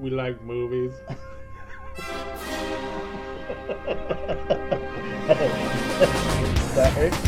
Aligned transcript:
We 0.00 0.10
like 0.10 0.40
movies. 0.42 0.92
Sorry. 6.74 7.10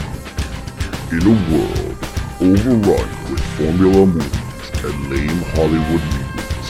In 1.10 1.22
a 1.26 1.34
world 1.50 1.98
overrun 2.40 3.08
with 3.30 3.42
formula 3.56 4.06
movies 4.06 4.70
and 4.84 4.96
lame 5.10 5.42
Hollywood 5.54 6.04
movies, 6.14 6.68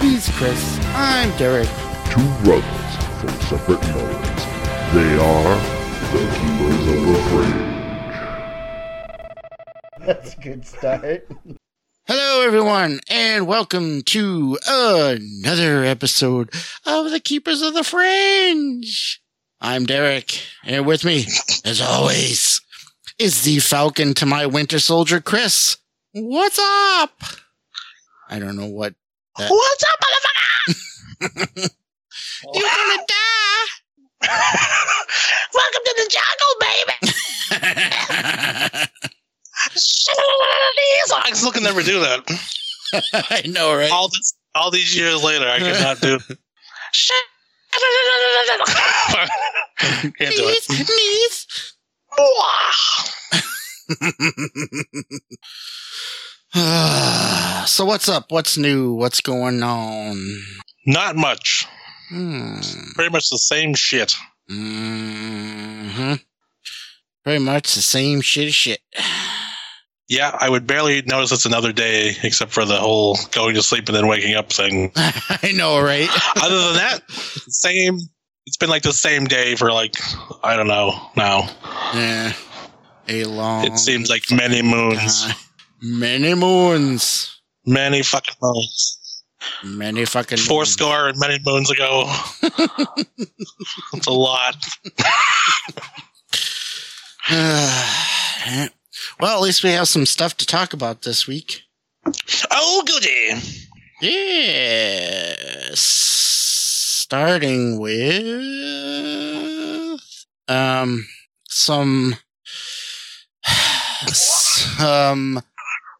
He's 0.00 0.28
Chris. 0.36 0.78
I'm 0.94 1.30
Derek. 1.38 1.68
two 2.10 2.28
brothers 2.44 2.90
from 3.20 3.34
separate 3.48 3.82
mothers, 3.94 4.42
they 4.92 5.16
are 5.18 5.56
the 6.12 6.22
keepers 6.36 6.84
of 6.94 7.00
the 7.08 7.16
fringe. 7.30 7.74
That's 10.06 10.34
a 10.34 10.36
good 10.40 10.62
start. 10.66 11.26
Hello, 12.06 12.42
everyone, 12.46 13.00
and 13.08 13.46
welcome 13.46 14.02
to 14.02 14.58
another 14.68 15.84
episode 15.84 16.50
of 16.84 17.10
the 17.10 17.20
Keepers 17.20 17.62
of 17.62 17.72
the 17.74 17.82
Fringe. 17.84 19.20
I'm 19.60 19.86
Derek, 19.86 20.38
and 20.64 20.84
with 20.84 21.04
me, 21.04 21.24
as 21.64 21.80
always, 21.80 22.60
is 23.18 23.42
the 23.42 23.58
Falcon 23.60 24.12
to 24.14 24.26
my 24.26 24.44
Winter 24.46 24.78
Soldier, 24.78 25.20
Chris. 25.20 25.78
What's 26.12 26.58
up? 26.58 27.12
I 28.28 28.38
don't 28.38 28.56
know 28.56 28.66
what. 28.66 28.94
That- 29.38 29.50
What's 29.50 29.84
up, 29.84 30.00
motherfucker? 30.04 31.70
You're 32.54 32.62
gonna 32.62 33.02
die. 33.08 33.66
Welcome 35.54 35.82
to 35.84 35.94
the 35.96 36.08
jungle, 36.10 36.54
baby. 36.60 36.96
I 39.72 41.30
still 41.32 41.52
can 41.52 41.62
never 41.62 41.82
do 41.82 42.00
that. 42.00 42.20
I 43.30 43.42
know, 43.46 43.74
right? 43.74 43.90
All 43.90 44.08
this, 44.08 44.34
all 44.54 44.70
these 44.70 44.96
years 44.96 45.22
later, 45.22 45.48
I 45.48 45.58
cannot 45.58 46.00
do. 46.00 46.18
Can't 49.78 50.36
do 50.36 50.48
it. 50.48 50.64
please. 50.66 51.46
so 57.66 57.84
what's 57.84 58.08
up? 58.08 58.30
What's 58.30 58.56
new? 58.56 58.94
What's 58.94 59.20
going 59.20 59.62
on? 59.62 60.40
Not 60.86 61.16
much. 61.16 61.66
Hmm. 62.10 62.60
Pretty 62.94 63.10
much 63.10 63.28
the 63.30 63.38
same 63.38 63.74
shit. 63.74 64.14
Mm-hmm. 64.50 66.14
Pretty 67.24 67.44
much 67.44 67.74
the 67.74 67.82
same 67.82 68.20
shit 68.20 68.48
as 68.48 68.54
shit. 68.54 68.80
Yeah, 70.08 70.36
I 70.38 70.50
would 70.50 70.66
barely 70.66 71.00
notice 71.02 71.32
it's 71.32 71.46
another 71.46 71.72
day, 71.72 72.14
except 72.22 72.52
for 72.52 72.66
the 72.66 72.76
whole 72.76 73.16
going 73.32 73.54
to 73.54 73.62
sleep 73.62 73.88
and 73.88 73.96
then 73.96 74.06
waking 74.06 74.34
up 74.34 74.52
thing. 74.52 74.92
I 74.96 75.52
know, 75.54 75.80
right? 75.80 76.08
Other 76.36 76.58
than 76.58 76.74
that, 76.74 77.00
same. 77.10 77.98
It's 78.46 78.58
been 78.58 78.68
like 78.68 78.82
the 78.82 78.92
same 78.92 79.24
day 79.24 79.54
for 79.54 79.72
like 79.72 79.94
I 80.42 80.56
don't 80.56 80.66
know 80.66 80.92
now. 81.16 81.48
yeah. 81.94 82.32
A 83.08 83.24
long. 83.24 83.64
It 83.66 83.78
seems 83.78 84.10
like 84.10 84.24
many 84.30 84.62
moons, 84.62 85.24
time. 85.24 85.36
Many 85.82 86.34
moons. 86.34 87.40
many 87.66 88.02
fucking 88.02 88.36
moons. 88.42 89.22
Many 89.62 90.04
fucking. 90.04 90.38
Four 90.38 90.60
moons. 90.60 90.70
score 90.70 91.08
and 91.08 91.18
many 91.18 91.38
moons 91.44 91.70
ago. 91.70 92.10
It's 93.94 94.06
a 94.06 94.10
lot. 94.10 94.56
well, 99.20 99.36
at 99.36 99.42
least 99.42 99.62
we 99.64 99.70
have 99.70 99.88
some 99.88 100.06
stuff 100.06 100.36
to 100.38 100.46
talk 100.46 100.72
about 100.72 101.02
this 101.02 101.26
week. 101.26 101.62
Oh, 102.50 102.82
goody! 102.86 103.40
Yes. 104.00 105.80
Starting 105.80 107.78
with 107.78 108.04
um 110.48 111.06
some 111.48 112.16
some 114.08 115.40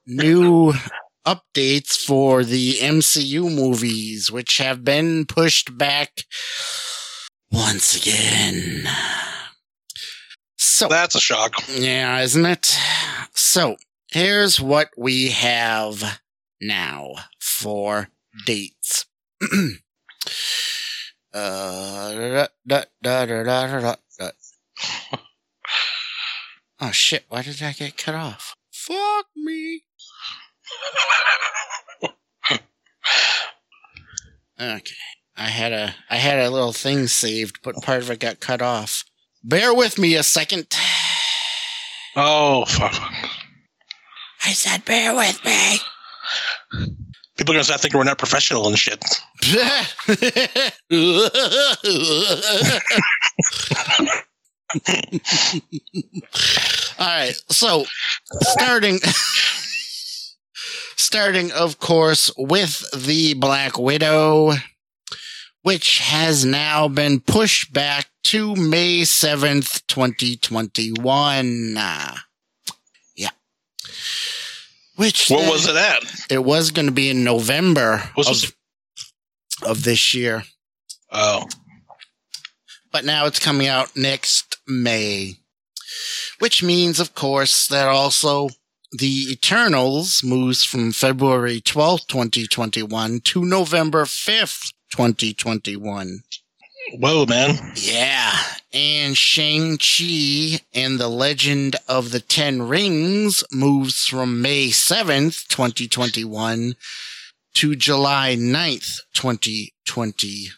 new 0.06 0.74
updates 1.26 1.96
for 1.96 2.44
the 2.44 2.74
MCU 2.74 3.54
movies 3.54 4.30
which 4.30 4.58
have 4.58 4.84
been 4.84 5.24
pushed 5.24 5.78
back 5.78 6.10
once 7.50 7.96
again. 7.96 8.86
So 10.74 10.88
That's 10.88 11.14
a 11.14 11.20
shock. 11.20 11.54
yeah, 11.68 12.18
isn't 12.18 12.44
it? 12.44 12.76
So, 13.32 13.76
here's 14.10 14.60
what 14.60 14.90
we 14.96 15.30
have 15.30 16.20
now 16.60 17.12
for 17.38 18.08
dates. 18.44 19.06
uh, 21.32 21.32
da, 21.32 22.46
da, 22.66 22.66
da, 22.66 22.84
da, 23.00 23.24
da, 23.44 23.80
da, 23.80 23.94
da. 24.18 24.30
Oh 26.80 26.90
shit, 26.90 27.24
why 27.28 27.42
did 27.42 27.62
I 27.62 27.70
get 27.70 27.96
cut 27.96 28.16
off? 28.16 28.56
Fuck 28.72 29.26
me. 29.36 29.84
Okay. 34.60 34.94
I 35.36 35.48
had 35.48 35.72
a 35.72 35.94
I 36.10 36.16
had 36.16 36.38
a 36.38 36.50
little 36.50 36.72
thing 36.72 37.06
saved, 37.06 37.60
but 37.62 37.82
part 37.82 38.02
of 38.02 38.10
it 38.10 38.20
got 38.20 38.40
cut 38.40 38.62
off. 38.62 39.04
Bear 39.46 39.74
with 39.74 39.98
me 39.98 40.14
a 40.14 40.22
second. 40.22 40.74
Oh, 42.16 42.64
fuck. 42.64 42.94
I 44.42 44.52
said, 44.52 44.86
bear 44.86 45.14
with 45.14 45.44
me. 45.44 45.76
People 47.36 47.52
are 47.52 47.56
going 47.56 47.58
to 47.58 47.64
start 47.64 47.82
thinking 47.82 47.98
we're 47.98 48.04
not 48.04 48.16
professional 48.16 48.66
and 48.66 48.78
shit. 48.78 49.04
All 56.98 57.06
right, 57.06 57.34
so 57.50 57.84
starting, 58.40 58.98
starting, 60.96 61.52
of 61.52 61.78
course, 61.80 62.30
with 62.38 62.82
the 62.94 63.34
Black 63.34 63.78
Widow, 63.78 64.52
which 65.64 65.98
has 66.00 66.44
now 66.44 66.86
been 66.88 67.18
pushed 67.20 67.72
back 67.72 68.06
to 68.22 68.54
May 68.54 69.00
7th, 69.00 69.82
2021. 69.86 71.74
Uh, 71.76 72.16
yeah. 73.16 73.30
Which 74.96 75.28
What 75.30 75.50
was 75.50 75.66
it 75.66 75.74
at? 75.74 76.02
It 76.30 76.44
was 76.44 76.70
going 76.70 76.86
to 76.86 76.92
be 76.92 77.08
in 77.08 77.24
November 77.24 78.10
of, 78.16 78.26
this- 78.26 78.52
of 79.62 79.84
this 79.84 80.12
year, 80.14 80.44
Oh, 81.10 81.46
but 82.92 83.06
now 83.06 83.24
it's 83.24 83.38
coming 83.40 83.66
out 83.66 83.96
next 83.96 84.58
May. 84.68 85.36
Which 86.40 86.62
means, 86.62 87.00
of 87.00 87.14
course, 87.14 87.66
that 87.68 87.88
also 87.88 88.50
the 88.92 89.28
Eternals 89.30 90.22
moves 90.22 90.62
from 90.62 90.92
February 90.92 91.62
12th, 91.62 92.06
2021 92.08 93.20
to 93.20 93.44
November 93.46 94.04
5th, 94.04 94.73
2021. 94.94 96.22
whoa, 97.00 97.26
man. 97.26 97.72
Yeah. 97.74 98.30
And 98.72 99.16
Shang-Chi 99.16 100.60
and 100.72 101.00
the 101.00 101.08
Legend 101.08 101.74
of 101.88 102.12
the 102.12 102.20
Ten 102.20 102.62
Rings 102.62 103.42
moves 103.50 104.06
from 104.06 104.40
May 104.40 104.68
7th, 104.68 105.48
2021 105.48 106.76
to 107.54 107.74
July 107.74 108.36
9th, 108.38 109.00
2021. 109.14 110.54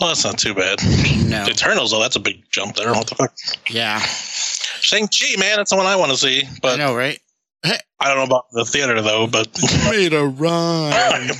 Well, 0.00 0.08
that's 0.08 0.24
not 0.24 0.38
too 0.38 0.54
bad. 0.54 0.78
No. 1.26 1.44
The 1.44 1.50
Eternals, 1.50 1.90
though, 1.90 2.00
that's 2.00 2.16
a 2.16 2.20
big 2.20 2.42
jump 2.50 2.76
there. 2.76 2.92
What 2.92 3.06
the 3.06 3.16
fuck? 3.16 3.34
Yeah. 3.68 3.98
Shang-Chi, 4.00 5.38
man, 5.38 5.58
that's 5.58 5.70
the 5.70 5.76
one 5.76 5.84
I 5.84 5.96
want 5.96 6.10
to 6.12 6.16
see. 6.16 6.44
But 6.62 6.80
I 6.80 6.84
know, 6.86 6.94
right? 6.96 7.18
I 7.64 7.78
don't 8.08 8.16
know 8.16 8.24
about 8.24 8.46
the 8.52 8.64
theater, 8.64 9.00
though. 9.02 9.26
But 9.26 9.48
Made 9.90 10.14
a 10.14 10.24
run. 10.24 11.30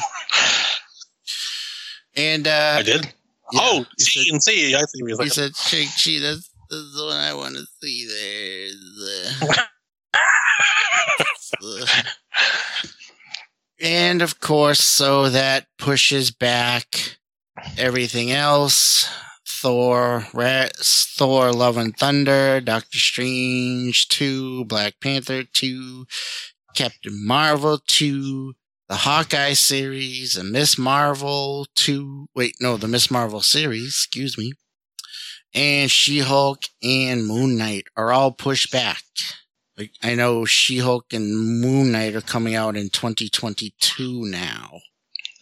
And, 2.16 2.46
uh, 2.46 2.76
I 2.78 2.82
did. 2.82 3.04
yeah, 3.52 3.60
oh, 3.62 3.84
you 3.98 4.04
C 4.04 4.28
and 4.30 4.42
C. 4.42 4.74
I 4.74 4.84
you're 4.94 5.22
He 5.22 5.28
said 5.30 5.56
Shang-Chi, 5.56 6.18
that's, 6.20 6.50
that's 6.70 6.94
the 6.96 7.04
one 7.06 7.16
I 7.16 7.32
want 7.34 7.56
to 7.56 7.66
see 7.80 8.06
there. 8.06 8.68
The- 8.98 9.66
And 13.80 14.22
of 14.22 14.38
course, 14.38 14.80
so 14.80 15.28
that 15.28 15.66
pushes 15.76 16.30
back 16.30 17.16
everything 17.76 18.30
else. 18.30 19.08
Thor, 19.48 20.26
Ra- 20.32 20.68
Thor, 20.76 21.52
Love 21.52 21.76
and 21.76 21.96
Thunder, 21.96 22.60
Doctor 22.60 22.98
Strange 22.98 24.06
2, 24.08 24.64
Black 24.66 24.94
Panther 25.00 25.42
2, 25.44 26.06
Captain 26.76 27.26
Marvel 27.26 27.80
2, 27.86 28.54
the 28.92 28.98
Hawkeye 28.98 29.54
series, 29.54 30.36
and 30.36 30.52
Miss 30.52 30.76
Marvel 30.76 31.66
2. 31.76 32.26
Wait, 32.34 32.56
no, 32.60 32.76
the 32.76 32.86
Miss 32.86 33.10
Marvel 33.10 33.40
series, 33.40 33.86
excuse 33.86 34.36
me. 34.36 34.52
And 35.54 35.90
She 35.90 36.18
Hulk 36.18 36.64
and 36.82 37.26
Moon 37.26 37.56
Knight 37.56 37.86
are 37.96 38.12
all 38.12 38.32
pushed 38.32 38.70
back. 38.70 39.02
Like, 39.78 39.92
I 40.02 40.14
know 40.14 40.44
She 40.44 40.76
Hulk 40.76 41.14
and 41.14 41.62
Moon 41.62 41.90
Knight 41.90 42.14
are 42.14 42.20
coming 42.20 42.54
out 42.54 42.76
in 42.76 42.90
2022 42.90 44.26
now. 44.26 44.80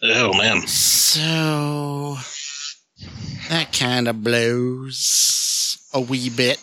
Oh 0.01 0.31
man. 0.37 0.65
So 0.65 2.15
that 3.49 3.73
kind 3.73 4.07
of 4.07 4.23
blows 4.23 5.77
a 5.93 5.99
wee 5.99 6.29
bit. 6.29 6.57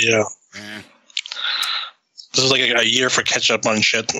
Yeah. 0.00 0.24
Yeah. 0.56 0.82
This 2.34 2.46
is 2.46 2.50
like 2.50 2.62
a, 2.62 2.80
a 2.80 2.84
year 2.84 3.10
for 3.10 3.22
catch 3.22 3.52
up 3.52 3.64
on 3.64 3.80
shit. 3.80 4.12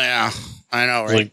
Yeah, 0.00 0.30
I 0.72 0.86
know, 0.86 1.04
right? 1.04 1.14
Like, 1.14 1.32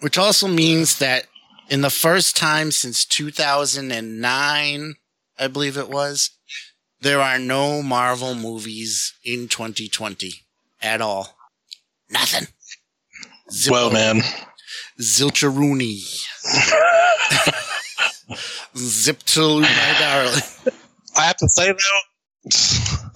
Which 0.00 0.18
also 0.18 0.48
means 0.48 0.98
that 0.98 1.26
in 1.68 1.80
the 1.80 1.90
first 1.90 2.36
time 2.36 2.70
since 2.70 3.04
2009, 3.04 4.94
I 5.38 5.48
believe 5.48 5.76
it 5.76 5.88
was, 5.88 6.30
there 7.00 7.20
are 7.20 7.38
no 7.38 7.82
Marvel 7.82 8.34
movies 8.34 9.14
in 9.24 9.48
2020 9.48 10.42
at 10.82 11.00
all. 11.00 11.36
Nothing. 12.10 12.48
Zippo, 13.50 13.70
well, 13.70 13.90
man. 13.90 14.22
Zilcharooney. 15.00 16.24
Zip 18.76 19.22
to 19.22 19.60
my 19.60 19.96
darling. 19.98 20.40
I 21.16 21.24
have 21.24 21.36
to 21.36 21.48
say 21.48 21.72
though, 21.72 22.50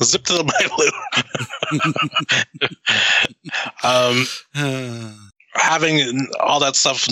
zip 0.05 0.25
to 0.25 0.35
the 0.35 0.45
my 3.83 4.25
um, 4.63 5.31
having 5.55 6.29
all 6.41 6.61
that 6.61 6.77
stuff 6.77 7.07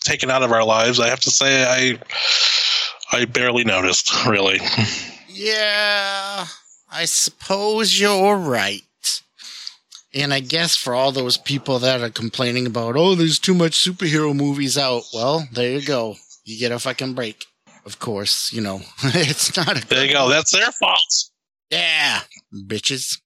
taken 0.00 0.30
out 0.30 0.42
of 0.42 0.52
our 0.52 0.64
lives, 0.64 1.00
I 1.00 1.08
have 1.08 1.20
to 1.20 1.30
say 1.30 1.64
I 1.64 1.98
I 3.10 3.24
barely 3.24 3.64
noticed, 3.64 4.26
really. 4.26 4.60
Yeah, 5.28 6.46
I 6.90 7.04
suppose 7.04 7.98
you're 7.98 8.36
right. 8.36 8.82
And 10.14 10.32
I 10.32 10.40
guess 10.40 10.74
for 10.74 10.94
all 10.94 11.12
those 11.12 11.36
people 11.36 11.78
that 11.80 12.00
are 12.00 12.10
complaining 12.10 12.66
about, 12.66 12.96
oh, 12.96 13.14
there's 13.14 13.38
too 13.38 13.54
much 13.54 13.84
superhero 13.84 14.34
movies 14.34 14.78
out, 14.78 15.02
well, 15.12 15.46
there 15.52 15.70
you 15.70 15.86
go. 15.86 16.16
You 16.44 16.58
get 16.58 16.72
a 16.72 16.78
fucking 16.78 17.14
break. 17.14 17.44
Of 17.84 17.98
course, 17.98 18.52
you 18.52 18.60
know, 18.60 18.80
it's 19.02 19.56
not 19.56 19.82
a. 19.82 19.86
There 19.86 20.04
you 20.04 20.12
go. 20.12 20.28
That's 20.28 20.52
their 20.52 20.70
fault, 20.72 21.27
Yeah, 21.70 22.20
bitches. 22.54 23.20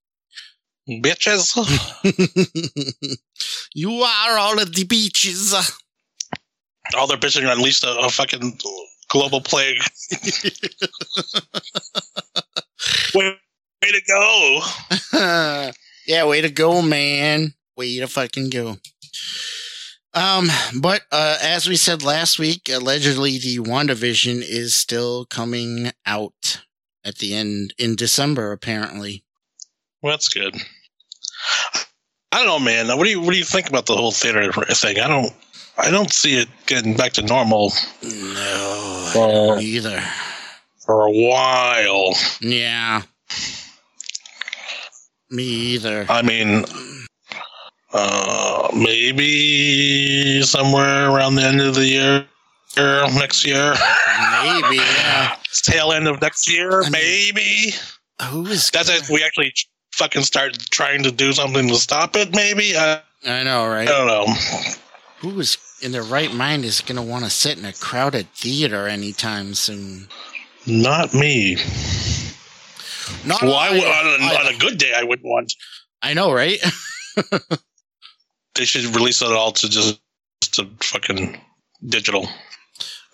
bitches. 0.89 1.57
you 3.75 4.03
are 4.03 4.39
all 4.39 4.59
of 4.61 4.75
the 4.75 4.85
beaches. 4.85 5.55
All 6.97 7.07
their 7.07 7.19
bitching 7.19 7.51
unleashed 7.51 7.85
a, 7.85 7.97
a 7.99 8.09
fucking 8.09 8.59
global 9.09 9.41
plague. 9.41 9.79
way, 13.15 13.37
way 13.83 13.93
to 13.93 14.03
go! 14.09 14.61
yeah, 16.07 16.25
way 16.27 16.41
to 16.41 16.51
go, 16.51 16.83
man. 16.83 17.55
Way 17.77 17.99
to 18.01 18.09
fucking 18.09 18.51
go. 18.51 18.79
Um, 20.15 20.49
but 20.81 21.03
uh, 21.11 21.39
as 21.41 21.69
we 21.69 21.77
said 21.77 22.03
last 22.03 22.39
week, 22.39 22.69
allegedly 22.69 23.39
the 23.39 23.59
WandaVision 23.59 24.43
is 24.47 24.75
still 24.75 25.25
coming 25.27 25.93
out 26.05 26.63
at 27.05 27.17
the 27.19 27.35
end 27.35 27.75
in 27.79 27.97
December, 27.97 28.53
apparently. 28.53 29.25
Well, 30.03 30.13
that's 30.13 30.29
good. 30.29 30.57
I 32.33 32.39
don't 32.39 32.47
know, 32.47 32.59
man. 32.59 32.89
What 32.97 33.05
do 33.05 33.11
you 33.11 33.21
what 33.21 33.33
do 33.33 33.39
you 33.39 33.45
think 33.45 33.69
about 33.69 33.87
the 33.87 33.97
whole 33.97 34.13
theater 34.13 34.51
thing? 34.53 34.99
I 35.01 35.09
don't 35.09 35.33
I 35.79 35.91
don't 35.91 36.13
see 36.13 36.37
it 36.39 36.49
getting 36.67 36.97
back 36.97 37.13
to 37.15 37.23
normal 37.23 37.73
No, 38.03 39.13
Uh, 39.15 39.59
either. 39.61 40.03
for 40.85 41.07
a 41.07 41.11
while. 41.11 42.15
Yeah. 42.41 43.03
Me 45.31 45.45
either. 45.45 46.07
I 46.11 46.21
mean, 46.23 46.65
uh, 47.93 48.69
maybe 48.75 50.43
somewhere 50.43 51.09
around 51.11 51.37
the 51.37 51.43
end 51.43 51.61
of 51.61 51.75
the 51.75 51.87
year, 51.87 52.27
or 52.77 53.07
next 53.15 53.47
year, 53.47 53.75
Maybe, 54.43 54.77
yeah. 54.77 55.37
Tail 55.61 55.93
end 55.93 56.09
of 56.09 56.21
next 56.23 56.51
year, 56.51 56.81
I 56.81 56.85
mean- 56.85 56.93
maybe. 56.93 57.75
Who 58.31 58.47
is 58.47 58.71
That's 58.71 58.89
if 58.89 59.11
we 59.11 59.23
actually 59.25 59.53
fucking 59.93 60.23
start 60.23 60.57
trying 60.71 61.03
to 61.03 61.11
do 61.11 61.33
something 61.33 61.67
to 61.69 61.75
stop 61.75 62.15
it. 62.17 62.35
Maybe 62.35 62.77
I, 62.77 63.01
I 63.27 63.43
know, 63.43 63.67
right? 63.67 63.89
I 63.89 63.91
don't 63.91 64.07
know. 64.07 64.35
Who 65.19 65.41
is 65.41 65.59
in 65.83 65.91
their 65.93 66.05
right 66.05 66.33
mind 66.33 66.65
is 66.65 66.81
going 66.81 66.97
to 66.97 67.03
want 67.03 67.25
to 67.25 67.31
sit 67.31 67.59
in 67.59 67.65
a 67.65 67.73
crowded 67.73 68.29
theater 68.31 68.87
anytime 68.87 69.55
soon? 69.55 70.07
Not 70.67 71.13
me. 71.15 71.57
Not 73.27 73.43
Well, 73.43 73.57
I, 73.57 73.71
would- 73.71 73.83
I- 73.83 74.01
on, 74.01 74.23
a, 74.47 74.49
on 74.49 74.55
a 74.55 74.59
good 74.59 74.79
day, 74.79 74.93
I 74.97 75.03
wouldn't 75.03 75.27
want. 75.27 75.53
I 76.01 76.15
know, 76.15 76.33
right? 76.33 76.59
They 78.55 78.65
should 78.67 78.85
release 78.95 79.23
it 79.23 79.29
all 79.33 79.53
to 79.53 79.69
just 79.69 79.99
to 80.53 80.69
fucking 80.83 81.41
digital. 81.87 82.29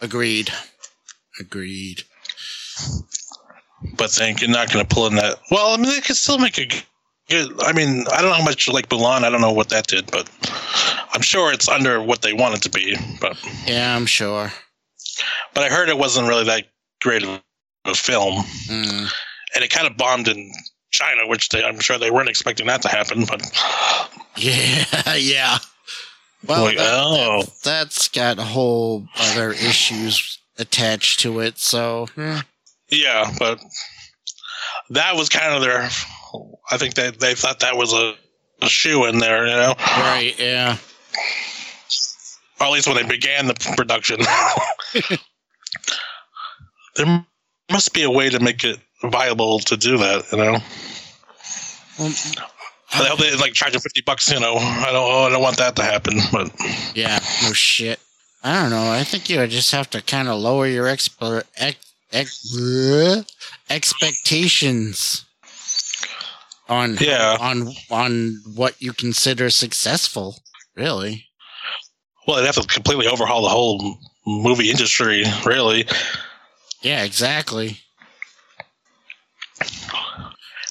Agreed. 0.00 0.50
Agreed. 1.38 2.02
But 3.96 4.10
think 4.10 4.40
you're 4.40 4.50
not 4.50 4.72
going 4.72 4.84
to 4.84 4.94
pull 4.94 5.06
in 5.06 5.14
that. 5.16 5.38
Well, 5.50 5.68
I 5.72 5.76
mean, 5.76 5.90
they 5.90 6.00
could 6.00 6.16
still 6.16 6.38
make 6.38 6.58
a 6.58 6.66
good. 7.28 7.52
I 7.62 7.72
mean, 7.72 8.04
I 8.12 8.20
don't 8.20 8.30
know 8.30 8.36
how 8.36 8.44
much 8.44 8.68
like 8.68 8.88
Mulan. 8.88 9.22
I 9.24 9.30
don't 9.30 9.40
know 9.40 9.52
what 9.52 9.68
that 9.70 9.86
did, 9.86 10.10
but 10.10 10.28
I'm 11.12 11.20
sure 11.22 11.52
it's 11.52 11.68
under 11.68 12.02
what 12.02 12.22
they 12.22 12.32
want 12.32 12.56
it 12.56 12.62
to 12.62 12.70
be. 12.70 12.96
But 13.20 13.36
Yeah, 13.66 13.94
I'm 13.94 14.06
sure. 14.06 14.52
but 15.54 15.62
I 15.62 15.68
heard 15.68 15.88
it 15.88 15.98
wasn't 15.98 16.28
really 16.28 16.44
that 16.44 16.64
great 17.00 17.22
of 17.22 17.40
a 17.84 17.94
film, 17.94 18.44
Mm. 18.66 19.08
and 19.54 19.64
it 19.64 19.70
kind 19.70 19.86
of 19.86 19.96
bombed 19.96 20.26
in 20.28 20.52
China, 20.90 21.26
which 21.26 21.48
they, 21.50 21.62
I'm 21.62 21.78
sure 21.78 21.98
they 21.98 22.10
weren't 22.10 22.28
expecting 22.28 22.66
that 22.66 22.82
to 22.82 22.88
happen. 22.88 23.24
But 23.26 23.42
Yeah, 24.36 24.84
yeah. 25.16 25.58
Well, 26.46 26.64
like, 26.64 26.76
that, 26.76 26.90
oh, 26.92 27.44
that's 27.64 28.08
got 28.08 28.38
a 28.38 28.44
whole 28.44 29.06
other 29.16 29.50
issues 29.52 30.38
attached 30.58 31.20
to 31.20 31.40
it. 31.40 31.58
So, 31.58 32.08
eh, 32.16 32.42
yeah, 32.90 33.32
but 33.38 33.60
that 34.90 35.16
was 35.16 35.28
kind 35.28 35.54
of 35.54 35.62
their. 35.62 35.88
I 36.70 36.76
think 36.76 36.94
they 36.94 37.10
they 37.10 37.34
thought 37.34 37.60
that 37.60 37.76
was 37.76 37.92
a, 37.92 38.14
a 38.62 38.68
shoe 38.68 39.06
in 39.06 39.18
there, 39.18 39.46
you 39.46 39.54
know, 39.54 39.74
right, 39.78 40.34
yeah. 40.38 40.76
or 42.60 42.66
at 42.66 42.72
least 42.72 42.86
when 42.86 42.96
they 42.96 43.06
began 43.06 43.46
the 43.46 43.54
production. 43.76 44.20
there 46.96 47.24
must 47.70 47.94
be 47.94 48.02
a 48.02 48.10
way 48.10 48.28
to 48.30 48.40
make 48.40 48.64
it 48.64 48.78
viable 49.02 49.58
to 49.60 49.76
do 49.76 49.98
that, 49.98 50.24
you 50.32 50.38
know. 50.38 50.58
Well, 51.98 52.12
I 53.04 53.08
hope 53.08 53.18
they 53.18 53.36
like 53.36 53.52
charge 53.52 53.72
them 53.72 53.80
fifty 53.82 54.00
bucks. 54.00 54.30
You 54.30 54.40
know, 54.40 54.56
I 54.56 54.90
don't. 54.92 55.10
Oh, 55.10 55.26
I 55.26 55.30
don't 55.30 55.42
want 55.42 55.58
that 55.58 55.76
to 55.76 55.82
happen. 55.82 56.18
But 56.32 56.50
yeah, 56.94 57.18
no 57.42 57.52
shit. 57.52 58.00
I 58.42 58.62
don't 58.62 58.70
know. 58.70 58.90
I 58.90 59.04
think 59.04 59.28
you 59.28 59.38
would 59.38 59.50
just 59.50 59.72
have 59.72 59.90
to 59.90 60.00
kind 60.00 60.28
of 60.28 60.40
lower 60.40 60.66
your 60.66 60.86
expo- 60.86 61.42
ex- 61.56 61.87
ex- 62.12 62.56
uh, 62.56 63.22
expectations 63.70 65.24
on 66.68 66.96
Yeah. 67.00 67.36
on 67.40 67.72
on 67.90 68.40
what 68.54 68.80
you 68.80 68.92
consider 68.92 69.50
successful. 69.50 70.36
Really, 70.76 71.26
well, 72.26 72.36
they'd 72.36 72.46
have 72.46 72.54
to 72.56 72.66
completely 72.66 73.06
overhaul 73.08 73.42
the 73.42 73.48
whole 73.48 73.98
movie 74.26 74.70
industry. 74.70 75.24
Really, 75.44 75.86
yeah, 76.82 77.02
exactly. 77.04 77.80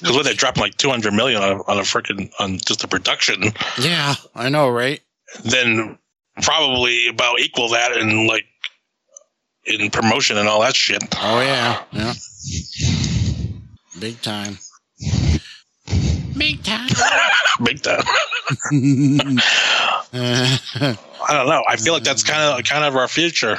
because 0.00 0.14
when 0.16 0.24
they're 0.24 0.34
dropping 0.34 0.62
like 0.62 0.76
two 0.76 0.90
hundred 0.90 1.12
million 1.12 1.42
on 1.42 1.52
a, 1.52 1.62
on 1.64 1.78
a 1.78 1.82
freaking 1.82 2.30
on 2.38 2.58
just 2.58 2.80
the 2.80 2.88
production, 2.88 3.52
Yeah, 3.78 4.14
I 4.34 4.48
know, 4.48 4.68
right? 4.70 5.00
then 5.44 5.98
probably 6.40 7.08
about 7.08 7.38
equal 7.40 7.68
that 7.70 7.92
in 7.96 8.26
like 8.26 8.46
in 9.68 9.90
promotion 9.90 10.38
and 10.38 10.48
all 10.48 10.60
that 10.62 10.74
shit. 10.76 11.02
Oh 11.20 11.40
yeah, 11.40 11.82
yeah. 11.92 12.14
Big 14.00 14.20
time. 14.22 14.58
Big 16.36 16.62
time. 16.62 16.88
Big 17.64 17.82
time. 17.82 18.02
I 20.12 20.98
don't 21.28 21.48
know. 21.48 21.62
I 21.68 21.76
feel 21.76 21.92
like 21.92 22.04
that's 22.04 22.22
kind 22.22 22.42
of 22.42 22.64
kind 22.64 22.84
of 22.84 22.96
our 22.96 23.08
future, 23.08 23.58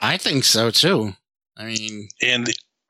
I 0.00 0.16
think 0.16 0.44
so 0.44 0.70
too. 0.70 1.14
I 1.56 1.64
mean, 1.64 2.08
and 2.22 2.46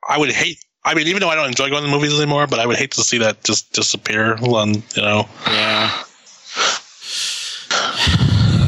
I 0.07 0.17
would 0.17 0.31
hate. 0.31 0.63
I 0.83 0.93
mean, 0.95 1.07
even 1.07 1.19
though 1.21 1.29
I 1.29 1.35
don't 1.35 1.47
enjoy 1.47 1.69
going 1.69 1.83
to 1.83 1.89
the 1.89 1.95
movies 1.95 2.19
anymore, 2.19 2.47
but 2.47 2.59
I 2.59 2.65
would 2.65 2.77
hate 2.77 2.91
to 2.91 3.03
see 3.03 3.19
that 3.19 3.43
just 3.43 3.71
disappear. 3.73 4.35
On 4.35 4.73
you 4.75 5.01
know, 5.01 5.27
yeah. 5.47 6.03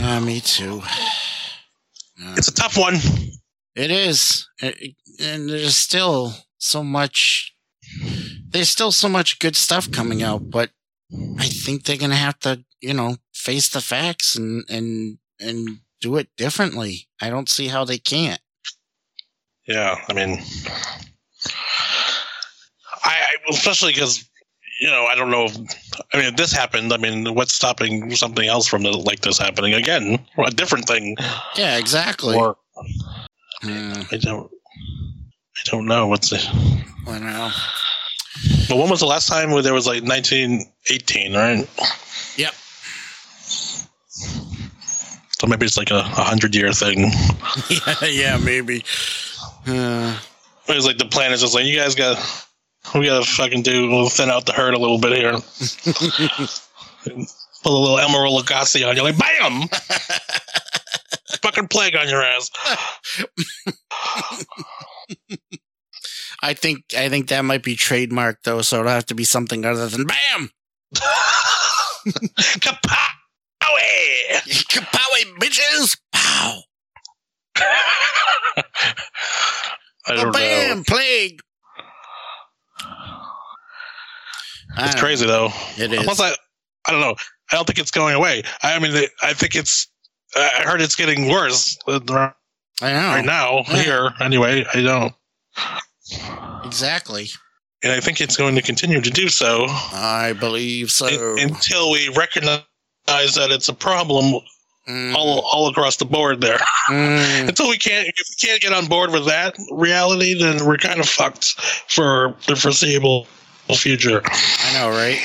Yeah, 0.03 0.19
me 0.19 0.41
too. 0.41 0.81
It's 2.35 2.47
a 2.49 2.53
tough 2.53 2.77
one. 2.77 2.95
It 3.75 3.89
is, 3.91 4.47
It- 4.59 4.95
and 5.19 5.49
there's 5.49 5.75
still 5.75 6.35
so 6.57 6.83
much. 6.83 7.55
There's 8.49 8.69
still 8.69 8.91
so 8.91 9.09
much 9.09 9.39
good 9.39 9.55
stuff 9.55 9.91
coming 9.91 10.21
out, 10.23 10.49
but 10.49 10.71
I 11.39 11.47
think 11.47 11.83
they're 11.83 11.97
gonna 11.97 12.15
have 12.15 12.39
to, 12.39 12.63
you 12.81 12.93
know, 12.93 13.17
face 13.33 13.67
the 13.69 13.81
facts 13.81 14.35
and 14.35 14.63
and 14.69 15.17
and 15.39 15.79
do 16.01 16.17
it 16.17 16.29
differently. 16.37 17.07
I 17.21 17.29
don't 17.29 17.49
see 17.49 17.67
how 17.67 17.83
they 17.85 17.97
can't. 17.97 18.41
Yeah, 19.67 19.95
I 20.09 20.13
mean, 20.13 20.39
I, 23.03 23.09
I 23.11 23.29
especially 23.49 23.93
because 23.93 24.23
you 24.81 24.89
know 24.89 25.05
I 25.05 25.15
don't 25.15 25.31
know. 25.31 25.45
If, 25.45 25.55
I 26.13 26.17
mean, 26.17 26.25
if 26.27 26.35
this 26.35 26.51
happened, 26.51 26.93
I 26.93 26.97
mean, 26.97 27.33
what's 27.35 27.53
stopping 27.53 28.13
something 28.15 28.47
else 28.47 28.67
from 28.67 28.83
the, 28.83 28.91
like 28.91 29.21
this 29.21 29.37
happening 29.37 29.73
again? 29.73 30.19
A 30.37 30.51
different 30.51 30.85
thing, 30.87 31.15
Yeah, 31.55 31.77
exactly. 31.77 32.35
or 32.35 32.57
Hmm, 33.63 34.01
I 34.11 34.17
don't, 34.17 34.51
I 34.51 35.61
don't 35.65 35.85
know 35.85 36.07
what's 36.07 36.29
the. 36.29 36.37
I 37.07 37.19
know. 37.19 37.51
But 38.67 38.77
when 38.77 38.89
was 38.89 38.99
the 38.99 39.05
last 39.05 39.27
time 39.27 39.51
where 39.51 39.61
there 39.61 39.73
was 39.73 39.87
like 39.87 40.03
1918, 40.03 41.33
right? 41.35 41.69
Yep. 42.37 42.53
So 45.39 45.47
maybe 45.47 45.65
it's 45.65 45.77
like 45.77 45.91
a, 45.91 45.97
a 45.99 46.23
hundred 46.23 46.55
year 46.55 46.71
thing. 46.73 47.11
yeah, 47.69 48.05
yeah, 48.05 48.37
maybe. 48.37 48.83
Uh, 49.67 50.17
It 50.67 50.75
was 50.75 50.85
like 50.85 50.97
the 50.97 51.05
plan 51.05 51.31
is 51.31 51.41
just 51.41 51.53
like 51.53 51.65
you 51.65 51.75
guys 51.77 51.95
got, 51.95 52.17
we 52.95 53.05
gotta 53.05 53.25
fucking 53.25 53.61
do 53.63 53.89
we'll 53.89 54.09
thin 54.09 54.29
out 54.29 54.45
the 54.45 54.53
herd 54.53 54.73
a 54.73 54.77
little 54.79 54.99
bit 54.99 55.13
here. 55.13 55.33
Put 57.63 57.71
a 57.71 57.77
little 57.77 57.97
Emeril 57.97 58.39
Lagasse 58.41 58.87
on 58.87 58.95
you, 58.95 59.03
like 59.03 59.17
bam, 59.17 59.61
fucking 61.43 61.67
plague 61.67 61.95
on 61.95 62.07
your 62.09 62.23
ass. 62.23 62.49
I 66.41 66.53
think 66.53 66.85
I 66.97 67.09
think 67.09 67.27
that 67.27 67.43
might 67.45 67.63
be 67.63 67.75
trademarked 67.75 68.43
though, 68.43 68.61
so 68.61 68.79
it'll 68.79 68.91
have 68.91 69.05
to 69.07 69.15
be 69.15 69.25
something 69.25 69.65
other 69.65 69.87
than 69.87 70.05
"Bam, 70.07 70.49
Kapow! 72.05 72.97
kapowie, 74.69 75.37
bitches, 75.39 75.97
pow, 76.11 76.61
I 80.05 80.15
don't 80.15 80.33
bam, 80.33 80.77
know. 80.79 80.83
plague." 80.87 81.39
It's 84.75 84.99
crazy 84.99 85.25
though. 85.27 85.49
It 85.77 85.93
is. 85.93 86.03
Plus, 86.03 86.19
I, 86.19 86.33
I 86.87 86.91
don't 86.91 87.01
know. 87.01 87.15
I 87.51 87.55
don't 87.55 87.65
think 87.67 87.79
it's 87.79 87.91
going 87.91 88.15
away. 88.15 88.43
I 88.63 88.79
mean, 88.79 89.05
I 89.21 89.33
think 89.33 89.55
it's. 89.55 89.87
I 90.35 90.63
heard 90.65 90.81
it's 90.81 90.95
getting 90.95 91.29
worse 91.29 91.77
uh, 91.87 91.99
I 92.81 92.91
know 92.91 93.09
Right 93.09 93.25
now 93.25 93.63
Yeah. 93.67 93.81
here. 93.83 94.09
Anyway, 94.19 94.65
I 94.73 94.81
don't, 94.81 95.13
exactly. 96.65 97.27
and 97.83 97.91
I 97.91 97.99
think 97.99 98.19
it's 98.21 98.35
going 98.37 98.55
to 98.55 98.61
continue 98.61 98.99
to 99.01 99.09
do 99.09 99.29
so. 99.29 99.65
I 99.69 100.33
believe 100.39 100.89
so. 100.91 101.05
un- 101.07 101.39
until 101.39 101.91
we 101.91 102.09
recognize 102.09 102.61
that 103.07 103.51
it's 103.51 103.69
a 103.69 103.73
problem 103.73 104.41
Mm, 104.85 105.15
all 105.15 105.39
all 105.49 105.69
across 105.69 105.95
the 105.95 106.03
board 106.03 106.41
there. 106.41 106.59
mm, 106.89 107.47
until 107.47 107.69
we 107.69 107.77
can't 107.77 108.05
if 108.05 108.15
we 108.17 108.47
can't 108.47 108.61
get 108.61 108.73
on 108.73 108.85
board 108.87 109.11
with 109.11 109.25
that 109.27 109.55
reality, 109.71 110.33
then 110.37 110.65
we're 110.65 110.75
kind 110.75 110.99
of 110.99 111.07
fucked 111.07 111.45
for 111.89 112.35
the 112.47 112.55
foreseeable 112.57 113.25
future. 113.77 114.21
I 114.25 114.73
know, 114.73 114.89
right? 114.89 115.19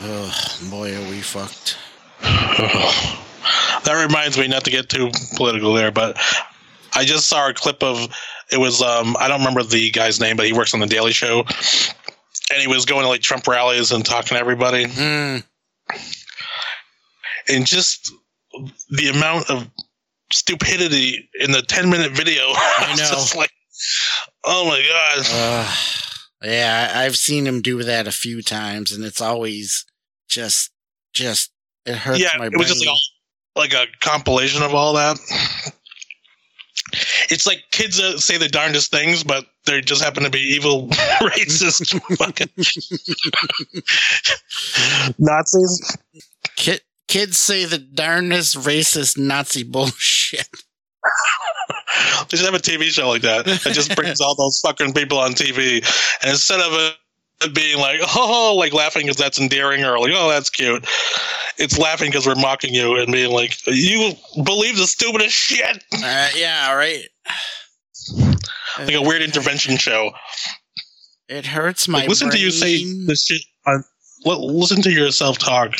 Oh 0.00 0.32
boy, 0.70 0.96
are 0.96 1.10
we 1.10 1.20
fucked. 1.20 1.76
that 3.84 4.04
reminds 4.06 4.38
me 4.38 4.48
not 4.48 4.64
to 4.64 4.70
get 4.70 4.88
too 4.88 5.10
political 5.36 5.72
there, 5.74 5.90
but 5.90 6.18
I 6.94 7.04
just 7.04 7.26
saw 7.26 7.48
a 7.48 7.54
clip 7.54 7.82
of 7.82 8.08
it 8.52 8.58
was 8.58 8.82
um 8.82 9.16
I 9.18 9.28
don't 9.28 9.40
remember 9.40 9.62
the 9.62 9.90
guy's 9.90 10.20
name, 10.20 10.36
but 10.36 10.46
he 10.46 10.52
works 10.52 10.74
on 10.74 10.80
the 10.80 10.86
Daily 10.86 11.12
Show. 11.12 11.44
And 12.52 12.60
he 12.60 12.66
was 12.66 12.84
going 12.84 13.02
to 13.02 13.08
like 13.08 13.20
Trump 13.20 13.46
rallies 13.46 13.92
and 13.92 14.04
talking 14.04 14.30
to 14.30 14.38
everybody. 14.38 14.86
Mm, 14.86 15.44
and 17.48 17.66
just 17.66 18.12
the 18.90 19.08
amount 19.08 19.48
of 19.50 19.68
stupidity 20.32 21.28
in 21.40 21.50
the 21.52 21.62
10 21.62 21.90
minute 21.90 22.12
video 22.12 22.42
I 22.46 22.90
know. 22.90 22.96
just 22.96 23.36
like 23.36 23.50
oh 24.44 24.64
my 24.68 24.80
god 24.88 25.26
uh, 25.32 25.74
yeah, 26.42 26.92
I've 26.94 27.16
seen 27.16 27.46
him 27.46 27.60
do 27.60 27.82
that 27.82 28.06
a 28.06 28.12
few 28.12 28.40
times, 28.42 28.92
and 28.92 29.04
it's 29.04 29.20
always 29.20 29.84
just, 30.26 30.70
just 31.12 31.50
it 31.84 31.96
hurts 31.96 32.20
yeah 32.20 32.30
my 32.38 32.46
it 32.46 32.50
brain. 32.52 32.58
was 32.60 32.68
just 32.68 32.80
like, 32.80 32.88
all, 32.88 32.98
like 33.56 33.72
a 33.72 33.86
compilation 34.00 34.62
of 34.62 34.74
all 34.74 34.94
that 34.94 35.18
it's 37.28 37.46
like 37.46 37.62
kids 37.70 37.98
that 37.98 38.18
say 38.18 38.36
the 38.36 38.48
darndest 38.48 38.90
things 38.90 39.22
but 39.22 39.44
they 39.66 39.80
just 39.80 40.02
happen 40.02 40.24
to 40.24 40.30
be 40.30 40.40
evil 40.40 40.88
racist 41.20 42.00
fucking 42.16 42.48
nazis 45.18 45.96
Kid, 46.56 46.82
kids 47.08 47.38
say 47.38 47.64
the 47.64 47.78
darnest 47.78 48.54
racist 48.56 49.16
Nazi 49.18 49.62
bullshit. 49.62 50.46
They 52.28 52.36
should 52.36 52.44
have 52.44 52.54
a 52.54 52.58
TV 52.58 52.84
show 52.84 53.08
like 53.08 53.22
that 53.22 53.46
that 53.46 53.72
just 53.72 53.96
brings 53.96 54.20
all 54.20 54.34
those 54.34 54.60
fucking 54.60 54.92
people 54.92 55.18
on 55.18 55.32
TV. 55.32 55.78
And 56.22 56.30
instead 56.30 56.60
of 56.60 56.72
it 56.74 56.94
being 57.54 57.78
like, 57.78 58.00
oh, 58.16 58.54
like 58.58 58.72
laughing 58.72 59.02
because 59.02 59.16
that's 59.16 59.40
endearing 59.40 59.82
or 59.84 59.98
like, 59.98 60.12
oh, 60.14 60.28
that's 60.28 60.50
cute, 60.50 60.84
it's 61.58 61.78
laughing 61.78 62.08
because 62.10 62.26
we're 62.26 62.34
mocking 62.34 62.74
you 62.74 62.96
and 62.96 63.10
being 63.12 63.32
like, 63.32 63.56
you 63.66 64.12
believe 64.44 64.76
the 64.76 64.86
stupidest 64.86 65.34
shit. 65.34 65.82
Uh, 65.94 66.28
yeah, 66.36 66.72
right. 66.74 67.04
Like 68.78 68.94
a 68.94 69.02
weird 69.02 69.22
intervention 69.22 69.76
show. 69.76 70.12
It 71.28 71.46
hurts 71.46 71.86
my 71.88 72.00
Like, 72.00 72.08
listen 72.08 72.30
to 72.30 72.38
you 72.38 72.50
say 72.50 72.82
brain. 72.84 73.06
this 73.06 73.24
shit 73.24 73.42
on. 73.66 73.84
li- 74.24 74.36
Listen 74.40 74.82
to 74.82 74.90
yourself 74.90 75.38
talk, 75.38 75.74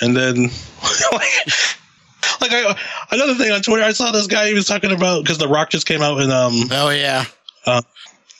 and 0.00 0.14
then 0.16 0.42
like, 1.12 1.30
like 2.40 2.52
I, 2.52 2.76
another 3.10 3.34
thing 3.34 3.50
on 3.50 3.62
Twitter, 3.62 3.82
I 3.82 3.92
saw 3.92 4.10
this 4.12 4.26
guy 4.26 4.48
he 4.48 4.54
was 4.54 4.66
talking 4.66 4.92
about 4.92 5.22
because 5.22 5.38
The 5.38 5.48
Rock 5.48 5.70
just 5.70 5.86
came 5.86 6.02
out 6.02 6.20
in 6.20 6.30
um 6.30 6.52
Oh 6.70 6.90
yeah. 6.90 7.24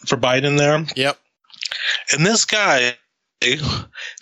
for 0.07 0.17
Biden 0.17 0.59
there, 0.59 0.85
Yep. 0.97 1.19
And 2.12 2.25
this 2.27 2.45
guy 2.45 2.97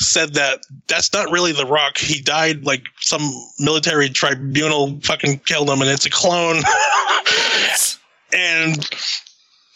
said 0.00 0.34
that 0.34 0.60
that's 0.86 1.12
not 1.12 1.30
really 1.30 1.52
The 1.52 1.66
Rock. 1.66 1.98
He 1.98 2.20
died 2.22 2.64
like 2.64 2.84
some 3.00 3.22
military 3.58 4.08
tribunal 4.08 5.00
fucking 5.02 5.40
killed 5.40 5.70
him, 5.70 5.80
and 5.80 5.90
it's 5.90 6.06
a 6.06 6.10
clone. 6.10 6.56
and 8.32 8.88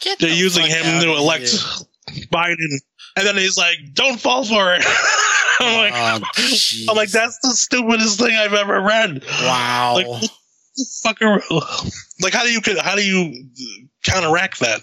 Get 0.00 0.18
they're 0.18 0.30
the 0.30 0.36
using 0.36 0.66
him 0.66 1.00
to 1.00 1.12
elect 1.16 1.48
here. 1.48 2.26
Biden. 2.32 2.80
And 3.16 3.26
then 3.26 3.36
he's 3.36 3.56
like, 3.58 3.76
"Don't 3.94 4.18
fall 4.20 4.44
for 4.44 4.74
it." 4.74 4.82
I'm 5.60 5.76
like, 5.76 5.92
Oh. 5.94 6.88
I'm 6.90 6.96
like, 6.96 7.10
that's 7.10 7.38
the 7.42 7.50
stupidest 7.50 8.18
thing 8.18 8.34
I've 8.34 8.54
ever 8.54 8.80
read. 8.80 9.22
wow. 9.42 9.92
Like, 9.94 10.06
what 10.06 10.30
the 10.76 10.84
fuck 11.02 11.22
are, 11.22 11.40
like, 12.20 12.32
how 12.32 12.42
do 12.42 12.52
you 12.52 12.60
how 12.80 12.96
do 12.96 13.04
you 13.04 13.44
counteract 14.04 14.60
that? 14.60 14.80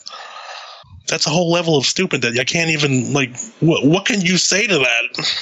That's 1.09 1.27
a 1.27 1.29
whole 1.29 1.51
level 1.51 1.77
of 1.77 1.85
stupid 1.85 2.21
that 2.21 2.37
I 2.39 2.43
can't 2.43 2.69
even 2.69 3.13
like. 3.13 3.37
What, 3.59 3.85
what 3.85 4.05
can 4.05 4.21
you 4.21 4.37
say 4.37 4.67
to 4.67 4.79
that? 4.79 5.29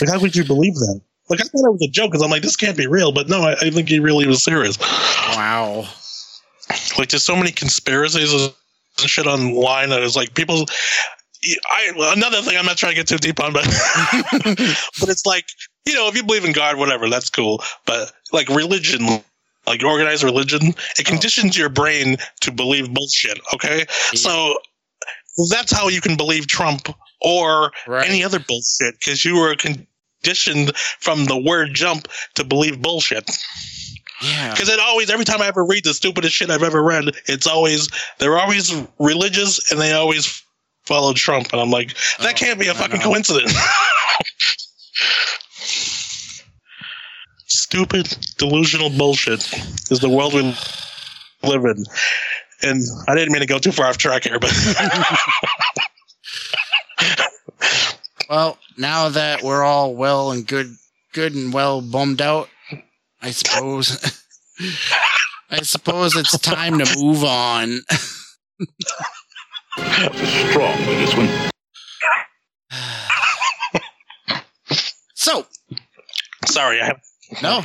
Like, 0.00 0.10
how 0.10 0.18
could 0.18 0.34
you 0.34 0.44
believe 0.44 0.74
that? 0.74 1.00
Like, 1.28 1.40
I 1.40 1.44
thought 1.44 1.66
it 1.66 1.72
was 1.72 1.82
a 1.82 1.90
joke 1.90 2.10
because 2.10 2.22
I'm 2.22 2.30
like, 2.30 2.42
this 2.42 2.56
can't 2.56 2.76
be 2.76 2.86
real. 2.86 3.12
But 3.12 3.28
no, 3.28 3.42
I, 3.42 3.52
I 3.52 3.70
think 3.70 3.88
he 3.88 3.98
really 3.98 4.26
was 4.26 4.42
serious. 4.42 4.78
wow. 4.78 5.86
Like, 6.98 7.08
there's 7.08 7.24
so 7.24 7.36
many 7.36 7.50
conspiracies 7.50 8.32
and 9.00 9.10
shit 9.10 9.26
online 9.26 9.90
that 9.90 10.02
is 10.02 10.16
like 10.16 10.34
people. 10.34 10.66
I 11.70 11.92
another 12.16 12.40
thing 12.40 12.56
I'm 12.56 12.64
not 12.64 12.78
trying 12.78 12.92
to 12.92 12.96
get 12.96 13.06
too 13.06 13.18
deep 13.18 13.38
on, 13.40 13.52
but 13.52 13.64
but 15.00 15.08
it's 15.08 15.26
like 15.26 15.44
you 15.86 15.94
know 15.94 16.08
if 16.08 16.16
you 16.16 16.24
believe 16.24 16.44
in 16.44 16.52
God, 16.52 16.76
whatever, 16.76 17.08
that's 17.10 17.28
cool. 17.28 17.62
But 17.84 18.12
like 18.32 18.48
religion, 18.48 19.06
like 19.66 19.82
organized 19.84 20.22
religion, 20.22 20.60
it 20.68 20.76
oh. 21.00 21.02
conditions 21.04 21.56
your 21.56 21.68
brain 21.68 22.16
to 22.40 22.52
believe 22.52 22.92
bullshit. 22.92 23.38
Okay, 23.54 23.80
mm-hmm. 23.80 24.16
so 24.16 24.58
that's 25.50 25.72
how 25.72 25.88
you 25.88 26.00
can 26.00 26.16
believe 26.16 26.46
Trump 26.46 26.88
or 27.20 27.72
Right. 27.86 28.08
any 28.08 28.22
other 28.22 28.38
bullshit 28.38 28.94
because 29.00 29.24
you 29.24 29.36
were 29.38 29.56
conditioned 29.56 30.76
from 30.76 31.24
the 31.24 31.36
word 31.36 31.74
jump 31.74 32.08
to 32.34 32.44
believe 32.44 32.80
bullshit. 32.80 33.28
Yeah. 34.22 34.52
Because 34.52 34.68
it 34.68 34.78
always, 34.78 35.10
every 35.10 35.24
time 35.24 35.42
I 35.42 35.48
ever 35.48 35.64
read 35.64 35.84
the 35.84 35.92
stupidest 35.92 36.34
shit 36.34 36.50
I've 36.50 36.62
ever 36.62 36.82
read, 36.82 37.16
it's 37.26 37.46
always 37.46 37.88
they're 38.18 38.38
always 38.38 38.72
religious 38.98 39.70
and 39.72 39.80
they 39.80 39.92
always 39.92 40.42
follow 40.84 41.12
Trump, 41.14 41.52
and 41.52 41.60
I'm 41.60 41.70
like, 41.70 41.94
that 42.20 42.34
Oh, 42.34 42.36
can't 42.36 42.60
be 42.60 42.68
a 42.68 42.72
I 42.72 42.74
fucking 42.74 43.00
know. 43.00 43.06
coincidence. 43.06 43.54
Stupid, 47.54 48.08
delusional 48.36 48.90
bullshit 48.90 49.48
is 49.88 50.00
the 50.00 50.08
world 50.08 50.34
we 50.34 50.42
live 51.44 51.64
in. 51.64 51.84
And 52.62 52.82
I 53.06 53.14
didn't 53.14 53.32
mean 53.32 53.42
to 53.42 53.46
go 53.46 53.60
too 53.60 53.70
far 53.70 53.86
off 53.86 53.96
track 53.96 54.24
here, 54.24 54.40
but 54.40 54.50
Well, 58.28 58.58
now 58.76 59.10
that 59.10 59.44
we're 59.44 59.62
all 59.62 59.94
well 59.94 60.32
and 60.32 60.44
good 60.44 60.74
good 61.12 61.36
and 61.36 61.52
well 61.52 61.80
bummed 61.80 62.20
out, 62.20 62.48
I 63.22 63.30
suppose. 63.30 64.20
I 65.50 65.62
suppose 65.62 66.16
it's 66.16 66.36
time 66.38 66.80
to 66.80 66.98
move 66.98 67.22
on. 67.22 67.82
Strong 69.78 70.86
with 70.86 70.98
this 70.98 71.14
one. 71.14 71.28
So, 75.14 75.46
Sorry, 76.46 76.80
I, 76.80 76.94
no, 77.42 77.62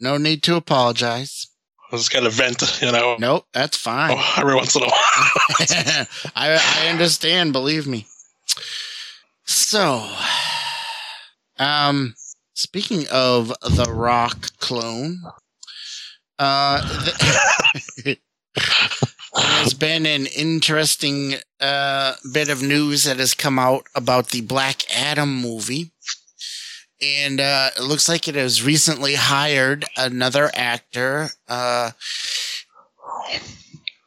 no 0.00 0.16
need 0.16 0.42
to 0.44 0.56
apologize. 0.56 1.46
I 1.90 1.96
was 1.96 2.08
kind 2.10 2.26
of 2.26 2.34
vent, 2.34 2.80
you 2.82 2.92
know, 2.92 3.16
Nope, 3.18 3.46
that's 3.54 3.76
fine. 3.76 4.10
oh, 4.14 4.34
every 4.36 4.54
once 4.54 4.76
in 4.76 4.82
a 4.82 4.86
while. 4.86 4.94
I 6.36 6.60
I 6.84 6.88
understand, 6.88 7.52
believe 7.52 7.86
me. 7.86 8.06
So, 9.44 10.06
um, 11.58 12.14
speaking 12.54 13.06
of 13.10 13.48
the 13.62 13.90
Rock 13.90 14.50
clone, 14.58 15.22
uh, 16.38 17.04
th- 18.04 18.18
there's 19.34 19.74
been 19.74 20.04
an 20.04 20.26
interesting 20.26 21.34
uh 21.60 22.14
bit 22.32 22.48
of 22.50 22.62
news 22.62 23.04
that 23.04 23.18
has 23.18 23.32
come 23.34 23.58
out 23.58 23.84
about 23.94 24.28
the 24.28 24.42
Black 24.42 24.82
Adam 24.94 25.40
movie. 25.40 25.92
And 27.00 27.40
uh, 27.40 27.70
it 27.76 27.82
looks 27.82 28.08
like 28.08 28.26
it 28.26 28.34
has 28.34 28.62
recently 28.62 29.14
hired 29.14 29.84
another 29.96 30.50
actor, 30.52 31.28
uh, 31.48 31.92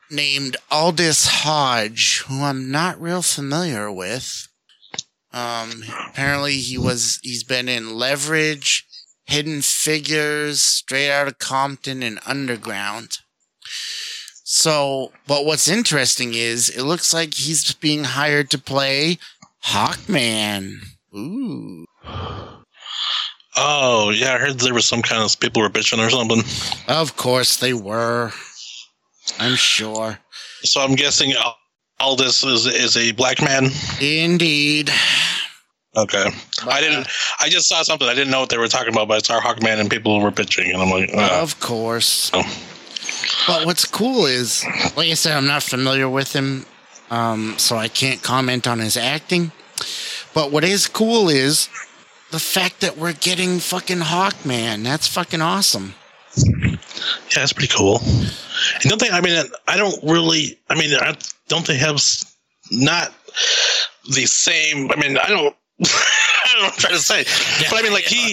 named 0.09 0.57
Aldis 0.69 1.25
Hodge, 1.27 2.23
who 2.27 2.43
I'm 2.43 2.69
not 2.69 3.01
real 3.01 3.21
familiar 3.21 3.91
with. 3.91 4.47
Um, 5.33 5.83
apparently 6.09 6.55
he 6.55 6.77
was 6.77 7.19
he's 7.23 7.43
been 7.43 7.69
in 7.69 7.95
Leverage, 7.95 8.85
Hidden 9.25 9.61
Figures, 9.61 10.61
Straight 10.61 11.09
Outta 11.09 11.33
Compton, 11.33 12.03
and 12.03 12.19
Underground. 12.25 13.19
So, 14.43 15.13
but 15.27 15.45
what's 15.45 15.69
interesting 15.69 16.33
is 16.33 16.67
it 16.67 16.83
looks 16.83 17.13
like 17.13 17.35
he's 17.35 17.73
being 17.73 18.03
hired 18.03 18.49
to 18.51 18.57
play 18.57 19.17
Hawkman. 19.67 20.79
Ooh. 21.15 21.85
Oh, 23.57 24.11
yeah, 24.11 24.33
I 24.33 24.37
heard 24.37 24.59
there 24.59 24.73
was 24.73 24.85
some 24.85 25.01
kind 25.01 25.23
of 25.23 25.39
people 25.39 25.61
were 25.61 25.69
bitching 25.69 26.05
or 26.05 26.09
something. 26.09 26.41
Of 26.87 27.17
course 27.17 27.57
they 27.57 27.73
were. 27.73 28.31
I'm 29.39 29.55
sure. 29.55 30.17
So 30.63 30.81
I'm 30.81 30.95
guessing 30.95 31.33
Al- 31.33 31.57
Aldis 31.99 32.43
is 32.43 32.65
is 32.65 32.97
a 32.97 33.11
black 33.11 33.41
man. 33.41 33.67
Indeed. 33.99 34.89
Okay, 35.97 36.25
I 36.65 36.79
didn't. 36.79 37.07
I 37.41 37.49
just 37.49 37.67
saw 37.67 37.83
something. 37.83 38.07
I 38.07 38.13
didn't 38.13 38.31
know 38.31 38.39
what 38.39 38.49
they 38.49 38.57
were 38.57 38.69
talking 38.69 38.93
about, 38.93 39.09
but 39.09 39.17
it's 39.17 39.29
our 39.29 39.41
Hawkman 39.41 39.79
and 39.79 39.89
people 39.89 40.21
were 40.21 40.31
pitching, 40.31 40.71
and 40.71 40.81
I'm 40.81 40.89
like, 40.89 41.13
uh, 41.13 41.39
Of 41.41 41.59
course. 41.59 42.31
Oh. 42.33 42.43
But 43.47 43.65
what's 43.65 43.85
cool 43.85 44.25
is, 44.25 44.63
like 44.95 45.09
I 45.09 45.15
said, 45.15 45.35
I'm 45.35 45.47
not 45.47 45.63
familiar 45.63 46.07
with 46.07 46.33
him, 46.33 46.65
um, 47.09 47.55
so 47.57 47.75
I 47.75 47.89
can't 47.89 48.21
comment 48.23 48.67
on 48.67 48.79
his 48.79 48.95
acting. 48.95 49.51
But 50.33 50.51
what 50.51 50.63
is 50.63 50.87
cool 50.87 51.27
is 51.27 51.67
the 52.31 52.39
fact 52.39 52.79
that 52.81 52.97
we're 52.97 53.13
getting 53.13 53.59
fucking 53.59 53.99
Hawkman. 53.99 54.83
That's 54.83 55.07
fucking 55.07 55.41
awesome. 55.41 55.93
yeah, 56.37 56.77
that's 57.35 57.53
pretty 57.53 57.73
cool. 57.75 57.99
And 58.01 58.89
don't 58.89 58.99
they? 58.99 59.09
I 59.09 59.21
mean, 59.21 59.43
I 59.67 59.77
don't 59.77 59.95
really. 60.03 60.59
I 60.69 60.75
mean, 60.75 60.93
I 60.95 61.15
don't 61.47 61.65
they 61.65 61.77
have 61.77 62.01
not 62.71 63.13
the 64.09 64.25
same? 64.25 64.89
I 64.91 64.95
mean, 64.95 65.17
I 65.17 65.27
don't. 65.27 65.55
I 65.85 66.53
don't 66.53 66.61
know 66.61 66.65
what 66.67 66.73
I'm 66.73 66.79
trying 66.79 66.93
to 66.93 66.99
say, 66.99 67.23
but 67.69 67.79
I 67.79 67.81
mean, 67.83 67.93
like 67.93 68.03
he, 68.05 68.31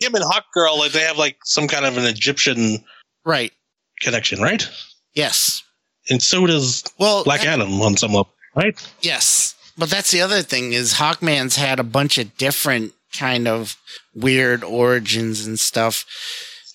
him 0.00 0.14
and 0.14 0.24
Hawk 0.24 0.44
Girl, 0.52 0.78
like 0.78 0.92
they 0.92 1.00
have 1.00 1.18
like 1.18 1.38
some 1.44 1.68
kind 1.68 1.84
of 1.84 1.96
an 1.96 2.04
Egyptian 2.04 2.84
right. 3.24 3.52
connection, 4.00 4.40
right? 4.40 4.68
Yes. 5.14 5.62
And 6.08 6.22
so 6.22 6.46
does 6.46 6.84
Well, 6.98 7.24
Black 7.24 7.40
that- 7.40 7.48
Adam 7.60 7.80
on 7.82 7.96
some 7.96 8.12
level, 8.12 8.32
right? 8.54 8.74
Yes. 9.00 9.54
But 9.78 9.90
that's 9.90 10.10
the 10.10 10.22
other 10.22 10.40
thing 10.40 10.72
is 10.72 10.94
Hawkman's 10.94 11.56
had 11.56 11.78
a 11.78 11.84
bunch 11.84 12.16
of 12.16 12.36
different 12.38 12.94
kind 13.16 13.48
of 13.48 13.76
weird 14.14 14.62
origins 14.64 15.46
and 15.46 15.58
stuff. 15.58 16.04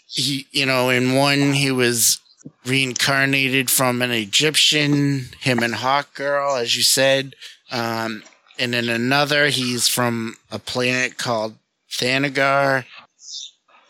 He, 0.08 0.48
you 0.52 0.66
know, 0.66 0.90
in 0.90 1.16
one 1.16 1.54
he 1.54 1.72
was 1.72 2.20
reincarnated 2.66 3.70
from 3.70 4.02
an 4.02 4.12
Egyptian, 4.12 5.26
him 5.40 5.60
and 5.60 5.76
Hawk 5.76 6.14
Girl, 6.14 6.56
as 6.56 6.76
you 6.76 6.84
said. 6.84 7.36
Um, 7.72 8.24
and 8.60 8.76
in 8.76 8.90
another, 8.90 9.48
he's 9.48 9.88
from 9.88 10.38
a 10.52 10.60
planet 10.60 11.18
called 11.18 11.56
Thanagar. 11.92 12.86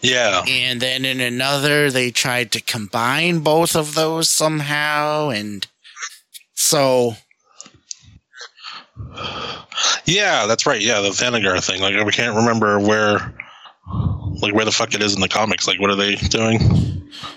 Yeah. 0.01 0.43
And 0.47 0.81
then 0.81 1.05
in 1.05 1.19
another, 1.19 1.91
they 1.91 2.11
tried 2.11 2.51
to 2.53 2.61
combine 2.61 3.39
both 3.39 3.75
of 3.75 3.93
those 3.93 4.29
somehow. 4.29 5.29
And 5.29 5.67
so 6.53 7.15
Yeah, 10.05 10.45
that's 10.47 10.65
right. 10.65 10.81
Yeah, 10.81 11.01
the 11.01 11.09
Thanagar 11.09 11.63
thing. 11.65 11.81
Like 11.81 12.03
we 12.05 12.11
can't 12.11 12.35
remember 12.35 12.79
where, 12.79 13.33
like 14.41 14.53
where 14.53 14.65
the 14.65 14.71
fuck 14.71 14.93
it 14.93 15.01
is 15.01 15.15
in 15.15 15.21
the 15.21 15.29
comics. 15.29 15.67
Like 15.67 15.79
what 15.79 15.89
are 15.89 15.95
they 15.95 16.15
doing? 16.15 16.59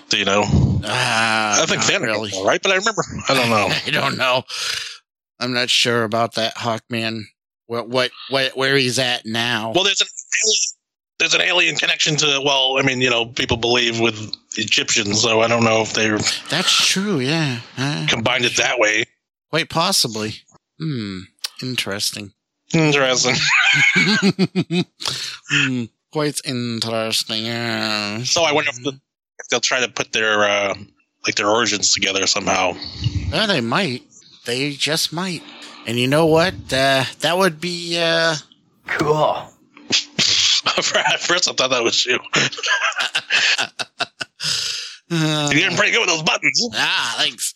Do 0.09 0.17
you 0.17 0.25
know? 0.25 0.41
Uh, 0.43 0.87
I 1.61 1.65
think 1.67 1.81
Thanagar, 1.83 2.05
really. 2.05 2.31
right? 2.45 2.61
But 2.61 2.71
I 2.71 2.75
remember. 2.75 3.03
I 3.29 3.33
don't 3.33 3.49
know. 3.49 3.67
I 3.85 3.89
don't 3.91 4.17
know. 4.17 4.43
I'm 5.39 5.53
not 5.53 5.69
sure 5.69 6.03
about 6.03 6.35
that 6.35 6.55
Hawkman. 6.55 7.21
What 7.67 7.89
what 7.89 8.11
what 8.29 8.55
where 8.55 8.75
he's 8.77 8.99
at 8.99 9.25
now? 9.25 9.71
Well, 9.73 9.83
there's 9.83 10.01
an 10.01 10.07
alien, 10.07 10.59
there's 11.19 11.33
an 11.33 11.41
alien 11.41 11.75
connection 11.75 12.15
to. 12.17 12.41
Well, 12.43 12.77
I 12.77 12.83
mean, 12.83 13.01
you 13.01 13.09
know, 13.09 13.25
people 13.27 13.57
believe 13.57 13.99
with 13.99 14.31
Egyptians, 14.57 15.21
so 15.21 15.41
I 15.41 15.47
don't 15.47 15.63
know 15.63 15.81
if 15.81 15.93
they 15.93 16.09
That's 16.49 16.71
true. 16.87 17.19
Yeah, 17.19 17.59
Uh, 17.77 18.05
combined 18.07 18.45
it 18.45 18.55
that 18.57 18.79
way. 18.79 19.05
quite 19.49 19.69
possibly. 19.69 20.35
Hmm. 20.79 21.19
Interesting. 21.61 22.33
Interesting. 22.73 23.35
hmm. 25.49 25.83
Quite 26.11 26.39
interesting. 26.45 27.45
Yeah. 27.45 28.23
So 28.23 28.43
I 28.43 28.51
wonder 28.53 28.69
if, 28.69 28.81
the, 28.83 28.99
if 29.39 29.47
they'll 29.49 29.59
try 29.59 29.81
to 29.81 29.89
put 29.89 30.11
their 30.13 30.43
uh, 30.43 30.73
like 31.25 31.35
their 31.35 31.49
origins 31.49 31.93
together 31.93 32.25
somehow. 32.27 32.73
Yeah, 33.03 33.45
they 33.47 33.61
might. 33.61 34.03
They 34.45 34.71
just 34.71 35.11
might. 35.13 35.43
And 35.85 35.99
you 35.99 36.07
know 36.07 36.25
what? 36.25 36.53
Uh, 36.71 37.03
that 37.19 37.37
would 37.37 37.59
be. 37.61 37.97
Uh, 37.99 38.35
Cool. 38.87 39.35
At 40.67 41.19
first, 41.19 41.47
I 41.49 41.53
thought 41.53 41.69
that 41.69 41.83
was 41.83 42.05
you. 42.05 42.19
uh, 45.11 45.49
You're 45.51 45.59
getting 45.59 45.77
pretty 45.77 45.91
good 45.91 46.01
with 46.01 46.09
those 46.09 46.23
buttons. 46.23 46.69
ah, 46.73 47.15
thanks. 47.17 47.53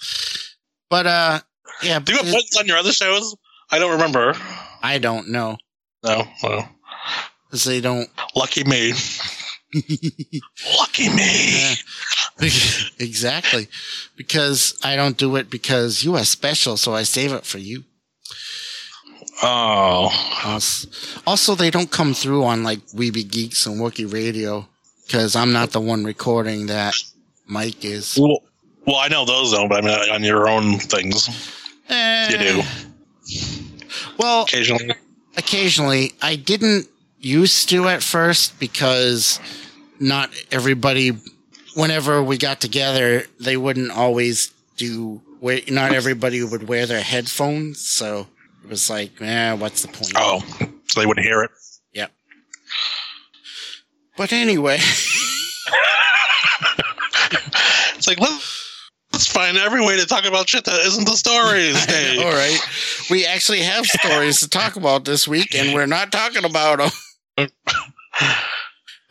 But 0.90 1.06
uh, 1.08 1.40
yeah. 1.84 2.00
Do 2.00 2.12
you 2.12 2.18
have 2.18 2.26
but 2.28 2.34
buttons 2.34 2.58
on 2.60 2.66
your 2.68 2.78
other 2.78 2.92
shows? 2.92 3.36
I 3.72 3.80
don't 3.80 3.92
remember. 3.92 4.36
I 4.82 4.98
don't 4.98 5.30
know. 5.30 5.58
No. 6.04 6.28
Well, 6.44 6.70
'Cause 7.50 7.64
they 7.64 7.82
don't. 7.82 8.10
lucky 8.36 8.64
me. 8.64 8.94
Lucky 10.78 11.10
me. 11.10 11.60
Yeah. 11.60 11.76
exactly. 13.00 13.68
Because 14.16 14.78
I 14.84 14.96
don't 14.96 15.18
do 15.18 15.36
it 15.36 15.50
because 15.50 16.04
you 16.04 16.16
are 16.16 16.24
special, 16.26 16.78
so 16.78 16.94
I 16.96 17.04
save 17.04 17.34
it 17.34 17.46
for 17.46 17.58
you. 17.60 17.84
Oh. 19.42 20.10
Also, 21.26 21.56
they 21.56 21.70
don't 21.70 21.92
come 21.92 22.14
through 22.14 22.44
on 22.46 22.64
like 22.64 22.80
We 22.94 23.12
Be 23.12 23.24
Geeks 23.24 23.66
and 23.66 23.80
Wookie 23.80 24.12
Radio 24.12 24.68
because 25.06 25.36
I'm 25.36 25.54
not 25.54 25.72
the 25.72 25.80
one 25.82 26.04
recording 26.04 26.66
that. 26.68 26.96
Mike 27.48 27.84
is. 27.84 28.16
Well, 28.20 28.44
well, 28.86 28.98
I 28.98 29.08
know 29.08 29.26
those 29.26 29.52
don't, 29.52 29.70
but 29.70 29.84
I 29.84 29.88
mean 29.88 30.10
on 30.12 30.24
your 30.24 30.48
own 30.48 30.78
things 30.78 31.30
Eh, 31.90 32.30
you 32.32 32.38
do 32.38 32.62
Well, 34.18 34.44
occasionally. 34.44 34.92
occasionally. 35.38 36.14
I 36.22 36.36
didn't 36.36 36.88
used 37.20 37.70
to 37.70 37.88
at 37.88 38.04
first 38.04 38.60
because 38.60 39.40
not 40.00 40.30
everybody, 40.52 41.12
whenever 41.76 42.22
we 42.24 42.38
got 42.38 42.62
together, 42.62 43.24
they 43.40 43.58
wouldn't 43.58 43.92
always 43.92 44.52
do. 44.78 45.22
Not 45.70 45.94
everybody 45.94 46.44
would 46.44 46.68
wear 46.68 46.86
their 46.86 47.02
headphones, 47.02 47.80
so 47.80 48.28
it 48.64 48.70
was 48.70 48.90
like, 48.90 49.22
eh, 49.22 49.54
what's 49.54 49.82
the 49.84 49.88
point? 49.88 50.12
Oh, 50.18 50.44
so 50.88 51.00
they 51.00 51.06
wouldn't 51.06 51.26
hear 51.26 51.44
it. 51.44 51.52
Yep. 51.94 52.12
But 54.18 54.34
anyway, 54.34 54.80
It's 57.96 58.08
like 58.08 58.20
let, 58.20 58.32
let's 59.20 59.28
find 59.28 59.58
every 59.58 59.82
way 59.86 60.00
to 60.00 60.06
talk 60.06 60.24
about 60.24 60.48
shit 60.48 60.64
that 60.64 60.80
isn't 60.80 61.06
the 61.06 61.12
stories. 61.12 61.76
Hey. 61.90 62.24
all 62.24 62.32
right, 62.32 62.60
we 63.10 63.26
actually 63.26 63.62
have 63.62 63.86
stories 63.86 64.40
to 64.40 64.48
talk 64.48 64.78
about 64.78 65.04
this 65.04 65.28
week, 65.28 65.56
and 65.56 65.74
we're 65.74 65.88
not 65.88 66.12
talking 66.12 66.46
about 66.46 66.78
them. 67.36 67.50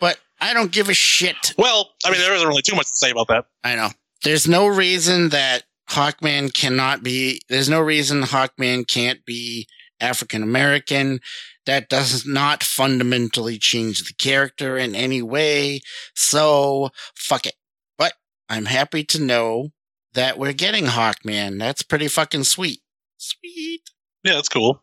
but 0.00 0.18
I 0.40 0.54
don't 0.54 0.72
give 0.72 0.88
a 0.88 0.94
shit. 0.94 1.54
Well, 1.58 1.90
I 2.06 2.10
mean, 2.10 2.20
there 2.20 2.32
isn't 2.34 2.48
really 2.48 2.62
too 2.62 2.76
much 2.76 2.86
to 2.86 2.94
say 2.94 3.10
about 3.10 3.28
that. 3.28 3.46
I 3.64 3.74
know. 3.74 3.88
There's 4.24 4.48
no 4.48 4.66
reason 4.66 5.30
that 5.30 5.64
Hawkman 5.90 6.54
cannot 6.54 7.02
be. 7.02 7.40
There's 7.48 7.68
no 7.68 7.80
reason 7.80 8.22
Hawkman 8.22 8.86
can't 8.86 9.24
be 9.26 9.66
African 10.00 10.42
American. 10.42 11.20
that 11.66 11.90
does 11.90 12.24
not 12.24 12.62
fundamentally 12.62 13.58
change 13.58 14.04
the 14.04 14.14
character 14.14 14.78
in 14.78 14.94
any 14.94 15.20
way. 15.20 15.80
So 16.14 16.90
fuck 17.14 17.44
it. 17.44 17.56
But 17.98 18.14
I'm 18.48 18.66
happy 18.66 19.04
to 19.04 19.22
know 19.22 19.72
that 20.14 20.38
we're 20.38 20.52
getting 20.52 20.84
Hawkman. 20.86 21.58
That's 21.58 21.82
pretty 21.82 22.08
fucking 22.08 22.44
sweet. 22.44 22.80
Sweet. 23.16 23.82
Yeah, 24.24 24.34
that's 24.34 24.48
cool. 24.48 24.82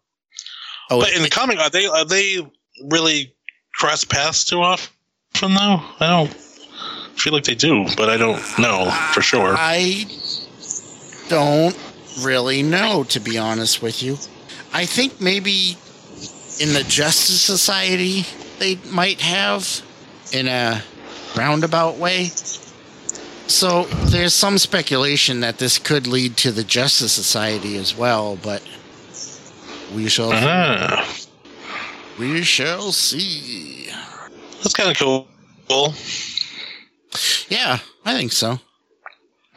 Oh, 0.90 1.02
But 1.02 1.14
in 1.16 1.22
the 1.24 1.30
comic, 1.30 1.58
are 1.60 1.70
they 1.70 1.86
are 1.86 2.06
they 2.06 2.38
really 2.90 3.36
cross 3.74 4.04
paths 4.04 4.46
too 4.46 4.62
often 4.62 4.90
though? 5.42 5.82
I 6.00 6.08
don't 6.08 6.34
feel 6.34 7.34
like 7.34 7.44
they 7.46 7.56
do, 7.56 7.86
but 7.98 8.10
I 8.10 8.18
don't 8.18 8.42
know 8.60 8.92
for 9.14 9.22
sure. 9.22 9.56
I 9.58 10.06
don't 11.30 11.78
really 12.22 12.62
know, 12.64 13.04
to 13.06 13.20
be 13.20 13.38
honest 13.38 13.82
with 13.82 14.04
you. 14.04 14.18
I 14.74 14.86
think 14.86 15.20
maybe 15.20 15.78
in 16.60 16.74
the 16.74 16.86
Justice 16.88 17.42
Society 17.42 18.26
they 18.60 18.76
might 18.92 19.20
have 19.22 19.82
in 20.32 20.48
a 20.48 20.82
roundabout 21.36 21.98
way. 21.98 22.30
So 23.48 23.84
there's 24.10 24.34
some 24.34 24.58
speculation 24.58 25.40
that 25.42 25.58
this 25.60 25.78
could 25.78 26.08
lead 26.08 26.36
to 26.38 26.52
the 26.52 26.64
Justice 26.64 27.14
Society 27.14 27.78
as 27.78 27.96
well, 27.96 28.38
but 28.42 28.64
we 29.94 30.10
shall 30.10 30.32
Ah, 30.34 31.08
we 32.20 32.42
shall 32.44 32.92
see. 32.92 33.90
that's 34.62 34.74
kind 34.74 34.90
of 34.92 34.98
cool. 34.98 35.28
Cool. 35.70 35.94
Yeah, 37.50 37.80
I 38.04 38.14
think 38.14 38.32
so. 38.32 38.60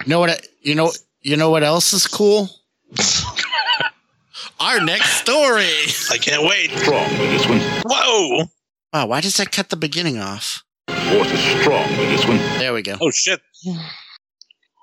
You 0.05 0.07
know 0.09 0.21
what? 0.21 0.47
You 0.63 0.75
know. 0.75 0.93
You 1.21 1.37
know 1.37 1.51
what 1.51 1.65
else 1.65 1.93
is 1.93 2.07
cool? 2.07 2.49
Our 4.61 4.81
next 4.81 5.11
story. 5.15 5.67
I 6.11 6.17
can't 6.19 6.43
wait. 6.49 6.71
Strong 6.71 7.11
with 7.19 7.31
this 7.31 7.47
one. 7.49 7.61
Whoa! 7.85 8.45
Wow, 8.93 9.07
why 9.07 9.21
does 9.21 9.37
that 9.37 9.51
cut 9.51 9.69
the 9.69 9.77
beginning 9.77 10.19
off? 10.19 10.63
Force 10.89 11.31
is 11.33 11.41
strong 11.61 11.89
with 11.99 12.09
this 12.11 12.27
one. 12.27 12.37
There 12.59 12.73
we 12.73 12.83
go. 12.83 12.97
Oh 13.01 13.11
shit! 13.11 13.41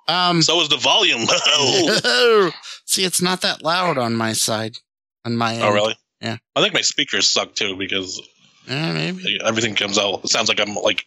Um. 0.08 0.42
So 0.42 0.60
is 0.62 0.70
the 0.70 0.78
volume. 0.78 1.22
oh, 1.30 2.52
see, 2.86 3.04
it's 3.04 3.22
not 3.22 3.42
that 3.42 3.64
loud 3.64 3.98
on 3.98 4.16
my 4.16 4.34
side. 4.34 4.78
On 5.26 5.36
my 5.36 5.54
end. 5.56 5.64
oh 5.64 5.74
really? 5.74 5.96
Yeah. 6.22 6.38
I 6.56 6.62
think 6.62 6.74
my 6.74 6.82
speakers 6.82 7.28
suck 7.30 7.56
too 7.56 7.76
because 7.76 8.22
Yeah, 8.68 8.94
maybe. 8.94 9.40
everything 9.44 9.76
comes 9.76 9.98
out. 9.98 10.24
It 10.24 10.30
sounds 10.30 10.48
like 10.50 10.60
I'm 10.60 10.76
like 10.76 11.06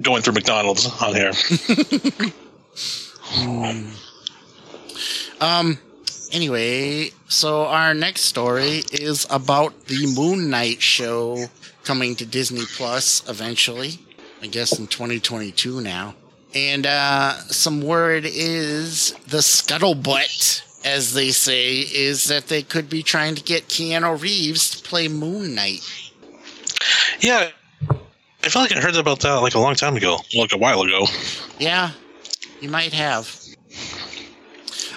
going 0.00 0.22
through 0.22 0.34
McDonald's 0.34 0.86
on 1.02 1.14
here. 1.14 1.32
Um. 5.40 5.78
Anyway, 6.32 7.10
so 7.28 7.66
our 7.66 7.94
next 7.94 8.22
story 8.22 8.82
is 8.92 9.26
about 9.28 9.86
the 9.86 10.06
Moon 10.14 10.48
Knight 10.50 10.80
show 10.80 11.46
coming 11.84 12.14
to 12.16 12.24
Disney 12.26 12.64
Plus 12.76 13.22
eventually. 13.28 13.98
I 14.42 14.48
guess 14.48 14.78
in 14.78 14.88
2022 14.88 15.80
now. 15.80 16.14
And 16.54 16.84
uh, 16.84 17.34
some 17.46 17.80
word 17.80 18.24
is 18.26 19.12
the 19.28 19.38
scuttlebutt, 19.38 20.84
as 20.84 21.14
they 21.14 21.30
say, 21.30 21.78
is 21.78 22.24
that 22.24 22.48
they 22.48 22.62
could 22.62 22.90
be 22.90 23.02
trying 23.02 23.36
to 23.36 23.42
get 23.42 23.68
Keanu 23.68 24.20
Reeves 24.20 24.70
to 24.70 24.88
play 24.88 25.08
Moon 25.08 25.54
Knight. 25.54 25.80
Yeah, 27.20 27.50
I 28.44 28.48
feel 28.48 28.62
like 28.62 28.72
I 28.72 28.80
heard 28.80 28.96
about 28.96 29.20
that 29.20 29.34
like 29.34 29.54
a 29.54 29.60
long 29.60 29.76
time 29.76 29.96
ago, 29.96 30.18
like 30.34 30.52
a 30.52 30.58
while 30.58 30.82
ago. 30.82 31.06
Yeah, 31.58 31.92
you 32.60 32.68
might 32.68 32.92
have. 32.92 33.40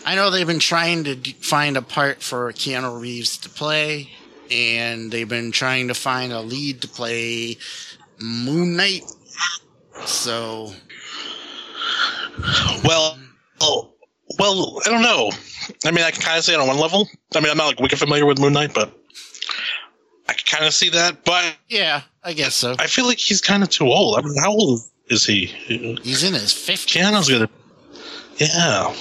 I 0.05 0.15
know 0.15 0.29
they've 0.29 0.45
been 0.45 0.59
trying 0.59 1.03
to 1.05 1.15
d- 1.15 1.35
find 1.39 1.77
a 1.77 1.81
part 1.81 2.21
for 2.23 2.51
Keanu 2.53 2.99
Reeves 2.99 3.37
to 3.39 3.49
play, 3.49 4.09
and 4.49 5.11
they've 5.11 5.29
been 5.29 5.51
trying 5.51 5.87
to 5.87 5.93
find 5.93 6.33
a 6.33 6.41
lead 6.41 6.81
to 6.81 6.87
play 6.87 7.57
Moon 8.19 8.75
Knight. 8.75 9.03
So, 10.05 10.71
Well, 12.83 13.17
oh, 13.61 13.93
well, 14.39 14.79
I 14.85 14.89
don't 14.89 15.01
know. 15.01 15.31
I 15.85 15.91
mean, 15.91 16.03
I 16.03 16.11
can 16.11 16.21
kind 16.21 16.37
of 16.37 16.43
see 16.43 16.53
it 16.53 16.59
on 16.59 16.67
one 16.67 16.77
level. 16.77 17.07
I 17.35 17.39
mean, 17.39 17.49
I'm 17.49 17.57
not 17.57 17.67
like 17.67 17.79
wicked 17.79 17.99
familiar 17.99 18.25
with 18.25 18.39
Moon 18.39 18.53
Knight, 18.53 18.73
but 18.73 18.91
I 20.27 20.33
can 20.33 20.45
kind 20.47 20.65
of 20.65 20.73
see 20.73 20.89
that. 20.89 21.23
But 21.23 21.55
yeah, 21.69 22.01
I 22.23 22.33
guess 22.33 22.55
so. 22.55 22.75
I 22.79 22.87
feel 22.87 23.05
like 23.07 23.17
he's 23.17 23.41
kind 23.41 23.63
of 23.63 23.69
too 23.69 23.85
old. 23.85 24.17
I 24.19 24.21
mean, 24.21 24.35
how 24.37 24.51
old 24.51 24.81
is 25.07 25.25
he? 25.25 25.45
He's 25.45 26.23
in 26.23 26.33
his 26.33 26.51
50s. 26.51 26.85
Keanu's 26.87 27.29
gonna. 27.29 27.49
Yeah, 28.37 28.93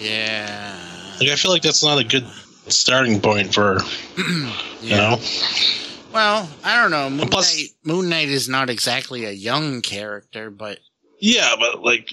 Yeah. 0.00 1.16
like 1.20 1.28
I 1.30 1.36
feel 1.36 1.50
like 1.52 1.62
that's 1.62 1.84
not 1.84 1.98
a 1.98 2.04
good 2.04 2.26
starting 2.68 3.20
point 3.20 3.54
for 3.54 3.78
you 4.82 4.96
know. 4.96 5.18
Well, 6.16 6.48
I 6.64 6.80
don't 6.80 6.90
know. 6.90 7.10
Moon, 7.10 7.28
plus- 7.28 7.54
Knight, 7.54 7.68
Moon 7.84 8.08
Knight 8.08 8.28
is 8.28 8.48
not 8.48 8.70
exactly 8.70 9.26
a 9.26 9.32
young 9.32 9.82
character, 9.82 10.50
but 10.50 10.78
Yeah, 11.18 11.54
but 11.60 11.82
like 11.82 12.08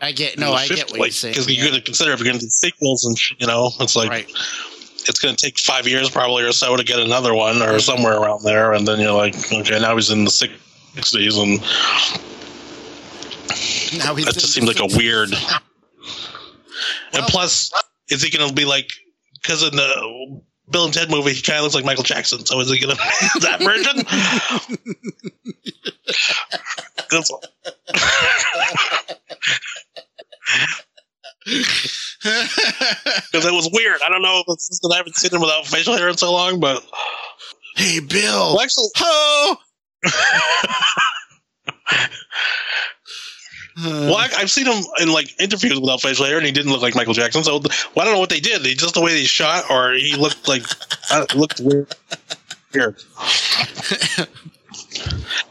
I 0.00 0.10
get 0.10 0.36
no, 0.36 0.52
I 0.52 0.66
get 0.66 0.90
what 0.90 0.98
you're 0.98 1.10
saying. 1.10 1.34
because 1.34 1.48
yeah. 1.48 1.54
you're 1.62 1.70
going 1.70 1.78
to 1.80 1.84
consider 1.84 2.10
if 2.10 2.18
you're 2.18 2.26
going 2.26 2.40
to 2.40 2.44
do 2.44 2.50
sequels 2.50 3.04
and 3.04 3.16
you 3.40 3.46
know, 3.46 3.70
it's 3.78 3.94
like 3.94 4.10
right. 4.10 4.28
it's 4.28 5.20
going 5.20 5.34
to 5.34 5.40
take 5.40 5.60
five 5.60 5.86
years 5.86 6.10
probably 6.10 6.42
or 6.42 6.50
so 6.50 6.76
to 6.76 6.82
get 6.82 6.98
another 6.98 7.34
one 7.34 7.62
or 7.62 7.78
somewhere 7.78 8.16
around 8.18 8.42
there, 8.42 8.72
and 8.72 8.86
then 8.86 8.98
you're 8.98 9.12
like, 9.12 9.36
okay, 9.52 9.78
now 9.78 9.94
he's 9.94 10.10
in 10.10 10.24
the 10.24 10.30
sixties, 10.30 11.38
and 11.38 11.60
Now 13.98 14.16
he's 14.16 14.26
that 14.26 14.34
just 14.34 14.52
seems 14.54 14.66
like 14.66 14.80
a 14.80 14.96
weird. 14.96 15.30
Well- 15.30 15.60
and 17.12 17.24
plus, 17.26 17.70
is 18.10 18.22
he 18.22 18.36
going 18.36 18.48
to 18.48 18.52
be 18.54 18.64
like 18.64 18.90
because 19.40 19.62
in 19.62 19.76
the 19.76 20.40
Bill 20.70 20.84
and 20.86 20.94
Ted 20.94 21.10
movie, 21.10 21.32
he 21.32 21.42
kind 21.42 21.58
of 21.58 21.62
looks 21.64 21.74
like 21.74 21.84
Michael 21.84 22.02
Jackson. 22.04 22.44
So 22.44 22.58
is 22.60 22.70
he 22.70 22.78
going 22.80 22.96
to 22.96 23.40
that 23.40 23.60
version? 23.62 23.96
That's- 27.10 27.30
Because 31.44 32.24
it 33.46 33.52
was 33.52 33.68
weird. 33.72 34.00
I 34.04 34.08
don't 34.08 34.22
know 34.22 34.38
if 34.40 34.44
it's 34.48 34.68
because 34.80 34.92
I 34.92 34.96
haven't 34.96 35.14
seen 35.16 35.32
him 35.32 35.40
without 35.40 35.66
facial 35.66 35.96
hair 35.96 36.08
in 36.08 36.16
so 36.16 36.32
long, 36.32 36.58
but 36.60 36.82
hey, 37.76 38.00
Bill. 38.00 38.54
well, 38.54 38.60
actually, 38.60 38.88
Ho! 38.96 39.56
well, 43.76 44.16
I, 44.16 44.28
I've 44.38 44.50
seen 44.50 44.66
him 44.66 44.82
in 45.00 45.12
like 45.12 45.38
interviews 45.40 45.78
without 45.78 46.00
facial 46.00 46.24
hair, 46.24 46.38
and 46.38 46.46
he 46.46 46.52
didn't 46.52 46.72
look 46.72 46.80
like 46.80 46.94
Michael 46.94 47.12
Jackson. 47.14 47.44
So 47.44 47.58
well, 47.58 47.70
I 47.98 48.04
don't 48.04 48.14
know 48.14 48.20
what 48.20 48.30
they 48.30 48.40
did. 48.40 48.62
They 48.62 48.74
just 48.74 48.94
the 48.94 49.02
way 49.02 49.12
they 49.14 49.24
shot, 49.24 49.70
or 49.70 49.92
he 49.92 50.16
looked 50.16 50.48
like 50.48 50.62
uh, 51.10 51.26
looked 51.34 51.60
weird. 51.60 51.94
Weird. 52.72 52.96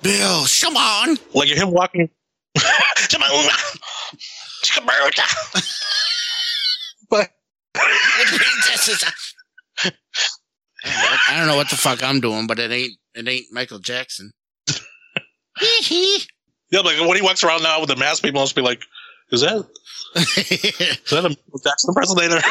Bill, 0.01 0.45
come 0.61 0.77
on. 0.77 1.17
Like 1.33 1.49
him 1.49 1.71
walking. 1.71 2.09
come 3.09 3.21
on. 3.21 3.51
but 7.09 7.29
I 11.27 11.37
don't 11.37 11.47
know 11.47 11.57
what 11.57 11.69
the 11.69 11.75
fuck 11.75 12.03
I'm 12.03 12.19
doing, 12.19 12.47
but 12.47 12.57
it 12.59 12.71
ain't 12.71 12.93
it 13.13 13.27
ain't 13.27 13.45
Michael 13.51 13.79
Jackson. 13.79 14.31
Yeah, 16.75 16.81
like 16.81 16.99
when 16.99 17.15
he 17.15 17.21
walks 17.21 17.43
around 17.43 17.63
now 17.63 17.79
with 17.79 17.89
the 17.89 17.95
mask, 17.95 18.21
people 18.23 18.41
must 18.41 18.55
be 18.55 18.61
like, 18.61 18.81
"Is 19.31 19.41
that 19.41 19.65
is 20.15 21.09
that 21.09 21.25
a 21.25 21.35
Jackson 21.63 21.89
impersonator?" 21.89 22.41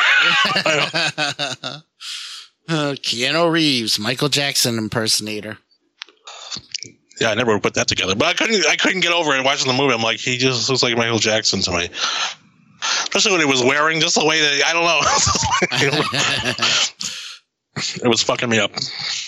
Uh, 2.67 2.95
Keanu 3.03 3.53
Reeves, 3.53 3.99
Michael 3.99 4.31
Jackson 4.31 4.79
impersonator. 4.79 5.59
Yeah, 7.21 7.31
I 7.31 7.35
never 7.35 7.53
would 7.53 7.63
put 7.63 7.75
that 7.75 7.89
together. 7.89 8.15
But 8.15 8.29
I 8.29 8.33
couldn't 8.33 8.67
I 8.67 8.77
couldn't 8.77 9.01
get 9.01 9.13
over 9.13 9.37
it 9.37 9.45
watching 9.45 9.71
the 9.71 9.77
movie. 9.77 9.93
I'm 9.93 10.01
like, 10.01 10.19
he 10.19 10.39
just 10.39 10.71
looks 10.71 10.83
like 10.83 10.97
Michael 10.97 11.19
Jackson 11.19 11.61
to 11.61 11.73
me. 11.73 11.91
Especially 12.81 13.33
when 13.33 13.41
he 13.43 13.47
was 13.47 13.63
wearing 13.63 14.01
just 14.01 14.15
the 14.15 14.25
way 14.25 14.41
that 14.41 14.63
I 14.65 14.73
don't 14.73 14.85
know. 14.85 15.01
it 18.05 18.09
was 18.09 18.23
fucking 18.23 18.49
me 18.49 18.59
up. 18.59 18.73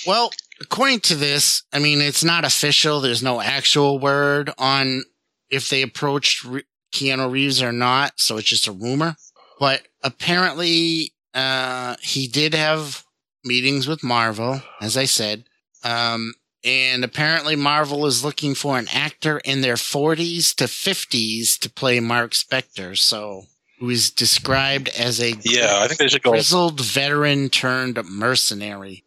well, 0.07 0.31
according 0.61 1.01
to 1.01 1.15
this, 1.15 1.63
I 1.73 1.79
mean, 1.79 2.01
it's 2.01 2.25
not 2.25 2.45
official. 2.45 3.01
There's 3.01 3.23
no 3.23 3.41
actual 3.41 3.99
word 3.99 4.51
on 4.59 5.03
if 5.51 5.69
they 5.69 5.83
approached 5.83 6.45
Re- 6.45 6.65
Keanu 6.93 7.31
Reeves 7.31 7.63
or 7.63 7.73
not. 7.73 8.13
So 8.17 8.37
it's 8.37 8.49
just 8.49 8.67
a 8.67 8.73
rumor. 8.73 9.17
But 9.59 9.83
apparently, 10.03 11.13
uh, 11.35 11.97
he 12.03 12.27
did 12.29 12.55
have 12.55 13.05
meetings 13.45 13.87
with 13.87 14.03
Marvel, 14.03 14.61
as 14.81 14.97
I 14.97 15.05
said. 15.05 15.45
Um, 15.85 16.35
and 16.65 17.05
apparently 17.05 17.55
Marvel 17.55 18.07
is 18.07 18.25
looking 18.25 18.55
for 18.55 18.77
an 18.79 18.89
actor 18.93 19.39
in 19.45 19.61
their 19.61 19.77
40s 19.77 20.55
to 20.57 20.65
50s 20.65 21.59
to 21.61 21.71
play 21.71 22.01
Mark 22.01 22.33
Spector. 22.33 22.99
So, 22.99 23.45
who 23.79 23.91
is 23.91 24.11
described 24.11 24.89
as 24.99 25.21
a 25.21 25.35
Yeah, 25.45 25.79
I 25.81 25.87
think 25.87 25.99
they 26.01 26.09
should 26.09 26.23
go. 26.23 26.31
grizzled 26.33 26.81
veteran 26.81 27.51
turned 27.51 28.03
mercenary. 28.05 29.05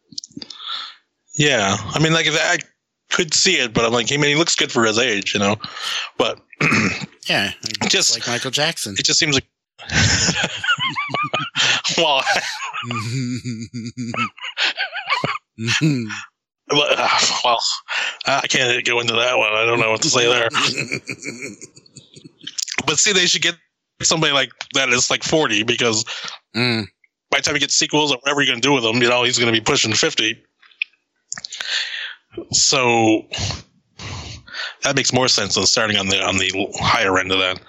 Yeah, 1.40 1.78
I 1.80 2.00
mean, 2.00 2.14
like 2.14 2.28
if 2.28 2.36
I 2.36 2.60
could 3.12 3.34
see 3.34 3.58
it, 3.58 3.74
but 3.74 3.86
I'm 3.86 3.94
like, 3.94 4.12
I 4.12 4.18
mean, 4.18 4.30
he 4.30 4.36
looks 4.36 4.56
good 4.56 4.72
for 4.72 4.84
his 4.84 5.00
age, 5.00 5.34
you 5.34 5.40
know. 5.40 5.56
But 6.18 6.40
Yeah, 7.28 7.52
Just- 7.88 8.14
like 8.14 8.28
Michael 8.28 8.52
Jackson. 8.52 8.96
it 9.00 9.06
just 9.06 9.18
seems 9.20 9.34
like. 9.36 9.46
well, 11.98 12.22
uh, 16.72 17.20
well, 17.44 17.60
I 18.28 18.48
can't 18.48 18.86
go 18.86 19.00
into 19.00 19.14
that 19.14 19.38
one. 19.38 19.54
I 19.54 19.66
don't 19.66 19.80
know 19.80 19.92
what 19.92 20.02
to 20.04 20.10
say 20.10 20.28
there. 20.28 20.50
but 22.86 22.98
see, 23.00 23.14
they 23.14 23.26
should 23.26 23.42
get 23.42 23.56
somebody 24.02 24.34
like 24.34 24.52
that 24.74 24.90
is 24.90 25.10
like 25.10 25.24
40 25.24 25.64
because 25.64 26.06
Mm. 26.56 26.86
by 27.30 27.38
the 27.38 27.44
time 27.44 27.54
you 27.56 27.60
get 27.60 27.70
sequels 27.72 28.12
or 28.12 28.18
whatever 28.18 28.42
you're 28.42 28.52
going 28.52 28.62
to 28.62 28.68
do 28.68 28.74
with 28.74 28.84
him, 28.84 29.02
you 29.04 29.08
know, 29.10 29.24
he's 29.24 29.38
going 29.38 29.54
to 29.54 29.60
be 29.60 29.64
pushing 29.64 29.94
50. 29.94 30.44
So 32.52 33.28
that 34.84 34.96
makes 34.96 35.12
more 35.14 35.28
sense 35.28 35.56
than 35.56 35.66
starting 35.66 35.98
on 35.98 36.08
the 36.08 36.22
on 36.24 36.38
the 36.38 36.52
higher 36.80 37.18
end 37.18 37.32
of 37.32 37.40
that. 37.40 37.60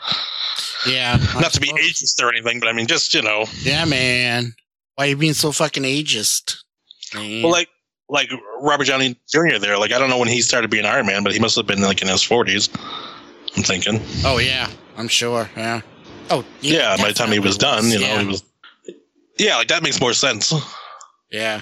Yeah. 0.86 1.18
I 1.34 1.40
Not 1.40 1.52
to 1.52 1.60
be 1.60 1.68
suppose. 1.68 1.84
ageist 1.84 2.22
or 2.22 2.30
anything, 2.30 2.60
but 2.60 2.68
I 2.68 2.72
mean, 2.72 2.86
just 2.86 3.12
you 3.14 3.22
know, 3.22 3.44
Yeah, 3.62 3.84
man. 3.84 4.54
Why 4.96 5.06
you 5.06 5.16
being 5.16 5.32
so 5.34 5.52
fucking 5.52 5.82
ageist? 5.84 6.56
Man. 7.14 7.42
well, 7.42 7.52
like 7.52 7.68
like 8.08 8.30
Robert 8.60 8.86
Downey 8.86 9.18
Jr. 9.28 9.58
There, 9.58 9.78
like 9.78 9.92
I 9.92 9.98
don't 9.98 10.10
know 10.10 10.18
when 10.18 10.28
he 10.28 10.42
started 10.42 10.70
being 10.70 10.84
Iron 10.84 11.06
Man, 11.06 11.22
but 11.22 11.32
he 11.32 11.38
must 11.38 11.56
have 11.56 11.66
been 11.66 11.80
like 11.82 12.02
in 12.02 12.08
his 12.08 12.22
40s. 12.22 12.68
I'm 13.56 13.62
thinking, 13.62 14.00
oh 14.24 14.38
yeah, 14.38 14.68
I'm 14.96 15.08
sure. 15.08 15.48
Yeah. 15.56 15.80
Oh 16.30 16.44
yeah. 16.60 16.76
yeah 16.76 16.96
by 16.96 17.08
the 17.08 17.14
time 17.14 17.30
he 17.32 17.38
was 17.40 17.56
done, 17.58 17.86
you 17.90 17.98
know, 18.00 18.18
he 18.18 18.26
was. 18.26 18.44
Yeah, 19.38 19.56
like 19.56 19.68
that 19.68 19.82
makes 19.82 20.00
more 20.00 20.12
sense. 20.12 20.52
Yeah. 21.30 21.60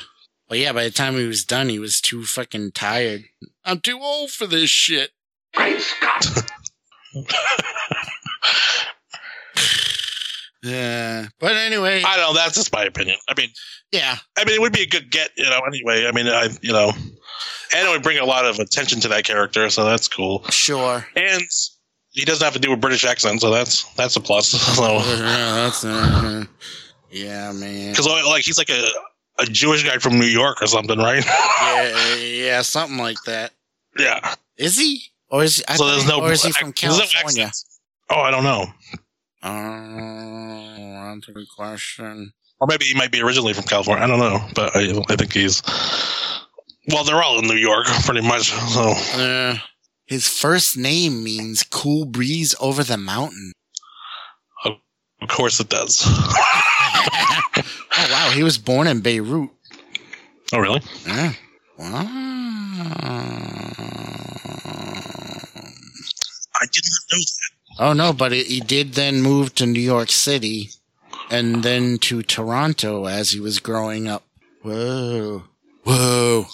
Well, 0.49 0.59
yeah. 0.59 0.73
By 0.73 0.85
the 0.85 0.91
time 0.91 1.15
he 1.15 1.27
was 1.27 1.45
done, 1.45 1.69
he 1.69 1.79
was 1.79 2.01
too 2.01 2.25
fucking 2.25 2.73
tired. 2.73 3.25
I'm 3.65 3.81
too 3.81 3.99
old 4.01 4.31
for 4.31 4.47
this 4.47 4.71
shit. 4.71 5.11
Great 5.55 5.81
Scott. 5.81 6.51
Yeah. 10.63 11.29
But 11.39 11.57
anyway, 11.57 12.03
I 12.05 12.17
don't 12.17 12.35
know. 12.35 12.35
That's 12.35 12.55
just 12.55 12.73
my 12.73 12.85
opinion. 12.85 13.17
I 13.29 13.35
mean, 13.37 13.51
yeah. 13.93 14.17
I 14.37 14.45
mean, 14.45 14.55
it 14.57 14.61
would 14.61 14.73
be 14.73 14.83
a 14.83 14.87
good 14.87 15.11
get, 15.11 15.31
you 15.37 15.45
know. 15.45 15.61
Anyway, 15.67 16.07
I 16.07 16.13
mean, 16.13 16.27
I 16.27 16.49
you 16.63 16.73
know, 16.73 16.91
and 17.75 17.89
it 17.89 17.91
would 17.91 18.03
bring 18.03 18.19
a 18.19 18.25
lot 18.25 18.45
of 18.45 18.59
attention 18.59 19.01
to 19.01 19.09
that 19.09 19.25
character, 19.25 19.71
so 19.71 19.85
that's 19.85 20.09
cool. 20.09 20.45
Sure. 20.51 21.07
And 21.15 21.43
he 22.11 22.25
doesn't 22.25 22.45
have 22.45 22.55
to 22.55 22.59
do 22.61 22.73
a 22.73 22.77
British 22.77 23.05
accent, 23.05 23.41
so 23.41 23.51
that's 23.51 23.85
that's 23.95 24.17
a 24.17 24.21
plus. 24.21 24.49
So 24.77 24.83
yeah, 24.99 25.55
that's 25.55 25.85
uh, 25.85 26.45
yeah, 27.11 27.53
man. 27.53 27.91
because 27.93 28.07
like 28.07 28.45
he's 28.45 28.59
like 28.59 28.71
a 28.71 28.85
a 29.39 29.45
Jewish 29.47 29.85
guy 29.85 29.99
from 29.99 30.19
New 30.19 30.27
York 30.27 30.61
or 30.63 30.67
something, 30.67 30.99
right? 30.99 31.25
Yeah, 31.69 32.15
yeah, 32.17 32.63
something 32.63 32.99
like 32.99 33.23
that. 33.27 33.53
yeah. 33.99 34.35
Is 34.57 34.77
he? 34.79 35.03
Or 35.31 35.45
is 35.45 35.63
I 35.69 35.77
so 35.77 35.87
there's 35.87 36.03
he- 36.03 36.09
no. 36.09 36.21
Or 36.21 36.33
is 36.33 36.43
he 36.43 36.51
from 36.53 36.73
there's 36.81 36.99
no 36.99 37.05
California? 37.05 37.51
oh, 38.11 38.21
I 38.21 38.31
don't 38.31 38.43
know. 38.45 38.67
Oh, 39.43 41.15
that's 41.15 41.29
a 41.29 41.33
good 41.33 41.47
question. 41.55 42.33
Or 42.61 42.67
maybe 42.67 42.87
he 42.87 42.95
might 42.95 43.13
be 43.13 43.21
originally 43.23 43.53
from 43.53 43.65
California. 43.65 44.03
I 44.03 44.07
don't 44.09 44.19
know, 44.19 44.41
but 44.55 44.75
I, 44.75 44.91
I 45.09 45.17
think 45.17 45.33
he's. 45.33 45.63
Well, 46.91 47.05
they're 47.05 47.23
all 47.23 47.39
in 47.39 47.47
New 47.47 47.55
York, 47.57 47.87
pretty 48.05 48.27
much. 48.27 48.51
So 48.51 48.95
Uh, 49.21 49.59
his 50.07 50.27
first 50.27 50.77
name 50.77 51.23
means 51.23 51.63
cool 51.63 52.05
breeze 52.07 52.55
over 52.61 52.83
the 52.83 52.97
mountain. 52.97 53.53
of 54.65 55.29
course 55.29 55.61
it 55.61 55.69
does. 55.69 55.99
oh 57.99 58.13
wow, 58.13 58.31
he 58.35 58.43
was 58.43 58.59
born 58.59 58.87
in 58.87 59.01
Beirut. 59.01 59.51
oh, 60.53 60.59
really? 60.59 60.83
Yeah. 61.07 61.33
Wow. 61.79 62.07
I 66.61 66.67
did 66.73 66.85
not 66.85 67.03
know 67.13 67.19
that. 67.19 67.51
Oh 67.81 67.93
no, 67.93 68.13
but 68.13 68.33
he 68.33 68.43
he 68.45 68.61
did 68.61 68.95
then 68.95 69.23
move 69.23 69.55
to 69.55 69.67
New 69.67 69.81
York 69.81 70.11
City, 70.11 70.71
and 71.31 71.63
then 71.63 71.99
to 71.99 72.23
Toronto 72.23 73.07
as 73.07 73.31
he 73.31 73.41
was 73.41 73.61
growing 73.61 74.09
up. 74.09 74.25
Whoa, 74.63 75.45
whoa. 75.85 76.47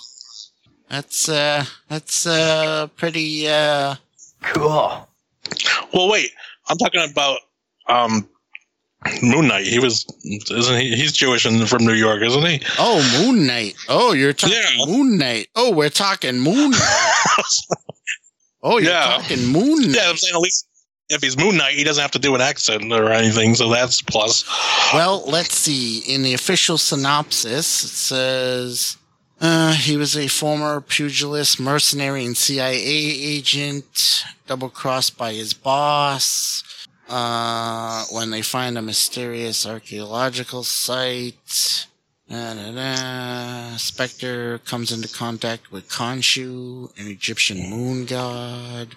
That's 0.90 1.28
uh, 1.28 1.64
that's 1.88 2.26
uh, 2.26 2.88
pretty 2.96 3.48
uh. 3.48 3.96
Cool. 4.42 5.08
Well, 5.92 6.10
wait. 6.10 6.30
I'm 6.68 6.76
talking 6.78 7.06
about 7.10 7.38
um, 7.88 8.28
Moon 9.22 9.48
Knight. 9.48 9.66
He 9.66 9.78
was, 9.78 10.06
isn't 10.50 10.80
he? 10.80 10.94
He's 10.96 11.12
Jewish 11.12 11.44
and 11.44 11.68
from 11.68 11.84
New 11.84 11.92
York, 11.94 12.22
isn't 12.22 12.44
he? 12.46 12.60
Oh, 12.78 13.02
Moon 13.20 13.46
Knight. 13.46 13.74
Oh, 13.88 14.12
you're 14.12 14.32
talking 14.32 14.56
Yeah. 14.78 14.86
Moon 14.86 15.18
Knight. 15.18 15.48
Oh, 15.54 15.72
we're 15.72 15.90
talking 15.90 16.38
Moon 16.40 16.70
Knight. 16.70 16.80
Oh, 18.66 18.78
you're 18.78 18.92
Yeah. 18.92 19.18
talking 19.18 19.44
Moon 19.46 19.82
Knight. 19.92 19.96
yeah, 20.02 20.08
I'm 20.08 20.16
saying 20.16 20.34
at 20.34 20.40
least 20.40 20.66
if 21.10 21.20
he's 21.22 21.36
Moon 21.36 21.58
Knight, 21.58 21.74
he 21.74 21.84
doesn't 21.84 22.00
have 22.00 22.12
to 22.12 22.18
do 22.18 22.34
an 22.34 22.40
accent 22.40 22.90
or 22.92 23.10
anything, 23.12 23.54
so 23.54 23.68
that's 23.68 24.00
plus. 24.00 24.42
Well, 24.94 25.22
let's 25.26 25.54
see. 25.54 25.98
In 25.98 26.22
the 26.22 26.32
official 26.32 26.78
synopsis, 26.78 27.84
it 27.84 27.88
says 27.88 28.96
uh, 29.38 29.74
he 29.74 29.98
was 29.98 30.16
a 30.16 30.28
former 30.28 30.80
pugilist, 30.80 31.60
mercenary, 31.60 32.24
and 32.24 32.34
CIA 32.38 32.74
agent, 32.82 34.24
double 34.46 34.70
crossed 34.70 35.18
by 35.18 35.34
his 35.34 35.52
boss. 35.52 36.62
Uh, 37.08 38.04
when 38.10 38.30
they 38.30 38.42
find 38.42 38.78
a 38.78 38.82
mysterious 38.82 39.66
archaeological 39.66 40.64
site, 40.64 41.86
da, 42.28 42.54
da, 42.54 42.72
da. 42.72 43.76
Spector 43.76 44.64
comes 44.64 44.90
into 44.90 45.08
contact 45.08 45.70
with 45.70 45.88
Khonshu, 45.88 46.98
an 46.98 47.06
Egyptian 47.08 47.68
moon 47.68 48.06
god. 48.06 48.96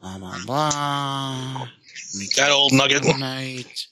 Blah 0.00 0.18
blah 0.18 0.38
blah. 0.46 1.68
That 2.36 2.50
old 2.50 2.72
nugget. 2.72 3.04
Knight 3.18 3.86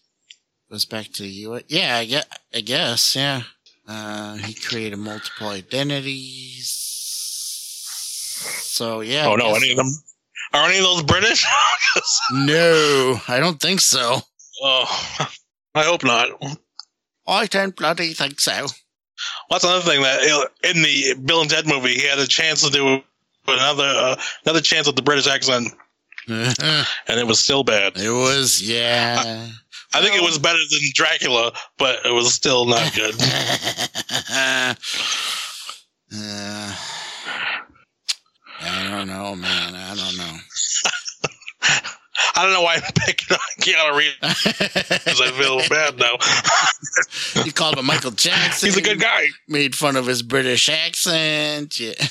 goes 0.71 0.85
back 0.87 1.07
to 1.13 1.23
the 1.23 1.29
U.S. 1.29 1.65
Yeah, 1.69 1.97
I 1.99 2.05
guess. 2.07 2.25
I 2.55 2.61
guess 2.61 3.17
yeah. 3.17 3.43
Uh, 3.87 4.37
he 4.37 4.55
created 4.55 4.97
multiple 4.99 5.49
identities. 5.49 6.69
So 8.63 9.01
yeah. 9.01 9.27
oh 9.27 9.37
no, 9.37 9.55
any 9.55 9.71
of 9.73 9.77
them 9.77 9.93
are 10.55 10.69
any 10.69 10.79
of 10.79 10.85
those 10.85 11.03
British? 11.03 11.45
No, 12.33 13.21
I 13.29 13.39
don't 13.39 13.61
think 13.61 13.81
so. 13.81 14.19
oh, 14.63 15.29
I 15.75 15.85
hope 15.85 16.03
not. 16.03 16.29
I 17.27 17.47
don't 17.47 17.77
bloody 17.77 18.15
think 18.15 18.41
so. 18.41 18.53
Well, 18.53 18.69
that's 19.51 19.65
another 19.65 19.83
thing 19.89 20.03
that 20.03 20.49
in 20.65 20.83
the 20.83 21.15
Bill 21.25 21.41
and 21.41 21.49
Ted 21.51 21.67
movie, 21.69 21.95
he 21.95 22.07
had 22.07 22.19
a 22.19 22.27
chance 22.27 22.63
to 22.63 22.71
do 22.71 23.01
another 23.47 23.85
uh, 23.85 24.17
another 24.45 24.61
chance 24.61 24.87
with 24.89 24.97
the 24.97 25.03
British 25.03 25.29
accent, 25.29 25.69
and 26.29 26.87
it 27.09 27.27
was 27.27 27.39
still 27.39 27.63
bad. 27.63 27.97
It 27.97 28.11
was 28.11 28.61
yeah. 28.61 29.49
I 29.95 30.01
think 30.03 30.17
it 30.17 30.23
was 30.23 30.39
better 30.39 30.59
than 30.59 30.81
Dracula, 30.95 31.53
but 31.79 32.05
it 32.05 32.13
was 32.13 32.35
still 32.35 32.67
not 32.67 32.93
good. 32.95 33.15
uh, 36.13 36.77
I 38.67 38.91
don't 38.91 39.09
know, 39.09 39.35
man. 39.37 39.75
I 39.75 39.95
don't 39.95 40.17
know. 40.17 40.39
I 42.37 42.43
don't 42.43 42.53
know 42.53 42.63
why 42.63 42.75
I'm 42.77 42.93
picking 42.95 43.37
on 43.37 43.39
Keanu 43.61 43.97
Reeves 43.97 44.17
because 44.21 45.21
I 45.21 45.31
feel 45.33 45.59
bad 45.69 45.99
now. 45.99 47.45
you 47.45 47.53
called 47.53 47.79
him 47.79 47.87
Michael 47.87 48.11
Jackson. 48.11 48.69
He's 48.69 48.77
a 48.77 48.83
good 48.83 49.01
guy. 49.01 49.27
Made 49.49 49.75
fun 49.75 49.97
of 49.97 50.07
his 50.07 50.23
British 50.23 50.69
accent. 50.69 51.79
Yeah. 51.79 51.93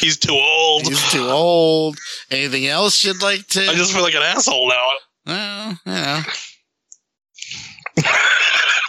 He's 0.00 0.18
too 0.18 0.32
old. 0.32 0.82
He's 0.86 1.12
too 1.12 1.24
old. 1.26 1.96
Anything 2.30 2.66
else 2.66 3.04
you'd 3.04 3.22
like 3.22 3.46
to? 3.48 3.62
I 3.68 3.74
just 3.74 3.92
feel 3.92 4.02
like 4.02 4.14
an 4.14 4.22
asshole 4.22 4.68
now. 4.68 4.88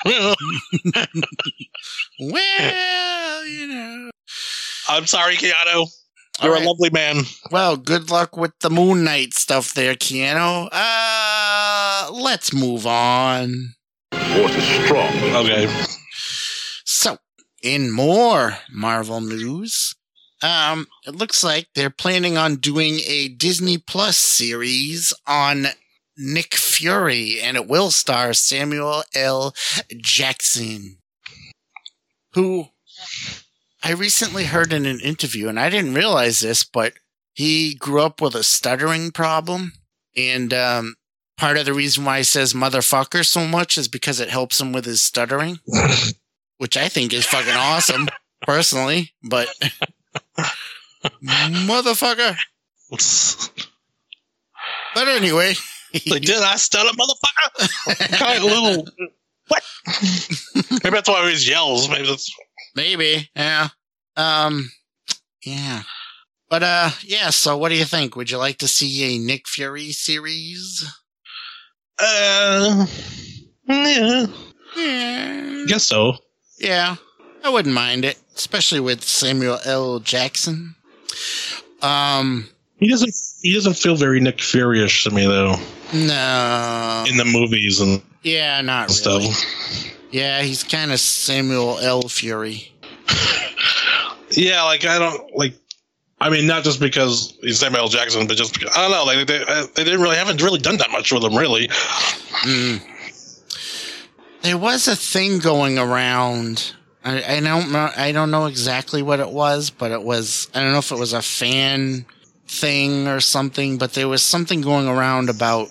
well, 0.05 0.35
you 0.71 0.91
know. 0.95 1.13
Well, 2.19 3.45
you 3.45 3.67
know. 3.67 4.09
I'm 4.89 5.05
sorry, 5.05 5.35
Keanu. 5.35 5.87
You're 6.41 6.51
All 6.51 6.57
right. 6.57 6.65
a 6.65 6.67
lovely 6.69 6.89
man. 6.91 7.23
Well, 7.51 7.77
good 7.77 8.11
luck 8.11 8.37
with 8.37 8.51
the 8.59 8.69
Moon 8.69 9.03
Knight 9.03 9.33
stuff 9.33 9.73
there, 9.73 9.95
Keanu. 9.95 10.69
Uh, 10.71 12.11
let's 12.13 12.53
move 12.53 12.85
on. 12.85 13.73
Force 14.11 14.55
is 14.55 14.85
strong. 14.85 15.13
Okay. 15.35 15.67
So, 16.85 17.17
in 17.63 17.91
more 17.91 18.57
Marvel 18.71 19.19
news, 19.21 19.95
um, 20.43 20.85
it 21.07 21.15
looks 21.15 21.43
like 21.43 21.67
they're 21.73 21.89
planning 21.89 22.37
on 22.37 22.57
doing 22.57 22.99
a 23.07 23.29
Disney 23.29 23.77
Plus 23.79 24.17
series 24.17 25.13
on 25.25 25.67
Nick 26.17 26.53
Fury, 26.55 27.39
and 27.41 27.57
it 27.57 27.67
will 27.67 27.89
star 27.91 28.33
Samuel 28.33 29.03
L. 29.15 29.53
Jackson, 30.01 30.97
who 32.33 32.67
I 33.83 33.91
recently 33.93 34.45
heard 34.45 34.73
in 34.73 34.85
an 34.85 34.99
interview, 34.99 35.47
and 35.47 35.59
I 35.59 35.69
didn't 35.69 35.93
realize 35.93 36.39
this, 36.39 36.63
but 36.63 36.93
he 37.33 37.75
grew 37.75 38.01
up 38.01 38.21
with 38.21 38.35
a 38.35 38.43
stuttering 38.43 39.11
problem, 39.11 39.73
and 40.15 40.53
um, 40.53 40.95
part 41.37 41.57
of 41.57 41.65
the 41.65 41.73
reason 41.73 42.03
why 42.03 42.17
he 42.19 42.23
says 42.23 42.53
motherfucker 42.53 43.25
so 43.25 43.45
much 43.47 43.77
is 43.77 43.87
because 43.87 44.19
it 44.19 44.29
helps 44.29 44.59
him 44.59 44.73
with 44.73 44.85
his 44.85 45.01
stuttering 45.01 45.59
which 46.57 46.75
I 46.75 46.89
think 46.89 47.13
is 47.13 47.25
fucking 47.25 47.53
awesome, 47.53 48.07
personally. 48.41 49.13
But 49.23 49.47
motherfucker. 51.23 52.35
But 54.95 55.07
anyway, 55.07 55.53
Like, 56.07 56.23
did 56.23 56.41
I 56.41 56.55
stutter, 56.55 56.89
motherfucker? 56.89 58.17
kind 58.17 58.37
of 58.39 58.43
little. 58.45 58.87
What? 59.49 59.63
Maybe 60.83 60.95
that's 60.95 61.07
why 61.07 61.15
he 61.15 61.21
always 61.21 61.47
yells. 61.47 61.89
Maybe 61.89 62.07
that's. 62.07 62.31
Maybe 62.77 63.29
yeah. 63.35 63.69
Um, 64.15 64.69
Yeah. 65.45 65.81
But 66.49 66.63
uh 66.63 66.89
yeah, 67.03 67.31
so 67.31 67.57
what 67.57 67.69
do 67.69 67.75
you 67.75 67.83
think? 67.85 68.15
Would 68.15 68.31
you 68.31 68.37
like 68.37 68.57
to 68.59 68.67
see 68.69 69.15
a 69.15 69.19
Nick 69.19 69.47
Fury 69.47 69.91
series? 69.91 70.85
Uh, 71.99 72.85
yeah, 73.67 74.25
Yeah. 74.77 75.65
guess 75.67 75.83
so. 75.83 76.13
Yeah. 76.59 76.95
I 77.43 77.49
wouldn't 77.49 77.73
mind 77.73 78.05
it, 78.05 78.17
especially 78.35 78.79
with 78.79 79.03
Samuel 79.03 79.59
L. 79.65 79.99
Jackson. 79.99 80.75
Um 81.81 82.49
He 82.79 82.87
doesn't. 82.89 83.13
He 83.41 83.53
doesn't 83.53 83.73
feel 83.75 83.95
very 83.95 84.19
Nick 84.19 84.39
Fury-ish 84.41 85.03
to 85.03 85.09
me 85.11 85.25
though 85.25 85.55
no. 85.93 87.05
in 87.07 87.17
the 87.17 87.25
movies 87.25 87.79
and 87.81 88.01
Yeah, 88.23 88.61
not 88.61 88.91
stuff. 88.91 89.21
really. 89.21 89.33
Yeah, 90.11 90.41
he's 90.41 90.63
kind 90.63 90.91
of 90.91 90.99
Samuel 90.99 91.79
L. 91.79 92.03
Fury. 92.03 92.71
Yeah, 94.31 94.63
like 94.63 94.85
I 94.85 94.99
don't 94.99 95.35
like. 95.35 95.53
I 96.19 96.29
mean, 96.29 96.47
not 96.47 96.63
just 96.63 96.79
because 96.79 97.37
he's 97.41 97.59
Samuel 97.59 97.83
L. 97.83 97.87
Jackson, 97.87 98.27
but 98.27 98.37
just 98.37 98.53
because, 98.53 98.75
I 98.75 98.81
don't 98.81 98.91
know. 98.91 99.03
Like 99.03 99.27
they, 99.27 99.37
they 99.75 99.83
didn't 99.83 100.01
really 100.01 100.15
haven't 100.15 100.41
really 100.41 100.59
done 100.59 100.77
that 100.77 100.91
much 100.91 101.11
with 101.11 101.23
him, 101.23 101.35
really. 101.35 101.67
Mm. 101.67 102.81
There 104.41 104.57
was 104.57 104.87
a 104.87 104.95
thing 104.95 105.39
going 105.39 105.77
around. 105.77 106.73
I, 107.03 107.37
I 107.37 107.39
don't. 107.39 107.73
I 107.75 108.11
don't 108.11 108.31
know 108.31 108.45
exactly 108.47 109.01
what 109.01 109.19
it 109.19 109.29
was, 109.29 109.69
but 109.69 109.91
it 109.91 110.03
was. 110.03 110.49
I 110.53 110.61
don't 110.61 110.71
know 110.71 110.79
if 110.79 110.91
it 110.91 110.99
was 110.99 111.13
a 111.13 111.21
fan 111.21 112.05
thing 112.47 113.07
or 113.07 113.19
something. 113.19 113.77
But 113.77 113.93
there 113.93 114.07
was 114.07 114.23
something 114.23 114.61
going 114.61 114.87
around 114.87 115.29
about 115.29 115.69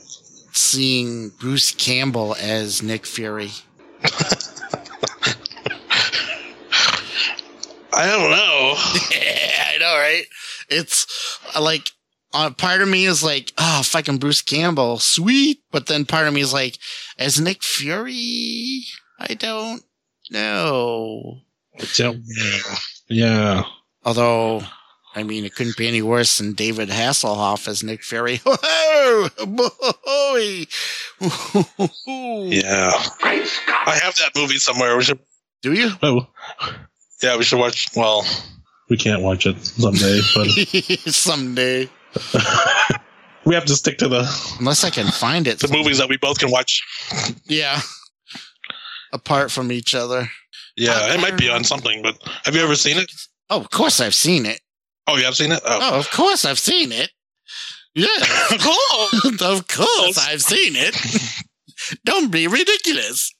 seeing 0.52 1.30
Bruce 1.30 1.72
Campbell 1.72 2.36
as 2.40 2.82
Nick 2.82 3.04
Fury. 3.06 3.50
I 7.92 8.06
don't 8.06 8.30
know. 8.30 8.74
I 8.76 9.76
know, 9.80 9.96
right? 9.96 10.24
It's 10.68 11.38
like 11.58 11.90
uh, 12.34 12.50
part 12.50 12.82
of 12.82 12.88
me 12.88 13.06
is 13.06 13.24
like, 13.24 13.52
oh, 13.56 13.82
fucking 13.82 14.18
Bruce 14.18 14.42
Campbell, 14.42 14.98
sweet. 14.98 15.60
But 15.70 15.86
then 15.86 16.04
part 16.04 16.26
of 16.28 16.34
me 16.34 16.42
is 16.42 16.52
like, 16.52 16.78
as 17.18 17.40
Nick 17.40 17.62
Fury, 17.62 18.84
I 19.18 19.34
don't 19.34 19.82
know. 20.30 21.38
I 21.80 21.86
don't 21.96 22.22
know. 22.26 22.74
Yeah. 23.08 23.62
Although, 24.04 24.62
I 25.16 25.22
mean, 25.22 25.44
it 25.46 25.54
couldn't 25.54 25.78
be 25.78 25.88
any 25.88 26.02
worse 26.02 26.36
than 26.36 26.52
David 26.52 26.90
Hasselhoff 26.90 27.66
as 27.68 27.82
Nick 27.82 28.04
Fury. 28.04 28.36
Whoa, 28.44 29.28
boy. 29.46 30.66
Yeah. 32.06 32.90
I 33.22 33.98
have 34.02 34.14
that 34.16 34.32
movie 34.36 34.58
somewhere. 34.58 34.94
We 34.96 35.02
should. 35.04 35.18
Do 35.62 35.72
you? 35.72 35.90
Oh. 36.02 36.26
Yeah, 37.22 37.36
we 37.38 37.44
should 37.44 37.58
watch. 37.58 37.88
Well, 37.96 38.24
we 38.90 38.96
can't 38.98 39.22
watch 39.22 39.46
it 39.46 39.56
someday, 39.64 40.20
but 40.34 40.46
Someday. 41.14 41.88
we 43.46 43.54
have 43.54 43.64
to 43.64 43.74
stick 43.74 43.96
to 43.98 44.08
the 44.08 44.56
Unless 44.60 44.84
I 44.84 44.90
can 44.90 45.06
find 45.10 45.46
it. 45.46 45.58
the 45.60 45.68
movies 45.68 45.96
that 45.98 46.08
we 46.10 46.18
both 46.18 46.38
can 46.38 46.50
watch. 46.50 46.82
Yeah. 47.46 47.80
Apart 49.14 49.50
from 49.50 49.72
each 49.72 49.94
other. 49.94 50.28
Yeah, 50.76 51.14
it 51.14 51.20
might 51.22 51.38
be 51.38 51.48
on 51.48 51.64
something. 51.64 52.02
But 52.02 52.18
have 52.44 52.54
you 52.54 52.60
ever 52.62 52.76
seen 52.76 52.98
it? 52.98 53.10
Oh, 53.48 53.60
of 53.60 53.70
course 53.70 53.98
I've 54.00 54.14
seen 54.14 54.44
it. 54.44 54.60
Oh, 55.06 55.16
you 55.16 55.24
have 55.24 55.36
seen 55.36 55.52
it. 55.52 55.60
Oh, 55.64 55.78
Oh, 55.82 55.98
of 55.98 56.10
course 56.10 56.44
I've 56.44 56.58
seen 56.58 56.90
it. 56.92 57.10
Yeah. 57.94 58.08
cool. 58.60 59.32
of 59.46 59.66
course 59.68 60.18
I've 60.18 60.42
seen 60.42 60.74
it. 60.76 60.96
Don't 62.04 62.30
be 62.32 62.46
ridiculous. 62.46 63.32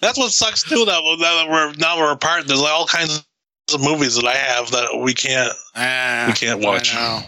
That's 0.00 0.18
what 0.18 0.30
sucks 0.32 0.62
too. 0.62 0.84
That 0.84 1.00
now 1.18 1.36
that 1.44 1.48
we're 1.50 1.72
now 1.74 1.98
we're 1.98 2.12
apart. 2.12 2.46
There's 2.46 2.60
like 2.60 2.72
all 2.72 2.86
kinds 2.86 3.24
of 3.72 3.80
movies 3.80 4.16
that 4.16 4.26
I 4.26 4.34
have 4.34 4.70
that 4.72 4.98
we 5.00 5.14
can't 5.14 5.52
Ah, 5.74 6.24
we 6.28 6.34
can't 6.34 6.60
watch. 6.60 6.94
I 6.94 6.98
know. 6.98 7.22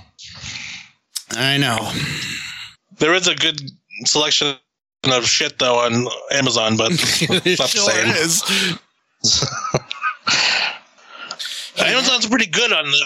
I 1.39 1.57
know. 1.57 1.93
There 2.99 3.15
is 3.15 3.27
a 3.27 3.35
good 3.35 3.61
selection 4.05 4.55
of 5.05 5.27
shit 5.27 5.59
though 5.59 5.79
on 5.79 6.07
Amazon, 6.33 6.77
but 6.77 6.93
it 6.93 7.59
Not 7.59 7.71
the 7.71 7.79
sure 7.79 7.91
same. 7.91 8.79
Amazon's 11.79 12.27
pretty 12.27 12.47
good 12.47 12.73
on 12.73 12.85
the 12.85 13.03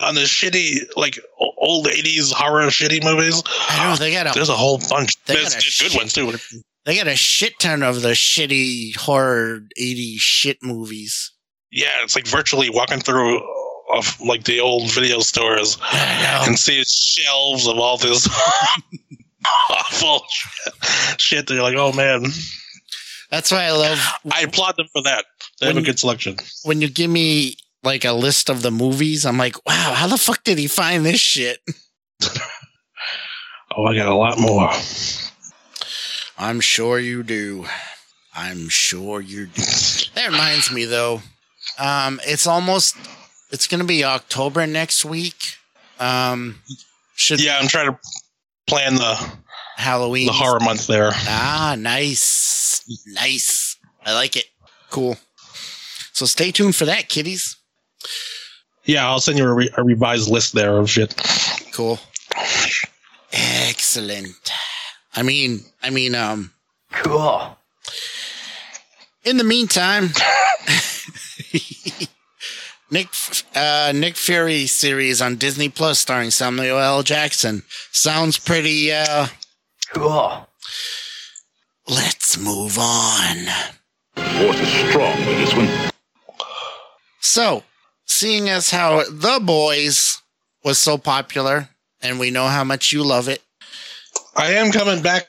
on 0.00 0.14
the 0.14 0.22
shitty 0.22 0.86
like 0.96 1.18
old 1.58 1.86
'80s 1.86 2.32
horror 2.32 2.66
shitty 2.66 3.02
movies. 3.04 3.42
I 3.68 3.88
know 3.90 3.96
they 3.96 4.12
got 4.12 4.26
a 4.28 4.32
There's 4.34 4.48
a 4.48 4.56
whole 4.56 4.78
bunch. 4.88 5.22
They 5.24 5.34
There's 5.34 5.50
got 5.50 5.52
a 5.52 5.56
good 5.56 5.62
shit- 5.62 5.94
ones 5.96 6.12
too. 6.12 6.32
they 6.84 6.96
got 6.96 7.06
a 7.08 7.16
shit 7.16 7.58
ton 7.58 7.82
of 7.82 8.02
the 8.02 8.10
shitty 8.10 8.96
horror 8.96 9.60
80s 9.78 10.16
shit 10.18 10.58
movies. 10.62 11.32
Yeah, 11.70 12.02
it's 12.02 12.16
like 12.16 12.26
virtually 12.26 12.68
walking 12.70 13.00
through 13.00 13.40
of 13.92 14.20
like 14.20 14.44
the 14.44 14.60
old 14.60 14.90
video 14.92 15.18
stores 15.20 15.76
and 15.92 16.58
see 16.58 16.82
shelves 16.84 17.66
of 17.66 17.76
all 17.78 17.96
this 17.98 18.28
awful 19.70 20.22
shit. 20.30 21.20
shit. 21.20 21.46
They're 21.48 21.62
like, 21.62 21.76
oh 21.76 21.92
man, 21.92 22.24
That's 23.30 23.50
why 23.52 23.64
I 23.64 23.70
love 23.72 23.98
I 24.32 24.42
applaud 24.42 24.76
them 24.76 24.86
for 24.92 25.02
that. 25.02 25.24
They 25.60 25.66
have 25.66 25.76
a 25.76 25.82
good 25.82 25.98
selection. 25.98 26.36
when 26.64 26.80
you 26.80 26.88
give 26.88 27.10
me 27.10 27.56
like 27.82 28.04
a 28.04 28.12
list 28.12 28.48
of 28.50 28.62
the 28.62 28.70
movies. 28.70 29.24
I'm 29.24 29.38
like, 29.38 29.56
wow, 29.66 29.92
how 29.94 30.06
the 30.06 30.18
fuck 30.18 30.44
did 30.44 30.58
he 30.58 30.66
find 30.66 31.04
this 31.04 31.20
shit? 31.20 31.60
Oh, 33.76 33.84
I 33.86 33.94
got 33.94 34.08
a 34.08 34.14
lot 34.14 34.38
more. 34.38 34.68
I'm 36.36 36.60
sure 36.60 36.98
you 36.98 37.22
do. 37.22 37.66
I'm 38.34 38.68
sure 38.68 39.20
you 39.20 39.46
do. 39.46 39.62
That 40.14 40.28
reminds 40.30 40.72
me 40.72 40.86
though. 40.86 41.22
Um, 41.78 42.20
it's 42.26 42.46
almost 42.48 42.96
it's 43.52 43.68
gonna 43.68 43.84
be 43.84 44.04
October 44.04 44.66
next 44.66 45.04
week. 45.04 45.54
Um 46.00 46.58
should 47.14 47.40
Yeah, 47.42 47.58
I'm 47.60 47.68
trying 47.68 47.92
to 47.92 47.98
plan 48.66 48.96
the 48.96 49.32
Halloween 49.76 50.26
the 50.26 50.32
horror 50.32 50.60
month 50.60 50.86
there. 50.88 51.10
Ah, 51.14 51.76
nice. 51.78 52.82
Nice. 53.06 53.76
I 54.04 54.14
like 54.14 54.36
it. 54.36 54.46
Cool. 54.90 55.16
So 56.12 56.26
stay 56.26 56.50
tuned 56.50 56.74
for 56.74 56.86
that, 56.86 57.08
kiddies. 57.08 57.56
Yeah, 58.90 59.08
I'll 59.08 59.20
send 59.20 59.38
you 59.38 59.44
a, 59.46 59.52
re- 59.54 59.70
a 59.76 59.84
revised 59.84 60.28
list 60.28 60.52
there 60.52 60.76
of 60.76 60.90
shit. 60.90 61.14
Cool. 61.72 62.00
Excellent. 63.32 64.50
I 65.14 65.22
mean, 65.22 65.60
I 65.80 65.90
mean, 65.90 66.16
um, 66.16 66.50
Cool. 66.92 67.56
in 69.24 69.36
the 69.36 69.44
meantime, 69.44 70.08
Nick, 72.90 73.06
uh, 73.54 73.92
Nick 73.94 74.16
Fury 74.16 74.66
series 74.66 75.22
on 75.22 75.36
Disney 75.36 75.68
Plus 75.68 76.00
starring 76.00 76.32
Samuel 76.32 76.80
L. 76.80 77.04
Jackson 77.04 77.62
sounds 77.92 78.38
pretty, 78.38 78.92
uh, 78.92 79.28
Cool. 79.94 80.48
let's 81.88 82.36
move 82.36 82.76
on. 82.76 83.36
Force 84.16 84.58
is 84.58 84.90
strong 84.90 85.16
with 85.26 85.36
this 85.38 85.54
one. 85.54 85.68
So, 87.20 87.62
seeing 88.20 88.48
as 88.50 88.70
how 88.70 89.02
The 89.10 89.40
Boys 89.42 90.20
was 90.62 90.78
so 90.78 90.98
popular, 90.98 91.70
and 92.02 92.18
we 92.20 92.30
know 92.30 92.46
how 92.48 92.64
much 92.64 92.92
you 92.92 93.02
love 93.02 93.28
it. 93.28 93.42
I 94.36 94.52
am 94.52 94.70
coming 94.72 95.02
back 95.02 95.26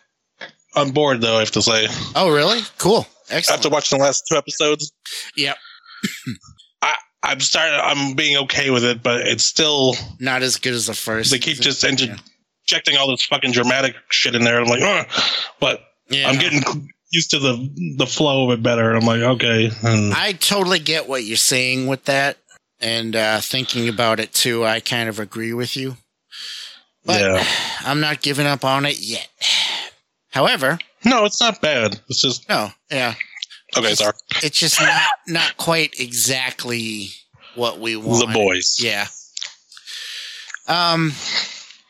on 0.75 0.91
board 0.91 1.21
though. 1.21 1.37
I 1.37 1.39
have 1.39 1.51
to 1.51 1.61
say, 1.61 1.87
Oh, 2.15 2.29
really? 2.29 2.59
Cool. 2.77 3.07
after 3.31 3.69
watching 3.69 3.97
the 3.97 4.03
last 4.03 4.23
two 4.29 4.37
episodes, 4.37 4.91
Yep. 5.37 5.57
I 6.81 6.93
I'm 7.23 7.39
starting. 7.39 7.79
I'm 7.81 8.13
being 8.15 8.37
okay 8.43 8.69
with 8.71 8.83
it, 8.83 9.01
but 9.03 9.21
it's 9.21 9.45
still 9.45 9.95
Not 10.19 10.41
as 10.41 10.57
good 10.57 10.73
as 10.73 10.87
the 10.87 10.93
first. 10.93 11.31
they 11.31 11.39
keep 11.39 11.59
just 11.59 11.83
Yeah. 11.83 11.89
interjecting 11.91 12.97
all 12.97 13.09
this 13.09 13.23
fucking 13.25 13.51
dramatic 13.51 13.95
shit 14.09 14.35
in 14.35 14.43
there. 14.43 14.59
I'm 14.59 14.67
like, 14.67 14.81
Ugh. 14.81 15.07
but 15.59 15.81
Yeah. 16.09 16.27
I'm 16.29 16.37
getting 16.39 16.61
used 17.11 17.29
to 17.31 17.39
the 17.39 17.69
the 17.97 18.07
flow 18.07 18.49
of 18.49 18.57
it 18.59 18.63
better. 18.63 18.93
I'm 18.93 19.05
like, 19.05 19.21
okay, 19.21 19.71
and 19.83 20.13
I 20.13 20.31
totally 20.33 20.79
get 20.79 21.07
what 21.07 21.23
you're 21.23 21.37
saying 21.37 21.87
with 21.87 22.05
that, 22.05 22.37
and 22.81 23.15
uh, 23.15 23.39
thinking 23.41 23.87
about 23.89 24.19
it 24.19 24.33
too. 24.33 24.65
I 24.65 24.79
kind 24.79 25.09
of 25.09 25.19
agree 25.19 25.53
with 25.53 25.75
you, 25.77 25.97
but 27.05 27.21
yeah. 27.21 27.43
I'm 27.85 27.99
not 27.99 28.21
giving 28.21 28.45
up 28.47 28.63
on 28.65 28.85
it 28.85 28.99
yet. 28.99 29.27
However, 30.29 30.79
No, 31.03 31.25
it's 31.25 31.41
not 31.41 31.61
bad. 31.61 31.99
It's 32.09 32.21
just 32.21 32.47
no, 32.47 32.69
yeah, 32.89 33.15
okay. 33.77 33.93
Sorry, 33.95 34.13
it's 34.43 34.57
just 34.57 34.79
not 34.79 35.01
not 35.27 35.57
quite 35.57 35.99
exactly 35.99 37.09
what 37.55 37.79
we 37.79 37.95
want. 37.95 38.27
the 38.27 38.33
boys. 38.33 38.77
Yeah. 38.79 39.07
Um, 40.67 41.11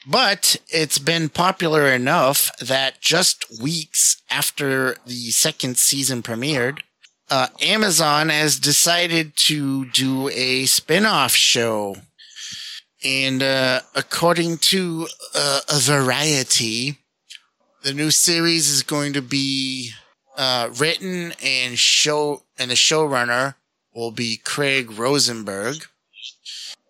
but 0.08 0.56
it's 0.70 0.98
been 0.98 1.30
popular 1.30 1.88
enough 1.88 2.50
that 2.60 3.00
just 3.02 3.46
weeks 3.62 4.22
after 4.32 4.96
the 5.06 5.30
second 5.30 5.78
season 5.78 6.24
premiered, 6.24 6.80
uh, 7.32 7.48
Amazon 7.62 8.28
has 8.28 8.60
decided 8.60 9.38
to 9.38 9.86
do 9.86 10.30
a 10.30 10.66
spin-off 10.66 11.34
show. 11.34 11.96
And 13.06 13.42
uh, 13.42 13.80
according 13.96 14.58
to 14.58 15.08
uh, 15.34 15.62
a 15.70 15.80
Variety, 15.80 16.98
the 17.84 17.94
new 17.94 18.12
series 18.12 18.70
is 18.70 18.84
going 18.84 19.14
to 19.14 19.22
be 19.22 19.92
uh, 20.38 20.70
written 20.78 21.34
and 21.44 21.80
show 21.80 22.44
and 22.60 22.70
the 22.70 22.76
showrunner 22.76 23.56
will 23.96 24.12
be 24.12 24.38
Craig 24.38 24.92
Rosenberg. 24.92 25.86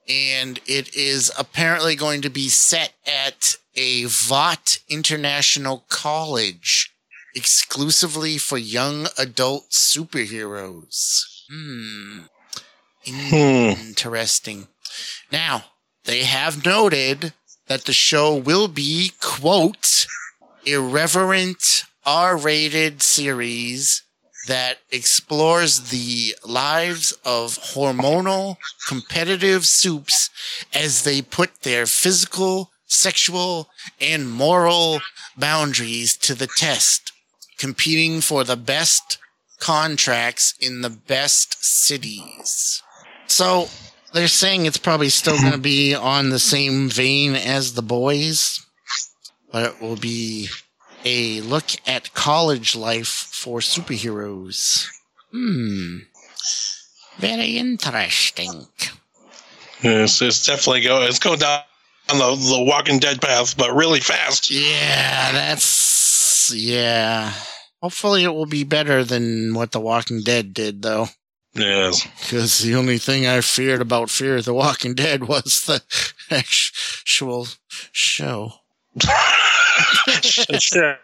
And 0.10 0.60
it 0.66 0.94
is 0.96 1.32
apparently 1.38 1.96
going 1.96 2.24
to 2.24 2.30
be 2.30 2.50
set 2.50 2.94
at 3.06 3.56
a 3.76 4.06
Vought 4.06 4.80
International 4.90 5.86
College 5.88 6.91
exclusively 7.36 8.38
for 8.38 8.58
young 8.58 9.08
adult 9.18 9.70
superheroes. 9.72 11.24
Hmm. 11.50 12.22
Interesting. 13.06 14.68
Now, 15.32 15.66
they 16.06 16.24
have 16.24 16.66
noted 16.66 17.34
that 17.68 17.86
the 17.86 17.94
show 17.94 18.36
will 18.36 18.68
be, 18.68 19.12
quote, 19.22 20.08
irreverent 20.66 21.84
R 22.06 22.36
rated 22.38 23.02
series 23.02 24.04
that 24.48 24.80
explores 24.92 25.92
the 25.92 26.36
lives 26.44 27.14
of 27.24 27.58
hormonal 27.60 28.58
competitive 28.88 29.66
soups 29.66 30.30
as 30.74 31.04
they 31.04 31.22
put 31.22 31.62
their 31.62 31.86
physical, 31.86 32.72
sexual, 32.88 33.70
and 34.00 34.32
moral 34.32 35.02
boundaries 35.38 36.18
to 36.18 36.34
the 36.34 36.48
test, 36.48 37.11
competing 37.62 38.22
for 38.22 38.44
the 38.44 38.58
best 38.58 39.20
contracts 39.60 40.56
in 40.60 40.82
the 40.82 40.90
best 40.90 41.64
cities. 41.64 42.82
So 43.28 43.68
they're 44.14 44.28
saying 44.28 44.66
it's 44.66 44.80
probably 44.80 45.10
still 45.10 45.38
going 45.40 45.52
to 45.52 45.60
be 45.60 45.94
on 45.94 46.32
the 46.32 46.40
same 46.40 46.90
vein 46.90 47.36
as 47.36 47.74
the 47.76 47.84
boys, 47.84 48.66
but 49.52 49.64
it 49.64 49.82
will 49.82 49.96
be 49.96 50.50
a 51.06 51.42
look 51.42 51.66
at 51.86 52.16
college 52.16 52.76
life 52.76 53.08
for 53.08 53.60
superheroes. 53.60 54.88
Hmm. 55.32 55.98
Very 57.18 57.58
interesting. 57.58 58.66
Yes, 59.84 60.20
it's 60.20 60.46
definitely 60.48 60.82
go. 60.82 61.04
It's 61.04 61.20
going 61.20 61.40
down 61.40 61.62
the, 62.08 62.18
the 62.18 62.64
Walking 62.64 62.98
Dead 62.98 63.22
path, 63.22 63.56
but 63.56 63.76
really 63.76 64.00
fast. 64.00 64.50
Yeah, 64.50 65.32
that's 65.32 65.91
yeah. 66.56 67.34
Hopefully, 67.82 68.24
it 68.24 68.34
will 68.34 68.46
be 68.46 68.64
better 68.64 69.04
than 69.04 69.54
what 69.54 69.72
The 69.72 69.80
Walking 69.80 70.22
Dead 70.22 70.54
did, 70.54 70.82
though. 70.82 71.08
Yes. 71.54 72.08
Because 72.22 72.60
the 72.60 72.76
only 72.76 72.98
thing 72.98 73.28
I 73.28 73.42
feared 73.42 73.82
about 73.82 74.10
Fear 74.10 74.38
of 74.38 74.46
the 74.46 74.54
Walking 74.54 74.94
Dead 74.94 75.26
was 75.26 75.64
the 75.66 75.82
actual 76.32 77.48
show. 77.92 78.54
sure. 80.22 80.98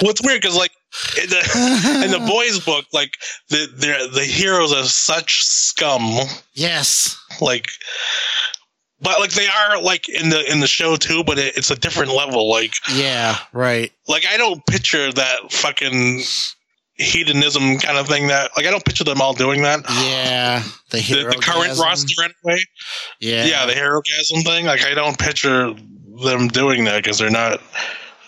What's 0.00 0.22
weird 0.22 0.40
because 0.40 0.56
like 0.56 0.72
in 1.22 1.28
the, 1.28 2.02
in 2.04 2.10
the 2.10 2.26
boys 2.26 2.64
book, 2.64 2.86
like 2.92 3.12
the 3.48 3.66
the 3.76 4.10
the 4.14 4.24
heroes 4.24 4.72
are 4.72 4.84
such 4.84 5.44
scum. 5.44 6.26
Yes. 6.54 7.18
Like, 7.40 7.68
but 9.00 9.20
like 9.20 9.30
they 9.32 9.46
are 9.48 9.80
like 9.82 10.08
in 10.08 10.28
the 10.30 10.50
in 10.50 10.60
the 10.60 10.66
show 10.66 10.96
too, 10.96 11.22
but 11.24 11.38
it, 11.38 11.56
it's 11.56 11.70
a 11.70 11.76
different 11.76 12.12
level. 12.12 12.48
Like, 12.50 12.74
Yeah. 12.94 13.36
Right. 13.52 13.92
like 14.08 14.24
I 14.26 14.36
don't 14.36 14.64
picture 14.66 15.12
that 15.12 15.52
fucking 15.52 16.22
hedonism 16.98 17.78
kind 17.78 17.98
of 17.98 18.06
thing. 18.08 18.28
That 18.28 18.50
like 18.56 18.66
I 18.66 18.70
don't 18.70 18.84
picture 18.84 19.04
them 19.04 19.20
all 19.20 19.34
doing 19.34 19.62
that. 19.62 19.80
Yeah. 20.06 20.62
The 20.90 20.98
The, 20.98 21.24
the 21.36 21.42
current 21.42 21.78
roster 21.78 22.22
anyway. 22.22 22.60
Yeah. 23.20 23.44
Yeah, 23.44 23.66
the 23.66 23.72
herogasm 23.74 24.44
thing. 24.44 24.66
Like 24.66 24.84
I 24.84 24.94
don't 24.94 25.18
picture 25.18 25.74
them 26.24 26.48
doing 26.48 26.84
that 26.84 27.02
because 27.02 27.18
they're 27.18 27.30
not 27.30 27.60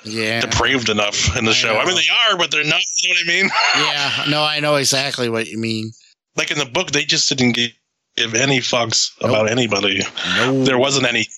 Yeah. 0.05 0.41
depraved 0.41 0.91
enough 0.91 1.37
in 1.37 1.45
the 1.47 1.53
I 1.53 1.55
show. 1.55 1.77
I 1.79 1.87
mean, 1.87 1.97
they 1.97 2.31
are, 2.31 2.37
but 2.37 2.51
they're 2.51 2.65
not. 2.65 2.81
You 3.03 3.09
know 3.09 3.15
what 3.27 3.33
I 3.35 3.43
mean? 3.43 3.51
Yeah. 3.77 4.25
No, 4.31 4.43
I 4.43 4.61
know 4.61 4.75
exactly 4.77 5.29
what 5.31 5.47
you 5.47 5.59
mean. 5.59 5.93
Like 6.37 6.51
in 6.51 6.59
the 6.59 6.67
book, 6.67 6.91
they 6.91 7.05
just 7.05 7.29
didn't 7.31 7.55
gi- 7.55 7.75
give 8.19 8.35
any 8.35 8.59
fucks 8.59 9.13
about 9.23 9.51
anybody. 9.51 10.03
No. 10.37 10.65
There 10.65 10.79
wasn't 10.79 11.07
any 11.07 11.29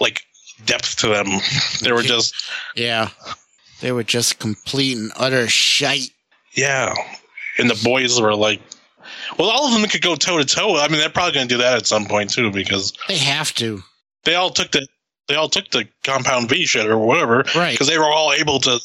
like 0.00 0.22
depth 0.64 0.96
to 0.98 1.08
them. 1.08 1.26
They 1.82 1.92
were 1.92 2.02
just 2.02 2.34
Yeah. 2.74 3.08
They 3.80 3.92
were 3.92 4.04
just 4.04 4.38
complete 4.38 4.96
and 4.96 5.12
utter 5.16 5.48
shite. 5.48 6.10
yeah. 6.54 6.94
And 7.58 7.68
the 7.68 7.80
boys 7.84 8.20
were 8.20 8.34
like, 8.34 8.60
well, 9.38 9.50
all 9.50 9.66
of 9.66 9.80
them 9.80 9.88
could 9.90 10.02
go 10.02 10.14
toe 10.14 10.38
to 10.38 10.44
toe. 10.44 10.76
I 10.78 10.86
mean, 10.88 10.98
they're 10.98 11.10
probably 11.10 11.32
going 11.34 11.48
to 11.48 11.54
do 11.54 11.58
that 11.62 11.76
at 11.76 11.86
some 11.86 12.06
point 12.06 12.30
too 12.30 12.50
because 12.52 12.92
They 13.08 13.16
have 13.18 13.52
to. 13.54 13.82
they 14.24 14.34
all 14.36 14.50
took 14.50 14.70
the 14.72 14.86
they 15.26 15.34
all 15.34 15.48
took 15.48 15.70
the 15.70 15.86
compound 16.04 16.48
V 16.48 16.64
shit 16.66 16.86
or 16.86 16.96
whatever 16.98 17.44
Right. 17.54 17.72
because 17.72 17.86
they 17.88 17.98
were 17.98 18.10
all 18.10 18.32
able 18.32 18.60
to 18.60 18.80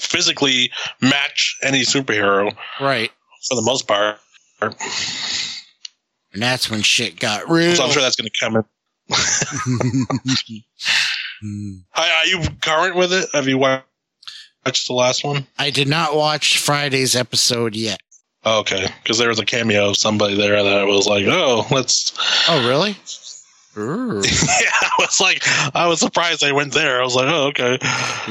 physically 0.00 0.70
match 1.00 1.56
any 1.62 1.82
superhero 1.82 2.54
Right. 2.80 3.10
for 3.48 3.54
the 3.56 3.62
most 3.62 3.88
part. 3.88 4.18
And 6.32 6.42
that's 6.42 6.70
when 6.70 6.82
shit 6.82 7.18
got 7.20 7.48
real. 7.50 7.74
So 7.76 7.84
I'm 7.84 7.90
sure 7.90 8.02
that's 8.02 8.16
going 8.16 8.30
to 8.30 8.38
come 8.40 8.56
in. 8.56 8.64
Are 11.96 12.26
you 12.26 12.40
current 12.60 12.96
with 12.96 13.12
it? 13.12 13.28
Have 13.32 13.48
you 13.48 13.58
wa- 13.58 13.82
watched 14.64 14.86
the 14.86 14.94
last 14.94 15.24
one? 15.24 15.46
I 15.58 15.70
did 15.70 15.88
not 15.88 16.14
watch 16.16 16.58
Friday's 16.58 17.14
episode 17.16 17.74
yet. 17.76 18.00
Oh, 18.44 18.60
okay, 18.60 18.88
because 19.02 19.18
there 19.18 19.28
was 19.28 19.38
a 19.38 19.44
cameo 19.44 19.90
of 19.90 19.96
somebody 19.96 20.36
there 20.36 20.62
that 20.62 20.86
was 20.86 21.06
like, 21.06 21.24
"Oh, 21.28 21.64
let's." 21.70 22.12
Oh, 22.48 22.66
really? 22.68 22.96
Yeah, 23.74 24.70
I 24.82 24.90
was 24.98 25.18
like, 25.20 25.42
I 25.74 25.86
was 25.86 25.98
surprised 26.00 26.42
they 26.42 26.52
went 26.52 26.74
there. 26.74 27.00
I 27.00 27.04
was 27.04 27.14
like, 27.14 27.26
"Oh, 27.28 27.46
okay." 27.48 27.78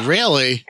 really? 0.05 0.65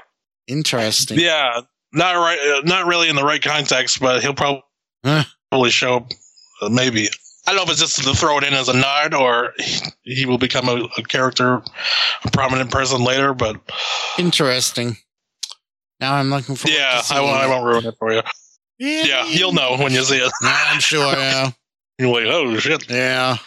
Interesting. 0.47 1.19
Yeah, 1.19 1.61
not 1.91 2.13
right, 2.15 2.39
uh, 2.39 2.61
not 2.65 2.85
really 2.85 3.09
in 3.09 3.15
the 3.17 3.23
right 3.23 3.41
context, 3.41 3.99
but 3.99 4.21
he'll 4.21 4.33
probably 4.33 4.61
Huh. 5.03 5.23
probably 5.49 5.71
show 5.71 5.95
up. 5.97 6.11
uh, 6.61 6.69
maybe 6.69 7.09
I 7.47 7.51
don't 7.51 7.57
know 7.57 7.63
if 7.63 7.69
it's 7.69 7.79
just 7.79 8.03
to 8.03 8.13
throw 8.13 8.37
it 8.37 8.43
in 8.43 8.53
as 8.53 8.69
a 8.69 8.73
nod 8.73 9.13
or 9.13 9.53
he, 10.03 10.25
will 10.25 10.37
become 10.37 10.69
a, 10.69 10.87
a 10.97 11.03
character, 11.03 11.61
a 12.23 12.31
prominent 12.31 12.71
person 12.71 13.03
later. 13.03 13.33
But 13.33 13.59
Interesting. 14.19 14.97
Now 15.99 16.15
I'm 16.15 16.29
looking 16.29 16.55
forward 16.55 16.77
yeah, 16.77 17.01
I 17.09 17.21
won't, 17.21 17.35
I 17.35 17.47
won't 17.47 17.65
ruin 17.65 17.85
it 17.85 17.95
for 17.97 18.11
you. 18.13 18.21
Yeah, 18.79 19.25
you'll 19.25 19.53
know 19.53 19.77
when 19.77 19.91
you 19.91 20.03
see 20.03 20.17
it. 20.17 20.31
I'm 20.41 20.79
sure, 20.79 21.13
yeah. 21.13 21.51
You're 21.99 22.09
like, 22.11 22.25
oh 22.25 22.57
shit. 22.57 22.89
Yeah. 22.89 23.37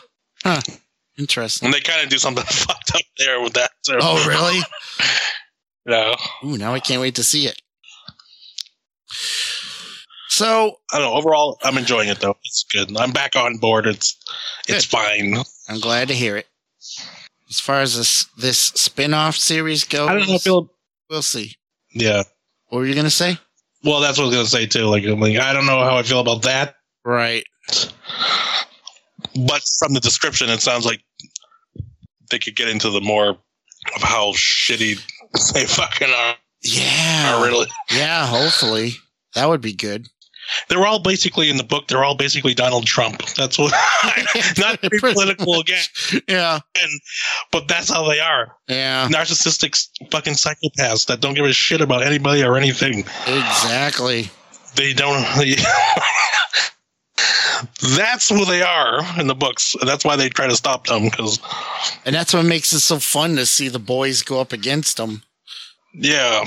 Huh. 0.45 0.61
Interesting. 1.18 1.66
And 1.66 1.74
they 1.74 1.80
kind 1.80 2.03
of 2.03 2.09
do 2.09 2.18
something 2.18 2.45
fucked 2.49 2.95
up 2.95 3.03
there 3.18 3.40
with 3.40 3.55
that 3.55 3.70
too. 3.86 3.99
Oh, 4.01 4.26
really? 4.28 4.61
Yeah. 5.86 6.14
Ooh, 6.42 6.57
now 6.57 6.72
I 6.72 6.80
can't 6.80 7.03
wait 7.03 7.14
to 7.16 7.22
see 7.22 7.47
it. 7.47 7.61
So 10.35 10.76
I 10.93 10.99
don't 10.99 11.11
know. 11.12 11.14
Overall, 11.16 11.59
I'm 11.62 11.78
enjoying 11.78 12.09
it 12.09 12.18
though. 12.18 12.37
It's 12.45 12.64
good. 12.72 12.97
I'm 12.97 13.12
back 13.12 13.37
on 13.37 13.57
board. 13.59 13.87
It's 13.87 14.16
it's 14.68 14.85
fine. 14.85 15.37
I'm 15.68 15.78
glad 15.80 16.09
to 16.09 16.14
hear 16.14 16.37
it. 16.37 16.47
As 17.49 17.61
far 17.61 17.80
as 17.80 17.97
this 17.97 18.24
this 18.37 18.59
spin-off 18.59 19.37
series 19.37 19.85
goes, 19.85 20.09
I 20.09 20.14
don't 20.18 20.26
know. 20.28 20.35
I 20.35 20.39
feel 20.39 20.70
we'll 21.09 21.22
see. 21.22 21.55
yeah. 21.93 22.24
What 22.68 22.78
were 22.80 22.87
you 22.87 22.95
gonna 22.97 23.11
say? 23.11 23.39
Well, 23.85 24.01
that's 24.01 24.18
what 24.18 24.24
I 24.24 24.26
was 24.28 24.35
gonna 24.37 24.47
say 24.49 24.66
too. 24.66 24.87
Like, 24.87 25.05
I'm 25.05 25.20
like, 25.20 25.37
I 25.39 25.53
don't 25.53 25.66
know 25.66 25.78
how 25.85 25.97
I 25.99 26.03
feel 26.03 26.18
about 26.20 26.43
that, 26.43 26.74
Right. 27.05 27.45
but 29.47 29.62
from 29.78 29.93
the 29.95 30.01
description, 30.01 30.49
it 30.51 30.61
sounds 30.62 30.85
like 30.85 31.01
they 32.30 32.39
could 32.41 32.57
get 32.57 32.68
into 32.68 32.91
the 32.91 33.01
more 33.01 33.30
of 33.95 34.03
how 34.03 34.32
shitty 34.32 35.01
they 35.53 35.66
fucking 35.66 36.09
are. 36.11 36.35
Yeah. 36.62 37.37
are 37.37 37.45
really, 37.47 37.66
Yeah, 37.93 38.26
hopefully. 38.26 38.95
That 39.35 39.49
would 39.49 39.61
be 39.61 39.72
good. 39.74 40.09
They're 40.68 40.86
all 40.86 40.99
basically 40.99 41.51
in 41.51 41.57
the 41.57 41.64
book. 41.64 41.88
They're 41.88 42.05
all 42.05 42.16
basically 42.16 42.55
Donald 42.55 42.86
Trump. 42.86 43.22
That's 43.36 43.59
what. 43.59 43.72
not 44.59 44.80
to 44.82 44.90
be 44.90 44.99
Pretty 44.99 45.14
political 45.14 45.61
again, 45.61 45.84
Yeah. 46.28 46.61
and, 46.80 47.01
but 47.53 47.68
that's 47.68 47.90
how 47.90 48.09
they 48.09 48.20
are. 48.20 48.57
Yeah. 48.68 49.09
Narcissistic 49.09 49.76
fucking 50.11 50.34
psychopaths 50.34 51.07
that 51.07 51.20
don't 51.20 51.34
give 51.34 51.45
a 51.47 51.53
shit 51.53 51.80
about 51.80 52.03
anybody 52.03 52.42
or 52.45 52.57
anything. 52.57 53.01
Exactly. 53.26 54.30
they 54.76 54.92
don't 54.92 55.24
they, 55.38 55.55
that's 57.97 58.28
who 58.28 58.45
they 58.45 58.62
are 58.62 59.01
in 59.20 59.26
the 59.28 59.34
books 59.34 59.74
and 59.80 59.88
that's 59.88 60.05
why 60.05 60.16
they 60.16 60.28
try 60.28 60.47
to 60.47 60.57
stop 60.57 60.86
them 60.86 61.05
because 61.05 61.38
And 62.05 62.14
that's 62.14 62.34
what 62.34 62.45
makes 62.45 62.72
it 62.72 62.80
so 62.80 62.99
fun 62.99 63.36
to 63.36 63.47
see 63.47 63.68
the 63.68 63.78
boys 63.78 64.22
go 64.22 64.40
up 64.40 64.53
against 64.53 64.97
them. 64.97 65.22
yeah 65.95 66.45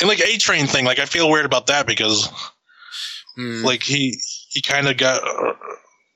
and 0.00 0.08
like 0.08 0.20
a 0.20 0.36
train 0.38 0.66
thing 0.66 0.84
like 0.84 0.98
i 0.98 1.04
feel 1.06 1.30
weird 1.30 1.44
about 1.46 1.66
that 1.68 1.86
because 1.86 2.28
Hmm. 3.36 3.64
like 3.64 3.82
he 3.82 4.18
he 4.48 4.60
kind 4.60 4.88
of 4.88 4.96
got 4.96 5.22
uh, 5.22 5.54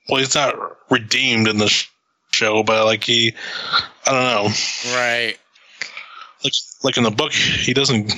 well 0.09 0.19
he's 0.19 0.35
not 0.35 0.55
redeemed 0.91 1.47
in 1.47 1.59
the 1.59 1.71
show 2.33 2.65
but 2.65 2.85
like 2.85 3.05
he 3.05 3.33
i 4.07 4.11
don't 4.11 4.25
know 4.25 4.95
right. 4.97 5.39
like 6.43 6.53
like 6.83 6.97
in 6.97 7.05
the 7.05 7.11
book 7.13 7.33
he 7.33 7.73
doesn't 7.73 8.13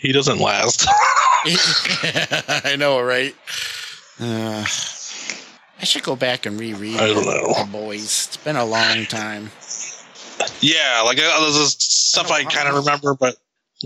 he 0.00 0.12
doesn't 0.12 0.38
last 0.38 0.86
I 1.46 2.74
know, 2.76 3.00
right? 3.00 3.34
Uh, 4.20 4.64
I 5.80 5.84
should 5.84 6.02
go 6.02 6.16
back 6.16 6.44
and 6.44 6.58
reread 6.58 6.96
I 6.96 7.06
don't 7.06 7.24
know. 7.24 7.54
the 7.54 7.68
boys. 7.70 8.26
It's 8.26 8.36
been 8.36 8.56
a 8.56 8.64
long 8.64 9.04
time. 9.06 9.50
Yeah, 10.60 11.02
like 11.04 11.18
uh, 11.18 11.40
there's 11.40 11.76
stuff 11.80 12.32
I 12.32 12.42
kind 12.44 12.68
of 12.68 12.74
remember, 12.84 13.14
but 13.14 13.36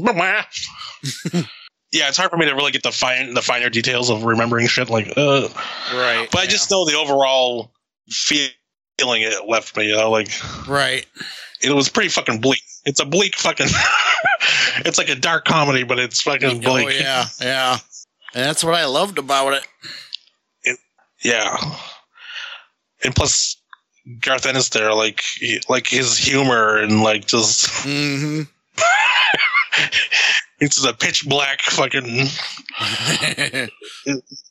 yeah, 1.92 2.08
it's 2.08 2.16
hard 2.16 2.30
for 2.30 2.36
me 2.36 2.46
to 2.46 2.54
really 2.54 2.72
get 2.72 2.82
the 2.82 2.92
fine 2.92 3.34
the 3.34 3.42
finer 3.42 3.68
details 3.70 4.10
of 4.10 4.24
remembering 4.24 4.66
shit. 4.66 4.90
Like, 4.90 5.12
uh, 5.16 5.48
Right. 5.92 6.28
but 6.30 6.40
I 6.40 6.46
just 6.46 6.70
know 6.70 6.84
the 6.86 6.96
overall 6.96 7.72
feeling 8.08 9.22
it 9.22 9.46
left 9.48 9.76
me. 9.76 9.88
You 9.88 9.96
know, 9.96 10.10
like 10.10 10.28
Right. 10.68 11.06
it 11.62 11.72
was 11.72 11.88
pretty 11.88 12.08
fucking 12.10 12.40
bleak. 12.40 12.62
It's 12.84 13.00
a 13.00 13.04
bleak 13.04 13.36
fucking. 13.36 13.68
it's 14.86 14.98
like 14.98 15.08
a 15.08 15.14
dark 15.14 15.44
comedy, 15.44 15.82
but 15.82 15.98
it's 15.98 16.22
fucking 16.22 16.60
bleak. 16.60 16.86
Oh 16.86 16.90
yeah, 16.90 17.26
yeah. 17.40 17.78
And 18.34 18.44
that's 18.44 18.62
what 18.64 18.74
I 18.74 18.84
loved 18.86 19.18
about 19.18 19.54
it. 19.54 19.66
Yeah. 21.22 21.56
And 23.04 23.14
plus, 23.14 23.56
Garth 24.20 24.46
Ennis 24.46 24.70
there, 24.70 24.94
like, 24.94 25.20
he, 25.38 25.60
like 25.68 25.86
his 25.86 26.16
humor 26.16 26.78
and 26.78 27.02
like 27.02 27.26
just 27.26 27.66
hmm 27.84 28.42
it's 30.60 30.84
a 30.84 30.92
pitch 30.92 31.26
black 31.28 31.60
fucking 31.62 32.04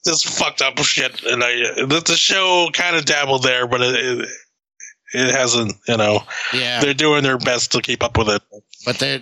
just 0.05 0.27
fucked 0.27 0.61
up 0.61 0.77
shit. 0.79 1.23
And 1.23 1.43
I 1.43 1.55
the, 1.85 2.03
the 2.05 2.15
show 2.15 2.69
kind 2.73 2.95
of 2.95 3.05
dabbled 3.05 3.43
there, 3.43 3.67
but 3.67 3.81
it, 3.81 3.95
it 3.95 4.29
it 5.13 5.31
hasn't. 5.31 5.73
You 5.87 5.97
know, 5.97 6.23
yeah, 6.53 6.81
they're 6.81 6.93
doing 6.93 7.23
their 7.23 7.37
best 7.37 7.71
to 7.73 7.81
keep 7.81 8.03
up 8.03 8.17
with 8.17 8.29
it. 8.29 8.41
but 8.85 8.97
they're 8.99 9.21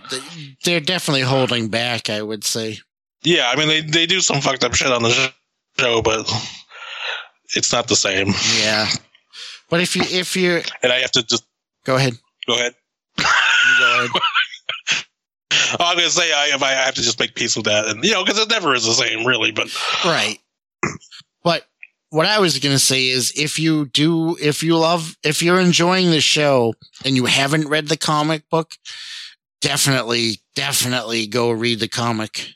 they're 0.63 0.79
definitely 0.79 1.21
holding 1.21 1.69
back. 1.69 2.09
I 2.09 2.21
would 2.21 2.43
say. 2.43 2.79
Yeah, 3.23 3.49
I 3.51 3.55
mean 3.57 3.67
they 3.67 3.81
they 3.81 4.05
do 4.05 4.21
some 4.21 4.41
fucked 4.41 4.63
up 4.63 4.73
shit 4.73 4.91
on 4.91 5.03
the 5.03 5.31
show, 5.79 6.01
but 6.01 6.31
it's 7.55 7.71
not 7.71 7.87
the 7.87 7.95
same. 7.95 8.33
Yeah. 8.59 8.87
But 9.69 9.81
if 9.81 9.95
you 9.95 10.03
if 10.03 10.35
you 10.35 10.61
And 10.81 10.93
I 10.93 10.99
have 10.99 11.11
to 11.11 11.23
just 11.23 11.43
go 11.83 11.95
ahead, 11.95 12.13
go 12.47 12.53
ahead. 12.53 12.73
go 13.17 13.23
ahead. 13.23 14.09
I'm 15.79 15.97
gonna 15.97 16.09
say 16.09 16.31
I, 16.31 16.51
if 16.53 16.63
I 16.63 16.71
have 16.71 16.95
to 16.95 17.01
just 17.01 17.19
make 17.19 17.35
peace 17.35 17.55
with 17.55 17.65
that, 17.65 17.87
and 17.87 18.03
you 18.03 18.11
know, 18.11 18.23
because 18.23 18.39
it 18.39 18.49
never 18.49 18.73
is 18.73 18.85
the 18.85 18.93
same, 18.93 19.25
really. 19.25 19.51
But 19.51 19.67
Right. 20.05 20.39
But 21.43 21.65
what 22.09 22.25
I 22.25 22.39
was 22.39 22.59
going 22.59 22.75
to 22.75 22.79
say 22.79 23.07
is 23.07 23.33
if 23.35 23.59
you 23.59 23.85
do, 23.87 24.37
if 24.41 24.63
you 24.63 24.77
love, 24.77 25.17
if 25.23 25.41
you're 25.41 25.59
enjoying 25.59 26.11
the 26.11 26.21
show 26.21 26.73
and 27.03 27.15
you 27.15 27.25
haven't 27.25 27.67
read 27.67 27.87
the 27.87 27.97
comic 27.97 28.49
book, 28.49 28.71
definitely, 29.61 30.41
definitely 30.55 31.27
go 31.27 31.51
read 31.51 31.79
the 31.79 31.87
comic. 31.87 32.49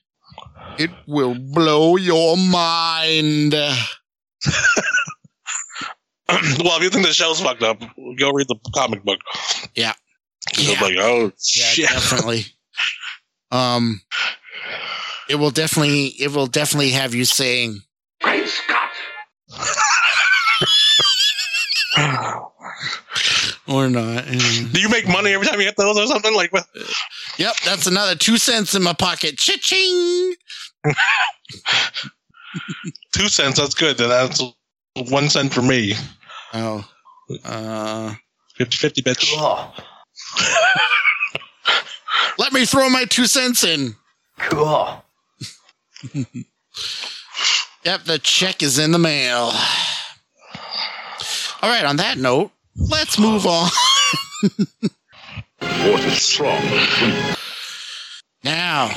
It 0.78 0.91
will 1.07 1.36
blow 1.36 1.97
your 1.97 2.38
mind. 2.38 3.51
well, 3.53 3.82
if 6.30 6.84
you 6.84 6.89
think 6.89 7.05
the 7.05 7.14
show's 7.14 7.41
fucked 7.41 7.64
up, 7.64 7.82
go 8.18 8.32
read 8.32 8.47
the 8.47 8.57
comic 8.74 9.03
book. 9.03 9.20
Yeah. 9.76 9.93
Yeah. 10.57 10.82
like, 10.82 10.95
oh 10.97 11.26
Yeah, 11.26 11.32
shit. 11.66 11.89
definitely. 11.89 12.45
Um, 13.51 14.01
it 15.29 15.35
will 15.35 15.51
definitely, 15.51 16.07
it 16.19 16.31
will 16.33 16.47
definitely 16.47 16.91
have 16.91 17.13
you 17.13 17.25
saying, 17.25 17.81
Great 18.21 18.47
Scott! 18.47 18.91
or 23.67 23.89
not. 23.89 24.25
Do 24.25 24.81
you 24.81 24.89
make 24.89 25.07
money 25.07 25.33
every 25.33 25.47
time 25.47 25.59
you 25.59 25.65
get 25.65 25.77
those 25.77 25.97
or 25.97 26.07
something 26.07 26.35
like? 26.35 26.51
what? 26.53 26.65
Yep, 27.37 27.55
that's 27.65 27.87
another 27.87 28.15
two 28.15 28.37
cents 28.37 28.75
in 28.75 28.83
my 28.83 28.93
pocket. 28.93 29.37
Cha-ching! 29.37 30.35
Two 33.13 33.27
cents. 33.27 33.59
That's 33.59 33.75
good. 33.75 33.97
Then 33.97 34.09
that's 34.09 34.41
one 35.09 35.29
cent 35.29 35.53
for 35.53 35.61
me. 35.61 35.93
Oh. 36.53 36.85
Uh, 37.45 38.13
50, 38.57 38.75
50 38.75 39.01
bitch. 39.01 39.33
Cool. 39.33 39.73
Let 42.38 42.53
me 42.53 42.65
throw 42.65 42.89
my 42.89 43.05
two 43.05 43.26
cents 43.28 43.63
in. 43.63 43.95
Cool. 44.38 45.03
Yep, 47.84 48.03
the 48.03 48.19
check 48.19 48.61
is 48.61 48.78
in 48.78 48.91
the 48.91 48.99
mail. 48.99 49.51
All 51.63 51.69
right, 51.69 51.84
on 51.84 51.95
that 51.97 52.19
note, 52.19 52.51
let's 52.76 53.17
move 53.17 53.45
on. 53.47 53.69
What 55.59 56.03
is 56.05 56.22
strong? 56.22 56.61
Now, 58.43 58.89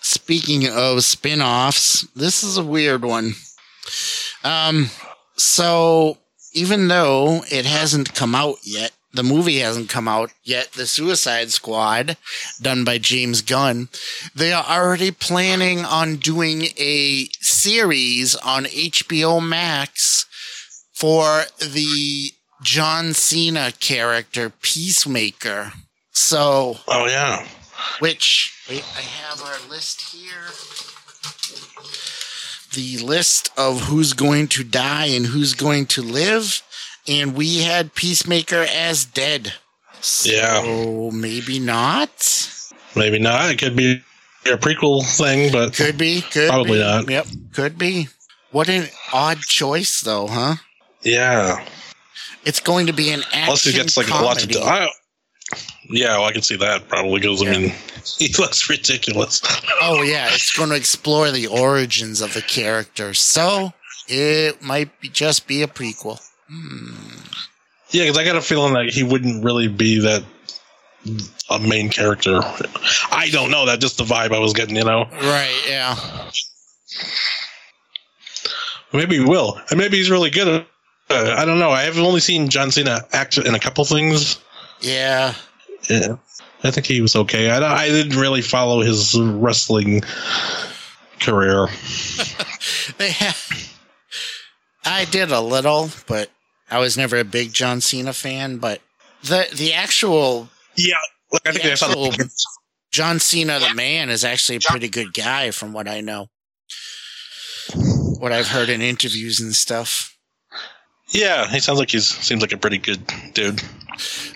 speaking 0.00 0.68
of 0.68 1.02
spin-offs, 1.04 2.06
this 2.14 2.44
is 2.44 2.56
a 2.56 2.64
weird 2.64 3.04
one. 3.04 3.32
Um, 4.44 4.90
so 5.36 6.18
even 6.52 6.86
though 6.86 7.42
it 7.50 7.66
hasn't 7.66 8.14
come 8.14 8.34
out 8.36 8.58
yet, 8.62 8.92
the 9.14 9.22
movie 9.22 9.58
hasn't 9.58 9.88
come 9.88 10.08
out 10.08 10.30
yet, 10.42 10.72
the 10.72 10.86
Suicide 10.86 11.50
Squad, 11.50 12.16
done 12.60 12.84
by 12.84 12.98
James 12.98 13.42
Gunn, 13.42 13.88
they 14.34 14.52
are 14.52 14.64
already 14.64 15.10
planning 15.10 15.84
on 15.84 16.16
doing 16.16 16.68
a 16.78 17.26
series 17.40 18.34
on 18.36 18.64
HBO 18.64 19.46
Max 19.46 20.26
for 20.94 21.42
the 21.58 22.30
John 22.62 23.12
Cena 23.12 23.72
character 23.80 24.50
Peacemaker. 24.62 25.72
So, 26.12 26.78
Oh 26.88 27.06
yeah. 27.06 27.46
which 27.98 28.54
wait, 28.68 28.84
I 28.96 29.00
have 29.00 29.42
our 29.42 29.68
list 29.68 30.00
here. 30.14 30.44
The 32.74 32.98
list 33.04 33.50
of 33.58 33.82
who's 33.82 34.14
going 34.14 34.48
to 34.48 34.64
die 34.64 35.06
and 35.06 35.26
who's 35.26 35.52
going 35.52 35.86
to 35.86 36.02
live, 36.02 36.62
and 37.08 37.34
we 37.34 37.58
had 37.58 37.94
Peacemaker 37.94 38.66
as 38.70 39.04
dead. 39.04 39.52
So 40.00 40.30
Yeah. 40.30 41.10
maybe 41.12 41.58
not. 41.58 42.48
Maybe 42.96 43.18
not. 43.18 43.50
It 43.50 43.58
could 43.58 43.76
be 43.76 44.00
a 44.46 44.56
prequel 44.56 45.04
thing, 45.16 45.52
but 45.52 45.74
Could 45.74 45.96
be. 45.98 46.20
Could 46.22 46.48
Probably 46.50 46.78
be. 46.78 46.84
not. 46.84 47.08
Yep. 47.08 47.26
Could 47.54 47.78
be. 47.78 48.08
What 48.50 48.68
an 48.68 48.88
odd 49.12 49.40
choice, 49.40 50.00
though, 50.00 50.26
huh? 50.26 50.56
yeah. 51.02 51.64
It's 52.44 52.58
going 52.60 52.86
to 52.88 52.92
be 52.92 53.10
an 53.10 53.22
action 53.32 53.44
Plus, 53.44 53.64
he 53.64 53.72
gets 53.72 53.96
like 53.96 54.08
a 54.08 54.14
lot 54.14 54.36
to 54.40 54.48
comedy. 54.48 54.54
do. 54.54 54.60
I, 54.62 54.88
yeah, 55.88 56.16
well, 56.18 56.24
I 56.24 56.32
can 56.32 56.42
see 56.42 56.56
that 56.56 56.88
probably 56.88 57.20
because 57.20 57.40
I 57.40 57.50
mean, 57.50 57.72
he 58.18 58.34
looks 58.38 58.68
ridiculous. 58.68 59.40
Oh 59.80 60.02
yeah, 60.02 60.26
it's 60.32 60.50
going 60.56 60.70
to 60.70 60.74
explore 60.74 61.30
the 61.30 61.46
origins 61.46 62.20
of 62.20 62.34
the 62.34 62.42
character. 62.42 63.14
So 63.14 63.72
it 64.08 64.60
might 64.60 65.00
be 65.00 65.08
just 65.08 65.46
be 65.46 65.62
a 65.62 65.68
prequel. 65.68 66.20
Yeah, 67.90 68.04
because 68.04 68.18
I 68.18 68.24
got 68.24 68.36
a 68.36 68.40
feeling 68.40 68.74
that 68.74 68.90
he 68.90 69.02
wouldn't 69.02 69.44
really 69.44 69.68
be 69.68 70.00
that 70.00 70.24
a 71.50 71.58
main 71.58 71.88
character. 71.90 72.40
I 73.10 73.28
don't 73.30 73.50
know. 73.50 73.66
That 73.66 73.80
just 73.80 73.98
the 73.98 74.04
vibe 74.04 74.32
I 74.34 74.38
was 74.38 74.52
getting. 74.52 74.76
You 74.76 74.84
know, 74.84 75.04
Right? 75.10 75.62
Yeah. 75.68 75.96
maybe 78.92 79.16
he 79.18 79.24
will, 79.24 79.60
and 79.70 79.78
maybe 79.78 79.96
he's 79.96 80.10
really 80.10 80.30
good. 80.30 80.48
At, 80.48 80.66
uh, 81.10 81.34
I 81.36 81.44
don't 81.44 81.58
know. 81.58 81.70
I 81.70 81.82
have 81.82 81.98
only 81.98 82.20
seen 82.20 82.48
John 82.48 82.70
Cena 82.70 83.00
act 83.12 83.36
in 83.38 83.54
a 83.54 83.58
couple 83.60 83.84
things. 83.84 84.38
Yeah. 84.80 85.34
Yeah, 85.90 86.16
I 86.62 86.70
think 86.70 86.86
he 86.86 87.00
was 87.00 87.16
okay. 87.16 87.50
I, 87.50 87.58
I 87.84 87.88
didn't 87.88 88.18
really 88.18 88.40
follow 88.42 88.80
his 88.82 89.18
wrestling 89.20 90.02
career. 91.20 91.68
I 94.84 95.04
did 95.10 95.30
a 95.32 95.40
little, 95.40 95.90
but 96.06 96.30
I 96.72 96.78
was 96.78 96.96
never 96.96 97.18
a 97.18 97.24
big 97.24 97.52
John 97.52 97.80
Cena 97.80 98.12
fan. 98.12 98.56
But 98.56 98.80
the 99.22 99.48
the 99.54 99.74
actual 99.74 100.48
Yeah, 100.76 100.94
like 101.30 101.42
I 101.46 101.52
think 101.52 101.64
The 101.64 101.72
I 101.72 101.74
saw 101.74 101.88
the 101.88 102.30
John 102.90 103.18
Cena, 103.18 103.58
the 103.58 103.74
man, 103.74 104.10
is 104.10 104.24
actually 104.24 104.56
a 104.56 104.60
pretty 104.60 104.88
good 104.88 105.14
guy, 105.14 105.50
from 105.50 105.72
what 105.72 105.88
I 105.88 106.00
know. 106.00 106.28
What 108.18 108.32
I've 108.32 108.48
heard 108.48 108.68
in 108.68 108.82
interviews 108.82 109.40
and 109.40 109.54
stuff. 109.54 110.16
Yeah, 111.08 111.46
he 111.48 111.60
sounds 111.60 111.78
like 111.78 111.90
he's 111.90 112.08
seems 112.08 112.40
like 112.42 112.52
a 112.52 112.56
pretty 112.58 112.78
good 112.78 113.00
dude. 113.34 113.62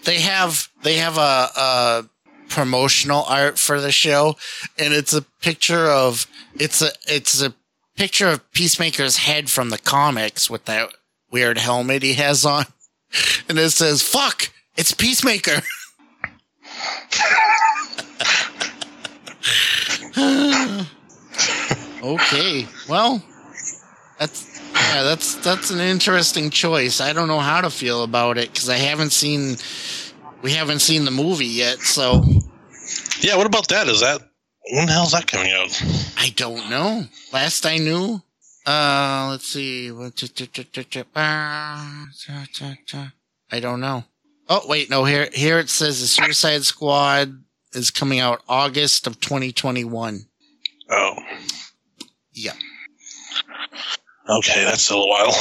they 0.05 0.21
have 0.21 0.69
they 0.83 0.97
have 0.97 1.17
a, 1.19 1.49
a 1.57 2.05
promotional 2.49 3.25
art 3.25 3.59
for 3.59 3.81
the 3.81 3.91
show 3.91 4.37
and 4.79 4.95
it's 4.95 5.13
a 5.13 5.23
picture 5.43 5.87
of 5.91 6.27
it's 6.55 6.81
a 6.83 6.91
it's 7.09 7.43
a 7.43 7.53
picture 7.97 8.29
of 8.29 8.53
peacemaker's 8.53 9.17
head 9.17 9.51
from 9.51 9.71
the 9.71 9.79
comics 9.79 10.49
with 10.51 10.65
that 10.67 10.91
weird 11.31 11.59
helmet 11.59 12.03
he 12.03 12.15
has 12.15 12.45
on. 12.45 12.65
And 13.49 13.59
it 13.59 13.71
says 13.71 14.03
fuck 14.03 14.51
it's 14.77 14.93
peacemaker. 14.93 15.63
Okay 22.03 22.67
well 22.89 23.23
that's 24.19 24.61
yeah 24.75 25.03
that's 25.03 25.35
that's 25.37 25.71
an 25.71 25.81
interesting 25.81 26.51
choice. 26.51 27.01
I 27.01 27.13
don't 27.13 27.29
know 27.29 27.41
how 27.41 27.61
to 27.61 27.71
feel 27.71 28.05
about 28.05 28.39
it 28.39 28.53
because 28.53 28.69
i 28.69 28.77
haven't 28.77 29.11
seen 29.11 29.57
we 30.43 30.53
haven't 30.53 30.81
seen 30.81 31.05
the 31.05 31.11
movie 31.11 31.47
yet 31.47 31.79
so. 31.81 32.25
Yeah, 33.21 33.37
what 33.37 33.47
about 33.47 33.69
that? 33.69 33.89
Is 33.89 34.01
that 34.01 34.21
when 34.73 34.87
the 34.87 34.93
hell's 34.93 35.13
that 35.13 35.27
coming 35.27 35.51
out? 35.53 35.83
i 36.17 36.31
don't 36.37 36.71
know. 36.71 37.05
Last 37.33 37.67
i 37.67 37.79
knew 37.79 38.23
uh 38.67 39.29
let's 39.31 39.47
see 39.49 39.91
i 43.53 43.61
don't 43.61 43.81
know 43.81 44.05
oh 44.49 44.63
wait 44.67 44.91
no 44.91 45.05
here 45.05 45.29
here 45.33 45.59
it 45.59 45.71
says 45.71 46.01
the 46.01 46.07
suicide 46.07 46.65
squad 46.65 47.43
is 47.75 47.91
coming 47.91 48.19
out 48.19 48.43
august 48.49 49.07
of 49.07 49.21
2021 49.21 50.27
Oh, 50.89 51.17
Yeah. 52.33 52.53
okay, 54.29 54.65
that's 54.65 54.83
still 54.83 55.03
a 55.03 55.09
while. 55.09 55.33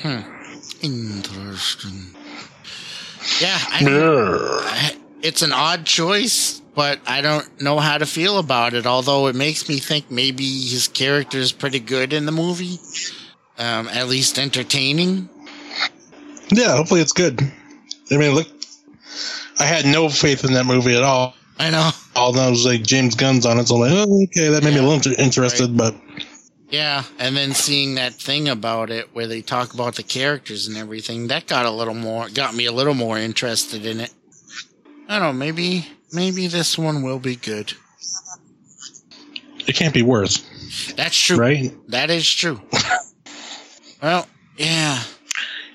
Hmm. 0.00 0.20
Interesting. 0.82 2.14
Yeah, 3.40 3.58
I, 3.68 3.82
mean, 3.82 5.02
it's 5.22 5.40
an 5.40 5.52
odd 5.54 5.86
choice, 5.86 6.60
but 6.78 7.00
I 7.08 7.22
don't 7.22 7.60
know 7.60 7.80
how 7.80 7.98
to 7.98 8.06
feel 8.06 8.38
about 8.38 8.72
it. 8.72 8.86
Although 8.86 9.26
it 9.26 9.34
makes 9.34 9.68
me 9.68 9.78
think 9.78 10.12
maybe 10.12 10.44
his 10.44 10.86
character 10.86 11.38
is 11.38 11.50
pretty 11.50 11.80
good 11.80 12.12
in 12.12 12.24
the 12.24 12.30
movie, 12.30 12.78
um, 13.58 13.88
at 13.88 14.06
least 14.06 14.38
entertaining. 14.38 15.28
Yeah, 16.52 16.76
hopefully 16.76 17.00
it's 17.00 17.12
good. 17.12 17.42
I 18.12 18.16
mean, 18.16 18.32
look, 18.32 18.46
I 19.58 19.64
had 19.64 19.86
no 19.86 20.08
faith 20.08 20.44
in 20.44 20.52
that 20.52 20.66
movie 20.66 20.96
at 20.96 21.02
all. 21.02 21.34
I 21.58 21.70
know. 21.70 21.90
All 22.14 22.32
was 22.32 22.64
like 22.64 22.84
James 22.84 23.16
Gunn's 23.16 23.44
on 23.44 23.58
it, 23.58 23.66
so 23.66 23.74
I'm 23.74 23.80
like, 23.80 23.90
oh, 24.08 24.22
okay, 24.26 24.46
that 24.46 24.62
made 24.62 24.74
me 24.74 24.78
a 24.78 24.82
little 24.82 24.94
inter- 24.94 25.20
interested, 25.20 25.76
but 25.76 25.96
Yeah, 26.70 27.02
and 27.18 27.36
then 27.36 27.54
seeing 27.54 27.96
that 27.96 28.14
thing 28.14 28.48
about 28.48 28.90
it 28.90 29.12
where 29.16 29.26
they 29.26 29.42
talk 29.42 29.74
about 29.74 29.96
the 29.96 30.04
characters 30.04 30.68
and 30.68 30.76
everything, 30.76 31.26
that 31.26 31.48
got 31.48 31.66
a 31.66 31.72
little 31.72 31.94
more, 31.94 32.28
got 32.28 32.54
me 32.54 32.66
a 32.66 32.72
little 32.72 32.94
more 32.94 33.18
interested 33.18 33.84
in 33.84 33.98
it. 33.98 34.14
I 35.08 35.18
don't 35.18 35.22
know, 35.22 35.32
maybe, 35.32 35.88
maybe 36.12 36.46
this 36.46 36.78
one 36.78 37.02
will 37.02 37.18
be 37.18 37.36
good. 37.36 37.72
it 39.66 39.74
can't 39.74 39.94
be 39.94 40.02
worse, 40.02 40.38
That's 40.96 41.16
true. 41.18 41.36
right? 41.36 41.72
That 41.88 42.10
is 42.10 42.28
true. 42.28 42.60
well, 44.02 44.26
yeah. 44.56 45.02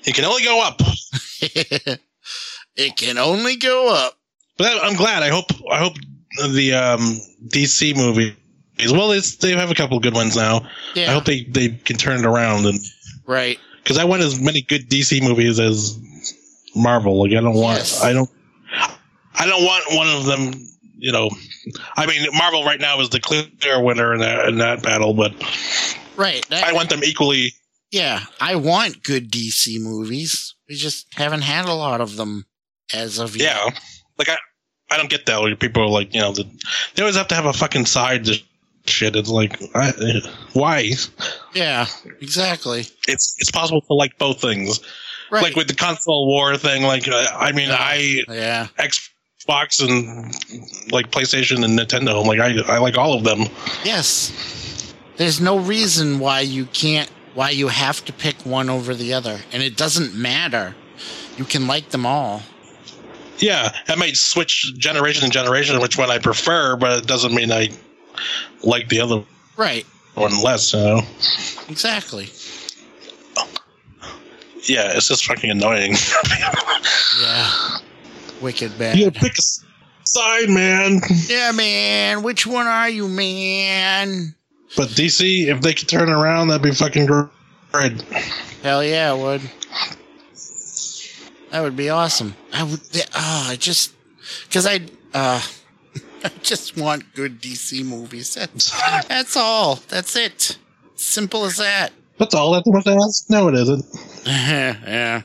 It 0.04 0.14
can 0.14 0.24
only 0.24 0.44
go 0.44 0.62
up. 0.62 0.80
it 2.76 2.96
can 2.96 3.18
only 3.18 3.56
go 3.56 3.94
up. 3.94 4.18
But 4.56 4.72
I'm 4.82 4.96
glad. 4.96 5.22
I 5.22 5.28
hope. 5.28 5.46
I 5.70 5.78
hope 5.78 5.94
the 6.52 6.74
um, 6.74 7.00
DC 7.48 7.96
movie. 7.96 8.36
Is 8.78 8.92
well, 8.92 9.08
they 9.40 9.52
have 9.52 9.70
a 9.70 9.74
couple 9.74 9.98
good 10.00 10.14
ones 10.14 10.36
now. 10.36 10.68
Yeah. 10.94 11.10
I 11.10 11.14
hope 11.14 11.24
they, 11.24 11.44
they 11.44 11.68
can 11.68 11.96
turn 11.96 12.18
it 12.18 12.26
around 12.26 12.66
and 12.66 12.78
right. 13.24 13.58
because 13.82 13.98
I 13.98 14.04
want 14.04 14.22
as 14.22 14.40
many 14.40 14.62
good 14.62 14.88
DC 14.88 15.22
movies 15.22 15.60
as 15.60 15.98
Marvel. 16.74 17.22
Like 17.22 17.32
I 17.32 17.40
don't 17.40 17.54
want. 17.54 17.78
Yes. 17.78 18.02
I 18.02 18.12
don't. 18.12 18.28
I 19.34 19.46
don't 19.46 19.64
want 19.64 19.84
one 19.96 20.08
of 20.08 20.24
them. 20.26 20.68
You 20.96 21.12
know, 21.12 21.30
I 21.96 22.06
mean, 22.06 22.26
Marvel 22.34 22.64
right 22.64 22.80
now 22.80 23.00
is 23.00 23.10
the 23.10 23.20
clear 23.20 23.44
winner 23.82 24.14
in 24.14 24.20
that 24.20 24.48
in 24.48 24.58
that 24.58 24.82
battle, 24.82 25.12
but 25.14 25.32
Right. 26.16 26.46
That- 26.48 26.64
I 26.64 26.72
want 26.72 26.88
them 26.90 27.02
equally. 27.04 27.52
yeah. 27.90 28.20
I 28.40 28.54
want 28.56 29.02
good 29.02 29.30
DC 29.30 29.80
movies. 29.80 30.54
We 30.68 30.76
just 30.76 31.06
haven't 31.14 31.42
had 31.42 31.66
a 31.66 31.74
lot 31.74 32.00
of 32.00 32.16
them 32.16 32.46
as 32.92 33.18
of 33.18 33.36
yet. 33.36 33.54
Yeah, 33.56 33.70
like 34.18 34.28
I, 34.30 34.36
I 34.90 34.96
don't 34.96 35.10
get 35.10 35.26
that. 35.26 35.40
Where 35.42 35.54
people 35.56 35.82
are 35.82 35.88
like, 35.88 36.14
you 36.14 36.20
know, 36.20 36.32
the, 36.32 36.44
they 36.94 37.02
always 37.02 37.16
have 37.16 37.28
to 37.28 37.34
have 37.34 37.46
a 37.46 37.52
fucking 37.52 37.84
side 37.86 38.24
to 38.26 38.40
shit. 38.86 39.16
It's 39.16 39.28
like, 39.28 39.60
I, 39.74 39.92
why? 40.54 40.90
Yeah. 41.54 41.86
Exactly. 42.20 42.80
It's 43.08 43.34
it's 43.38 43.50
possible 43.50 43.80
to 43.82 43.94
like 43.94 44.16
both 44.18 44.40
things. 44.40 44.80
Right. 45.30 45.42
Like 45.42 45.56
with 45.56 45.68
the 45.68 45.74
console 45.74 46.26
war 46.28 46.56
thing. 46.56 46.82
Like, 46.84 47.08
uh, 47.08 47.26
I 47.36 47.52
mean, 47.52 47.70
I 47.70 48.22
yeah. 48.28 48.68
Xbox 49.46 49.82
and 49.86 50.92
like 50.92 51.10
PlayStation 51.10 51.64
and 51.64 51.78
Nintendo. 51.78 52.20
I'm 52.20 52.26
like, 52.26 52.40
I 52.40 52.74
I 52.74 52.78
like 52.78 52.96
all 52.96 53.14
of 53.14 53.24
them. 53.24 53.40
Yes. 53.84 54.32
There's 55.16 55.40
no 55.40 55.58
reason 55.58 56.18
why 56.18 56.40
you 56.40 56.66
can't, 56.66 57.08
why 57.34 57.50
you 57.50 57.68
have 57.68 58.04
to 58.06 58.12
pick 58.12 58.34
one 58.44 58.68
over 58.68 58.94
the 58.94 59.14
other. 59.14 59.38
And 59.52 59.62
it 59.62 59.76
doesn't 59.76 60.14
matter. 60.14 60.74
You 61.36 61.44
can 61.44 61.66
like 61.66 61.90
them 61.90 62.04
all. 62.04 62.42
Yeah, 63.38 63.74
I 63.88 63.94
might 63.96 64.16
switch 64.16 64.72
generation 64.78 65.24
and 65.24 65.32
generation 65.32 65.80
which 65.80 65.98
one 65.98 66.10
I 66.10 66.18
prefer, 66.18 66.76
but 66.76 66.98
it 66.98 67.06
doesn't 67.06 67.34
mean 67.34 67.50
I 67.52 67.68
like 68.62 68.88
the 68.88 69.00
other 69.00 69.24
Right. 69.56 69.84
one 70.14 70.40
less. 70.42 70.72
You 70.72 70.80
know? 70.80 71.02
Exactly. 71.68 72.28
Yeah, 74.66 74.92
it's 74.96 75.08
just 75.08 75.26
fucking 75.26 75.50
annoying. 75.50 75.94
Yeah. 77.20 77.48
Wicked 78.44 78.78
bad. 78.78 78.98
you 78.98 79.10
pick 79.10 79.32
a 79.38 79.42
side, 80.04 80.50
man. 80.50 81.00
Yeah, 81.28 81.50
man. 81.52 82.22
Which 82.22 82.46
one 82.46 82.66
are 82.66 82.90
you, 82.90 83.08
man? 83.08 84.34
But 84.76 84.88
DC, 84.90 85.46
if 85.46 85.62
they 85.62 85.72
could 85.72 85.88
turn 85.88 86.10
around, 86.10 86.48
that'd 86.48 86.62
be 86.62 86.72
fucking 86.72 87.06
great. 87.06 88.02
Hell 88.62 88.84
yeah, 88.84 89.14
it 89.14 89.18
would. 89.18 89.40
That 91.50 91.62
would 91.62 91.74
be 91.74 91.88
awesome. 91.88 92.34
I 92.52 92.64
would. 92.64 92.80
Oh, 93.14 93.46
I 93.48 93.56
just 93.56 93.94
because 94.46 94.66
I. 94.66 94.80
Uh, 95.14 95.40
I 96.24 96.30
just 96.42 96.76
want 96.76 97.14
good 97.14 97.40
DC 97.40 97.82
movies. 97.82 98.34
That's, 98.34 98.70
that's 99.08 99.38
all. 99.38 99.76
That's 99.88 100.16
it. 100.16 100.58
Simple 100.96 101.46
as 101.46 101.56
that. 101.56 101.92
That's 102.18 102.34
all 102.34 102.52
that's 102.52 102.66
much 102.66 102.84
to 102.84 102.92
ask. 102.92 103.30
No, 103.30 103.48
it 103.48 103.54
isn't. 103.54 103.84
yeah. 104.26 105.22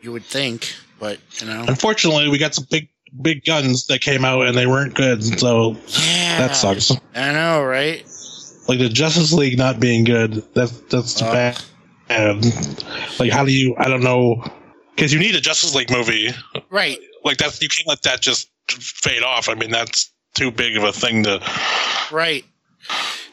You 0.00 0.12
would 0.12 0.24
think, 0.24 0.74
but 1.02 1.18
you 1.40 1.48
know. 1.48 1.64
Unfortunately, 1.66 2.28
we 2.28 2.38
got 2.38 2.54
some 2.54 2.64
big, 2.70 2.88
big 3.20 3.44
guns 3.44 3.88
that 3.88 4.00
came 4.00 4.24
out 4.24 4.46
and 4.46 4.56
they 4.56 4.68
weren't 4.68 4.94
good. 4.94 5.22
So 5.40 5.72
Yeah. 5.88 6.38
that 6.46 6.54
sucks. 6.56 6.92
I 7.16 7.32
know, 7.32 7.60
right? 7.64 8.04
Like 8.68 8.78
the 8.78 8.88
Justice 8.88 9.32
League 9.32 9.58
not 9.58 9.80
being 9.80 10.04
good. 10.04 10.44
That's 10.54 10.70
that's 10.88 11.14
too 11.14 11.24
Uh. 11.26 11.32
bad. 11.32 11.60
And 12.08 12.44
like, 13.18 13.32
how 13.32 13.44
do 13.44 13.52
you? 13.52 13.74
I 13.78 13.88
don't 13.88 14.04
know. 14.04 14.44
Because 14.94 15.12
you 15.12 15.18
need 15.18 15.34
a 15.34 15.40
Justice 15.40 15.74
League 15.74 15.90
movie. 15.90 16.30
Right. 16.70 16.98
Like 17.24 17.38
that's 17.38 17.60
you 17.60 17.68
can't 17.68 17.88
let 17.88 18.02
that 18.02 18.20
just 18.20 18.48
fade 18.68 19.24
off. 19.24 19.48
I 19.48 19.54
mean, 19.54 19.70
that's 19.72 20.12
too 20.36 20.52
big 20.52 20.76
of 20.76 20.84
a 20.84 20.92
thing 20.92 21.24
to. 21.24 21.40
Right. 22.12 22.44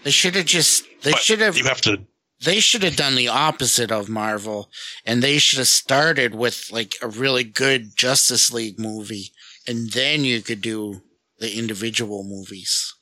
They 0.04 0.12
should 0.12 0.34
have 0.36 0.46
just. 0.46 0.86
They 1.04 1.12
should 1.12 1.40
have. 1.42 1.56
You 1.56 1.66
have 1.66 1.82
to. 1.82 2.00
They 2.44 2.60
should 2.60 2.84
have 2.84 2.96
done 2.96 3.16
the 3.16 3.28
opposite 3.28 3.92
of 3.92 4.10
Marvel, 4.10 4.70
and 5.06 5.22
they 5.22 5.38
should 5.40 5.60
have 5.60 5.68
started 5.68 6.34
with 6.34 6.70
like 6.72 6.96
a 7.02 7.08
really 7.08 7.44
good 7.44 7.96
Justice 7.96 8.52
League 8.52 8.80
movie, 8.80 9.32
and 9.68 9.92
then 9.92 10.24
you 10.24 10.42
could 10.42 10.62
do 10.62 11.02
the 11.40 11.58
individual 11.58 12.24
movies. 12.24 12.94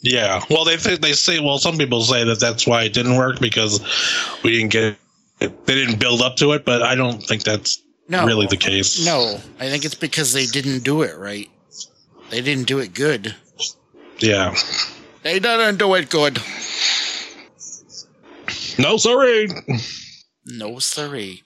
Yeah. 0.00 0.42
Well, 0.50 0.64
they 0.64 0.76
th- 0.76 1.00
they 1.00 1.12
say. 1.12 1.40
Well, 1.40 1.58
some 1.58 1.78
people 1.78 2.02
say 2.02 2.24
that 2.24 2.38
that's 2.38 2.66
why 2.66 2.82
it 2.82 2.92
didn't 2.92 3.16
work 3.16 3.40
because 3.40 3.80
we 4.42 4.50
didn't 4.52 4.72
get. 4.72 4.96
They 5.40 5.74
didn't 5.74 5.98
build 5.98 6.20
up 6.22 6.36
to 6.36 6.52
it, 6.52 6.64
but 6.64 6.82
I 6.82 6.94
don't 6.94 7.22
think 7.22 7.42
that's 7.42 7.82
No, 8.08 8.24
really 8.24 8.46
the 8.46 8.56
case. 8.56 9.04
No, 9.04 9.40
I 9.58 9.68
think 9.68 9.84
it's 9.84 9.94
because 9.94 10.32
they 10.32 10.46
didn't 10.46 10.84
do 10.84 11.02
it 11.02 11.16
right. 11.18 11.50
They 12.30 12.40
didn't 12.40 12.66
do 12.68 12.78
it 12.78 12.94
good. 12.94 13.34
Yeah. 14.18 14.54
They 15.22 15.38
didn't 15.38 15.78
do 15.78 15.94
it 15.94 16.08
good. 16.08 16.38
No, 18.78 18.96
sorry. 18.96 19.48
No 20.46 20.78
sorry. 20.78 21.42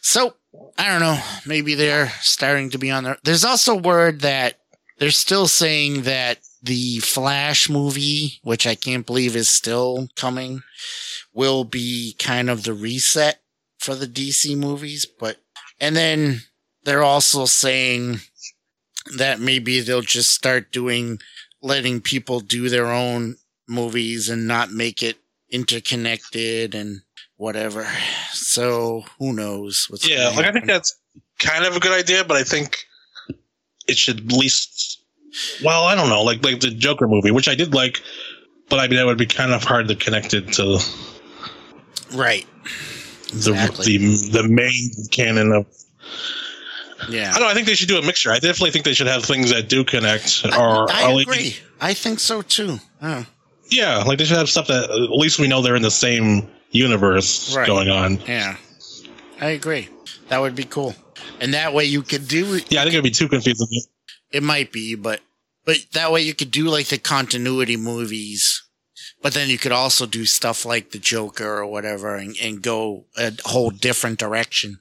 So 0.00 0.34
I 0.78 0.88
don't 0.88 1.00
know. 1.00 1.20
Maybe 1.44 1.74
they're 1.74 2.08
starting 2.20 2.70
to 2.70 2.78
be 2.78 2.90
on 2.90 3.04
there. 3.04 3.18
There's 3.24 3.44
also 3.44 3.76
word 3.76 4.20
that 4.20 4.58
they're 4.98 5.10
still 5.10 5.46
saying 5.46 6.02
that 6.02 6.38
the 6.62 6.98
Flash 7.00 7.68
movie, 7.68 8.40
which 8.42 8.66
I 8.66 8.74
can't 8.74 9.06
believe 9.06 9.36
is 9.36 9.48
still 9.48 10.08
coming, 10.16 10.62
will 11.34 11.64
be 11.64 12.14
kind 12.18 12.48
of 12.48 12.64
the 12.64 12.72
reset 12.74 13.40
for 13.78 13.94
the 13.94 14.06
DC 14.06 14.56
movies. 14.56 15.06
But 15.06 15.36
and 15.80 15.94
then 15.94 16.42
they're 16.84 17.02
also 17.02 17.44
saying 17.44 18.20
that 19.16 19.40
maybe 19.40 19.80
they'll 19.80 20.00
just 20.00 20.32
start 20.32 20.72
doing 20.72 21.18
letting 21.62 22.00
people 22.00 22.40
do 22.40 22.68
their 22.68 22.90
own 22.90 23.36
movies 23.68 24.28
and 24.28 24.46
not 24.46 24.70
make 24.70 25.02
it 25.02 25.16
interconnected 25.50 26.74
and 26.74 27.00
whatever. 27.36 27.86
So 28.32 29.04
who 29.18 29.32
knows 29.32 29.86
what's 29.88 30.08
Yeah, 30.08 30.28
like 30.36 30.46
I 30.46 30.52
think 30.52 30.66
that's 30.66 30.98
kind 31.38 31.64
of 31.64 31.76
a 31.76 31.80
good 31.80 31.92
idea, 31.92 32.24
but 32.24 32.36
I 32.36 32.42
think 32.44 32.76
it 33.86 33.96
should 33.98 34.20
at 34.20 34.32
least. 34.32 35.02
Well, 35.62 35.84
I 35.84 35.94
don't 35.94 36.08
know, 36.08 36.22
like 36.22 36.42
like 36.44 36.60
the 36.60 36.70
Joker 36.70 37.06
movie, 37.08 37.30
which 37.30 37.48
I 37.48 37.54
did 37.54 37.74
like, 37.74 38.00
but 38.68 38.78
I 38.78 38.88
mean 38.88 38.96
that 38.96 39.06
would 39.06 39.18
be 39.18 39.26
kind 39.26 39.52
of 39.52 39.62
hard 39.62 39.88
to 39.88 39.94
connect 39.96 40.32
it 40.34 40.52
to 40.54 40.78
right. 42.14 42.46
the 43.32 43.52
Exactly. 43.52 43.96
the 43.98 44.30
the 44.42 44.48
main 44.48 44.90
canon 45.10 45.52
of. 45.52 45.66
Yeah. 47.10 47.28
I 47.30 47.32
don't 47.34 47.42
know. 47.42 47.48
I 47.48 47.54
think 47.54 47.66
they 47.66 47.74
should 47.74 47.88
do 47.88 47.98
a 47.98 48.02
mixture. 48.02 48.30
I 48.30 48.38
definitely 48.38 48.70
think 48.70 48.86
they 48.86 48.94
should 48.94 49.06
have 49.06 49.22
things 49.24 49.50
that 49.50 49.68
do 49.68 49.84
connect, 49.84 50.44
or 50.46 50.90
I 50.90 51.12
like- 51.12 51.26
agree. 51.26 51.56
I 51.80 51.92
think 51.92 52.18
so 52.20 52.40
too. 52.40 52.80
Huh. 53.00 53.24
Yeah, 53.70 53.98
like 53.98 54.18
they 54.18 54.24
should 54.24 54.36
have 54.36 54.48
stuff 54.48 54.66
that 54.68 54.84
at 54.90 55.10
least 55.18 55.38
we 55.38 55.48
know 55.48 55.62
they're 55.62 55.76
in 55.76 55.82
the 55.82 55.90
same 55.90 56.48
universe 56.70 57.54
Right. 57.54 57.66
going 57.66 57.88
on. 57.88 58.18
Yeah. 58.26 58.56
I 59.40 59.48
agree. 59.50 59.88
That 60.28 60.38
would 60.40 60.54
be 60.54 60.64
cool. 60.64 60.94
And 61.40 61.54
that 61.54 61.72
way 61.74 61.84
you 61.84 62.02
could 62.02 62.26
do 62.28 62.60
Yeah, 62.68 62.80
I 62.80 62.84
think 62.84 62.94
it'd 62.94 63.04
be 63.04 63.10
too 63.10 63.28
confusing. 63.28 63.66
it 64.32 64.42
might 64.42 64.72
be, 64.72 64.94
but 64.94 65.20
but 65.64 65.78
that 65.92 66.12
way 66.12 66.22
you 66.22 66.34
could 66.34 66.50
do 66.50 66.64
like 66.68 66.86
the 66.86 66.98
continuity 66.98 67.76
movies. 67.76 68.62
But 69.22 69.34
then 69.34 69.48
you 69.48 69.58
could 69.58 69.72
also 69.72 70.06
do 70.06 70.24
stuff 70.26 70.64
like 70.64 70.90
the 70.90 70.98
Joker 70.98 71.58
or 71.58 71.66
whatever 71.66 72.14
and, 72.14 72.36
and 72.40 72.62
go 72.62 73.06
a 73.16 73.32
whole 73.44 73.70
different 73.70 74.18
direction. 74.18 74.78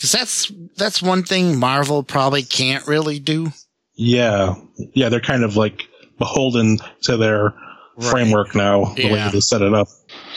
Cause 0.00 0.12
that's, 0.12 0.50
that's 0.76 1.02
one 1.02 1.22
thing 1.22 1.58
Marvel 1.58 2.02
probably 2.02 2.42
can't 2.42 2.86
really 2.86 3.18
do. 3.18 3.52
yeah, 3.94 4.54
yeah, 4.94 5.08
they're 5.08 5.20
kind 5.20 5.44
of 5.44 5.56
like 5.56 5.82
beholden 6.18 6.78
to 7.02 7.16
their 7.16 7.54
Right. 7.96 8.10
framework 8.10 8.54
now, 8.54 8.94
the 8.96 9.02
Yeah. 9.04 9.12
way 9.26 9.30
they 9.32 9.40
set 9.40 9.60
it 9.62 9.74
up, 9.74 9.88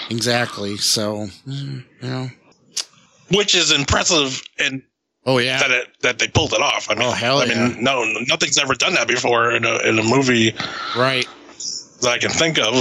Exactly. 0.09 0.77
So, 0.77 1.27
mm, 1.47 1.83
you 2.01 2.09
know. 2.09 2.29
which 3.31 3.55
is 3.55 3.71
impressive 3.71 4.41
and 4.59 4.81
Oh 5.25 5.37
yeah. 5.39 5.57
that 5.59 5.71
it 5.71 5.87
that 6.01 6.19
they 6.19 6.27
pulled 6.27 6.53
it 6.53 6.61
off. 6.61 6.87
I 6.89 6.95
mean, 6.95 7.03
Oh, 7.07 7.11
hell 7.11 7.39
I 7.41 7.45
yeah. 7.45 7.67
mean, 7.69 7.83
no, 7.83 8.03
nothing's 8.27 8.57
ever 8.57 8.75
done 8.75 8.93
that 8.95 9.07
before 9.07 9.51
in 9.51 9.65
a 9.65 9.77
in 9.79 9.97
a 9.99 10.03
movie 10.03 10.53
Right. 10.95 11.27
that 12.01 12.09
I 12.11 12.17
can 12.19 12.29
think 12.31 12.59
of. 12.59 12.73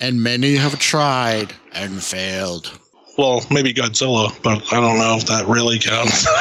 And 0.00 0.22
many 0.22 0.56
have 0.56 0.78
tried 0.78 1.52
and 1.72 2.02
failed. 2.02 2.70
Well, 3.16 3.44
maybe 3.50 3.72
Godzilla, 3.72 4.30
but 4.42 4.62
I 4.72 4.80
don't 4.80 4.98
know 4.98 5.16
if 5.16 5.26
that 5.26 5.46
really 5.46 5.78
counts. 5.78 6.26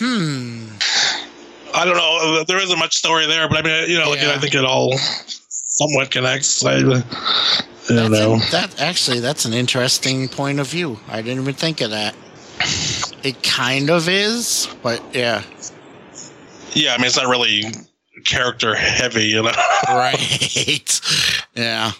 Hmm. 0.00 0.66
I 1.78 1.84
don't 1.84 1.96
know. 1.96 2.40
Uh, 2.40 2.44
there 2.44 2.58
isn't 2.58 2.78
much 2.78 2.96
story 2.96 3.26
there, 3.26 3.48
but 3.48 3.58
I 3.58 3.62
mean, 3.62 3.90
you 3.90 3.98
know, 3.98 4.12
Yeah. 4.14 4.32
I 4.34 4.38
think 4.38 4.54
it 4.54 4.64
all 4.64 4.96
somewhat 4.98 6.10
connects. 6.10 6.64
I, 6.64 6.76
I 6.76 6.80
don't 6.82 6.90
That's 7.86 8.10
know. 8.10 8.32
an- 8.34 8.40
that 8.50 8.74
actually, 8.80 9.20
that's 9.20 9.44
an 9.44 9.52
interesting 9.54 10.28
point 10.28 10.58
of 10.60 10.66
view. 10.66 10.98
I 11.08 11.22
didn't 11.22 11.42
even 11.42 11.54
think 11.54 11.80
of 11.80 11.90
that. 11.92 12.14
It 13.22 13.42
kind 13.44 13.90
of 13.90 14.08
is, 14.08 14.68
but 14.82 15.00
yeah, 15.14 15.42
Yeah, 16.72 16.94
I 16.94 16.98
mean, 16.98 17.06
it's 17.06 17.16
not 17.16 17.28
really 17.28 17.62
character 18.26 18.74
heavy, 18.74 19.26
you 19.26 19.42
know. 19.42 19.52
right. 19.88 21.00
yeah, 21.54 21.92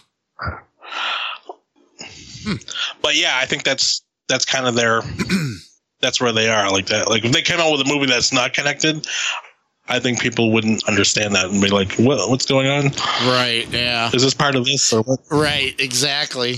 hmm. 2.44 2.54
But 3.02 3.14
yeah, 3.16 3.38
I 3.40 3.46
think 3.46 3.62
that's 3.62 4.02
that's 4.28 4.44
kind 4.44 4.66
of 4.66 4.74
their 4.74 5.02
that's 6.00 6.20
where 6.20 6.32
they 6.32 6.48
are 6.50 6.70
like 6.72 6.86
that. 6.86 7.08
Like 7.08 7.24
if 7.24 7.32
they 7.32 7.42
came 7.42 7.60
out 7.60 7.70
with 7.70 7.86
a 7.86 7.88
movie 7.92 8.06
that's 8.06 8.32
not 8.32 8.52
connected, 8.52 9.06
I 9.88 9.98
think 10.00 10.20
people 10.20 10.52
wouldn't 10.52 10.86
understand 10.88 11.34
that 11.34 11.46
and 11.46 11.60
be 11.62 11.68
like, 11.68 11.92
"What? 11.94 12.28
What's 12.30 12.46
going 12.46 12.66
on? 12.68 12.84
right. 13.30 13.66
Yeah, 13.70 14.10
Is 14.12 14.22
this 14.22 14.34
part 14.34 14.54
of 14.54 14.64
this 14.64 14.92
or 14.92 15.02
what?" 15.02 15.20
right. 15.30 15.74
Exactly. 15.80 16.56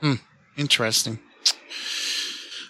Hmm. 0.00 0.14
Interesting. 0.56 1.18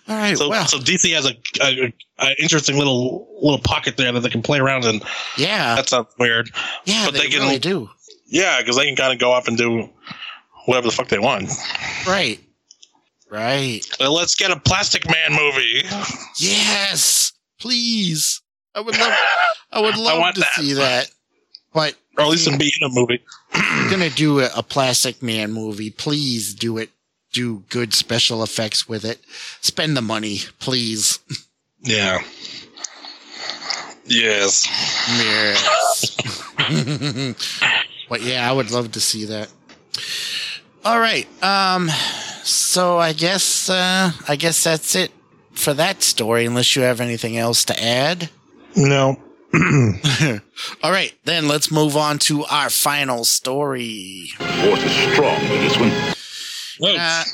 All 0.07 0.17
right. 0.17 0.37
So, 0.37 0.51
well, 0.51 0.67
so 0.67 0.79
DC 0.79 1.15
has 1.15 1.27
a, 1.27 1.35
a, 1.63 1.93
a 2.19 2.43
interesting 2.43 2.77
little 2.77 3.27
little 3.41 3.59
pocket 3.59 3.97
there 3.97 4.13
that 4.13 4.21
they 4.21 4.29
can 4.29 4.43
play 4.43 4.59
around 4.59 4.85
in. 4.85 5.01
yeah, 5.39 5.75
That 5.77 5.89
sounds 5.89 6.09
weird. 6.19 6.51
yeah. 6.85 7.07
but 7.07 7.15
they, 7.15 7.21
they 7.21 7.29
can- 7.29 7.41
really 7.41 7.59
do. 7.59 7.89
Yeah, 8.27 8.59
because 8.61 8.77
they 8.77 8.87
can 8.87 8.97
kind 8.97 9.13
of 9.13 9.19
go 9.19 9.33
off 9.33 9.49
and 9.49 9.57
do 9.57 9.89
whatever 10.67 10.89
the 10.89 10.93
fuck 10.95 11.09
they 11.09 11.19
want. 11.19 11.51
Right. 12.07 12.41
Right. 13.31 13.81
Well, 14.01 14.15
let's 14.15 14.35
get 14.35 14.51
a 14.51 14.59
Plastic 14.61 15.07
Man 15.09 15.33
movie. 15.33 15.83
Yes, 16.39 17.33
please. 17.61 18.41
I 18.75 18.81
would 18.81 18.99
love. 18.99 19.13
I 19.73 19.81
would 19.81 19.97
love 19.99 20.19
want 20.21 20.35
to 20.37 20.41
that. 20.41 20.53
see 20.55 20.73
that. 20.75 21.11
But 21.73 21.97
Or 22.19 22.25
at 22.25 22.31
least 22.31 22.49
to 22.49 22.57
be 22.57 22.73
in 22.81 22.87
a 22.87 22.93
movie. 22.93 23.21
you're 23.55 23.91
gonna 23.91 24.11
do 24.11 24.41
a, 24.41 24.51
a 24.57 24.63
Plastic 24.63 25.23
Man 25.23 25.53
movie. 25.53 25.91
Please 25.91 26.55
do 26.55 26.79
it. 26.79 26.91
Do 27.33 27.65
good 27.69 27.93
special 27.95 28.43
effects 28.45 28.89
with 28.89 29.05
it. 29.05 29.19
Spend 29.61 29.97
the 29.97 30.03
money, 30.03 30.39
please. 30.61 31.19
Yeah. 31.81 32.23
Yes. 34.07 34.67
Yes. 35.19 36.17
but 38.09 38.23
yeah, 38.23 38.49
I 38.49 38.53
would 38.53 38.71
love 38.71 38.93
to 38.93 39.01
see 39.01 39.25
that. 39.25 39.51
All 40.85 40.99
right. 41.01 41.27
Um. 41.43 41.89
So 42.45 42.99
I 42.99 43.13
guess. 43.15 43.69
Uh. 43.69 44.13
I 44.29 44.37
guess 44.37 44.63
that's 44.63 44.95
it 44.95 45.11
for 45.53 45.75
that 45.75 46.03
story. 46.03 46.45
Unless 46.45 46.77
you 46.77 46.83
have 46.83 47.01
anything 47.01 47.37
else 47.37 47.65
to 47.65 47.83
add. 47.83 48.31
No. 48.77 49.17
All 50.83 50.91
right, 50.91 51.15
then 51.25 51.47
let's 51.47 51.71
move 51.71 51.97
on 51.97 52.19
to 52.21 52.45
our 52.47 52.71
final 52.71 53.25
story. 53.25 54.31
Force 54.39 54.83
is 54.83 55.13
strong 55.13 55.41
with 55.43 55.61
this 55.61 55.79
one. 55.79 55.93
Whoa. 56.81 56.97
Uh, 56.97 57.25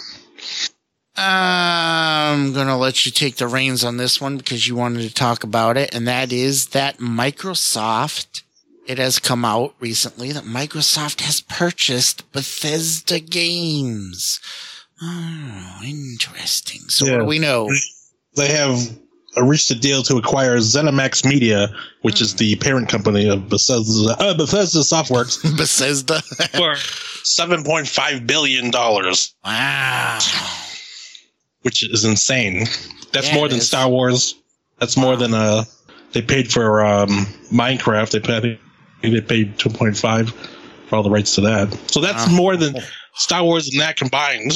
I'm 1.17 2.53
gonna 2.53 2.79
let 2.79 3.05
you 3.05 3.13
take 3.13 3.37
the 3.37 3.47
reins 3.47 3.85
on 3.85 3.97
this 3.97 4.21
one 4.21 4.37
because 4.37 4.69
you 4.69 4.77
wanted 4.77 5.03
to 5.03 5.15
talk 5.15 5.45
about 5.45 5.77
it, 5.77 5.95
and 5.95 6.07
that 6.09 6.33
is 6.33 6.69
that 6.69 6.99
Microsoft. 6.99 8.43
It 8.87 8.99
has 8.99 9.19
come 9.19 9.45
out 9.45 9.75
recently 9.79 10.33
that 10.33 10.43
Microsoft 10.45 11.21
has 11.21 11.43
purchased 11.43 12.31
Bethesda 12.33 13.21
Games. 13.21 14.41
Oh, 15.01 15.81
interesting. 15.85 16.81
So 16.89 17.11
what 17.13 17.21
do 17.21 17.27
we 17.27 17.39
know? 17.39 17.71
they 18.37 18.49
have 18.49 18.79
reached 19.37 19.71
a 19.71 19.75
deal 19.75 20.03
to 20.05 20.17
acquire 20.17 20.57
ZeniMax 20.59 21.25
Media, 21.25 21.69
which 22.03 22.21
is 22.21 22.35
the 22.37 22.57
parent 22.57 22.89
company 22.89 23.29
of 23.29 23.49
Bethesda, 23.49 24.17
uh, 24.19 24.35
Bethesda 24.35 24.81
Softworks, 24.81 25.41
Bethesda. 25.57 26.21
for 26.57 26.75
seven 27.25 27.63
point 27.65 27.87
five 27.89 28.27
billion 28.27 28.71
dollars, 28.71 29.35
wow. 29.45 30.19
which 31.63 31.89
is 31.89 32.05
insane. 32.05 32.67
That's 33.13 33.29
Yeah, 33.29 33.35
more 33.37 33.49
than 33.49 33.59
is. 33.59 33.67
Star 33.69 33.89
Wars. 33.89 34.35
That's 34.79 34.97
more 34.97 35.17
than 35.17 35.35
uh 35.35 35.65
they 36.13 36.23
paid 36.23 36.51
for 36.51 36.85
um, 36.85 37.09
Minecraft. 37.53 38.11
They 38.11 38.21
paid, 38.21 38.59
they 39.03 39.21
paid 39.21 39.59
two 39.59 39.71
point 39.71 39.97
five 39.97 40.31
for 40.89 40.97
all 40.97 41.03
the 41.03 41.11
rights 41.11 41.35
to 41.37 41.41
that. 41.43 41.73
So 41.91 42.01
that's 42.01 42.27
Wow. 42.27 42.33
more 42.37 42.57
than 42.57 42.77
Star 43.15 43.45
Wars 43.45 43.69
and 43.69 43.81
that 43.81 43.97
combined. 43.97 44.53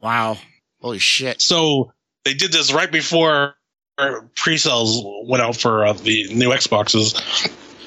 Wow. 0.00 0.36
Holy 0.80 0.98
shit. 0.98 1.40
So 1.40 1.92
they 2.24 2.34
did 2.34 2.52
this 2.52 2.72
right 2.72 2.90
before 2.92 3.54
pre-sales 4.36 5.02
went 5.26 5.42
out 5.42 5.56
for 5.56 5.86
uh, 5.86 5.92
the 5.94 6.32
new 6.34 6.50
Xboxes. 6.50 7.14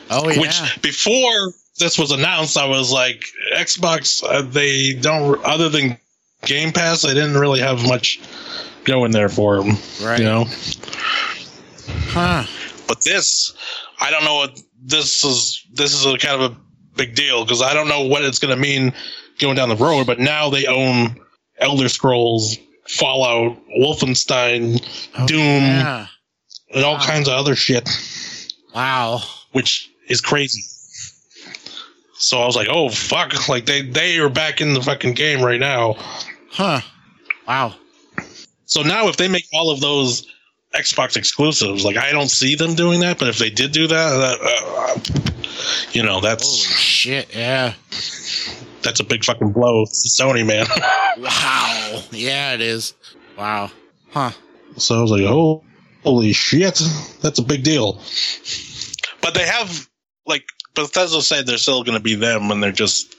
Oh 0.09 0.29
yeah. 0.29 0.41
Which 0.41 0.81
before 0.81 1.53
this 1.77 1.97
was 1.99 2.11
announced, 2.11 2.57
I 2.57 2.67
was 2.67 2.91
like, 2.91 3.23
Xbox, 3.55 4.23
uh, 4.23 4.41
they 4.41 4.93
don't 4.93 5.43
other 5.45 5.69
than 5.69 5.97
Game 6.45 6.71
Pass, 6.71 7.03
they 7.03 7.13
didn't 7.13 7.37
really 7.37 7.59
have 7.59 7.85
much 7.87 8.19
going 8.85 9.11
there 9.11 9.29
for 9.29 9.57
them. 9.61 9.77
right. 10.03 10.19
You 10.19 10.25
know, 10.25 10.45
Huh. 12.11 12.43
but 12.87 13.01
this, 13.03 13.53
I 13.99 14.09
don't 14.11 14.23
know 14.23 14.35
what 14.35 14.59
this 14.81 15.23
is. 15.23 15.65
This 15.73 15.93
is 15.93 16.05
a 16.05 16.17
kind 16.17 16.41
of 16.41 16.51
a 16.51 16.57
big 16.95 17.15
deal 17.15 17.43
because 17.43 17.61
I 17.61 17.73
don't 17.73 17.87
know 17.87 18.01
what 18.07 18.23
it's 18.23 18.39
going 18.39 18.55
to 18.55 18.59
mean 18.59 18.93
going 19.39 19.55
down 19.55 19.69
the 19.69 19.75
road. 19.75 20.07
But 20.07 20.19
now 20.19 20.49
they 20.49 20.65
own 20.65 21.19
Elder 21.59 21.89
Scrolls, 21.89 22.57
Fallout, 22.89 23.57
Wolfenstein, 23.79 24.81
Oh, 25.17 25.27
Doom, 25.27 25.63
Yeah. 25.63 26.07
and 26.73 26.83
all 26.83 26.95
Wow. 26.95 27.05
kinds 27.05 27.27
of 27.27 27.35
other 27.35 27.55
shit. 27.55 27.87
Wow. 28.73 29.21
which 29.51 29.89
is 30.07 30.21
crazy. 30.21 30.63
So 32.17 32.41
I 32.41 32.45
was 32.45 32.55
like, 32.55 32.67
"Oh 32.69 32.89
fuck!" 32.89 33.47
Like 33.49 33.65
they 33.65 33.81
they 33.81 34.17
are 34.19 34.29
back 34.29 34.59
in 34.61 34.73
the 34.73 34.81
fucking 34.81 35.13
game 35.13 35.41
right 35.41 35.59
now. 35.59 35.95
Huh. 36.51 36.81
Wow. 37.47 37.75
So 38.65 38.81
now 38.83 39.07
if 39.07 39.17
they 39.17 39.27
make 39.27 39.45
all 39.53 39.71
of 39.71 39.79
those 39.79 40.27
Xbox 40.75 41.15
exclusives, 41.17 41.83
like 41.85 41.97
I 41.97 42.11
don't 42.11 42.29
see 42.29 42.53
them 42.55 42.75
doing 42.75 42.99
that, 42.99 43.17
but 43.17 43.27
if 43.29 43.37
they 43.39 43.49
did 43.49 43.71
do 43.71 43.87
that, 43.87 44.09
that 44.17 44.39
uh, 44.41 44.99
you 45.93 46.03
know, 46.03 46.19
Holy 46.19 46.27
that's 46.27 46.45
shit. 46.77 47.33
Yeah. 47.33 47.73
That's 48.81 48.99
a 48.99 49.03
big 49.03 49.23
fucking 49.23 49.51
blow 49.51 49.85
to 49.85 49.91
Sony, 49.91 50.45
man. 50.45 50.65
Wow. 51.17 52.01
Yeah, 52.11 52.53
it 52.53 52.61
is. 52.61 52.93
Wow. 53.37 53.71
Huh. 54.11 54.31
so 54.77 54.97
I 54.97 55.01
was 55.01 55.11
like, 55.11 55.23
"Oh, 55.23 55.63
holy 56.03 56.31
shit, 56.31 56.81
that's 57.21 57.39
a 57.39 57.43
big 57.43 57.63
deal." 57.63 58.01
But 59.21 59.33
they 59.33 59.45
have 59.45 59.89
like 60.25 60.45
Bethesda 60.75 61.21
said 61.21 61.45
they're 61.45 61.57
still 61.57 61.83
going 61.83 61.97
to 61.97 62.03
be 62.03 62.15
them, 62.15 62.51
and 62.51 62.63
they're 62.63 62.71
just 62.71 63.15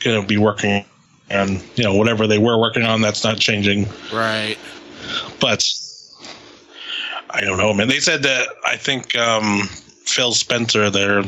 going 0.00 0.20
to 0.20 0.26
be 0.26 0.38
working 0.38 0.84
on 1.30 1.60
you 1.76 1.84
know 1.84 1.94
whatever 1.94 2.26
they 2.26 2.38
were 2.38 2.58
working 2.58 2.82
on. 2.82 3.00
That's 3.00 3.22
not 3.22 3.38
changing. 3.38 3.86
Right. 4.12 4.56
but 5.40 5.64
I 7.30 7.42
don't 7.42 7.58
know, 7.58 7.72
man. 7.74 7.86
They 7.88 8.00
said 8.00 8.22
that 8.24 8.48
I 8.66 8.76
think 8.76 9.14
um, 9.16 9.62
Phil 10.04 10.32
Spencer, 10.32 10.90
there, 10.90 11.22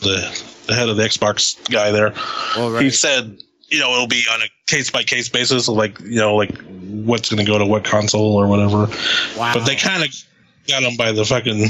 the 0.00 0.42
the 0.66 0.74
head 0.74 0.88
of 0.88 0.96
the 0.96 1.02
Xbox 1.02 1.56
guy 1.70 1.90
there, 1.90 2.12
Well, 2.56 2.76
he 2.78 2.90
said, 2.90 3.38
you 3.68 3.80
know, 3.80 3.92
it'll 3.92 4.06
be 4.06 4.22
on 4.30 4.40
a 4.42 4.46
case 4.66 4.90
by 4.90 5.02
case 5.02 5.28
basis, 5.28 5.68
like 5.68 5.98
you 6.00 6.16
know, 6.20 6.36
like 6.36 6.56
what's 6.82 7.28
going 7.30 7.44
to 7.44 7.50
go 7.50 7.58
to 7.58 7.66
what 7.66 7.84
console 7.84 8.36
or 8.36 8.46
whatever. 8.46 8.86
Wow. 9.36 9.54
But 9.54 9.64
they 9.64 9.76
kind 9.76 10.02
of 10.04 10.10
got 10.68 10.82
him 10.82 10.96
by 10.96 11.12
the 11.12 11.24
fucking 11.24 11.66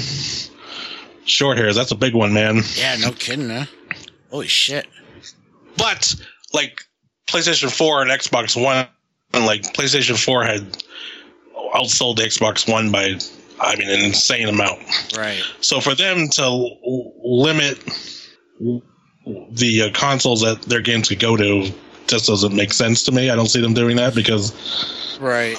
short 1.24 1.56
hairs. 1.58 1.76
That's 1.76 1.90
a 1.92 1.96
big 1.96 2.14
one, 2.14 2.32
man. 2.32 2.62
Yeah, 2.74 2.96
no 2.96 3.12
kidding, 3.12 3.48
huh? 3.50 3.66
Holy 4.30 4.46
shit. 4.48 4.86
But 5.76 6.14
like 6.52 6.82
PlayStation 7.26 7.70
4 7.74 8.02
and 8.02 8.10
Xbox 8.10 8.60
One, 8.62 8.86
and 9.32 9.46
like 9.46 9.62
PlayStation 9.72 10.22
4 10.22 10.44
had 10.44 10.78
outsold 11.74 12.16
the 12.16 12.22
Xbox 12.22 12.70
One 12.70 12.90
by, 12.90 13.14
I 13.60 13.76
mean, 13.76 13.88
an 13.88 14.00
insane 14.04 14.48
amount. 14.48 14.80
Right. 15.16 15.42
So 15.60 15.80
for 15.80 15.94
them 15.94 16.28
to 16.30 16.42
l- 16.42 17.12
limit 17.24 17.78
the 18.60 19.82
uh, 19.82 19.90
consoles 19.98 20.40
that 20.42 20.62
their 20.62 20.80
games 20.80 21.08
could 21.08 21.18
go 21.20 21.36
to 21.36 21.70
just 22.06 22.26
doesn't 22.26 22.54
make 22.54 22.72
sense 22.72 23.02
to 23.04 23.12
me. 23.12 23.30
I 23.30 23.36
don't 23.36 23.46
see 23.48 23.60
them 23.60 23.74
doing 23.74 23.96
that 23.96 24.14
because 24.14 24.52
Right. 25.20 25.56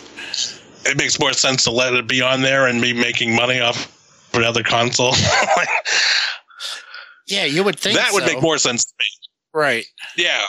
it 0.85 0.97
makes 0.97 1.19
more 1.19 1.33
sense 1.33 1.63
to 1.65 1.71
let 1.71 1.93
it 1.93 2.07
be 2.07 2.21
on 2.21 2.41
there 2.41 2.67
and 2.67 2.81
be 2.81 2.93
making 2.93 3.35
money 3.35 3.59
off 3.59 3.87
another 4.33 4.63
console. 4.63 5.13
Yeah, 7.27 7.45
you 7.45 7.63
would 7.63 7.79
think 7.79 7.97
that 7.97 8.11
would 8.11 8.25
make 8.25 8.41
more 8.41 8.57
sense 8.57 8.83
to 8.83 8.93
me. 8.99 9.05
right. 9.53 9.85
Yeah, 10.17 10.41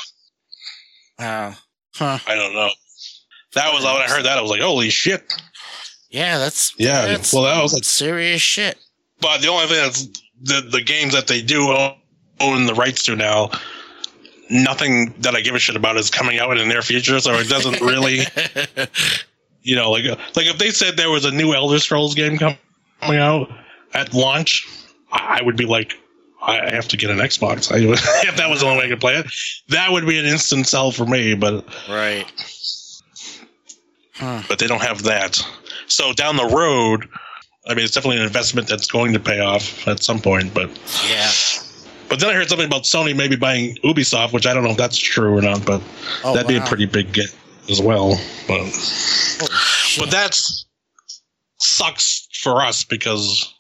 Wow. 1.19 1.55
Huh. 1.95 2.19
I 2.27 2.35
don't 2.35 2.55
know. 2.55 2.71
That 3.55 3.73
was 3.73 3.85
when 3.85 3.93
I 3.95 4.07
heard 4.09 4.25
that 4.25 4.39
I 4.39 4.41
was 4.41 4.51
like, 4.51 4.63
holy 4.63 4.91
shit. 4.91 5.33
Yeah, 6.11 6.39
that's 6.39 6.73
Yeah, 6.79 7.07
That's 7.07 7.33
well, 7.33 7.43
that 7.45 7.63
was 7.63 7.75
like- 7.75 7.85
serious 7.85 8.43
shit. 8.43 8.79
But 9.21 9.43
the 9.43 9.49
only 9.49 9.67
thing 9.69 9.77
that's 9.77 10.07
the 10.43 10.69
the 10.71 10.81
games 10.83 11.13
that 11.13 11.29
they 11.29 11.41
do 11.43 11.69
own, 12.43 12.55
own 12.55 12.67
the 12.67 12.75
rights 12.75 13.05
to 13.05 13.17
now. 13.17 13.51
Nothing 14.51 15.15
that 15.21 15.35
I 15.35 15.41
give 15.41 15.55
a 15.55 15.59
shit 15.59 15.77
about 15.77 15.97
is 15.97 16.11
coming 16.11 16.39
out 16.39 16.53
in 16.53 16.59
the 16.59 16.73
near 16.73 16.83
future, 16.83 17.19
so 17.21 17.33
it 17.35 17.49
doesn't 17.49 17.81
really, 17.81 18.21
you 19.63 19.77
know, 19.77 19.91
like 19.91 20.05
like 20.05 20.47
if 20.47 20.59
they 20.59 20.71
said 20.71 20.97
there 20.97 21.11
was 21.11 21.25
a 21.25 21.31
new 21.31 21.55
Elder 21.55 21.79
Scrolls 21.79 22.15
game 22.15 22.37
coming 22.37 22.59
out 23.19 23.51
at 23.95 24.13
launch, 24.13 24.67
I 25.11 25.39
I 25.41 25.43
would 25.43 25.57
be 25.57 25.65
like, 25.65 25.95
I 26.43 26.75
have 26.75 26.89
to 26.89 26.97
get 26.97 27.11
an 27.11 27.19
Xbox. 27.19 27.73
I, 27.73 27.79
if 28.29 28.37
that 28.37 28.51
was 28.51 28.61
the 28.61 28.67
only 28.67 28.79
way 28.79 28.85
I 28.87 28.89
could 28.89 29.01
play 29.01 29.17
it, 29.17 29.27
that 29.69 29.91
would 29.93 30.07
be 30.07 30.19
an 30.19 30.27
instant 30.27 30.67
sell 30.67 30.91
for 30.91 31.07
me. 31.07 31.35
But 31.35 31.65
right. 31.89 32.27
Huh. 34.15 34.43
but 34.49 34.59
they 34.59 34.67
don't 34.67 34.83
have 34.83 35.05
that. 35.05 35.41
So 35.87 36.13
down 36.13 36.37
the 36.37 36.47
road, 36.47 37.09
I 37.67 37.75
mean, 37.75 37.85
it's 37.85 37.95
definitely 37.95 38.19
an 38.19 38.25
investment 38.25 38.69
that's 38.69 38.87
going 38.87 39.13
to 39.13 39.21
pay 39.21 39.41
off 39.41 39.87
at 39.87 40.03
some 40.03 40.21
point. 40.21 40.53
But 40.53 40.71
Yeah. 41.09 41.31
But 42.13 42.21
then 42.21 42.29
I 42.29 42.35
heard 42.35 42.47
something 42.47 42.67
about 42.67 42.83
Sony 42.83 43.17
maybe 43.17 43.37
buying 43.37 43.75
Ubisoft, 43.77 44.35
which 44.35 44.47
I 44.47 44.53
don't 44.53 44.65
know 44.65 44.73
if 44.73 44.77
that's 44.77 44.99
true 44.99 45.35
or 45.35 45.41
not. 45.41 45.65
But 45.65 45.81
Oh, 46.23 46.35
that'd 46.35 46.47
be 46.47 46.57
a 46.59 46.61
pretty 46.61 46.85
big 46.85 47.11
get 47.11 47.35
as 47.71 47.81
well. 47.81 48.21
But 48.47 48.65
but 49.99 50.11
that's 50.11 50.67
sucks 51.59 52.29
for 52.43 52.61
us 52.61 52.85
because 52.85 53.55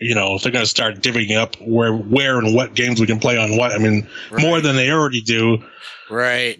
you 0.00 0.12
know 0.12 0.34
if 0.34 0.42
they're 0.42 0.50
going 0.50 0.64
to 0.64 0.68
start 0.68 1.02
divvying 1.02 1.36
up 1.36 1.54
where 1.60 1.94
where 1.94 2.40
and 2.40 2.52
what 2.52 2.74
games 2.74 3.00
we 3.00 3.06
can 3.06 3.20
play 3.20 3.38
on 3.38 3.56
what. 3.56 3.70
I 3.70 3.78
mean, 3.78 4.08
more 4.40 4.60
than 4.60 4.74
they 4.74 4.90
already 4.90 5.20
do. 5.20 5.62
right. 6.10 6.58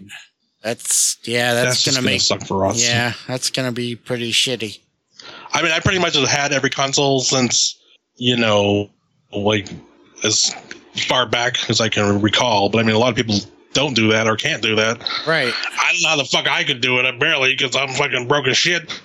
That's 0.63 1.17
yeah. 1.25 1.53
That's, 1.53 1.83
That's, 1.83 1.85
gonna 1.85 1.95
going 2.05 2.13
make 2.13 2.21
suck 2.21 2.47
for 2.47 2.65
us. 2.65 2.81
yeah. 2.81 3.11
That's 3.27 3.49
gonna 3.49 3.73
be 3.73 3.97
pretty 3.97 4.31
shitty. 4.31 4.79
I 5.51 5.61
mean, 5.61 5.73
I 5.73 5.81
pretty 5.81 5.99
much 5.99 6.15
have 6.15 6.29
had 6.29 6.53
every 6.53 6.69
console 6.69 7.19
since, 7.19 7.77
you 8.15 8.37
know, 8.37 8.89
like 9.33 9.67
as 10.23 10.55
far 10.95 11.25
back 11.25 11.69
as 11.69 11.81
I 11.81 11.89
can 11.89 12.21
recall. 12.21 12.69
But 12.69 12.79
I 12.79 12.83
mean, 12.83 12.95
a 12.95 12.99
lot 12.99 13.09
of 13.09 13.15
people 13.15 13.35
don't 13.73 13.93
do 13.93 14.07
that 14.09 14.27
or 14.27 14.35
can't 14.35 14.61
do 14.61 14.75
that. 14.77 14.99
Right. 15.27 15.53
I 15.53 15.91
don't 15.91 16.01
know 16.01 16.09
how 16.09 16.15
the 16.17 16.25
fuck 16.25 16.47
I 16.47 16.63
could 16.63 16.81
do 16.81 16.99
it. 16.99 17.05
I 17.05 17.11
barely 17.17 17.53
because 17.55 17.75
I'm 17.75 17.89
fucking 17.89 18.27
broke 18.27 18.47
as 18.47 18.57
shit. 18.57 19.01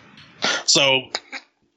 So 0.67 1.03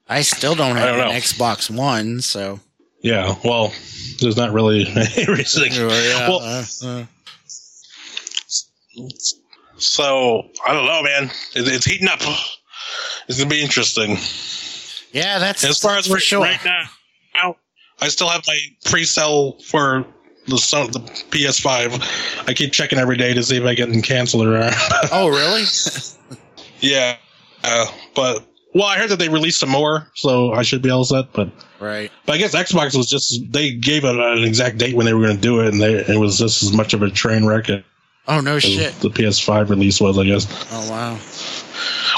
I 0.07 0.21
still 0.21 0.55
don't 0.55 0.75
have 0.77 0.95
don't 0.95 0.99
an 1.07 1.13
know. 1.13 1.19
Xbox 1.19 1.69
One, 1.75 2.21
so 2.21 2.59
yeah, 3.01 3.35
well, 3.43 3.73
there's 4.21 4.37
not 4.37 4.53
really 4.53 4.85
any 4.95 5.25
reason. 5.25 5.65
yeah. 5.73 6.27
Well- 6.29 6.39
uh, 6.41 6.63
uh, 6.85 7.05
So 9.77 10.49
I 10.65 10.73
don't 10.73 10.85
know, 10.85 11.03
man. 11.03 11.23
It, 11.55 11.67
it's 11.67 11.85
heating 11.85 12.07
up. 12.07 12.19
It's 13.27 13.37
gonna 13.37 13.49
be 13.49 13.61
interesting. 13.61 14.17
yeah. 15.11 15.39
That's 15.39 15.63
As 15.63 15.79
far 15.79 15.97
as 15.97 16.07
for 16.07 16.13
right, 16.13 16.21
sure. 16.21 16.41
right 16.41 16.59
now, 16.63 16.83
now, 17.35 17.55
I 18.03 18.09
still 18.09 18.29
have 18.29 18.43
my 18.47 18.57
pre-sale 18.85 19.53
for 19.65 20.05
the 20.47 20.57
Son- 20.57 20.91
the 20.91 20.99
PS5. 20.99 22.47
I 22.49 22.53
keep 22.53 22.73
checking 22.73 22.99
every 22.99 23.17
day 23.17 23.33
to 23.33 23.43
see 23.43 23.57
if 23.57 23.63
I 23.63 23.75
can 23.75 24.01
cancel 24.01 24.41
it 24.41 24.47
or 24.47 24.59
not. 24.59 24.73
Oh, 25.11 25.29
really? 25.29 25.63
yeah, 26.81 27.17
uh, 27.63 27.85
but 28.15 28.45
well, 28.73 28.85
I 28.85 28.97
heard 28.97 29.09
that 29.09 29.19
they 29.19 29.29
released 29.29 29.59
some 29.59 29.69
more, 29.69 30.09
so 30.15 30.51
I 30.51 30.63
should 30.63 30.81
be 30.81 30.89
all 30.89 31.05
set. 31.05 31.31
But 31.33 31.49
right. 31.79 32.11
but 32.25 32.33
I 32.33 32.37
guess 32.37 32.55
Xbox 32.55 32.95
was 32.97 33.07
just 33.09 33.51
they 33.51 33.71
gave 33.71 34.03
it 34.03 34.15
an 34.15 34.43
exact 34.43 34.77
date 34.79 34.95
when 34.95 35.05
they 35.05 35.13
were 35.13 35.21
going 35.21 35.35
to 35.35 35.41
do 35.41 35.61
it, 35.61 35.67
and 35.67 35.81
they, 35.81 35.93
it 35.93 36.19
was 36.19 36.37
just 36.39 36.63
as 36.63 36.73
much 36.73 36.93
of 36.93 37.01
a 37.03 37.09
train 37.09 37.45
wreck 37.45 37.67
Oh 38.27 38.39
no 38.39 38.57
shit. 38.57 38.93
the 39.01 39.09
PS5 39.09 39.69
release 39.69 39.99
was, 39.99 40.17
I 40.17 40.25
guess. 40.25 40.47
Oh 40.71 40.89
wow. 40.89 41.19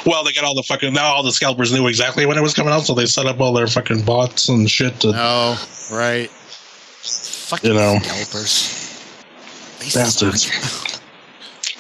Well, 0.06 0.24
they 0.24 0.34
got 0.34 0.44
all 0.44 0.54
the 0.56 0.64
fucking 0.64 0.94
now 0.94 1.06
all 1.14 1.24
the 1.24 1.32
scalpers 1.32 1.72
knew 1.74 1.88
exactly 1.88 2.26
when 2.26 2.38
it 2.38 2.42
was 2.42 2.54
coming 2.54 2.72
out, 2.74 2.82
so 2.82 2.94
they 2.94 3.06
set 3.08 3.26
up 3.26 3.40
all 3.40 3.54
their 3.54 3.68
fucking 3.68 4.04
bots 4.04 4.50
and 4.50 4.70
shit 4.70 5.00
to 5.02 5.12
Oh 5.16 5.68
right. 5.92 6.30
Fucking 6.30 7.72
You 7.72 7.76
know. 7.78 8.00
scalpers. 8.02 8.72
They 9.80 10.00
Bastards. 10.00 11.00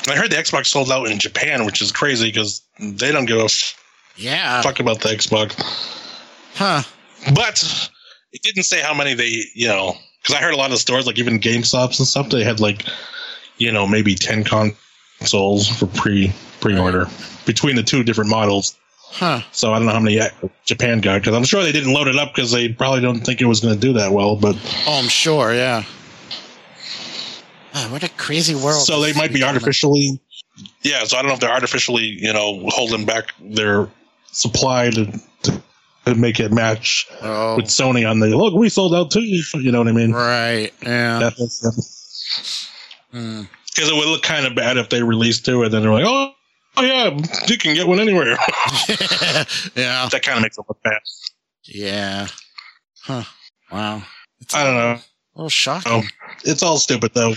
I 0.07 0.15
heard 0.15 0.32
the 0.32 0.36
Xbox 0.38 0.67
sold 0.67 0.91
out 0.91 1.07
in 1.09 1.17
Japan, 1.19 1.65
which 1.65 1.82
is 1.82 1.91
crazy 1.91 2.28
because 2.28 2.61
they 2.80 3.11
don't 3.11 3.26
give 3.26 3.39
a 3.39 3.45
f- 3.45 3.76
Yeah. 4.17 4.61
fuck 4.61 4.80
about 4.80 5.01
the 5.01 5.09
Xbox. 5.09 5.53
Huh. 6.55 6.84
But 7.34 7.89
it 8.32 8.41
didn't 8.43 8.63
say 8.65 8.82
how 8.82 8.93
many 8.93 9.13
they, 9.15 9.43
you 9.55 9.67
know, 9.67 9.97
because 10.21 10.36
I 10.36 10.41
heard 10.43 10.53
a 10.53 10.57
lot 10.57 10.71
of 10.71 10.78
stores, 10.78 11.07
like 11.07 11.17
even 11.17 11.39
GameStops 11.39 11.97
and 11.99 12.07
stuff, 12.07 12.30
they 12.30 12.43
had 12.43 12.59
like, 12.59 12.84
you 13.57 13.71
know, 13.71 13.88
maybe 13.88 14.13
ten 14.13 14.43
consoles 14.43 15.67
for 15.67 15.88
pre 15.88 16.32
pre 16.59 16.78
order 16.78 17.07
between 17.45 17.75
the 17.75 17.83
two 17.83 18.03
different 18.03 18.29
models. 18.29 18.75
Huh. 19.07 19.41
So 19.51 19.71
I 19.71 19.77
don't 19.77 19.85
know 19.85 19.93
how 19.93 19.99
many 19.99 20.19
Japan 20.65 20.99
got 20.99 21.21
because 21.21 21.35
I'm 21.35 21.43
sure 21.45 21.63
they 21.63 21.71
didn't 21.71 21.93
load 21.93 22.07
it 22.07 22.17
up 22.17 22.33
because 22.35 22.51
they 22.51 22.69
probably 22.69 23.01
don't 23.01 23.19
think 23.21 23.39
it 23.39 23.45
was 23.45 23.59
going 23.61 23.73
to 23.75 23.79
do 23.79 23.93
that 23.93 24.11
well. 24.11 24.35
But 24.35 24.55
Oh, 24.87 24.99
I'm 25.01 25.07
sure. 25.07 25.53
Yeah. 25.53 25.83
Ah, 27.73 27.87
what 27.91 28.03
a 28.03 28.09
crazy 28.09 28.55
world. 28.55 28.83
so 28.85 29.01
they 29.01 29.13
might 29.13 29.33
be 29.33 29.43
artificially, 29.43 30.19
yeah. 30.81 31.03
So 31.03 31.17
I 31.17 31.21
don't 31.21 31.27
know 31.27 31.33
if 31.33 31.39
they're 31.41 31.51
artificially, 31.51 32.03
you 32.05 32.31
know, 32.31 32.63
holding 32.69 33.05
back 33.05 33.25
their 33.41 33.89
supply 34.31 34.89
to, 34.91 35.05
to, 35.43 35.61
to 36.05 36.15
make 36.15 36.39
it 36.39 36.51
match 36.53 37.05
Oh. 37.21 37.57
with 37.57 37.65
Sony 37.65 38.09
on 38.09 38.19
the 38.19 38.27
look. 38.27 38.53
We 38.53 38.69
sold 38.69 38.93
out 38.95 39.11
too. 39.11 39.21
You 39.21 39.71
know 39.71 39.79
what 39.79 39.87
I 39.87 39.91
mean? 39.91 40.11
Right. 40.13 40.71
Yeah. 40.83 41.29
Because 41.29 42.69
Hmm. 43.11 43.43
it 43.77 43.93
would 43.95 44.07
look 44.07 44.23
kind 44.23 44.45
of 44.45 44.55
bad 44.55 44.77
if 44.77 44.89
they 44.89 45.03
released 45.03 45.45
two 45.45 45.63
and 45.63 45.73
then 45.73 45.81
they're 45.83 45.91
like, 45.93 46.05
oh, 46.05 46.31
oh 46.78 46.84
yeah, 46.84 47.17
you 47.47 47.57
can 47.57 47.76
get 47.76 47.88
one 47.88 47.99
anywhere. 47.99 48.32
yeah. 49.76 50.07
that 50.11 50.21
kind 50.23 50.38
of 50.38 50.41
makes 50.41 50.57
it 50.57 50.65
look 50.67 50.82
bad. 50.84 50.99
Yeah. 51.63 52.28
Huh. 53.01 53.23
Wow. 53.71 54.03
It's 54.39 54.53
I 54.53 54.63
don't 54.63 54.76
know. 54.76 54.91
A 54.91 55.03
little 55.36 55.49
shocking. 55.49 55.91
Oh, 55.91 56.03
it's 56.43 56.63
all 56.63 56.78
stupid 56.78 57.13
though. 57.13 57.34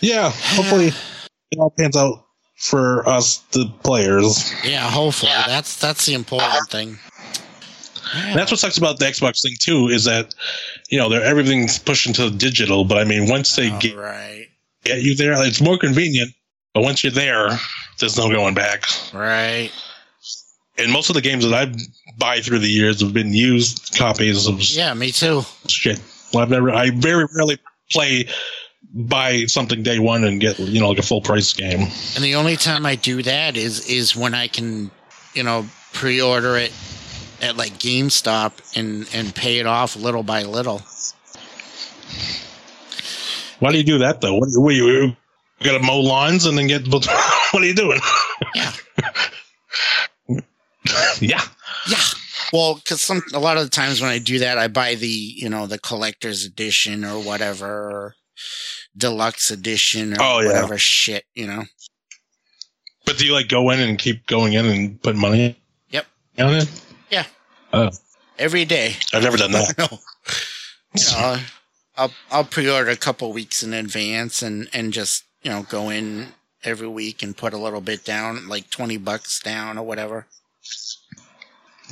Yeah, 0.00 0.30
hopefully 0.32 0.88
it 1.50 1.58
all 1.58 1.72
pans 1.78 1.96
out 1.96 2.26
for 2.56 3.08
us, 3.08 3.38
the 3.52 3.66
players. 3.82 4.52
Yeah. 4.64 4.88
Hopefully, 4.88 5.32
that's 5.46 5.78
that's 5.78 6.06
the 6.06 6.14
important 6.14 6.68
thing. 6.70 6.98
And 8.14 8.38
that's 8.38 8.50
what 8.50 8.60
sucks 8.60 8.76
about 8.76 8.98
the 8.98 9.06
Xbox 9.06 9.42
thing 9.42 9.54
too 9.58 9.88
is 9.88 10.04
that 10.04 10.34
you 10.90 10.98
know 10.98 11.08
they're 11.08 11.22
everything's 11.24 11.78
pushing 11.78 12.12
to 12.14 12.30
digital, 12.30 12.84
but 12.84 12.98
I 12.98 13.04
mean 13.04 13.28
once 13.28 13.56
they 13.56 13.70
All 13.70 13.80
get, 13.80 13.96
right. 13.96 14.46
get 14.84 15.02
you 15.02 15.16
there, 15.16 15.34
it's 15.46 15.60
more 15.60 15.78
convenient. 15.78 16.32
But 16.74 16.82
once 16.82 17.04
you're 17.04 17.12
there, 17.12 17.58
there's 17.98 18.16
no 18.16 18.30
going 18.30 18.54
back. 18.54 18.84
Right. 19.12 19.70
And 20.78 20.90
most 20.90 21.10
of 21.10 21.14
the 21.14 21.20
games 21.20 21.44
that 21.48 21.54
I 21.54 21.72
buy 22.16 22.40
through 22.40 22.60
the 22.60 22.68
years 22.68 23.00
have 23.02 23.12
been 23.12 23.34
used 23.34 23.94
copies 23.96 24.46
of 24.46 24.62
Yeah. 24.62 24.94
Me 24.94 25.12
too. 25.12 25.42
shit. 25.68 26.00
Well, 26.32 26.42
I've 26.42 26.50
never, 26.50 26.70
I 26.70 26.90
very 26.90 27.26
rarely 27.34 27.58
play 27.90 28.26
buy 28.94 29.44
something 29.46 29.82
day 29.82 29.98
one 29.98 30.24
and 30.24 30.40
get 30.40 30.58
you 30.58 30.80
know 30.80 30.88
like 30.88 30.98
a 30.98 31.02
full 31.02 31.20
price 31.20 31.52
game. 31.52 31.88
And 32.14 32.24
the 32.24 32.34
only 32.34 32.56
time 32.56 32.84
I 32.86 32.96
do 32.96 33.22
that 33.22 33.56
is 33.56 33.86
is 33.88 34.16
when 34.16 34.34
I 34.34 34.48
can, 34.48 34.90
you 35.34 35.42
know, 35.42 35.66
pre-order 35.92 36.56
it 36.56 36.72
at 37.40 37.56
like 37.56 37.72
GameStop 37.74 38.52
and 38.76 39.08
and 39.14 39.34
pay 39.34 39.58
it 39.58 39.66
off 39.66 39.96
little 39.96 40.22
by 40.22 40.42
little. 40.42 40.82
Why 43.60 43.72
do 43.72 43.78
you 43.78 43.84
do 43.84 43.98
that 43.98 44.20
though? 44.20 44.34
What, 44.34 44.48
what 44.54 45.14
you, 45.64 45.70
got 45.70 45.78
to 45.78 45.84
mow 45.84 46.00
lawns 46.00 46.44
and 46.46 46.56
then 46.58 46.66
get? 46.66 46.86
what 46.88 47.06
are 47.54 47.64
you 47.64 47.74
doing? 47.74 48.00
Yeah. 48.54 48.72
yeah, 51.20 51.42
Yeah. 51.88 52.00
Well, 52.52 52.74
because 52.74 53.00
some 53.00 53.22
a 53.32 53.38
lot 53.38 53.56
of 53.56 53.64
the 53.64 53.70
times 53.70 54.00
when 54.02 54.10
I 54.10 54.18
do 54.18 54.38
that, 54.40 54.58
I 54.58 54.68
buy 54.68 54.94
the 54.94 55.06
you 55.08 55.48
know 55.48 55.66
the 55.66 55.78
collector's 55.78 56.44
edition 56.44 57.04
or 57.04 57.18
whatever, 57.22 58.14
deluxe 58.96 59.50
edition 59.50 60.12
or 60.12 60.16
Oh, 60.20 60.40
yeah. 60.40 60.48
whatever 60.48 60.76
shit, 60.76 61.24
you 61.34 61.46
know. 61.46 61.64
but 63.06 63.16
do 63.16 63.24
you 63.24 63.32
like 63.32 63.48
go 63.48 63.70
in 63.70 63.80
and 63.80 63.98
keep 63.98 64.26
going 64.26 64.52
in 64.52 64.66
and 64.66 65.02
put 65.02 65.16
money? 65.16 65.56
Yep. 65.90 66.06
On 66.40 66.54
it? 66.54 66.68
Yeah. 67.10 67.24
Oh, 67.72 67.90
Every 68.38 68.64
day. 68.66 68.96
I've 69.14 69.22
never 69.22 69.36
done 69.36 69.52
that. 69.52 69.74
No. 69.78 69.98
You 70.94 71.12
know, 71.16 71.36
I'll 71.96 72.12
I'll 72.30 72.44
pre-order 72.44 72.90
a 72.90 72.96
couple 72.96 73.32
weeks 73.32 73.62
in 73.62 73.72
advance 73.72 74.42
and 74.42 74.68
and 74.74 74.92
just 74.92 75.24
you 75.42 75.50
know 75.50 75.62
go 75.68 75.90
in 75.90 76.28
every 76.64 76.88
week 76.88 77.22
and 77.22 77.36
put 77.36 77.52
a 77.52 77.58
little 77.58 77.80
bit 77.80 78.04
down, 78.04 78.48
like 78.48 78.70
twenty 78.70 78.96
bucks 78.96 79.40
down 79.40 79.78
or 79.78 79.84
whatever. 79.84 80.26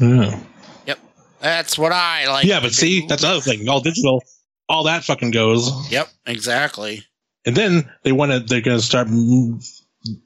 Yeah. 0.00 0.40
Yep. 0.86 0.98
That's 1.40 1.78
what 1.78 1.92
I 1.92 2.28
like. 2.28 2.44
yeah, 2.46 2.60
but 2.60 2.72
see, 2.72 3.02
do. 3.02 3.08
that's 3.08 3.22
another 3.22 3.40
thing. 3.40 3.68
All 3.68 3.80
digital, 3.80 4.22
all 4.68 4.84
that 4.84 5.04
fucking 5.04 5.30
goes. 5.30 5.90
Yep, 5.90 6.08
exactly. 6.26 7.04
and 7.44 7.56
then 7.56 7.90
they 8.02 8.12
want 8.12 8.32
to 8.32 8.40
they're 8.40 8.60
going 8.60 8.78
to 8.78 8.84
start 8.84 9.08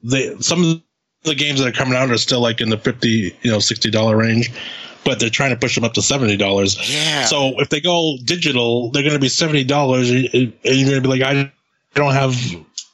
they 0.03 0.37
some 0.39 0.63
of 0.63 0.81
the 1.23 1.35
games 1.35 1.59
that 1.59 1.67
are 1.67 1.71
coming 1.71 1.95
out 1.95 2.11
are 2.11 2.17
still 2.17 2.39
like 2.39 2.61
in 2.61 2.69
the 2.69 2.77
50 2.77 3.35
you 3.41 3.51
know 3.51 3.59
60 3.59 3.89
dollar 3.89 4.15
range 4.15 4.51
but 5.05 5.19
they're 5.19 5.29
trying 5.29 5.51
to 5.51 5.55
push 5.55 5.75
them 5.75 5.83
up 5.83 5.93
to 5.93 6.01
seventy 6.01 6.35
dollars. 6.35 6.77
Yeah. 6.91 7.25
So 7.25 7.59
if 7.61 7.69
they 7.69 7.79
go 7.79 8.17
digital, 8.25 8.89
they're 8.89 9.03
going 9.03 9.13
to 9.13 9.19
be 9.19 9.29
seventy 9.29 9.63
dollars, 9.63 10.09
and 10.09 10.23
you're 10.33 10.51
going 10.63 10.95
to 10.95 11.01
be 11.01 11.07
like, 11.07 11.21
I 11.21 11.51
don't 11.93 12.13
have 12.13 12.35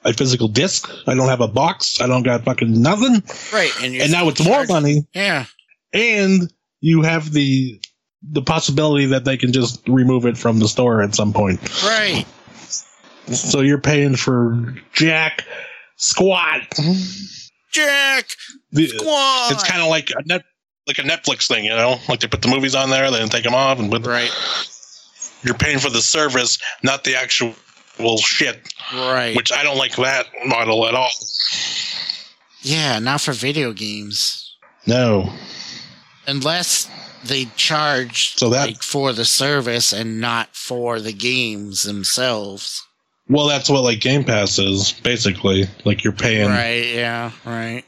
a 0.03 0.13
physical 0.13 0.47
disc, 0.47 0.89
I 1.07 1.13
don't 1.15 1.27
have 1.29 1.41
a 1.41 1.47
box, 1.47 2.01
I 2.01 2.07
don't 2.07 2.23
got 2.23 2.43
fucking 2.43 2.81
nothing, 2.81 3.23
right. 3.53 3.71
And, 3.83 3.95
and 3.95 4.11
now 4.11 4.27
it's 4.29 4.43
more 4.43 4.65
money, 4.65 5.07
Yeah. 5.13 5.45
and 5.93 6.51
you 6.79 7.01
have 7.03 7.31
the 7.31 7.79
the 8.23 8.41
possibility 8.41 9.07
that 9.07 9.25
they 9.25 9.35
can 9.35 9.51
just 9.51 9.87
remove 9.87 10.25
it 10.27 10.37
from 10.37 10.59
the 10.59 10.67
store 10.67 11.01
at 11.01 11.15
some 11.15 11.33
point. 11.33 11.59
Right. 11.83 12.25
So 13.27 13.61
you're 13.61 13.79
paying 13.81 14.15
for 14.15 14.75
jack 14.93 15.45
squat. 15.97 16.61
Jack. 17.71 18.25
The- 18.71 18.87
Squad. 18.87 19.53
it's 19.53 19.63
kind 19.63 19.81
of 19.81 19.87
like 19.87 20.11
a 20.15 20.21
net, 20.25 20.43
like 20.87 20.99
a 20.99 21.03
Netflix 21.03 21.47
thing, 21.47 21.63
you 21.65 21.71
know, 21.71 21.97
like 22.09 22.19
they 22.19 22.27
put 22.27 22.41
the 22.41 22.47
movies 22.49 22.75
on 22.75 22.89
there, 22.89 23.09
then 23.11 23.29
take 23.29 23.43
them 23.43 23.55
off, 23.55 23.79
and 23.79 23.89
put, 23.91 24.05
right. 24.05 24.31
you're 25.43 25.55
paying 25.55 25.79
for 25.79 25.89
the 25.89 26.01
service, 26.01 26.59
not 26.83 27.03
the 27.03 27.15
actual 27.15 27.53
shit. 28.17 28.73
Right. 28.93 29.35
Which 29.35 29.51
I 29.51 29.63
don't 29.63 29.77
like 29.77 29.95
that 29.97 30.27
model 30.45 30.87
at 30.87 30.95
all. 30.95 31.09
yeah. 32.61 32.99
Not 32.99 33.21
for 33.21 33.33
video 33.33 33.73
games. 33.73 34.55
No, 34.87 35.31
unless 36.27 36.89
they 37.23 37.45
charge 37.55 38.35
So 38.35 38.49
that- 38.49 38.67
like 38.67 38.81
for 38.83 39.13
the 39.13 39.25
service 39.25 39.93
and 39.93 40.19
not 40.19 40.55
for 40.55 40.99
the 40.99 41.13
games 41.13 41.83
themselves. 41.83 42.81
well, 43.29 43.47
that's 43.47 43.69
what 43.69 43.83
like 43.83 43.99
Game 44.01 44.23
Pass 44.23 44.57
is 44.57 44.91
basically. 45.03 45.65
Like 45.85 46.03
you're 46.03 46.13
paying, 46.13 46.49
right, 46.49 46.85
yeah, 46.95 47.31
right. 47.45 47.83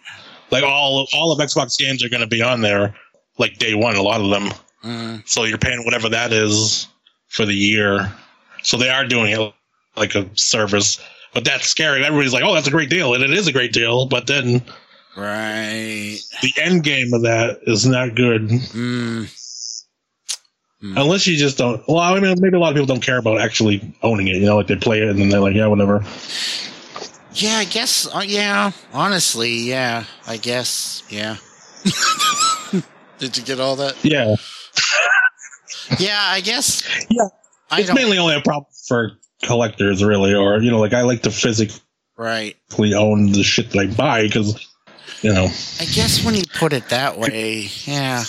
like 0.51 0.63
all 0.63 1.07
all 1.13 1.31
of 1.31 1.39
Xbox 1.39 1.77
games 1.79 2.03
are 2.03 2.09
going 2.09 2.21
to 2.21 2.27
be 2.27 2.41
on 2.43 2.61
there, 2.61 2.93
like 3.39 3.57
day 3.57 3.73
one. 3.73 3.95
A 3.95 4.01
lot 4.03 4.21
of 4.21 4.29
them. 4.29 4.49
Mm, 4.83 5.27
So 5.27 5.45
you're 5.45 5.57
paying 5.57 5.83
whatever 5.83 6.09
that 6.09 6.31
is 6.31 6.87
for 7.29 7.45
the 7.45 7.55
year. 7.55 8.11
So 8.61 8.77
they 8.77 8.89
are 8.89 9.05
doing 9.07 9.31
it 9.31 9.53
like 9.95 10.15
a 10.15 10.29
service. 10.35 10.99
But 11.33 11.45
that's 11.45 11.67
scary. 11.67 12.05
Everybody's 12.05 12.33
like, 12.33 12.43
"Oh, 12.43 12.53
that's 12.53 12.67
a 12.67 12.71
great 12.71 12.89
deal," 12.89 13.13
and 13.13 13.23
it 13.23 13.31
is 13.31 13.47
a 13.47 13.51
great 13.51 13.73
deal. 13.73 14.05
But 14.05 14.27
then 14.27 14.61
right. 15.17 16.19
the 16.41 16.53
end 16.61 16.83
game 16.83 17.13
of 17.13 17.23
that 17.23 17.59
is 17.63 17.85
not 17.87 18.15
good, 18.15 18.49
Mm, 20.83 20.97
unless 20.97 21.25
you 21.25 21.37
just 21.37 21.57
don't. 21.57 21.81
Well, 21.87 21.99
I 21.99 22.19
mean, 22.19 22.35
maybe 22.39 22.57
a 22.57 22.59
lot 22.59 22.69
of 22.69 22.75
people 22.75 22.87
don't 22.87 23.01
care 23.01 23.17
about 23.17 23.39
actually 23.39 23.95
owning 24.03 24.27
it. 24.27 24.35
You 24.35 24.45
know, 24.45 24.57
like 24.57 24.67
they 24.67 24.75
play 24.75 25.01
it 25.01 25.07
and 25.09 25.17
then 25.17 25.29
they're 25.29 25.39
like, 25.39 25.55
"Yeah, 25.55 25.67
whatever." 25.67 26.03
yeah, 27.33 27.57
I 27.57 27.65
guess. 27.65 28.05
Uh, 28.13 28.21
yeah, 28.25 28.71
honestly, 28.91 29.53
yeah, 29.53 30.03
I 30.27 30.37
guess. 30.37 31.03
Yeah. 31.09 31.37
Did 33.19 33.37
you 33.37 33.43
get 33.43 33.59
all 33.59 33.77
that? 33.77 33.95
Yeah, 34.03 34.35
Yeah, 35.99 36.19
I 36.19 36.41
guess. 36.41 36.83
Yeah. 37.09 37.27
I 37.71 37.81
it's 37.81 37.93
mainly 37.93 38.17
only 38.17 38.35
a 38.35 38.41
problem 38.41 38.67
for 38.87 39.13
collectors, 39.43 40.03
really, 40.03 40.33
or 40.33 40.57
you 40.61 40.71
know, 40.71 40.79
like 40.79 40.93
I 40.93 41.01
like 41.01 41.21
to 41.23 41.31
physically 41.31 41.79
right. 42.17 42.55
own 42.79 43.31
the 43.31 43.43
shit 43.43 43.71
that 43.71 43.79
I 43.79 43.87
buy 43.87 44.23
because, 44.23 44.67
you 45.21 45.33
know, 45.33 45.45
I 45.79 45.85
guess 45.85 46.23
when 46.25 46.35
you 46.35 46.43
put 46.57 46.73
it 46.73 46.89
that 46.89 47.17
way, 47.17 47.69
yeah. 47.85 48.23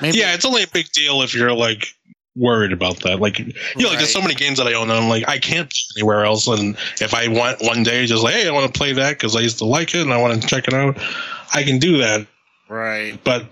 Maybe. 0.00 0.18
yeah, 0.18 0.34
it's 0.34 0.44
only 0.44 0.62
a 0.62 0.68
big 0.68 0.90
deal 0.92 1.22
if 1.22 1.34
you're 1.34 1.52
like 1.52 1.86
worried 2.36 2.72
about 2.72 3.00
that. 3.00 3.18
Like, 3.18 3.40
you 3.40 3.52
know, 3.76 3.88
like 3.88 3.98
there's 3.98 4.12
so 4.12 4.22
many 4.22 4.34
games 4.34 4.58
that 4.58 4.68
I 4.68 4.74
own, 4.74 4.90
and 4.90 4.98
I'm 4.98 5.08
like, 5.08 5.28
I 5.28 5.38
can't 5.38 5.68
play 5.68 6.00
anywhere 6.00 6.24
else. 6.24 6.46
And 6.46 6.76
if 7.00 7.14
I 7.14 7.28
want 7.28 7.60
one 7.60 7.82
day, 7.82 8.06
just 8.06 8.22
like, 8.22 8.34
hey, 8.34 8.48
I 8.48 8.52
want 8.52 8.72
to 8.72 8.78
play 8.78 8.92
that 8.92 9.10
because 9.10 9.34
I 9.34 9.40
used 9.40 9.58
to 9.58 9.64
like 9.64 9.94
it 9.94 10.02
and 10.02 10.12
I 10.12 10.18
want 10.20 10.40
to 10.40 10.46
check 10.46 10.68
it 10.68 10.74
out, 10.74 10.98
I 11.52 11.64
can 11.64 11.78
do 11.78 11.98
that. 11.98 12.26
Right. 12.68 13.18
But 13.24 13.46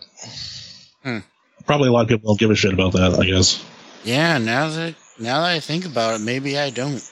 Hmm. 1.02 1.18
probably 1.66 1.88
a 1.88 1.92
lot 1.92 2.02
of 2.02 2.08
people 2.08 2.30
don't 2.30 2.38
give 2.38 2.50
a 2.50 2.54
shit 2.54 2.72
about 2.72 2.92
that. 2.92 3.18
I 3.18 3.24
guess. 3.26 3.64
Yeah. 4.04 4.38
Now 4.38 4.68
that 4.68 4.94
now 5.18 5.40
that 5.40 5.52
I 5.52 5.60
think 5.60 5.86
about 5.86 6.16
it, 6.16 6.24
maybe 6.24 6.58
I 6.58 6.70
don't. 6.70 7.02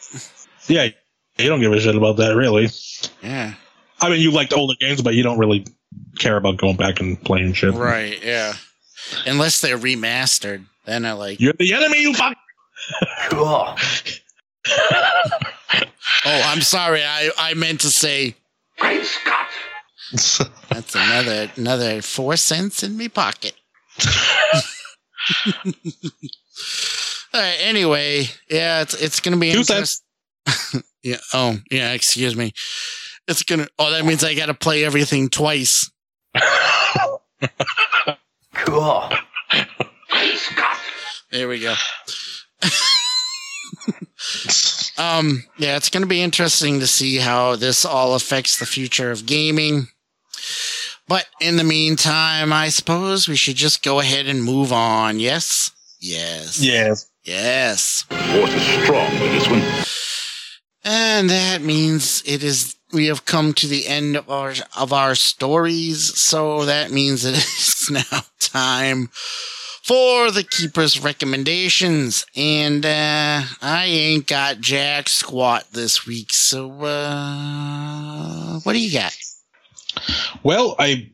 Yeah, 0.66 0.88
you 1.38 1.48
don't 1.48 1.60
give 1.60 1.72
a 1.72 1.80
shit 1.80 1.94
about 1.94 2.16
that, 2.18 2.36
really. 2.36 2.68
Yeah. 3.22 3.54
I 4.00 4.10
mean, 4.10 4.20
you 4.20 4.30
liked 4.30 4.52
older 4.52 4.74
games, 4.80 5.02
but 5.02 5.14
you 5.14 5.22
don't 5.22 5.38
really 5.38 5.66
care 6.18 6.36
about 6.36 6.56
going 6.56 6.76
back 6.76 7.00
and 7.00 7.22
playing 7.22 7.54
shit. 7.54 7.74
Right. 7.74 8.22
Yeah. 8.22 8.54
Unless 9.26 9.60
they're 9.60 9.78
remastered, 9.78 10.64
then 10.84 11.04
I 11.04 11.12
like. 11.12 11.40
You're 11.40 11.52
the 11.58 11.72
enemy, 11.74 12.02
you 12.02 12.14
fuck. 12.14 12.36
Oh, 16.26 16.42
I'm 16.46 16.62
sorry. 16.62 17.02
I 17.04 17.30
I 17.38 17.54
meant 17.54 17.80
to 17.82 17.90
say. 17.90 18.34
Great 18.78 19.04
Scott! 19.04 19.46
That's 20.70 20.94
another 20.94 21.50
another 21.56 22.02
four 22.02 22.36
cents 22.36 22.82
in 22.82 22.96
me 22.96 23.08
pocket. 23.08 23.54
All 27.34 27.40
right. 27.40 27.56
Anyway, 27.60 28.26
yeah, 28.48 28.82
it's 28.82 28.94
it's 28.94 29.20
gonna 29.20 29.36
be 29.36 29.52
Two 29.52 29.58
interest- 29.60 30.04
yeah. 31.02 31.16
Oh, 31.32 31.58
yeah. 31.70 31.92
Excuse 31.92 32.36
me. 32.36 32.52
It's 33.26 33.42
gonna. 33.42 33.66
Oh, 33.78 33.90
that 33.90 34.04
means 34.04 34.22
I 34.22 34.34
got 34.34 34.46
to 34.46 34.54
play 34.54 34.84
everything 34.84 35.28
twice. 35.28 35.90
Cool. 38.54 39.10
There 41.30 41.48
we 41.48 41.58
go. 41.60 41.74
um, 44.98 45.44
yeah, 45.58 45.76
it's 45.76 45.90
going 45.90 46.02
to 46.02 46.08
be 46.08 46.22
interesting 46.22 46.80
to 46.80 46.86
see 46.86 47.16
how 47.16 47.56
this 47.56 47.84
all 47.84 48.14
affects 48.14 48.58
the 48.58 48.66
future 48.66 49.10
of 49.10 49.26
gaming. 49.26 49.88
But 51.08 51.26
in 51.40 51.56
the 51.56 51.64
meantime, 51.64 52.52
I 52.52 52.68
suppose 52.68 53.26
we 53.28 53.36
should 53.36 53.56
just 53.56 53.82
go 53.82 53.98
ahead 54.00 54.26
and 54.26 54.44
move 54.44 54.72
on. 54.72 55.18
Yes? 55.18 55.72
Yes. 56.00 56.62
Yes. 56.62 57.10
Yes. 57.24 58.04
Force 58.08 58.52
is 58.54 58.62
strong 58.84 59.10
with 59.20 59.32
this 59.32 59.48
one. 59.48 59.62
And 60.84 61.30
that 61.30 61.62
means 61.62 62.22
it 62.26 62.44
is 62.44 62.76
we 62.92 63.06
have 63.06 63.24
come 63.24 63.54
to 63.54 63.66
the 63.66 63.86
end 63.86 64.14
of 64.16 64.28
our 64.30 64.52
of 64.76 64.92
our 64.92 65.14
stories, 65.14 66.18
so 66.20 66.64
that 66.66 66.90
means 66.90 67.24
it 67.24 67.34
is 67.36 67.88
now 67.90 68.20
time 68.38 69.08
for 69.82 70.30
the 70.30 70.44
keeper's 70.44 71.02
recommendations. 71.02 72.26
And 72.36 72.84
uh 72.84 73.42
I 73.62 73.84
ain't 73.86 74.26
got 74.26 74.60
jack 74.60 75.08
squat 75.08 75.64
this 75.72 76.06
week, 76.06 76.32
so 76.34 76.70
uh 76.82 78.60
what 78.60 78.74
do 78.74 78.78
you 78.80 78.92
got? 78.92 79.16
Well, 80.42 80.76
I 80.78 81.10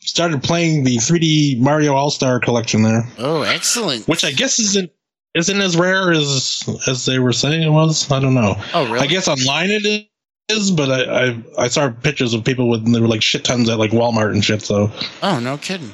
started 0.00 0.42
playing 0.42 0.84
the 0.84 0.96
3D 0.96 1.58
Mario 1.60 1.94
All 1.94 2.10
Star 2.10 2.40
collection 2.40 2.82
there, 2.82 3.06
Oh, 3.18 3.42
excellent. 3.42 4.08
which 4.08 4.24
I 4.24 4.30
guess 4.32 4.58
isn't 4.58 4.90
isn't 5.34 5.60
as 5.60 5.76
rare 5.76 6.12
as 6.12 6.62
as 6.88 7.04
they 7.06 7.18
were 7.18 7.32
saying 7.32 7.62
it 7.62 7.70
was. 7.70 8.10
I 8.10 8.20
don't 8.20 8.34
know. 8.34 8.54
Oh, 8.72 8.84
really? 8.86 9.00
I 9.00 9.06
guess 9.06 9.28
online 9.28 9.70
it 9.70 10.06
is, 10.48 10.70
but 10.70 10.90
I, 10.90 11.26
I 11.28 11.42
I 11.64 11.68
saw 11.68 11.90
pictures 11.90 12.34
of 12.34 12.44
people 12.44 12.68
with 12.68 12.90
they 12.92 13.00
were 13.00 13.08
like 13.08 13.22
shit 13.22 13.44
tons 13.44 13.68
at 13.68 13.78
like 13.78 13.90
Walmart 13.92 14.32
and 14.32 14.44
shit. 14.44 14.62
So 14.62 14.90
Oh, 15.22 15.38
no 15.40 15.56
kidding. 15.58 15.92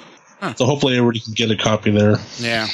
so 0.56 0.64
hopefully 0.64 0.96
everybody 0.96 1.20
can 1.20 1.32
get 1.34 1.50
a 1.50 1.56
copy 1.56 1.90
there. 1.90 2.16
Yeah. 2.38 2.66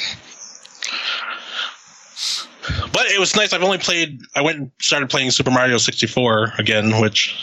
But 2.91 3.05
it 3.07 3.19
was 3.19 3.33
nice. 3.35 3.53
I've 3.53 3.63
only 3.63 3.77
played. 3.77 4.19
I 4.35 4.41
went 4.41 4.57
and 4.59 4.71
started 4.81 5.09
playing 5.09 5.31
Super 5.31 5.51
Mario 5.51 5.77
64 5.77 6.53
again, 6.57 6.99
which 6.99 7.33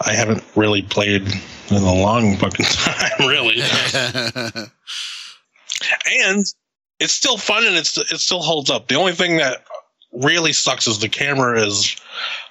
I 0.00 0.14
haven't 0.14 0.42
really 0.56 0.80
played 0.82 1.28
in 1.68 1.76
a 1.76 1.92
long 1.94 2.36
fucking 2.36 2.64
time, 2.70 3.28
really. 3.28 3.60
and 6.26 6.44
it's 7.02 7.12
still 7.12 7.36
fun 7.36 7.64
and 7.66 7.76
it's 7.76 7.96
it 7.98 8.18
still 8.20 8.40
holds 8.42 8.70
up. 8.70 8.88
The 8.88 8.94
only 8.94 9.12
thing 9.12 9.36
that 9.38 9.64
really 10.12 10.52
sucks 10.52 10.86
is 10.86 10.98
the 11.00 11.08
camera 11.08 11.60
is 11.66 11.96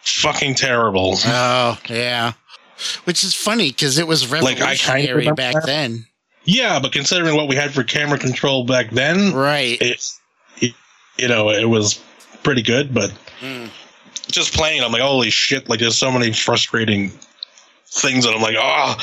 fucking 0.02 0.56
terrible. 0.56 1.16
oh, 1.26 1.80
yeah. 1.89 2.34
Which 3.06 3.24
is 3.24 3.34
funny 3.36 3.70
because 3.70 3.97
it 3.99 4.08
was 4.08 4.30
Like, 4.32 4.60
revolutionary 4.60 5.14
remember 5.14 5.36
back 5.36 5.54
that. 5.54 5.66
then. 5.66 6.06
Yeah, 6.45 6.80
but 6.80 6.91
considering 6.91 7.36
what 7.36 7.47
we 7.47 7.56
had 7.56 7.72
for 7.74 7.84
camera 7.84 8.18
control 8.18 8.66
back 8.66 8.89
then, 8.89 9.32
Right. 9.34 9.80
it, 9.82 10.04
it 10.58 10.74
you 11.18 11.28
know 11.28 11.49
it 11.52 11.70
was 11.70 11.99
pretty 12.43 12.64
good. 12.64 12.93
But 12.93 13.12
Mm. 13.41 13.70
just 14.32 14.54
playing, 14.54 14.84
I'm 14.84 14.91
like, 14.91 15.02
holy 15.04 15.30
shit! 15.30 15.70
Like, 15.70 15.80
there's 15.80 15.97
so 15.97 16.12
many 16.12 16.32
frustrating 16.34 17.12
things 17.88 18.24
that 18.26 18.34
I'm 18.34 18.41
like, 18.41 18.56
oh, 18.60 18.95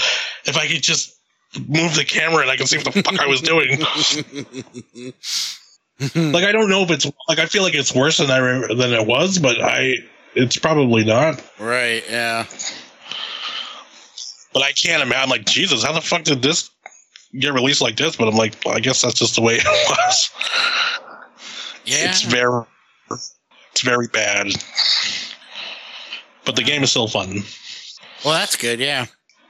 if 0.47 0.57
I 0.57 0.67
could 0.67 0.83
just 0.83 1.18
move 1.67 1.95
the 1.95 2.05
camera 2.05 2.43
and 2.43 2.51
I 2.51 2.57
can 2.57 2.67
see 2.67 2.77
what 2.77 2.93
the 2.93 3.03
fuck 3.03 3.19
I 3.21 3.27
was 3.27 3.41
doing. 3.41 3.79
like, 6.33 6.45
I 6.45 6.53
don't 6.53 6.69
know 6.69 6.83
if 6.83 6.91
it's 6.91 7.07
like 7.29 7.39
I 7.39 7.47
feel 7.47 7.63
like 7.63 7.75
it's 7.75 7.95
worse 7.95 8.19
than 8.19 8.31
I 8.31 8.39
re- 8.39 8.75
than 8.75 8.93
it 8.93 9.07
was, 9.07 9.39
but 9.39 9.61
I 9.61 9.95
it's 10.35 10.57
probably 10.57 11.05
not. 11.05 11.43
right. 11.59 12.05
Yeah. 12.09 12.47
But 14.53 14.63
I 14.63 14.73
can't 14.73 15.03
imagine. 15.03 15.23
I'm 15.23 15.29
like, 15.29 15.45
Jesus, 15.45 15.85
how 15.85 15.93
the 15.93 16.01
fuck 16.01 16.25
did 16.25 16.43
this 16.43 16.71
get 17.39 17.53
released 17.53 17.81
like 17.81 17.97
this? 17.97 18.17
But 18.17 18.29
I'm 18.29 18.35
like, 18.35 18.55
well, 18.65 18.75
I 18.75 18.81
guess 18.81 19.03
that's 19.03 19.15
just 19.15 19.37
the 19.37 19.43
way 19.43 19.55
it 19.57 19.65
was. 19.65 20.31
Yeah. 21.85 22.11
It's 22.11 22.23
very, 22.23 22.65
it's 23.11 23.83
very 23.83 24.09
bad. 24.09 24.49
But 26.45 26.57
the 26.57 26.63
game 26.63 26.83
is 26.83 26.91
still 26.91 27.09
fun, 27.09 27.43
well, 28.25 28.35
that's 28.35 28.57
good. 28.57 28.81
Yeah. 28.81 29.07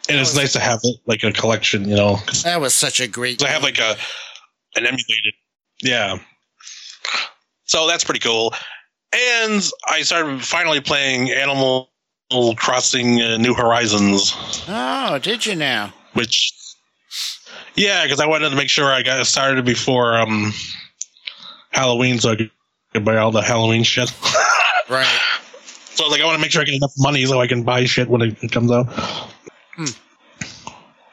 And 0.08 0.18
it's 0.18 0.34
nice 0.36 0.52
to 0.54 0.60
have 0.60 0.80
like 1.06 1.22
a 1.22 1.32
collection. 1.32 1.88
You 1.88 1.96
know. 1.96 2.16
That 2.44 2.60
was 2.60 2.74
such 2.74 3.00
a 3.00 3.08
great. 3.08 3.42
I 3.42 3.48
have 3.48 3.62
like 3.62 3.78
a, 3.78 3.96
an 4.76 4.86
emulated. 4.86 5.34
Yeah. 5.82 6.18
So 7.64 7.86
that's 7.86 8.04
pretty 8.04 8.20
cool. 8.20 8.54
And 9.12 9.62
I 9.88 10.02
started 10.02 10.42
finally 10.42 10.80
playing 10.80 11.30
Animal 11.30 11.90
Crossing 12.56 13.20
uh, 13.22 13.36
New 13.38 13.54
Horizons, 13.54 14.34
Oh, 14.68 15.18
did 15.18 15.46
you 15.46 15.54
now? 15.54 15.92
which, 16.14 16.52
yeah, 17.74 18.04
because 18.04 18.20
I 18.20 18.26
wanted 18.26 18.50
to 18.50 18.56
make 18.56 18.68
sure 18.68 18.86
I 18.92 19.02
got 19.02 19.24
started 19.26 19.64
before 19.64 20.18
um, 20.18 20.52
Halloween 21.70 22.18
so 22.18 22.32
I 22.32 22.36
could 22.92 23.04
buy 23.04 23.16
all 23.16 23.30
the 23.30 23.42
Halloween 23.42 23.82
shit. 23.82 24.12
Right. 24.88 25.06
So 25.98 26.04
I 26.04 26.06
was 26.06 26.12
like, 26.12 26.20
I 26.22 26.26
want 26.26 26.36
to 26.36 26.40
make 26.40 26.52
sure 26.52 26.62
I 26.62 26.64
get 26.64 26.74
enough 26.76 26.92
money 26.96 27.26
so 27.26 27.40
I 27.40 27.48
can 27.48 27.64
buy 27.64 27.84
shit 27.84 28.08
when 28.08 28.22
it 28.22 28.52
comes 28.52 28.70
out. 28.70 28.86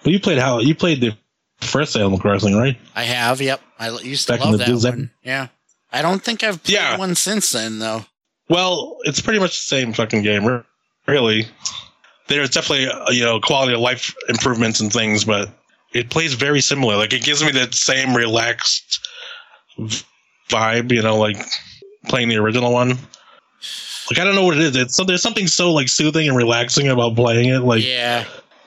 But 0.05 0.13
you 0.13 0.19
played 0.19 0.37
how 0.37 0.59
you 0.59 0.75
played 0.75 1.01
the 1.01 1.17
first 1.61 1.95
Animal 1.97 2.19
Crossing, 2.19 2.55
right? 2.55 2.77
I 2.95 3.03
have. 3.03 3.41
Yep. 3.41 3.59
I 3.79 3.89
used 3.89 4.27
to 4.27 4.33
Back 4.33 4.41
in 4.41 4.51
love 4.51 4.59
the 4.59 4.65
that 4.65 4.67
days, 4.67 4.85
one. 4.85 5.09
Yeah. 5.23 5.47
I 5.91 6.03
don't 6.03 6.23
think 6.23 6.43
I've 6.43 6.63
played 6.63 6.75
Yeah. 6.75 6.97
one 6.97 7.15
since 7.15 7.51
then, 7.51 7.79
though. 7.79 8.05
Well, 8.47 8.97
it's 9.03 9.19
pretty 9.19 9.39
much 9.39 9.51
the 9.57 9.63
same 9.75 9.93
fucking 9.93 10.21
game, 10.21 10.63
really. 11.07 11.47
There's 12.27 12.51
definitely 12.51 12.87
uh, 12.87 13.09
you 13.09 13.23
know 13.23 13.39
quality 13.39 13.73
of 13.73 13.79
life 13.79 14.13
improvements 14.29 14.79
and 14.79 14.93
things, 14.93 15.23
but 15.25 15.49
it 15.93 16.11
plays 16.11 16.35
very 16.35 16.61
similar. 16.61 16.97
Like 16.97 17.11
it 17.13 17.23
gives 17.23 17.43
me 17.43 17.51
that 17.53 17.73
same 17.73 18.15
relaxed 18.15 19.07
vibe, 20.49 20.91
you 20.91 21.01
know, 21.01 21.17
like 21.17 21.37
playing 22.07 22.29
the 22.29 22.37
original 22.37 22.71
one. 22.71 22.89
Like 24.09 24.19
I 24.19 24.23
don't 24.23 24.35
know 24.35 24.45
what 24.45 24.55
it 24.57 24.61
is. 24.61 24.75
It's 24.75 24.95
so 24.95 25.03
there's 25.03 25.23
something 25.23 25.47
so 25.47 25.73
like 25.73 25.89
soothing 25.89 26.27
and 26.27 26.37
relaxing 26.37 26.87
about 26.89 27.15
playing 27.15 27.49
it. 27.49 27.59
Like 27.61 27.83
yeah. 27.83 28.25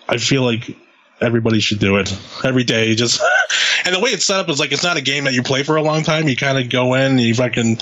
I 0.09 0.17
feel 0.17 0.43
like 0.43 0.77
everybody 1.21 1.61
should 1.61 1.79
do 1.79 1.97
it 1.97 2.17
every 2.45 2.65
day. 2.65 2.95
Just 2.95 3.21
and 3.85 3.95
the 3.95 4.01
way 4.01 4.11
it's 4.11 4.25
set 4.25 4.41
up 4.41 4.49
is 4.49 4.59
like 4.59 4.73
it's 4.73 4.83
not 4.85 4.97
a 4.97 5.01
game 5.03 5.25
that 5.25 5.35
you 5.35 5.43
play 5.43 5.63
for 5.63 5.77
a 5.77 5.83
long 5.83 6.03
time. 6.03 6.29
You 6.29 6.37
kind 6.37 6.59
of 6.59 6.71
go 6.71 6.95
in, 6.95 7.19
you 7.19 7.35
fucking, 7.35 7.79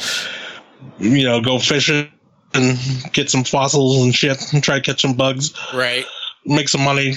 you 0.99 1.25
know, 1.25 1.41
go 1.41 1.59
fishing 1.59 2.09
and 2.55 2.79
get 3.13 3.31
some 3.31 3.45
fossils 3.45 4.03
and 4.03 4.15
shit, 4.15 4.53
and 4.53 4.63
try 4.63 4.77
to 4.77 4.81
catch 4.83 5.03
some 5.03 5.15
bugs, 5.15 5.53
Right. 5.75 6.07
make 6.47 6.69
some 6.69 6.83
money, 6.83 7.15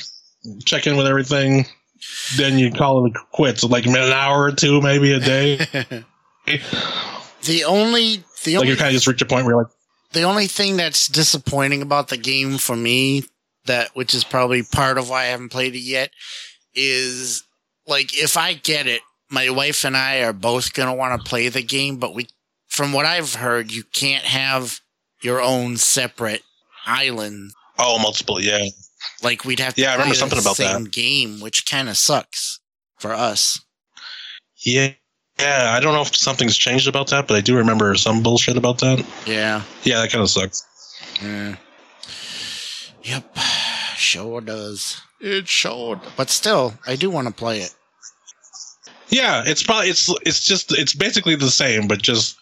check 0.66 0.86
in 0.88 0.98
with 0.98 1.08
everything. 1.08 1.66
Then 2.38 2.58
you 2.58 2.72
call 2.72 3.06
it 3.06 3.14
quits. 3.32 3.64
Like 3.64 3.86
an 3.86 3.96
hour 3.96 4.44
or 4.44 4.52
two, 4.52 4.82
maybe 4.82 5.14
a 5.14 5.20
day. 5.20 5.66
The 7.44 7.64
only 7.64 8.24
the 8.44 8.56
like 8.56 8.62
only 8.62 8.70
you 8.70 8.76
kind 8.76 8.88
of 8.88 8.94
just 8.94 9.08
reach 9.08 9.22
a 9.22 9.26
point 9.26 9.46
where 9.46 9.54
you're 9.54 9.64
like, 9.64 9.72
the 10.12 10.24
only 10.24 10.48
thing 10.48 10.78
that's 10.78 11.08
disappointing 11.08 11.82
about 11.82 12.10
the 12.10 12.18
game 12.18 12.58
for 12.58 12.76
me 12.76 13.24
that 13.66 13.96
which 13.96 14.14
is 14.14 14.24
probably 14.24 14.64
part 14.64 14.98
of 14.98 15.10
why 15.10 15.24
I 15.24 15.26
haven't 15.26 15.50
played 15.50 15.76
it 15.76 15.80
yet 15.80 16.12
is 16.74 17.44
like 17.88 18.14
if 18.14 18.38
I 18.38 18.54
get 18.54 18.88
it, 18.88 19.02
my 19.30 19.50
wife 19.50 19.84
and 19.84 19.96
I 19.98 20.20
are 20.24 20.34
both 20.34 20.74
gonna 20.74 20.94
want 20.96 21.20
to 21.22 21.30
play 21.30 21.50
the 21.50 21.64
game, 21.64 21.98
but 21.98 22.14
we 22.16 22.28
from 22.68 22.94
what 22.94 23.06
I've 23.06 23.36
heard, 23.36 23.72
you 23.72 23.84
can't 23.94 24.24
have 24.26 24.80
your 25.22 25.42
own 25.42 25.78
separate 25.78 26.44
island. 26.86 27.52
oh, 27.78 28.00
multiple, 28.00 28.40
yeah. 28.42 28.66
Like 29.24 29.44
we'd 29.46 29.60
have 29.60 29.74
to 29.76 29.82
Yeah, 29.82 29.90
I 29.92 29.94
remember 29.94 30.16
something 30.16 30.38
the 30.38 30.42
about 30.44 30.58
that. 30.58 30.92
game, 30.92 31.40
which 31.42 31.66
kind 31.70 31.90
of 31.90 31.98
sucks 31.98 32.60
for 33.00 33.12
us. 33.14 33.60
Yeah. 34.64 34.92
Yeah, 35.40 35.72
I 35.74 35.80
don't 35.80 35.94
know 35.94 36.02
if 36.02 36.14
something's 36.16 36.58
changed 36.58 36.88
about 36.88 37.08
that, 37.12 37.26
but 37.28 37.38
I 37.38 37.42
do 37.42 37.56
remember 37.56 37.96
some 37.96 38.22
bullshit 38.22 38.58
about 38.58 38.80
that. 38.80 39.06
Yeah. 39.26 39.62
Yeah, 39.84 40.02
that 40.02 40.12
kind 40.12 40.22
of 40.22 40.30
sucks. 40.30 40.66
Yeah. 41.24 41.56
Yep. 43.10 43.38
Sure 43.98 44.40
does. 44.42 45.02
It 45.20 45.48
sure. 45.48 46.00
But 46.16 46.30
still, 46.30 46.76
I 46.88 46.96
do 46.96 47.10
want 47.10 47.28
to 47.28 47.34
play 47.34 47.60
it. 47.62 47.74
Yeah, 49.10 49.44
it's 49.46 49.64
probably 49.64 49.90
it's 49.90 50.08
it's 50.26 50.46
just 50.46 50.72
it's 50.78 50.94
basically 50.94 51.36
the 51.36 51.50
same, 51.50 51.88
but 51.88 52.02
just 52.02 52.38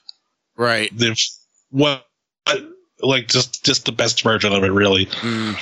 Right. 0.57 0.95
the 0.97 1.17
what 1.71 2.05
like 3.01 3.27
just 3.27 3.63
just 3.63 3.85
the 3.85 3.91
best 3.91 4.21
version 4.23 4.51
of 4.53 4.63
it, 4.63 4.71
really, 4.71 5.05
Mm. 5.05 5.55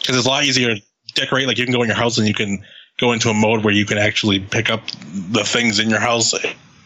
because 0.00 0.16
it's 0.16 0.26
a 0.26 0.28
lot 0.30 0.44
easier 0.44 0.74
to 0.74 0.82
decorate. 1.14 1.46
Like 1.46 1.58
you 1.58 1.64
can 1.66 1.74
go 1.74 1.82
in 1.82 1.88
your 1.88 1.96
house 1.96 2.16
and 2.18 2.26
you 2.26 2.34
can 2.34 2.64
go 2.98 3.12
into 3.12 3.28
a 3.28 3.34
mode 3.34 3.62
where 3.64 3.74
you 3.74 3.84
can 3.84 3.98
actually 3.98 4.40
pick 4.40 4.70
up 4.70 4.82
the 5.30 5.44
things 5.44 5.78
in 5.78 5.90
your 5.90 6.00
house 6.00 6.32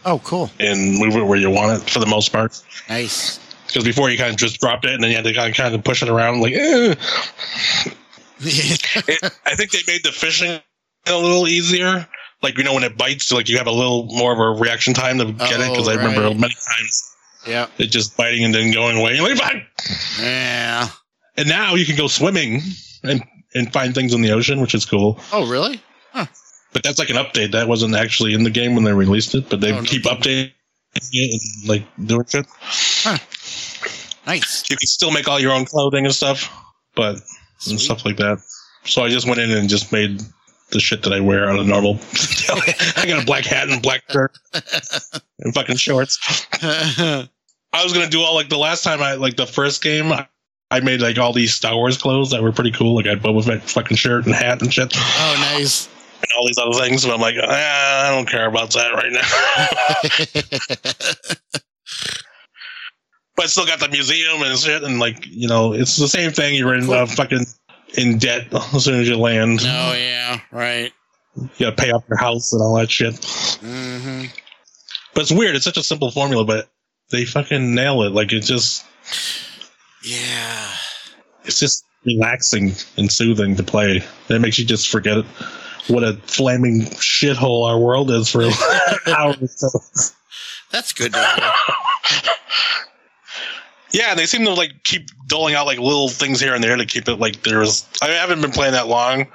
Oh, 0.05 0.19
cool. 0.19 0.51
and 0.59 0.97
move 0.99 1.15
it 1.15 1.23
where 1.23 1.39
you 1.39 1.49
want 1.49 1.81
it 1.81 1.89
for 1.89 1.99
the 1.99 2.05
most 2.05 2.31
part. 2.33 2.61
Nice. 2.89 3.39
Because 3.71 3.83
before 3.85 4.09
you 4.09 4.17
kind 4.17 4.31
of 4.31 4.37
just 4.37 4.59
dropped 4.59 4.85
it 4.85 4.93
and 4.93 5.03
then 5.03 5.09
you 5.11 5.15
had 5.15 5.25
to 5.25 5.33
kind 5.33 5.73
of, 5.75 5.83
push 5.83 6.03
it 6.03 6.09
around 6.09 6.41
like. 6.41 6.53
Eh. 6.53 6.95
It, 8.43 9.33
I 9.45 9.55
think 9.55 9.71
they 9.71 9.79
made 9.87 10.03
the 10.03 10.11
fishing 10.11 10.59
a 11.07 11.15
little 11.15 11.47
easier. 11.47 12.07
Like 12.41 12.57
you 12.57 12.63
know 12.63 12.73
when 12.73 12.83
it 12.83 12.97
bites, 12.97 13.31
like 13.31 13.47
you 13.49 13.57
have 13.59 13.67
a 13.67 13.71
little 13.71 14.05
more 14.07 14.33
of 14.33 14.39
a 14.39 14.59
reaction 14.61 14.93
time 14.95 15.19
to 15.19 15.25
get 15.25 15.59
it. 15.59 15.69
Because 15.69 15.87
Oh, 15.87 15.91
I 15.91 15.95
remember 15.95 16.21
many 16.33 16.53
times 16.55 17.15
yeah, 17.45 17.67
it 17.77 17.87
just 17.87 18.17
biting 18.17 18.43
and 18.43 18.53
then 18.53 18.71
going 18.71 18.97
away. 18.97 19.19
Like, 19.19 19.37
"Fuck." 19.37 19.55
Yeah. 20.19 20.87
And 21.37 21.47
now 21.47 21.75
you 21.75 21.85
can 21.85 21.95
go 21.95 22.07
swimming 22.07 22.61
and 23.03 23.23
and 23.53 23.71
find 23.71 23.93
things 23.93 24.13
in 24.13 24.21
the 24.21 24.31
ocean, 24.31 24.59
which 24.59 24.73
is 24.73 24.85
cool. 24.85 25.19
Oh, 25.31 25.47
really? 25.47 25.81
But 26.73 26.83
that's 26.83 26.99
like 26.99 27.09
an 27.09 27.17
update. 27.17 27.51
That 27.51 27.67
wasn't 27.67 27.95
actually 27.95 28.33
in 28.33 28.43
the 28.43 28.49
game 28.49 28.75
when 28.75 28.85
they 28.85 28.93
released 28.93 29.35
it, 29.35 29.49
but 29.49 29.59
they 29.59 29.71
Oh, 29.73 29.81
no 29.81 29.83
keep 29.83 30.03
kidding. 30.03 30.17
updating 30.17 30.51
it 30.95 31.41
and 31.61 31.69
like 31.69 31.83
doing 32.07 32.25
shit. 32.27 32.45
Nice. 34.25 34.69
You 34.69 34.77
can 34.77 34.87
still 34.87 35.11
make 35.11 35.27
all 35.27 35.39
your 35.39 35.51
own 35.51 35.65
clothing 35.65 36.05
and 36.05 36.13
stuff, 36.13 36.49
but 36.95 37.17
Sweet. 37.59 37.71
and 37.73 37.81
stuff 37.81 38.05
like 38.05 38.17
that. 38.17 38.39
So 38.85 39.03
I 39.03 39.09
just 39.09 39.27
went 39.27 39.39
in 39.39 39.51
and 39.51 39.69
just 39.69 39.91
made 39.91 40.21
the 40.71 40.79
shit 40.79 41.03
that 41.03 41.13
I 41.13 41.19
wear 41.19 41.49
on 41.49 41.59
a 41.59 41.63
normal. 41.63 41.99
I 42.49 43.05
got 43.07 43.21
a 43.21 43.25
black 43.25 43.45
hat 43.45 43.69
and 43.69 43.81
black 43.81 44.03
shirt 44.09 44.37
and 45.39 45.53
fucking 45.53 45.77
shorts. 45.77 46.17
I 47.73 47.83
was 47.83 47.93
gonna 47.93 48.09
do 48.09 48.21
all 48.21 48.35
like 48.35 48.49
the 48.49 48.57
last 48.57 48.83
time 48.83 49.01
I 49.01 49.13
like 49.15 49.37
the 49.37 49.47
first 49.47 49.81
game. 49.83 50.11
I, 50.11 50.27
I 50.71 50.79
made 50.79 51.01
like 51.01 51.17
all 51.17 51.33
these 51.33 51.53
Star 51.53 51.75
Wars 51.75 51.97
clothes 51.97 52.31
that 52.31 52.41
were 52.41 52.51
pretty 52.51 52.71
cool. 52.71 52.95
Like 52.95 53.05
I 53.05 53.09
had 53.09 53.21
Boba 53.21 53.43
Fett 53.45 53.61
fucking 53.63 53.97
shirt 53.97 54.25
and 54.25 54.33
hat 54.33 54.61
and 54.61 54.73
shit, 54.73 54.93
oh, 54.95 55.35
nice. 55.55 55.87
and 56.21 56.27
all 56.37 56.47
these 56.47 56.57
other 56.57 56.73
things. 56.79 57.05
But 57.05 57.13
I'm 57.13 57.21
like, 57.21 57.35
ah, 57.41 58.07
I 58.07 58.15
don't 58.15 58.27
care 58.27 58.47
about 58.47 58.71
that 58.73 58.93
right 58.93 59.11
now. 59.11 60.71
But 63.41 63.45
I 63.45 63.47
still 63.47 63.65
got 63.65 63.79
the 63.79 63.89
museum 63.89 64.43
and 64.43 64.55
shit, 64.55 64.83
and 64.83 64.99
like 64.99 65.25
you 65.25 65.47
know, 65.47 65.73
it's 65.73 65.97
the 65.97 66.07
same 66.07 66.29
thing. 66.29 66.53
You're 66.53 66.75
in 66.75 66.87
uh, 66.87 67.07
fucking 67.07 67.43
in 67.97 68.19
debt 68.19 68.53
as 68.53 68.83
soon 68.85 68.99
as 69.01 69.09
you 69.09 69.17
land. 69.17 69.61
oh, 69.63 69.93
yeah. 69.93 70.39
Right. 70.51 70.93
You 71.35 71.49
gotta 71.59 71.75
pay 71.75 71.89
off 71.91 72.03
your 72.07 72.19
house 72.19 72.53
and 72.53 72.61
all 72.61 72.75
that 72.75 72.91
shit. 72.91 73.15
hmm 73.63 74.25
But 75.15 75.21
it's 75.23 75.31
weird. 75.31 75.55
It's 75.55 75.65
such 75.65 75.77
a 75.77 75.83
simple 75.83 76.11
formula, 76.11 76.45
but 76.45 76.69
they 77.09 77.25
fucking 77.25 77.73
nail 77.73 78.03
it. 78.03 78.11
Like 78.11 78.31
it's 78.31 78.45
just, 78.47 78.85
Yeah. 80.03 80.67
it's 81.43 81.59
just 81.59 81.83
relaxing 82.05 82.73
and 82.95 83.11
soothing 83.11 83.55
to 83.55 83.63
play. 83.63 84.03
It 84.29 84.39
makes 84.39 84.59
you 84.59 84.65
just 84.65 84.87
forget 84.89 85.17
it. 85.17 85.25
What 85.87 86.03
a 86.03 86.13
flaming 86.27 86.81
shithole 86.81 87.67
our 87.67 87.79
world 87.79 88.11
is 88.11 88.29
for 88.29 88.43
hours. 89.07 90.13
That's 90.69 90.93
good. 90.93 91.15
yeah, 93.91 94.15
they 94.15 94.25
seem 94.25 94.45
to 94.45 94.53
like 94.53 94.83
keep 94.83 95.07
doling 95.27 95.55
out 95.55 95.65
like 95.65 95.79
little 95.79 96.09
things 96.09 96.39
here 96.39 96.53
and 96.53 96.63
there 96.63 96.75
to 96.77 96.85
keep 96.85 97.07
it 97.07 97.15
like 97.17 97.43
there's. 97.43 97.87
I 98.01 98.07
haven't 98.09 98.41
been 98.41 98.51
playing 98.51 98.73
that 98.73 98.87
long, 98.87 99.27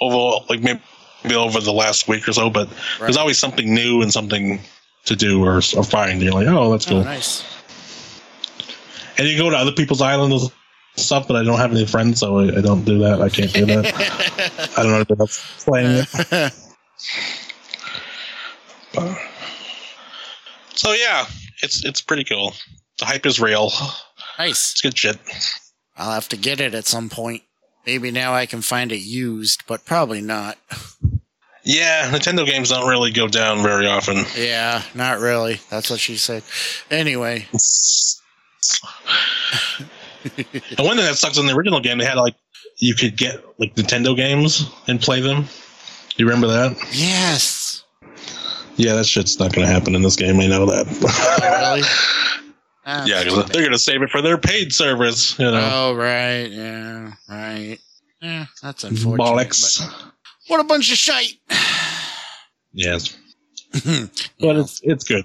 over 0.00 0.44
like 0.48 0.60
maybe 0.60 1.34
over 1.34 1.60
the 1.60 1.72
last 1.72 2.08
week 2.08 2.28
or 2.28 2.32
so, 2.32 2.50
but 2.50 2.68
there's 2.98 3.16
always 3.16 3.38
something 3.38 3.72
new 3.74 4.02
and 4.02 4.12
something 4.12 4.60
to 5.06 5.16
do 5.16 5.42
or, 5.44 5.56
or 5.56 5.84
find. 5.84 6.22
You're 6.22 6.32
like, 6.32 6.46
oh, 6.46 6.70
that's 6.70 6.86
Oh, 6.86 6.90
cool. 6.90 7.04
nice. 7.04 7.44
And 9.18 9.28
you 9.28 9.36
go 9.38 9.50
to 9.50 9.56
other 9.56 9.72
people's 9.72 10.00
islands 10.02 10.42
and 10.42 10.52
stuff, 10.96 11.28
but 11.28 11.36
I 11.36 11.44
don't 11.44 11.58
have 11.58 11.70
any 11.72 11.86
friends, 11.86 12.18
so 12.20 12.38
I, 12.40 12.58
I 12.58 12.60
don't 12.60 12.84
do 12.84 12.98
that. 13.00 13.20
I 13.22 13.28
can't 13.28 13.52
do 13.52 13.64
that. 13.66 14.72
I 14.76 14.82
don't 14.82 14.92
know 14.92 15.00
if 15.00 15.08
that's 15.18 15.64
playing 15.64 16.04
it. 16.04 16.52
but, 18.94 19.18
So 20.76 20.92
yeah, 20.92 21.26
it's 21.62 21.84
it's 21.84 22.00
pretty 22.00 22.24
cool. 22.24 22.52
The 22.98 23.04
hype 23.06 23.26
is 23.26 23.40
real. 23.40 23.70
nice. 24.38 24.72
It's 24.72 24.80
good 24.80 24.96
shit. 24.96 25.18
I'll 25.96 26.12
have 26.12 26.28
to 26.30 26.36
get 26.36 26.60
it 26.60 26.74
at 26.74 26.86
some 26.86 27.08
point. 27.08 27.42
Maybe 27.86 28.10
now 28.10 28.34
I 28.34 28.46
can 28.46 28.62
find 28.62 28.92
it 28.92 28.98
used, 29.00 29.62
but 29.66 29.84
probably 29.84 30.20
not. 30.20 30.56
Yeah, 31.64 32.10
Nintendo 32.10 32.46
games 32.46 32.70
don't 32.70 32.88
really 32.88 33.10
go 33.10 33.26
down 33.28 33.62
very 33.62 33.86
often. 33.86 34.24
Yeah, 34.36 34.82
not 34.94 35.18
really. 35.18 35.60
That's 35.70 35.90
what 35.90 36.00
she 36.00 36.16
said. 36.16 36.42
Anyway, 36.90 37.46
and 40.36 40.86
one 40.86 40.96
thing 40.96 41.04
that 41.06 41.16
sucks 41.16 41.38
in 41.38 41.46
the 41.46 41.54
original 41.54 41.80
game, 41.80 41.98
they 41.98 42.04
had 42.04 42.16
like 42.16 42.34
you 42.78 42.94
could 42.94 43.16
get 43.16 43.42
like 43.58 43.74
Nintendo 43.74 44.16
games 44.16 44.68
and 44.88 45.00
play 45.00 45.20
them. 45.20 45.42
Do 45.42 45.48
You 46.16 46.26
remember 46.26 46.48
that? 46.48 46.76
yes. 46.92 47.82
Yeah, 48.76 48.94
that 48.94 49.06
shit's 49.06 49.38
not 49.38 49.52
going 49.52 49.66
to 49.66 49.72
happen 49.72 49.94
in 49.94 50.02
this 50.02 50.16
game. 50.16 50.40
I 50.40 50.46
know 50.48 50.66
that. 50.66 50.86
Oh, 50.88 51.76
really? 51.76 51.82
Ah, 52.86 53.04
yeah, 53.06 53.24
'cause 53.24 53.46
they're 53.46 53.62
going 53.62 53.72
to 53.72 53.78
save 53.78 54.02
it 54.02 54.10
for 54.10 54.20
their 54.22 54.36
paid 54.38 54.72
service. 54.72 55.38
You 55.38 55.46
know, 55.50 55.70
Oh, 55.72 55.94
right. 55.94 56.46
Yeah, 56.50 57.12
right. 57.28 57.78
Yeah, 58.20 58.46
that's 58.62 58.84
unfortunate. 58.84 59.24
bollocks. 59.24 59.82
What 60.48 60.60
a 60.60 60.64
bunch 60.64 60.90
of 60.92 60.98
shite. 60.98 61.34
Yes. 62.72 63.16
but 64.40 64.56
it's 64.56 64.80
it's 64.82 65.04
good. 65.04 65.24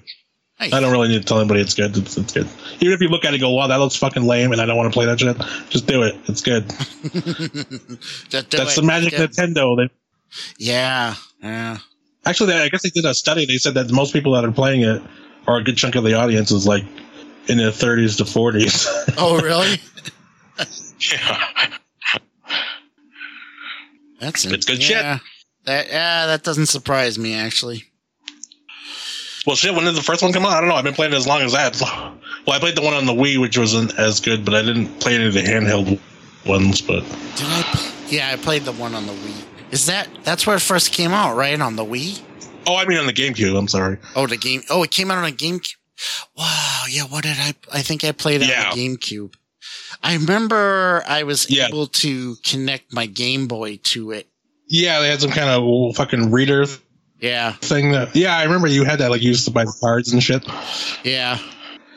Nice. 0.59 0.73
I 0.73 0.79
don't 0.81 0.91
really 0.91 1.07
need 1.07 1.19
to 1.21 1.25
tell 1.27 1.39
anybody 1.39 1.61
it's 1.61 1.73
good. 1.73 1.95
It's, 1.95 2.17
it's 2.17 2.33
good. 2.33 2.47
Even 2.81 2.93
if 2.93 2.99
you 3.01 3.07
look 3.07 3.23
at 3.23 3.29
it 3.29 3.35
and 3.35 3.41
go, 3.41 3.49
wow, 3.51 3.67
that 3.67 3.77
looks 3.77 3.95
fucking 3.95 4.23
lame 4.23 4.51
and 4.51 4.59
I 4.61 4.65
don't 4.65 4.75
want 4.75 4.91
to 4.91 4.93
play 4.97 5.05
that 5.05 5.19
shit, 5.19 5.37
just 5.69 5.87
do 5.87 6.03
it. 6.03 6.15
It's 6.27 6.41
good. 6.41 6.67
Just 8.29 8.51
That's 8.51 8.73
it. 8.77 8.81
the 8.81 8.83
magic 8.83 9.11
Good. 9.15 9.31
Nintendo. 9.31 9.77
They, 9.77 9.89
Yeah, 10.57 11.15
yeah. 11.41 11.77
actually, 12.25 12.53
I 12.53 12.67
guess 12.69 12.83
they 12.83 12.89
did 12.89 13.05
a 13.05 13.13
study. 13.13 13.45
They 13.45 13.57
said 13.57 13.73
that 13.75 13.89
most 13.91 14.11
people 14.13 14.33
that 14.33 14.43
are 14.43 14.51
playing 14.51 14.81
it, 14.81 15.01
or 15.47 15.57
a 15.57 15.63
good 15.63 15.77
chunk 15.77 15.95
of 15.95 16.03
the 16.03 16.13
audience, 16.15 16.51
is 16.51 16.67
like 16.67 16.83
in 17.49 17.57
their 17.57 17.71
30s 17.71 18.17
to 18.17 18.23
40s. 18.23 18.87
Oh, 19.17 19.39
really? 19.41 19.79
yeah. 21.11 21.43
That's 24.19 24.45
It's 24.45 24.65
good 24.65 24.81
shit. 24.81 24.97
yeah. 24.97 25.19
That 25.65 25.87
yeah, 25.87 26.25
that 26.27 26.43
doesn't 26.43 26.67
surprise 26.67 27.17
me 27.19 27.35
actually. 27.35 27.83
Well, 29.45 29.55
shit, 29.55 29.73
when 29.73 29.85
did 29.85 29.95
the 29.95 30.01
first 30.01 30.21
one 30.21 30.31
come 30.33 30.45
out? 30.45 30.51
I 30.51 30.59
don't 30.59 30.69
know. 30.69 30.75
I've 30.75 30.83
been 30.83 30.93
playing 30.93 31.13
it 31.13 31.17
as 31.17 31.27
long 31.27 31.41
as 31.41 31.53
that. 31.53 31.79
Well, 31.81 32.55
I 32.55 32.59
played 32.59 32.75
the 32.75 32.81
one 32.81 32.93
on 32.93 33.05
the 33.05 33.13
Wii, 33.13 33.39
which 33.39 33.57
wasn't 33.57 33.97
as 33.99 34.19
good, 34.19 34.43
but 34.45 34.53
I 34.53 34.61
didn't 34.61 34.99
play 34.99 35.15
any 35.15 35.27
of 35.27 35.33
the 35.33 35.41
handheld 35.41 35.99
ones. 36.45 36.81
But 36.81 37.01
Did 37.35 37.47
I? 37.47 37.93
Yeah, 38.09 38.29
I 38.31 38.37
played 38.37 38.63
the 38.63 38.71
one 38.73 38.93
on 38.95 39.05
the 39.05 39.13
Wii. 39.13 39.43
Is 39.71 39.85
that 39.85 40.07
that's 40.23 40.45
where 40.47 40.55
it 40.55 40.61
first 40.61 40.91
came 40.91 41.11
out, 41.11 41.35
right? 41.35 41.59
On 41.59 41.75
the 41.75 41.85
Wii? 41.85 42.21
oh, 42.67 42.75
I 42.75 42.85
mean 42.85 42.97
on 42.97 43.05
the 43.05 43.13
GameCube. 43.13 43.57
I'm 43.57 43.67
sorry. 43.67 43.97
Oh, 44.15 44.27
the 44.27 44.37
game. 44.37 44.63
Oh, 44.69 44.83
it 44.83 44.91
came 44.91 45.09
out 45.11 45.17
on 45.17 45.25
a 45.25 45.31
GameCube. 45.35 45.75
Wow. 46.37 46.83
Yeah. 46.89 47.03
What 47.03 47.23
did 47.23 47.37
I? 47.37 47.53
I 47.73 47.81
think 47.81 48.03
I 48.03 48.11
played 48.11 48.41
it 48.41 48.49
Yeah. 48.49 48.69
on 48.71 48.77
the 48.77 48.83
GameCube. 48.97 49.33
I 50.03 50.13
remember 50.15 51.03
I 51.07 51.23
was 51.23 51.49
Yeah. 51.49 51.67
able 51.67 51.87
to 51.87 52.35
connect 52.45 52.93
my 52.93 53.05
Game 53.05 53.47
Boy 53.47 53.79
to 53.85 54.11
it. 54.11 54.27
Yeah, 54.67 54.99
they 54.99 55.09
had 55.09 55.19
some 55.21 55.31
kind 55.31 55.49
of 55.49 55.95
fucking 55.95 56.31
reader 56.31 56.65
Yeah. 57.19 57.53
thing. 57.61 57.91
That, 57.91 58.15
yeah, 58.15 58.37
I 58.37 58.43
remember 58.43 58.67
you 58.67 58.83
had 58.83 58.99
that. 58.99 59.09
Like 59.09 59.21
you 59.21 59.29
used 59.29 59.45
to 59.45 59.51
buy 59.51 59.65
cards 59.81 60.11
and 60.13 60.21
shit. 60.23 60.43
Yeah. 61.03 61.39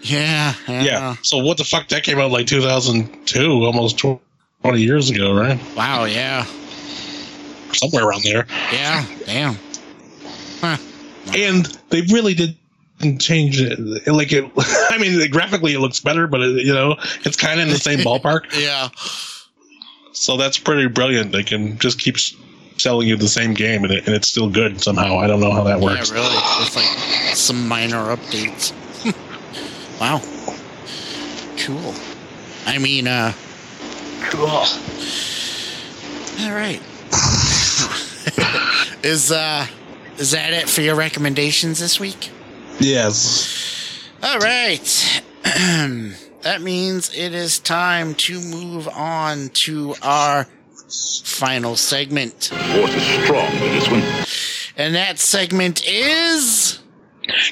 Yeah. 0.02 0.54
Yeah. 0.66 0.82
Yeah. 0.82 1.16
So 1.22 1.38
what 1.38 1.58
the 1.58 1.64
fuck? 1.64 1.88
That 1.88 2.02
came 2.02 2.18
out 2.18 2.30
like 2.32 2.46
2002, 2.46 3.64
almost 3.64 3.98
20 3.98 4.20
years 4.82 5.10
ago, 5.10 5.32
right? 5.32 5.60
Wow. 5.76 6.04
Yeah. 6.06 6.44
Somewhere 7.72 8.04
around 8.04 8.22
there. 8.24 8.46
Yeah. 8.72 9.04
Damn. 9.26 9.58
Huh. 10.60 10.76
And 11.34 11.66
they 11.90 12.00
really 12.12 12.34
did 12.34 12.56
change 13.02 13.60
it. 13.60 13.78
Like 14.06 14.32
it, 14.32 14.50
I 14.56 14.98
mean, 14.98 15.30
graphically 15.30 15.74
it 15.74 15.80
looks 15.80 16.00
better, 16.00 16.26
but 16.26 16.40
it, 16.40 16.64
you 16.64 16.72
know, 16.72 16.96
it's 17.24 17.36
kind 17.36 17.60
of 17.60 17.66
in 17.66 17.72
the 17.72 17.78
same 17.78 17.98
ballpark. 18.06 18.44
Yeah. 18.58 18.88
So 20.12 20.36
that's 20.36 20.58
pretty 20.58 20.88
brilliant. 20.88 21.32
They 21.32 21.42
can 21.42 21.78
just 21.78 21.98
keep 21.98 22.16
selling 22.78 23.08
you 23.08 23.16
the 23.16 23.28
same 23.28 23.54
game 23.54 23.84
and, 23.84 23.92
it, 23.92 24.06
and 24.06 24.14
it's 24.14 24.28
still 24.28 24.48
good 24.50 24.80
somehow. 24.80 25.18
I 25.18 25.26
don't 25.26 25.40
know 25.40 25.52
how 25.52 25.64
that 25.64 25.80
works. 25.80 26.10
Yeah, 26.10 26.16
really. 26.16 26.36
With 26.60 26.76
like 26.76 27.36
some 27.36 27.68
minor 27.68 28.16
updates. 28.16 28.72
wow. 30.00 30.20
Cool. 31.58 31.94
I 32.66 32.78
mean, 32.78 33.06
uh. 33.06 33.32
Cool. 34.30 34.64
All 36.40 36.52
right. 36.52 36.80
is 39.02 39.32
uh 39.32 39.66
is 40.18 40.30
that 40.30 40.52
it 40.52 40.68
for 40.68 40.82
your 40.82 40.94
recommendations 40.94 41.80
this 41.80 41.98
week? 41.98 42.30
Yes. 42.82 44.08
All 44.22 44.38
right. 44.38 45.22
that 45.44 46.60
means 46.60 47.14
it 47.16 47.34
is 47.34 47.58
time 47.58 48.14
to 48.14 48.40
move 48.40 48.88
on 48.88 49.48
to 49.50 49.94
our 50.02 50.46
final 51.02 51.76
segment. 51.76 52.50
Force 52.74 52.94
is 52.94 53.02
strong 53.24 53.52
in 53.52 53.72
this 53.72 53.90
one. 53.90 54.02
And 54.76 54.94
that 54.94 55.18
segment 55.18 55.82
is 55.86 56.78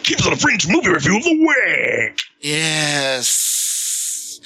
Keepers 0.02 0.26
of 0.26 0.32
the 0.32 0.38
Fringe 0.38 0.68
movie 0.68 0.90
review 0.90 1.16
of 1.16 1.22
the 1.22 1.38
week. 1.38 2.20
Yes. 2.40 4.40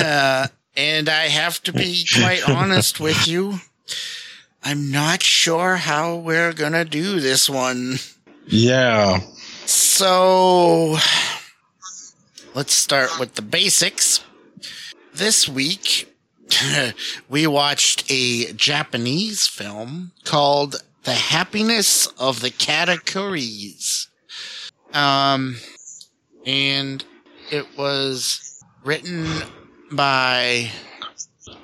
Uh, 0.00 0.48
and 0.76 1.08
I 1.08 1.28
have 1.28 1.62
to 1.64 1.72
be 1.72 2.04
quite 2.12 2.48
honest 2.48 2.98
with 2.98 3.28
you. 3.28 3.60
I'm 4.64 4.90
not 4.90 5.22
sure 5.22 5.76
how 5.76 6.16
we're 6.16 6.52
going 6.52 6.72
to 6.72 6.84
do 6.84 7.20
this 7.20 7.48
one. 7.50 7.98
Yeah. 8.46 9.20
So 9.66 10.96
let's 12.54 12.72
start 12.74 13.18
with 13.18 13.34
the 13.34 13.42
basics. 13.42 14.24
This 15.14 15.48
week, 15.48 16.12
we 17.28 17.46
watched 17.46 18.10
a 18.10 18.52
Japanese 18.52 19.46
film 19.46 20.12
called 20.24 20.82
The 21.04 21.12
Happiness 21.14 22.06
of 22.18 22.40
the 22.40 22.50
Katakuris. 22.50 24.08
Um, 24.92 25.56
and 26.46 27.04
it 27.50 27.66
was 27.76 28.62
written 28.84 29.26
by 29.90 30.70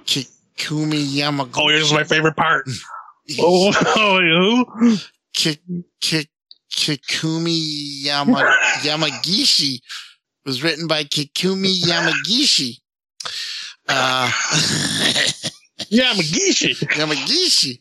Kikumi 0.07 1.05
Yamaguchi. 1.17 1.53
Oh, 1.57 1.69
here's 1.69 1.93
my 1.93 2.05
favorite 2.05 2.37
part. 2.37 2.69
Oh, 3.39 3.73
who? 4.81 4.97
Ki- 5.35 5.59
Ki- 6.01 6.29
Kikumi 6.75 8.03
Yama- 8.05 8.55
Yamagishi 8.83 9.81
was 10.45 10.63
written 10.63 10.87
by 10.87 11.05
Kikumi 11.05 11.81
Yamagishi. 11.83 12.79
Uh, 13.89 14.31
Yeah, 15.91 16.13
Magishi. 16.13 16.75
Yamagishi. 16.77 17.79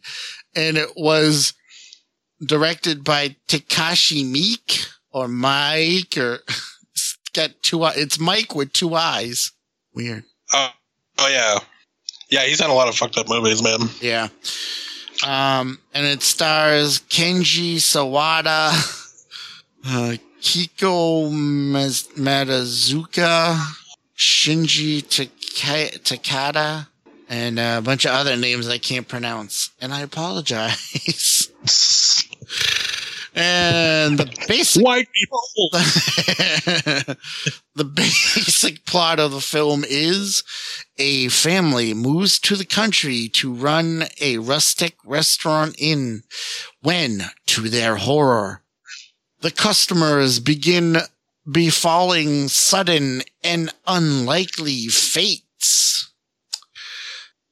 And 0.55 0.77
it 0.77 0.89
was 0.95 1.53
directed 2.45 3.03
by 3.03 3.35
Takashi 3.47 4.23
Meek 4.25 4.85
or 5.11 5.27
Mike 5.27 6.15
or 6.17 6.39
it's 6.93 7.17
got 7.33 7.51
two 7.63 7.83
eye- 7.83 7.95
it's 7.97 8.19
Mike 8.19 8.53
with 8.55 8.71
two 8.71 8.93
eyes. 8.93 9.51
Weird. 9.93 10.23
Oh, 10.53 10.69
oh 11.17 11.27
yeah. 11.27 11.59
Yeah, 12.29 12.45
he's 12.45 12.59
done 12.59 12.69
a 12.69 12.73
lot 12.75 12.87
of 12.87 12.95
fucked 12.95 13.17
up 13.17 13.27
movies, 13.29 13.63
man. 13.63 13.89
Yeah. 13.99 14.27
Um, 15.25 15.79
and 15.93 16.05
it 16.05 16.21
stars 16.21 16.99
Kenji 16.99 17.75
Sawada, 17.77 18.69
uh, 19.85 20.17
Kiko 20.41 21.31
Maz- 21.31 22.07
Matazuka, 22.15 23.57
Shinji 24.15 25.01
Taka- 25.07 25.99
Takada, 25.99 26.87
and 27.29 27.59
a 27.59 27.81
bunch 27.81 28.05
of 28.05 28.11
other 28.11 28.37
names 28.37 28.67
I 28.67 28.77
can't 28.77 29.07
pronounce. 29.07 29.71
And 29.81 29.93
I 29.93 30.01
apologize. 30.01 31.49
and 33.35 34.17
the 34.17 34.45
basic 34.47 34.83
White 34.83 35.07
people. 35.13 35.41
the 37.77 37.85
basic 37.95 38.85
plot 38.85 39.19
of 39.19 39.31
the 39.31 39.41
film 39.41 39.83
is 39.87 40.43
a 40.97 41.27
family 41.29 41.93
moves 41.93 42.39
to 42.39 42.55
the 42.55 42.65
country 42.65 43.29
to 43.29 43.53
run 43.53 44.05
a 44.19 44.37
rustic 44.37 44.95
restaurant 45.05 45.75
inn 45.77 46.23
when, 46.81 47.23
to 47.45 47.69
their 47.69 47.95
horror, 47.97 48.61
the 49.41 49.51
customers 49.51 50.39
begin 50.39 50.97
befalling 51.49 52.47
sudden 52.47 53.21
and 53.43 53.71
unlikely 53.85 54.87
fates. 54.87 56.11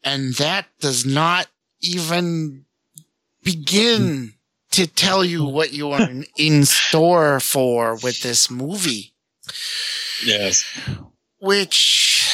And 0.04 0.34
that 0.36 0.68
does 0.80 1.06
not 1.06 1.48
even 1.82 2.66
begin 3.44 4.34
to 4.72 4.88
tell 4.88 5.24
you 5.24 5.46
what 5.46 5.72
you 5.72 5.92
are 5.92 6.02
in- 6.02 6.26
in 6.38 6.66
store 6.82 7.40
for 7.40 7.96
with 7.96 8.22
this 8.22 8.52
movie, 8.52 9.14
Yes. 10.24 10.64
which 11.40 12.32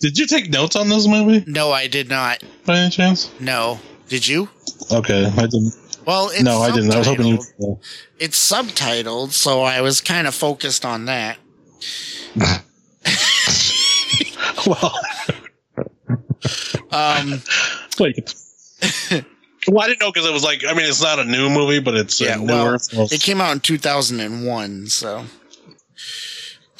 Did 0.00 0.18
you 0.18 0.26
take 0.26 0.50
notes 0.50 0.74
on 0.76 0.88
this 0.88 1.06
movie 1.06 1.44
no, 1.46 1.70
I 1.72 1.86
did 1.86 2.08
not. 2.08 2.42
by 2.66 2.78
any 2.78 2.90
chance? 2.90 3.30
No, 3.40 3.78
did 4.08 4.26
you? 4.26 4.48
Okay, 4.90 5.26
I 5.26 5.42
didn't. 5.46 5.74
Well, 6.06 6.30
it's 6.30 6.42
no, 6.42 6.58
I 6.62 6.70
didn't. 6.72 6.92
I 6.94 6.98
was 6.98 7.06
hoping 7.06 7.26
you. 7.26 7.38
It's 8.18 8.50
subtitled, 8.50 9.30
so 9.32 9.62
I 9.62 9.80
was 9.82 10.00
kind 10.00 10.26
of 10.26 10.34
focused 10.34 10.84
on 10.84 11.04
that. 11.04 11.36
well, 14.66 14.98
Um, 16.92 17.40
like. 18.00 18.28
well, 19.68 19.84
I 19.84 19.86
didn't 19.86 20.00
know 20.00 20.10
because 20.10 20.26
it 20.28 20.32
was 20.32 20.42
like. 20.42 20.62
I 20.66 20.72
mean, 20.74 20.86
it's 20.86 21.02
not 21.02 21.18
a 21.20 21.24
new 21.24 21.48
movie, 21.50 21.78
but 21.80 21.94
it's 21.94 22.20
Yeah, 22.20 22.38
well, 22.38 22.64
newer. 22.70 22.78
so- 22.78 23.04
it 23.04 23.20
came 23.20 23.40
out 23.40 23.52
in 23.52 23.60
2001, 23.60 24.86
so. 24.88 25.24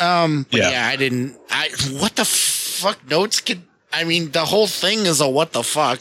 Um, 0.00 0.46
yeah. 0.50 0.70
Yeah. 0.70 0.86
I 0.88 0.96
didn't. 0.96 1.36
I 1.50 1.70
what 1.98 2.16
the 2.16 2.24
fuck 2.24 3.08
notes 3.08 3.40
could. 3.40 3.62
I 3.92 4.04
mean, 4.04 4.30
the 4.30 4.44
whole 4.44 4.66
thing 4.66 5.00
is 5.00 5.20
a 5.20 5.28
what 5.28 5.52
the 5.52 5.62
fuck. 5.62 6.00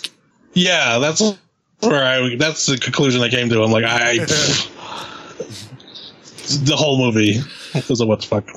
yeah, 0.54 1.00
that's 1.00 1.22
where 1.80 2.04
I. 2.06 2.36
That's 2.36 2.66
the 2.68 2.78
conclusion 2.78 3.22
I 3.22 3.30
came 3.30 3.50
to. 3.50 3.62
I'm 3.64 3.72
like, 3.72 3.86
I. 3.86 4.18
the 6.64 6.76
whole 6.76 6.98
movie 6.98 7.42
is 7.74 8.02
a 8.02 8.06
what 8.06 8.22
the 8.22 8.28
fuck. 8.28 8.50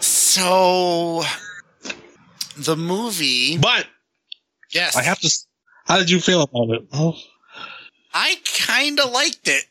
So, 0.00 1.22
the 2.56 2.76
movie. 2.76 3.58
But 3.58 3.86
Yes, 4.72 4.96
I 4.96 5.02
have 5.02 5.18
to. 5.20 5.30
How 5.86 5.98
did 5.98 6.10
you 6.10 6.20
feel 6.20 6.42
about 6.42 6.70
it? 6.70 6.86
Oh, 6.92 7.16
I 8.14 8.36
kind 8.66 9.00
of 9.00 9.10
liked 9.10 9.48
it. 9.48 9.64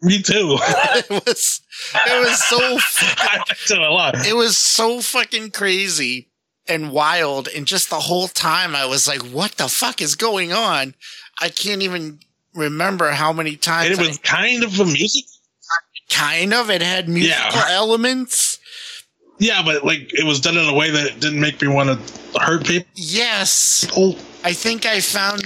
Me 0.00 0.22
too. 0.22 0.56
it 0.62 1.10
was 1.10 1.60
it 2.06 2.20
was 2.26 2.44
so 2.44 2.78
fucking, 2.78 3.16
I 3.18 3.74
it 3.74 3.78
a 3.78 3.90
lot. 3.92 4.26
it 4.26 4.34
was 4.36 4.56
so 4.56 5.00
fucking 5.00 5.50
crazy 5.50 6.28
and 6.68 6.92
wild 6.92 7.48
and 7.48 7.66
just 7.66 7.90
the 7.90 8.00
whole 8.00 8.28
time 8.28 8.76
I 8.76 8.86
was 8.86 9.08
like 9.08 9.22
what 9.22 9.52
the 9.52 9.68
fuck 9.68 10.00
is 10.00 10.14
going 10.14 10.52
on? 10.52 10.94
I 11.40 11.48
can't 11.48 11.82
even 11.82 12.20
remember 12.54 13.10
how 13.10 13.32
many 13.32 13.56
times 13.56 13.90
And 13.90 13.98
it 14.00 14.04
I- 14.04 14.08
was 14.08 14.18
kind 14.18 14.62
of 14.64 14.78
a 14.78 14.84
music. 14.84 15.24
kind 16.10 16.54
of 16.54 16.70
it 16.70 16.82
had 16.82 17.08
musical 17.08 17.58
Yeah. 17.58 17.66
elements. 17.70 18.58
Yeah, 19.40 19.62
but 19.64 19.84
like 19.84 20.12
it 20.14 20.24
was 20.24 20.40
done 20.40 20.56
in 20.56 20.68
a 20.68 20.74
way 20.74 20.90
that 20.90 21.20
didn't 21.20 21.40
make 21.40 21.60
me 21.62 21.68
want 21.68 21.88
to 21.90 22.40
hurt 22.40 22.66
people. 22.66 22.88
Yes. 22.94 23.86
Oh. 23.96 24.16
I 24.44 24.52
think 24.52 24.84
I 24.86 25.00
found 25.00 25.42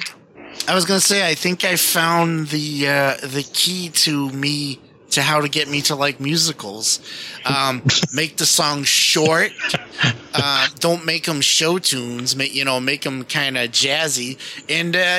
I 0.68 0.74
was 0.74 0.84
going 0.84 1.01
to 1.01 1.06
say 1.06 1.28
I 1.28 1.34
think 1.34 1.64
I 1.64 1.76
found 1.76 2.48
the 2.48 2.89
uh 2.89 3.16
the 3.16 3.47
key 3.52 3.89
to 3.90 4.30
me 4.30 4.80
to 5.10 5.20
how 5.20 5.40
to 5.40 5.48
get 5.48 5.68
me 5.68 5.82
to 5.82 5.97
like 5.97 6.20
musicals. 6.20 7.01
Um 7.44 7.82
make 8.12 8.36
the 8.36 8.47
song 8.47 8.84
short. 8.84 9.51
Uh, 10.34 10.68
don't 10.78 11.05
make 11.05 11.24
them 11.24 11.40
show 11.40 11.78
tunes, 11.78 12.34
make 12.36 12.55
you 12.55 12.64
know, 12.64 12.80
make 12.80 13.02
them 13.02 13.24
kind 13.24 13.59
of 13.59 13.70
jazzy 13.70 14.39
and 14.68 14.97
uh 14.97 15.18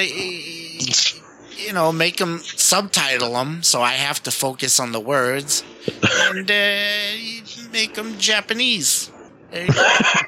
you 1.66 1.74
know, 1.74 1.92
make 1.92 2.18
them 2.18 2.40
subtitle 2.40 3.34
them 3.34 3.64
so 3.64 3.82
I 3.82 3.94
have 3.94 4.24
to 4.24 4.32
focus 4.32 4.80
on 4.80 4.92
the 4.92 5.00
words 5.00 5.64
and 6.02 6.50
uh 6.50 7.72
make 7.72 7.94
them 7.96 8.18
Japanese. 8.18 9.12
Go. 9.54 9.68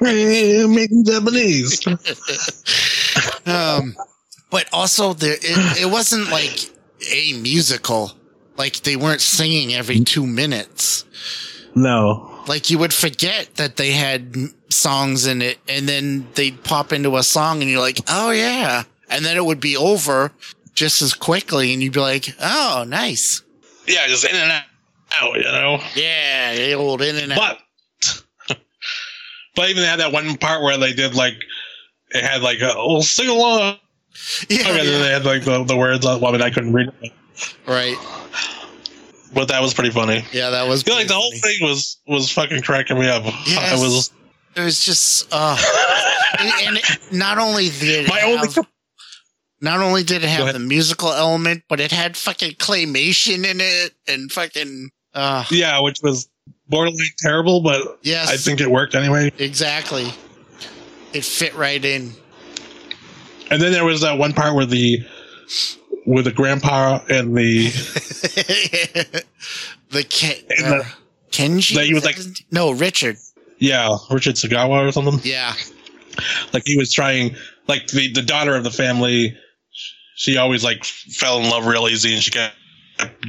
Making 0.68 1.04
Japanese. 1.04 1.84
um, 3.46 3.96
but 4.50 4.68
also 4.72 5.12
there 5.12 5.34
it, 5.34 5.82
it 5.82 5.90
wasn't 5.90 6.30
like 6.30 6.70
a 7.12 7.32
musical. 7.40 8.12
Like 8.56 8.76
they 8.80 8.96
weren't 8.96 9.20
singing 9.20 9.74
every 9.74 10.00
two 10.00 10.26
minutes. 10.26 11.04
No. 11.74 12.32
Like 12.48 12.70
you 12.70 12.78
would 12.78 12.94
forget 12.94 13.56
that 13.56 13.76
they 13.76 13.90
had 13.92 14.34
songs 14.70 15.26
in 15.26 15.42
it, 15.42 15.58
and 15.68 15.88
then 15.88 16.26
they'd 16.34 16.62
pop 16.64 16.92
into 16.92 17.16
a 17.16 17.22
song, 17.22 17.60
and 17.60 17.70
you're 17.70 17.80
like, 17.80 17.98
"Oh 18.08 18.30
yeah," 18.30 18.84
and 19.10 19.24
then 19.24 19.36
it 19.36 19.44
would 19.44 19.60
be 19.60 19.76
over 19.76 20.32
just 20.74 21.02
as 21.02 21.12
quickly, 21.12 21.72
and 21.74 21.82
you'd 21.82 21.92
be 21.92 22.00
like, 22.00 22.28
"Oh, 22.40 22.84
nice, 22.86 23.42
Yeah, 23.86 24.06
just 24.06 24.24
in 24.24 24.34
and 24.36 24.52
out, 25.20 25.34
you 25.36 25.42
know. 25.42 25.80
yeah, 25.96 26.54
the 26.54 26.72
old 26.74 27.02
in 27.02 27.16
and 27.16 27.32
out." 27.32 27.58
But 27.98 28.22
but 29.56 29.68
even 29.68 29.82
they 29.82 29.88
had 29.88 30.00
that 30.00 30.12
one 30.12 30.36
part 30.36 30.62
where 30.62 30.78
they 30.78 30.92
did 30.92 31.14
like 31.14 31.34
it 32.10 32.22
had 32.22 32.42
like 32.42 32.60
a 32.60 32.72
oh 32.76 33.00
sing 33.00 33.28
along. 33.28 33.78
Yeah, 34.48 34.62
I 34.68 34.72
mean, 34.76 34.84
yeah. 34.84 34.98
they 34.98 35.10
had 35.10 35.24
like 35.24 35.44
the, 35.44 35.64
the 35.64 35.76
words. 35.76 36.04
on- 36.06 36.20
Well, 36.20 36.30
I 36.30 36.32
mean, 36.32 36.42
I 36.42 36.50
couldn't 36.50 36.72
read 36.72 36.90
it, 37.02 37.12
right, 37.66 37.96
but 39.34 39.48
that 39.48 39.60
was 39.62 39.74
pretty 39.74 39.90
funny. 39.90 40.24
yeah, 40.32 40.50
that 40.50 40.66
was 40.68 40.86
I 40.88 40.92
like 40.94 41.08
the 41.08 41.14
whole 41.14 41.30
pretty 41.40 41.58
thing 41.58 41.68
was 41.68 41.98
was 42.06 42.30
fucking 42.30 42.62
cracking 42.62 42.98
me 42.98 43.08
up. 43.08 43.24
Yes. 43.46 43.72
I 43.72 43.82
was. 43.84 44.10
It 44.54 44.60
was 44.60 44.82
just, 44.82 45.28
uh, 45.32 45.54
and, 46.38 46.50
and 46.66 46.76
it, 46.78 46.84
not 47.12 47.36
only 47.36 47.68
did 47.68 48.04
it 48.04 48.08
my 48.08 48.22
only. 48.22 48.48
Not 49.60 49.80
only 49.80 50.02
did 50.02 50.22
it 50.22 50.28
have 50.28 50.52
the 50.52 50.58
musical 50.58 51.10
element, 51.12 51.64
but 51.68 51.80
it 51.80 51.90
had 51.90 52.16
fucking 52.16 52.52
claymation 52.52 53.44
in 53.50 53.58
it 53.60 53.92
and 54.06 54.30
fucking 54.30 54.90
uh 55.14 55.44
Yeah, 55.50 55.80
which 55.80 55.98
was 56.02 56.28
borderline 56.68 56.98
terrible, 57.18 57.62
but 57.62 57.98
yes, 58.02 58.30
I 58.30 58.36
think 58.36 58.60
it 58.60 58.70
worked 58.70 58.94
anyway. 58.94 59.32
exactly. 59.38 60.08
It 61.14 61.24
fit 61.24 61.54
right 61.54 61.82
in. 61.82 62.12
And 63.50 63.60
then 63.62 63.72
there 63.72 63.84
was 63.84 64.00
that 64.02 64.18
one 64.18 64.32
part 64.32 64.54
where 64.54 64.66
the 64.66 64.98
with 66.06 66.24
the 66.26 66.32
grandpa 66.32 67.00
and 67.08 67.36
the 67.36 67.66
the 69.90 70.04
Ken, 70.04 70.36
And 70.58 70.66
uh, 70.66 70.78
the- 70.78 70.86
Kenji. 71.30 71.74
that 71.74 71.86
he 71.86 71.94
was 71.94 72.04
like- 72.04 72.18
no 72.50 72.70
Richard. 72.72 73.16
yeah 73.58 73.96
Richard 74.10 74.36
Sagawa 74.36 74.88
or 74.88 74.92
something. 74.92 75.20
Yeah, 75.24 75.54
Like 76.52 76.62
he 76.64 76.76
was 76.76 76.92
trying, 76.92 77.36
like 77.68 77.86
the 77.88 78.12
the 78.12 78.22
daughter 78.22 78.54
of 78.56 78.64
the 78.64 78.70
family. 78.70 79.36
She 80.16 80.36
always 80.38 80.64
like 80.64 80.84
fell 80.84 81.38
in 81.40 81.50
love 81.50 81.66
real 81.66 81.88
easy, 81.88 82.14
and 82.14 82.22
she 82.22 82.30
kept 82.30 82.54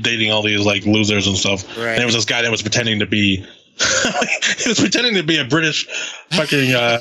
dating 0.01 0.31
all 0.31 0.41
these 0.41 0.65
like 0.65 0.85
losers 0.85 1.27
and 1.27 1.37
stuff. 1.37 1.65
Right. 1.77 1.89
And 1.89 1.97
there 1.99 2.05
was 2.05 2.15
this 2.15 2.25
guy 2.25 2.41
that 2.41 2.51
was 2.51 2.61
pretending 2.61 2.99
to 2.99 3.05
be. 3.05 3.37
he 4.57 4.69
was 4.69 4.79
pretending 4.79 5.15
to 5.15 5.23
be 5.23 5.37
a 5.37 5.43
British 5.45 5.85
fucking 6.31 6.71
uh, 6.73 6.99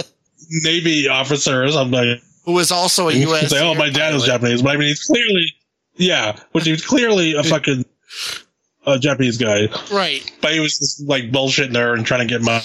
Navy 0.64 1.08
officer 1.08 1.62
or 1.62 1.68
something. 1.70 2.20
Who 2.50 2.56
was 2.56 2.72
also 2.72 3.08
a 3.08 3.12
U.S. 3.12 3.50
say, 3.50 3.60
"Oh, 3.64 3.74
my 3.74 3.90
dad 3.90 4.14
is. 4.14 4.24
Japanese," 4.24 4.62
but 4.62 4.74
I 4.74 4.76
mean, 4.78 4.88
he's 4.88 5.04
clearly, 5.04 5.54
yeah, 5.96 6.36
which 6.52 6.64
he's 6.64 6.84
clearly 6.84 7.34
a 7.34 7.42
fucking 7.42 7.84
a 8.86 8.98
Japanese 8.98 9.36
guy, 9.38 9.68
Right. 9.92 10.28
but 10.40 10.52
he 10.52 10.58
was 10.60 10.78
just 10.78 11.02
like 11.06 11.30
bullshitting 11.30 11.76
her 11.76 11.94
and 11.94 12.04
trying 12.04 12.26
to 12.26 12.32
get 12.32 12.42
mo- 12.42 12.60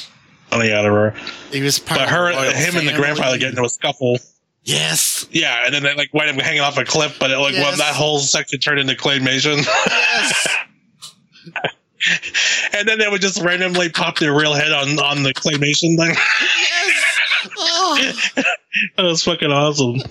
money 0.52 0.72
out 0.72 0.86
of 0.86 0.92
her. 0.94 1.14
He 1.52 1.62
was 1.62 1.78
part 1.78 2.00
But 2.00 2.10
her, 2.10 2.30
him, 2.52 2.78
and 2.78 2.88
the 2.88 2.94
grandfather 2.94 3.38
get 3.38 3.50
into 3.50 3.64
a 3.64 3.70
scuffle. 3.70 4.18
Yes. 4.64 5.28
Yeah, 5.32 5.64
and 5.66 5.74
then 5.76 5.84
they 5.84 5.94
like 5.94 6.12
wind 6.14 6.30
up 6.36 6.44
hanging 6.44 6.62
off 6.62 6.78
a 6.80 6.86
cliff, 6.86 7.18
but 7.20 7.30
it, 7.32 7.38
like 7.38 7.54
Yes. 7.54 7.70
when 7.70 7.78
that 7.80 7.94
whole 7.94 8.18
section 8.20 8.60
turned 8.60 8.80
into 8.80 8.96
claymation, 8.96 9.64
Yes. 9.86 10.48
and 12.74 12.88
then 12.88 12.98
they 13.00 13.08
would 13.08 13.22
just 13.22 13.42
randomly 13.42 13.90
pop 13.90 14.18
their 14.20 14.34
real 14.34 14.54
head 14.54 14.72
on 14.72 14.98
on 15.00 15.24
the 15.24 15.34
claymation 15.34 15.98
thing. 15.98 16.16
yes. 16.16 16.85
Oh. 17.58 18.14
that 18.36 19.04
was 19.04 19.24
fucking 19.24 19.52
awesome. 19.52 19.96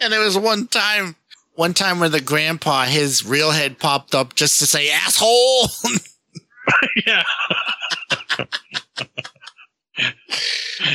And 0.00 0.10
there 0.12 0.20
was 0.20 0.38
one 0.38 0.68
time, 0.68 1.16
one 1.54 1.74
time 1.74 2.00
where 2.00 2.08
the 2.08 2.20
grandpa, 2.20 2.84
his 2.84 3.24
real 3.26 3.50
head 3.50 3.78
popped 3.78 4.14
up 4.14 4.34
just 4.34 4.58
to 4.58 4.66
say 4.66 4.90
asshole. 4.90 5.68
yeah, 7.06 7.22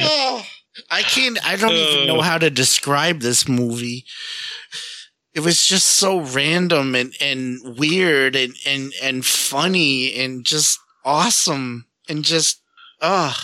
oh, 0.01 0.45
I 0.89 1.01
can't, 1.03 1.37
I 1.45 1.55
don't 1.55 1.71
even 1.73 2.07
know 2.07 2.19
Uh. 2.19 2.23
how 2.23 2.37
to 2.37 2.49
describe 2.49 3.19
this 3.19 3.47
movie. 3.47 4.05
It 5.33 5.41
was 5.41 5.65
just 5.65 5.87
so 5.87 6.19
random 6.19 6.93
and, 6.95 7.13
and 7.21 7.77
weird 7.77 8.35
and, 8.35 8.53
and, 8.65 8.91
and 9.01 9.25
funny 9.25 10.13
and 10.15 10.43
just 10.45 10.79
awesome 11.05 11.85
and 12.09 12.23
just, 12.23 12.61
oh, 13.01 13.35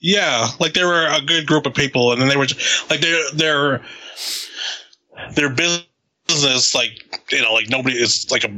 yeah, 0.00 0.48
like 0.60 0.74
they 0.74 0.84
were 0.84 1.06
a 1.08 1.20
good 1.20 1.46
group 1.46 1.66
of 1.66 1.74
people, 1.74 2.12
and 2.12 2.20
then 2.20 2.28
they 2.28 2.36
were 2.36 2.46
just, 2.46 2.90
like 2.90 3.00
their 3.00 3.30
their 3.32 3.82
their 5.34 5.50
business, 5.50 6.74
like 6.74 7.22
you 7.30 7.42
know, 7.42 7.52
like 7.52 7.68
nobody 7.70 7.96
is 7.96 8.30
like 8.30 8.44
a 8.44 8.48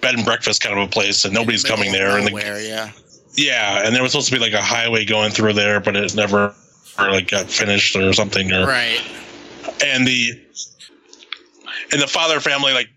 bed 0.00 0.14
and 0.14 0.24
breakfast 0.24 0.62
kind 0.62 0.78
of 0.78 0.86
a 0.86 0.90
place, 0.90 1.24
and 1.24 1.32
nobody's 1.34 1.64
coming 1.64 1.92
there, 1.92 2.16
and 2.16 2.26
the, 2.26 2.30
Nowhere, 2.30 2.60
yeah. 2.60 2.90
yeah, 3.34 3.82
and 3.84 3.94
there 3.94 4.02
was 4.02 4.12
supposed 4.12 4.28
to 4.28 4.34
be 4.34 4.40
like 4.40 4.52
a 4.52 4.62
highway 4.62 5.04
going 5.04 5.30
through 5.30 5.54
there, 5.54 5.80
but 5.80 5.96
it 5.96 6.14
never 6.14 6.54
or 6.98 7.10
like 7.10 7.28
got 7.28 7.46
finished 7.46 7.96
or 7.96 8.12
something, 8.12 8.52
or 8.52 8.66
Right. 8.66 9.00
and 9.84 10.06
the 10.06 10.38
and 11.92 12.00
the 12.00 12.06
father 12.06 12.40
family 12.40 12.72
like 12.72 12.88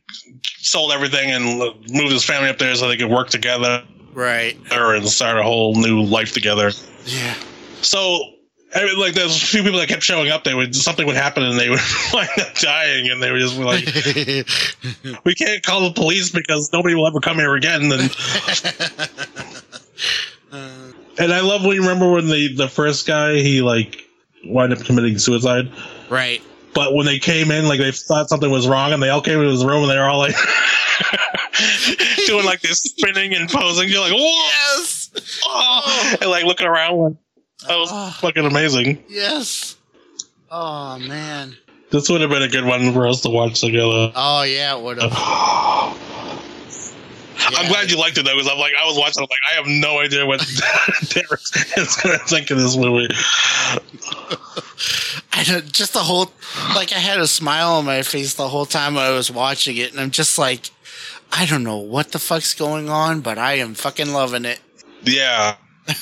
sold 0.58 0.92
everything 0.92 1.32
and 1.32 1.46
moved 1.90 2.12
his 2.12 2.24
family 2.24 2.50
up 2.50 2.58
there 2.58 2.76
so 2.76 2.88
they 2.88 2.98
could 2.98 3.10
work 3.12 3.30
together 3.30 3.84
Right. 4.16 4.58
or 4.72 4.96
and 4.96 5.08
start 5.08 5.38
a 5.38 5.44
whole 5.44 5.76
new 5.76 6.02
life 6.02 6.32
together. 6.32 6.72
Yeah. 7.06 7.36
So, 7.82 8.32
I 8.74 8.84
mean, 8.86 8.98
like, 8.98 9.14
there's 9.14 9.36
a 9.36 9.46
few 9.46 9.62
people 9.62 9.80
that 9.80 9.88
kept 9.90 10.02
showing 10.04 10.32
up. 10.32 10.44
They 10.44 10.56
would 10.56 10.74
something 10.74 11.06
would 11.06 11.16
happen, 11.18 11.44
and 11.44 11.60
they 11.60 11.70
would 11.70 11.80
wind 12.14 12.30
up 12.40 12.56
dying, 12.56 13.10
and 13.10 13.22
they 13.22 13.32
were 13.32 13.40
just 13.40 13.58
like, 13.58 13.86
"We 15.26 15.36
can't 15.36 15.62
call 15.64 15.82
the 15.82 15.94
police 15.94 16.32
because 16.32 16.72
nobody 16.74 16.96
will 16.96 17.06
ever 17.08 17.20
come 17.20 17.38
here 17.38 17.56
again." 17.56 17.92
And 17.92 18.10
and 21.20 21.32
I 21.34 21.42
love 21.42 21.64
when 21.64 21.76
you 21.76 21.82
remember 21.82 22.12
when 22.12 22.28
the 22.28 22.54
the 22.56 22.68
first 22.68 23.06
guy 23.06 23.36
he 23.36 23.62
like 23.62 24.02
wound 24.46 24.74
up 24.74 24.80
committing 24.80 25.18
suicide. 25.18 25.72
right. 26.10 26.42
But 26.74 26.94
when 26.94 27.06
they 27.06 27.20
came 27.20 27.52
in, 27.52 27.70
like 27.70 27.80
they 27.80 27.92
thought 27.92 28.28
something 28.28 28.52
was 28.52 28.68
wrong, 28.68 28.92
and 28.92 29.02
they 29.02 29.08
all 29.10 29.22
came 29.22 29.40
into 29.40 29.50
his 29.50 29.64
room, 29.64 29.84
and 29.84 29.92
they 29.92 29.98
were 29.98 30.10
all 30.10 30.20
like 30.20 30.36
doing 32.26 32.46
like 32.46 32.62
this 32.62 32.80
spinning 32.80 33.34
and 33.34 33.50
posing. 33.50 33.90
You're 33.90 34.02
like, 34.02 34.14
"Whoa!" 34.14 34.20
Yes. 34.20 35.10
Oh, 35.46 36.18
and 36.22 36.30
like 36.30 36.44
looking 36.46 36.68
around. 36.68 37.18
That 37.68 37.78
was 37.78 37.90
Oh. 37.92 38.12
fucking 38.20 38.46
amazing. 38.46 39.04
Yes. 39.10 39.76
Oh 40.52 41.00
man. 41.00 41.56
This 41.92 42.10
would 42.10 42.22
have 42.22 42.30
been 42.30 42.42
a 42.44 42.48
good 42.50 42.66
one 42.66 42.92
for 42.94 43.08
us 43.08 43.22
to 43.22 43.30
watch 43.30 43.62
together. 43.62 44.12
Oh 44.16 44.44
yeah, 44.44 44.76
it 44.76 44.82
would 44.84 45.02
have. 45.02 45.12
I'm 47.48 47.68
glad 47.68 47.92
you 47.92 47.98
liked 48.00 48.18
it 48.18 48.26
though, 48.26 48.34
because 48.34 48.50
I'm 48.50 48.58
like, 48.58 48.74
I 48.80 48.86
was 48.86 48.98
watching. 48.98 49.22
I'm 49.22 49.28
like, 49.30 49.52
I 49.52 49.56
have 49.56 49.68
no 49.68 50.00
idea 50.00 50.26
what 50.26 50.40
Derek 51.10 51.42
is 51.78 51.96
going 51.98 52.18
to 52.18 52.26
think 52.26 52.50
of 52.50 52.58
this 52.58 52.76
movie. 52.76 53.08
I 55.38 55.44
don't, 55.44 55.72
just 55.72 55.94
the 55.94 56.00
whole 56.00 56.32
like 56.76 56.92
I 56.94 57.00
had 57.00 57.20
a 57.20 57.28
smile 57.28 57.74
on 57.74 57.86
my 57.86 58.02
face 58.02 58.34
the 58.34 58.48
whole 58.48 58.66
time 58.66 58.98
I 58.98 59.10
was 59.12 59.30
watching 59.30 59.78
it, 59.78 59.92
and 59.92 60.00
I'm 60.00 60.12
just 60.12 60.38
like, 60.38 60.70
I 61.38 61.46
don't 61.46 61.64
know 61.64 61.78
what 61.78 62.12
the 62.12 62.20
fuck's 62.20 62.54
going 62.54 62.90
on, 62.90 63.22
but 63.22 63.38
I 63.38 63.56
am 63.56 63.74
fucking 63.74 64.12
loving 64.14 64.46
it. 64.46 64.60
Yeah. 65.04 65.56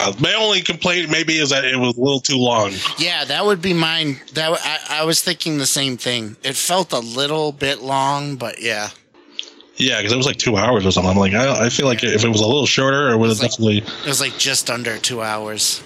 Uh, 0.00 0.12
my 0.18 0.34
only 0.34 0.60
complaint 0.62 1.10
maybe 1.10 1.34
is 1.34 1.50
that 1.50 1.64
it 1.64 1.76
was 1.76 1.96
a 1.96 2.00
little 2.00 2.18
too 2.20 2.36
long. 2.38 2.72
Yeah, 2.98 3.24
that 3.26 3.44
would 3.44 3.62
be 3.62 3.72
mine. 3.72 4.16
That 4.34 4.48
w- 4.48 4.60
I, 4.64 5.02
I 5.02 5.04
was 5.04 5.22
thinking 5.22 5.58
the 5.58 5.66
same 5.66 5.96
thing. 5.96 6.36
It 6.42 6.56
felt 6.56 6.92
a 6.92 6.98
little 6.98 7.52
bit 7.52 7.80
long, 7.80 8.34
but 8.36 8.60
yeah, 8.60 8.88
Yeah, 9.76 9.98
because 9.98 10.12
it 10.12 10.16
was 10.16 10.26
like 10.26 10.38
two 10.38 10.56
hours 10.56 10.84
or 10.84 10.90
something. 10.90 11.10
I'm 11.12 11.16
like, 11.18 11.34
I, 11.34 11.66
I 11.66 11.68
feel 11.68 11.86
like 11.86 12.02
if 12.02 12.24
it 12.24 12.28
was 12.28 12.40
a 12.40 12.46
little 12.46 12.66
shorter, 12.66 13.10
it 13.10 13.18
would 13.18 13.28
have 13.28 13.38
like- 13.40 13.50
definitely. 13.52 13.78
It 13.78 14.06
was 14.06 14.20
like 14.20 14.36
just 14.38 14.70
under 14.70 14.98
two 14.98 15.22
hours. 15.22 15.84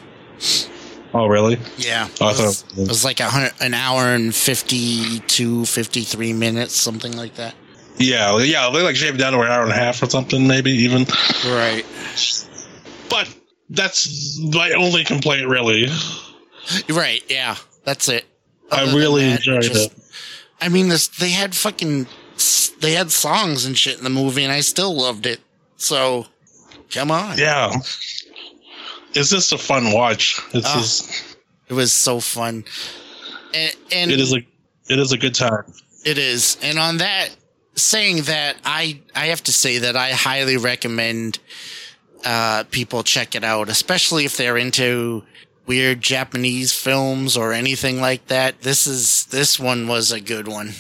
Oh, 1.13 1.27
really? 1.27 1.59
Yeah. 1.77 2.09
Oh, 2.21 2.27
I 2.29 2.31
it, 2.31 2.39
was, 2.39 2.65
it 2.79 2.89
was 2.89 3.05
like 3.05 3.21
a 3.21 3.29
hundred, 3.29 3.53
an 3.61 3.75
hour 3.75 4.15
and 4.15 4.35
52, 4.35 5.67
53 5.67 6.33
minutes, 6.33 6.75
something 6.75 7.15
like 7.17 7.35
that. 7.35 7.55
Yeah, 7.99 8.39
yeah. 8.39 8.71
They 8.71 8.83
like 8.83 8.97
shaved 8.97 9.19
down 9.19 9.33
to 9.33 9.41
an 9.41 9.49
hour 9.49 9.63
and 9.63 9.71
a 9.73 9.77
half 9.77 10.03
or 10.03 10.07
something, 10.11 10.47
maybe 10.47 10.71
even. 10.71 11.05
Right. 11.47 11.85
But 13.09 13.33
that's 13.71 14.39
my 14.41 14.73
only 14.73 15.05
complaint, 15.05 15.49
really. 15.49 15.87
Right. 16.89 17.23
Yeah. 17.31 17.57
That's 17.85 18.09
it. 18.09 18.25
I 18.71 18.83
Other 18.83 18.87
than 18.93 18.97
really 19.01 19.25
that, 19.25 19.39
enjoyed 19.47 19.63
just- 19.63 19.93
it. 19.93 19.99
I 20.61 20.69
mean, 20.69 20.89
this 20.89 21.09
they 21.09 21.31
had 21.31 21.55
fucking 21.57 22.07
they 22.81 22.93
had 22.93 23.11
songs 23.11 23.65
and 23.65 23.77
shit 23.77 23.99
in 23.99 24.05
the 24.05 24.11
movie, 24.11 24.45
and 24.45 24.53
I 24.53 24.61
still 24.61 24.95
loved 24.95 25.27
it. 25.27 25.41
So, 25.77 26.27
come 26.91 27.11
on. 27.11 27.37
Yeah. 27.37 27.73
It's 29.15 29.29
just 29.31 29.53
a 29.53 29.59
fun 29.59 29.93
watch. 29.93 30.41
It's 30.55 30.67
Ah. 30.67 30.75
just, 30.79 31.37
It 31.69 31.75
was 31.75 31.93
so 31.93 32.21
fun. 32.21 32.65
And, 33.53 33.75
and 33.91 34.11
it 34.13 34.21
is 34.21 34.33
a 34.33 34.39
it 34.89 34.99
is 34.99 35.11
a 35.13 35.19
good 35.19 35.35
time. 35.35 35.65
It 36.05 36.17
is. 36.19 36.57
And 36.63 36.79
on 36.79 36.99
that, 36.99 37.31
saying 37.75 38.23
that, 38.23 38.57
I, 38.65 39.01
I 39.15 39.27
have 39.27 39.43
to 39.45 39.53
say 39.53 39.79
that 39.79 39.97
I 39.97 40.11
highly 40.11 40.57
recommend 40.57 41.39
uh, 42.25 42.65
people 42.71 43.03
check 43.03 43.35
it 43.35 43.45
out, 43.45 43.69
especially 43.69 44.25
if 44.25 44.37
they're 44.37 44.57
into 44.57 45.25
weird 45.67 46.01
Japanese 46.01 46.73
films 46.73 47.37
or 47.37 47.53
anything 47.53 48.01
like 48.01 48.27
that. 48.27 48.63
This 48.63 48.87
is 48.87 49.27
this 49.27 49.59
one 49.59 49.89
was 49.89 50.13
a 50.13 50.21
good 50.21 50.49
one. 50.49 50.73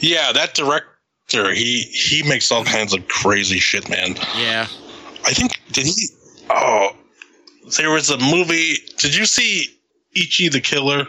Yeah, 0.00 0.32
that 0.32 0.54
director, 0.54 1.52
he 1.52 1.82
he 1.82 2.22
makes 2.28 2.50
all 2.52 2.64
kinds 2.64 2.94
of 2.94 3.06
crazy 3.08 3.58
shit, 3.58 3.88
man. 3.88 4.16
Yeah. 4.36 4.66
I 5.24 5.32
think 5.32 5.60
did 5.72 5.86
he? 5.86 6.08
Oh, 6.50 6.96
there 7.76 7.90
was 7.90 8.10
a 8.10 8.18
movie. 8.18 8.74
Did 8.98 9.16
you 9.16 9.26
see 9.26 9.78
Ichi 10.14 10.48
the 10.48 10.60
Killer? 10.60 11.06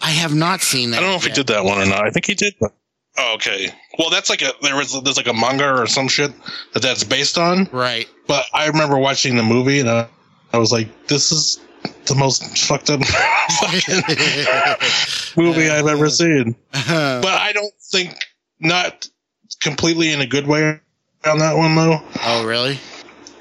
I 0.00 0.10
have 0.10 0.34
not 0.34 0.60
seen 0.62 0.90
that. 0.90 0.98
I 0.98 1.00
don't 1.00 1.10
know 1.10 1.16
if 1.16 1.24
he 1.24 1.32
did 1.32 1.46
that 1.48 1.64
one 1.64 1.78
or 1.78 1.86
not. 1.86 2.06
I 2.06 2.10
think 2.10 2.26
he 2.26 2.34
did. 2.34 2.54
But, 2.60 2.72
oh, 3.18 3.34
okay. 3.34 3.68
Well, 3.98 4.10
that's 4.10 4.30
like 4.30 4.42
a 4.42 4.52
there 4.62 4.76
was 4.76 4.92
there's 5.02 5.16
like 5.16 5.26
a 5.28 5.32
manga 5.34 5.70
or 5.80 5.86
some 5.86 6.08
shit 6.08 6.32
that 6.72 6.82
that's 6.82 7.04
based 7.04 7.38
on. 7.38 7.68
Right. 7.72 8.08
But 8.26 8.44
I 8.54 8.66
remember 8.68 8.98
watching 8.98 9.36
the 9.36 9.42
movie 9.42 9.80
and 9.80 9.88
I, 9.90 10.08
I 10.52 10.58
was 10.58 10.72
like, 10.72 10.88
this 11.08 11.32
is 11.32 11.60
the 12.06 12.14
most 12.14 12.58
fucked 12.58 12.90
up 12.90 13.00
fucking 13.60 14.02
movie 15.36 15.68
I've 15.68 15.86
ever 15.86 16.08
seen. 16.08 16.54
But 16.72 17.26
I 17.40 17.52
don't 17.52 17.72
think 17.90 18.14
not 18.60 19.08
completely 19.60 20.12
in 20.12 20.20
a 20.20 20.26
good 20.26 20.46
way 20.46 20.80
on 21.24 21.38
that 21.38 21.56
one 21.56 21.74
though. 21.74 22.00
oh, 22.24 22.44
really? 22.46 22.78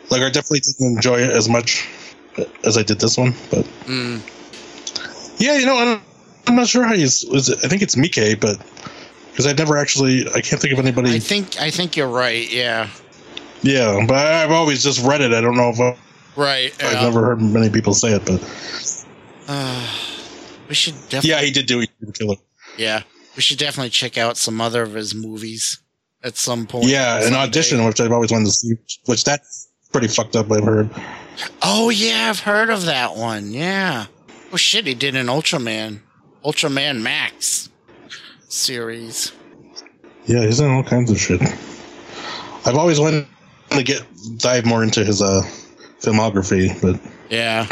Like 0.10 0.22
I 0.22 0.30
definitely 0.30 0.60
didn't 0.62 0.96
enjoy 0.98 1.20
it 1.20 1.32
as 1.32 1.48
much 1.50 1.88
as 2.66 2.78
I 2.78 2.84
did 2.84 3.00
this 3.00 3.18
one. 3.18 3.34
But 3.50 3.66
Mm. 3.86 4.22
yeah, 5.40 5.58
you 5.58 5.66
know, 5.66 5.78
I 5.78 5.86
don't, 5.86 6.04
I'm 6.48 6.56
not 6.56 6.68
sure 6.68 6.84
how 6.84 6.94
you. 6.94 7.06
s- 7.06 7.26
Was 7.26 7.50
it, 7.50 7.60
I 7.64 7.68
think 7.68 7.82
it's 7.82 7.96
Mike, 7.98 8.40
but 8.40 8.58
because 9.32 9.48
I've 9.48 9.58
never 9.58 9.78
actually, 9.78 10.28
I 10.36 10.42
can't 10.42 10.62
think 10.62 10.74
of 10.74 10.80
anybody. 10.80 11.16
I 11.16 11.20
think 11.20 11.60
I 11.60 11.72
think 11.72 11.96
you're 11.98 12.08
right. 12.10 12.52
Yeah. 12.52 12.90
yeah, 13.64 14.04
but 14.08 14.16
I've 14.18 14.52
always 14.52 14.84
just 14.84 15.04
read 15.06 15.22
it. 15.22 15.34
I 15.34 15.42
don't 15.42 15.56
know 15.58 15.70
if 15.70 15.80
I, 15.80 15.98
Right. 16.36 16.74
I've 16.84 16.94
yeah. 16.94 17.02
never 17.04 17.24
heard 17.26 17.42
many 17.42 17.70
people 17.70 17.94
say 17.94 18.14
it, 18.14 18.26
but 18.26 18.42
Uh, 19.48 19.88
we 20.70 20.76
should 20.76 20.96
definitely. 21.10 21.30
yeah, 21.32 21.42
he 21.42 21.52
did 21.52 21.66
do 21.66 21.82
the 21.82 22.12
Killer. 22.14 22.36
Yeah, 22.78 23.04
we 23.36 23.42
should 23.42 23.58
definitely 23.58 23.90
check 23.90 24.18
out 24.18 24.38
some 24.38 24.62
other 24.62 24.84
of 24.84 24.94
his 24.94 25.14
movies 25.14 25.80
at 26.24 26.38
some 26.38 26.68
point. 26.68 26.86
Yeah, 26.86 27.18
an 27.18 27.24
someday. 27.24 27.40
audition, 27.40 27.84
which 27.86 28.00
I've 28.00 28.12
always 28.12 28.32
wanted 28.32 28.46
to 28.46 28.52
see, 28.52 28.74
which 29.06 29.24
that's 29.24 29.70
pretty 29.92 30.08
fucked 30.08 30.36
up. 30.38 30.50
I've 30.52 30.64
heard. 30.64 30.90
Oh 31.62 31.90
yeah, 31.90 32.28
I've 32.30 32.40
heard 32.42 32.70
of 32.70 32.86
that 32.86 33.16
one. 33.18 33.52
Yeah. 33.52 34.06
Oh 34.54 34.58
shit, 34.58 34.86
he 34.86 34.94
did 34.94 35.16
an 35.16 35.28
Ultraman, 35.28 36.00
Ultraman 36.46 37.02
Max 37.02 37.70
series. 38.52 39.32
Yeah, 40.26 40.42
he's 40.46 40.60
in 40.60 40.70
all 40.70 40.84
kinds 40.84 41.10
of 41.12 41.20
shit. 41.20 41.42
I've 42.66 42.76
always 42.76 43.00
wanted 43.00 43.26
to 43.72 43.84
get 43.84 44.04
dive 44.38 44.66
more 44.66 44.84
into 44.84 45.04
his 45.04 45.22
uh 45.22 45.42
filmography, 46.00 46.80
but 46.82 47.00
Yeah. 47.30 47.68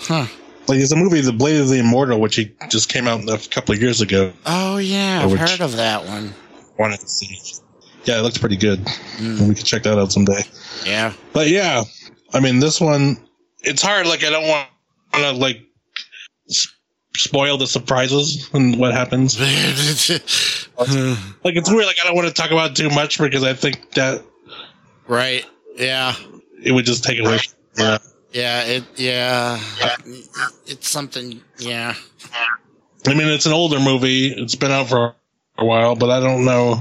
Huh. 0.00 0.26
like 0.68 0.78
there's 0.78 0.92
a 0.92 0.96
movie, 0.96 1.20
The 1.20 1.32
Blade 1.32 1.60
of 1.60 1.68
the 1.68 1.78
Immortal, 1.78 2.20
which 2.20 2.36
he 2.36 2.52
just 2.68 2.88
came 2.88 3.06
out 3.08 3.28
a 3.28 3.48
couple 3.48 3.74
of 3.74 3.80
years 3.82 4.00
ago. 4.00 4.32
Oh 4.46 4.78
yeah, 4.78 5.22
I've 5.24 5.38
heard 5.38 5.60
of 5.60 5.76
that 5.76 6.04
one. 6.04 6.34
Wanted 6.78 7.00
to 7.00 7.08
see. 7.08 7.38
Yeah, 8.04 8.18
it 8.18 8.22
looks 8.22 8.38
pretty 8.38 8.56
good. 8.56 8.80
Mm, 9.18 9.48
We 9.48 9.54
could 9.54 9.66
check 9.66 9.82
that 9.82 9.98
out 9.98 10.12
someday. 10.12 10.42
yeah. 10.86 11.12
But 11.32 11.48
yeah, 11.48 11.84
I 12.32 12.40
mean, 12.40 12.58
this 12.60 12.80
one, 12.80 13.16
it's 13.62 13.82
hard. 13.82 14.06
Like, 14.06 14.24
I 14.24 14.30
don't 14.30 14.46
want 14.48 14.68
to 15.14 15.32
like 15.32 15.60
spoil 17.18 17.58
the 17.58 17.66
surprises 17.66 18.48
and 18.52 18.78
what 18.78 18.92
happens. 18.92 19.38
Like, 20.78 21.56
it's 21.56 21.68
weird. 21.68 21.86
Like, 21.86 21.96
I 22.00 22.06
don't 22.06 22.14
want 22.14 22.28
to 22.28 22.34
talk 22.34 22.52
about 22.52 22.70
it 22.70 22.76
too 22.76 22.88
much 22.90 23.18
because 23.18 23.42
I 23.42 23.52
think 23.52 23.90
that 23.94 24.22
right. 25.08 25.44
Yeah. 25.74 26.14
it 26.62 26.70
would 26.70 26.84
just 26.84 27.02
take 27.02 27.18
away. 27.18 27.40
Yeah. 27.76 27.98
Yeah. 28.32 28.62
It. 28.62 28.84
Yeah. 28.94 29.60
It's 30.66 30.88
something. 30.88 31.42
Yeah. 31.58 31.94
I 33.08 33.14
mean, 33.14 33.26
it's 33.26 33.46
an 33.46 33.52
older 33.52 33.80
movie. 33.80 34.28
It's 34.28 34.54
been 34.54 34.70
out 34.70 34.88
for 34.88 35.16
a 35.58 35.64
while, 35.64 35.96
but 35.96 36.10
I 36.10 36.20
don't 36.20 36.44
know. 36.44 36.80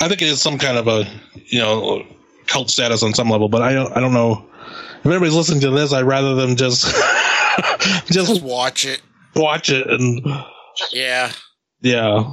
I 0.00 0.08
think 0.08 0.22
it 0.22 0.28
is 0.28 0.40
some 0.40 0.56
kind 0.58 0.78
of 0.78 0.88
a, 0.88 1.04
you 1.46 1.58
know, 1.58 2.02
cult 2.46 2.70
status 2.70 3.02
on 3.02 3.12
some 3.12 3.28
level, 3.28 3.50
but 3.50 3.60
I 3.60 3.74
don't, 3.74 3.94
I 3.94 4.00
don't 4.00 4.14
know. 4.14 4.46
If 5.00 5.06
anybody's 5.06 5.34
listening 5.34 5.60
to 5.60 5.70
this, 5.70 5.92
I'd 5.92 6.04
rather 6.04 6.34
them 6.34 6.56
just, 6.56 6.84
just 8.06 8.30
Just 8.30 8.42
watch 8.42 8.86
it. 8.86 9.02
Watch 9.36 9.70
it 9.70 9.86
and 9.88 10.20
Yeah. 10.92 11.32
yeah 11.80 12.32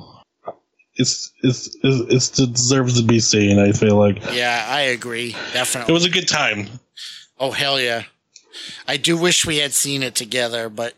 it's 0.95 1.31
it's 1.41 1.75
it's, 1.83 2.39
it 2.39 2.53
deserves 2.53 2.99
to 2.99 3.05
be 3.07 3.19
seen 3.19 3.59
i 3.59 3.71
feel 3.71 3.95
like 3.95 4.17
Yeah. 4.33 4.65
I 4.69 4.81
agree. 4.81 5.31
Definitely, 5.53 5.91
it 5.91 5.93
was 5.93 6.05
a 6.05 6.09
good 6.09 6.27
time 6.27 6.67
Oh 7.39 7.51
hell 7.51 7.79
yeah. 7.79 8.03
I 8.87 8.97
do 8.97 9.17
wish 9.17 9.45
we 9.47 9.57
had 9.57 9.71
seen 9.73 10.03
it 10.03 10.13
together, 10.15 10.69
but 10.69 10.93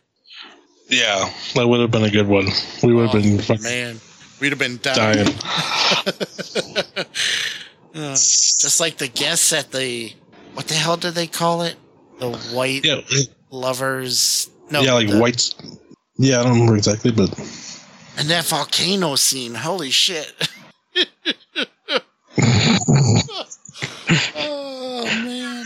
yeah 0.90 1.30
that 1.56 1.68
would 1.68 1.80
have 1.80 1.92
been 1.92 2.04
a 2.04 2.10
good 2.10 2.28
one 2.28 2.48
we 2.84 2.94
would 2.94 3.10
have 3.10 3.16
oh, 3.16 3.22
been 3.48 3.62
man, 3.64 4.00
we'd 4.42 4.50
have 4.52 4.60
been 4.60 4.80
dying. 4.82 5.26
dying 5.26 5.36
Uh, 7.96 8.10
just 8.16 8.80
like 8.80 8.98
the 8.98 9.08
guests 9.08 9.54
at 9.54 9.72
the 9.72 10.12
what 10.56 10.68
the 10.68 10.74
hell 10.74 10.98
did 10.98 11.14
they 11.14 11.28
call 11.28 11.62
it? 11.62 11.76
The 12.20 12.32
white 12.52 12.84
yeah 12.84 13.02
lovers. 13.52 14.50
No, 14.72 14.82
yeah 14.82 14.94
like 14.94 15.10
the- 15.10 15.20
whites 15.20 15.54
yeah 16.18 16.40
i 16.40 16.44
don't 16.44 16.54
remember 16.54 16.76
exactly 16.78 17.12
but 17.12 17.30
and 18.16 18.30
that 18.30 18.46
volcano 18.46 19.16
scene. 19.16 19.56
Holy 19.56 19.90
shit! 19.90 20.32
oh 24.36 25.04
man. 25.24 25.66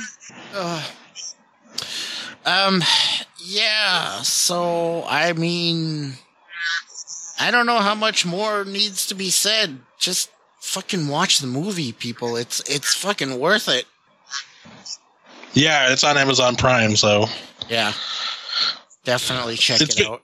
Ugh. 0.56 0.84
Um. 2.46 2.82
Yeah. 3.44 4.22
So 4.22 5.04
I 5.08 5.34
mean, 5.34 6.14
I 7.40 7.52
don't 7.52 7.66
know 7.66 7.80
how 7.80 7.96
much 7.96 8.26
more 8.26 8.64
needs 8.64 9.06
to 9.08 9.16
be 9.16 9.30
said. 9.30 9.80
Just 10.00 10.30
fucking 10.62 11.08
watch 11.10 11.40
the 11.40 11.48
movie, 11.48 11.92
people. 11.92 12.38
It's 12.38 12.62
it's 12.70 12.94
fucking 12.94 13.40
worth 13.40 13.68
it. 13.68 13.86
yeah 15.54 15.92
it's 15.92 16.04
on 16.04 16.18
amazon 16.18 16.56
prime 16.56 16.96
so 16.96 17.26
Yeah. 17.70 17.92
Definitely 19.04 19.56
check 19.56 19.80
It's 19.82 20.00
it 20.00 20.06
out. 20.08 20.22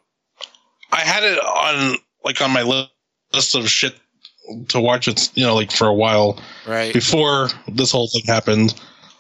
I 0.94 1.02
had 1.02 1.24
it 1.24 1.38
on 1.40 1.98
like 2.24 2.40
on 2.42 2.52
my 2.52 2.62
list 3.34 3.56
of 3.56 3.68
shit 3.70 3.96
to 4.70 4.80
watch 4.80 5.08
it's 5.08 5.32
you 5.36 5.44
know 5.46 5.56
like 5.56 5.72
for 5.72 5.88
a 5.88 5.94
while 5.94 6.40
Right. 6.68 6.94
before 6.94 7.50
this 7.68 7.92
whole 7.92 8.08
thing 8.08 8.24
happened 8.26 8.74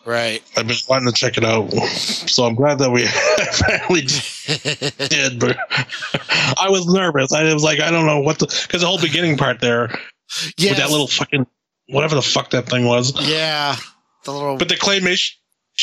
Right. 0.06 0.42
i've 0.58 0.68
been 0.68 0.78
wanting 0.90 1.08
to 1.12 1.14
check 1.14 1.38
it 1.38 1.44
out 1.46 1.72
so 1.72 2.44
i'm 2.46 2.56
glad 2.56 2.80
that 2.80 2.92
we 2.92 3.06
finally 3.54 4.02
did, 5.08 5.40
but 5.40 5.58
I 6.60 6.68
was 6.70 6.86
nervous. 6.88 7.32
I 7.32 7.54
was 7.54 7.64
like, 7.64 7.80
I 7.80 7.90
don't 7.90 8.06
know 8.06 8.20
what 8.20 8.40
the 8.40 8.48
because 8.68 8.82
the 8.82 8.88
whole 8.88 9.00
beginning 9.00 9.38
part 9.38 9.62
there 9.62 9.90
yeah. 10.58 10.72
with 10.72 10.78
that 10.80 10.90
little 10.90 11.08
fucking 11.08 11.48
whatever 11.88 12.16
the 12.16 12.22
fuck 12.22 12.50
that 12.50 12.66
thing 12.68 12.86
was. 12.86 13.14
Yeah. 13.26 13.78
The 14.26 14.32
little. 14.34 14.58
But 14.58 14.68
the 14.68 14.76
claymation, 14.76 15.32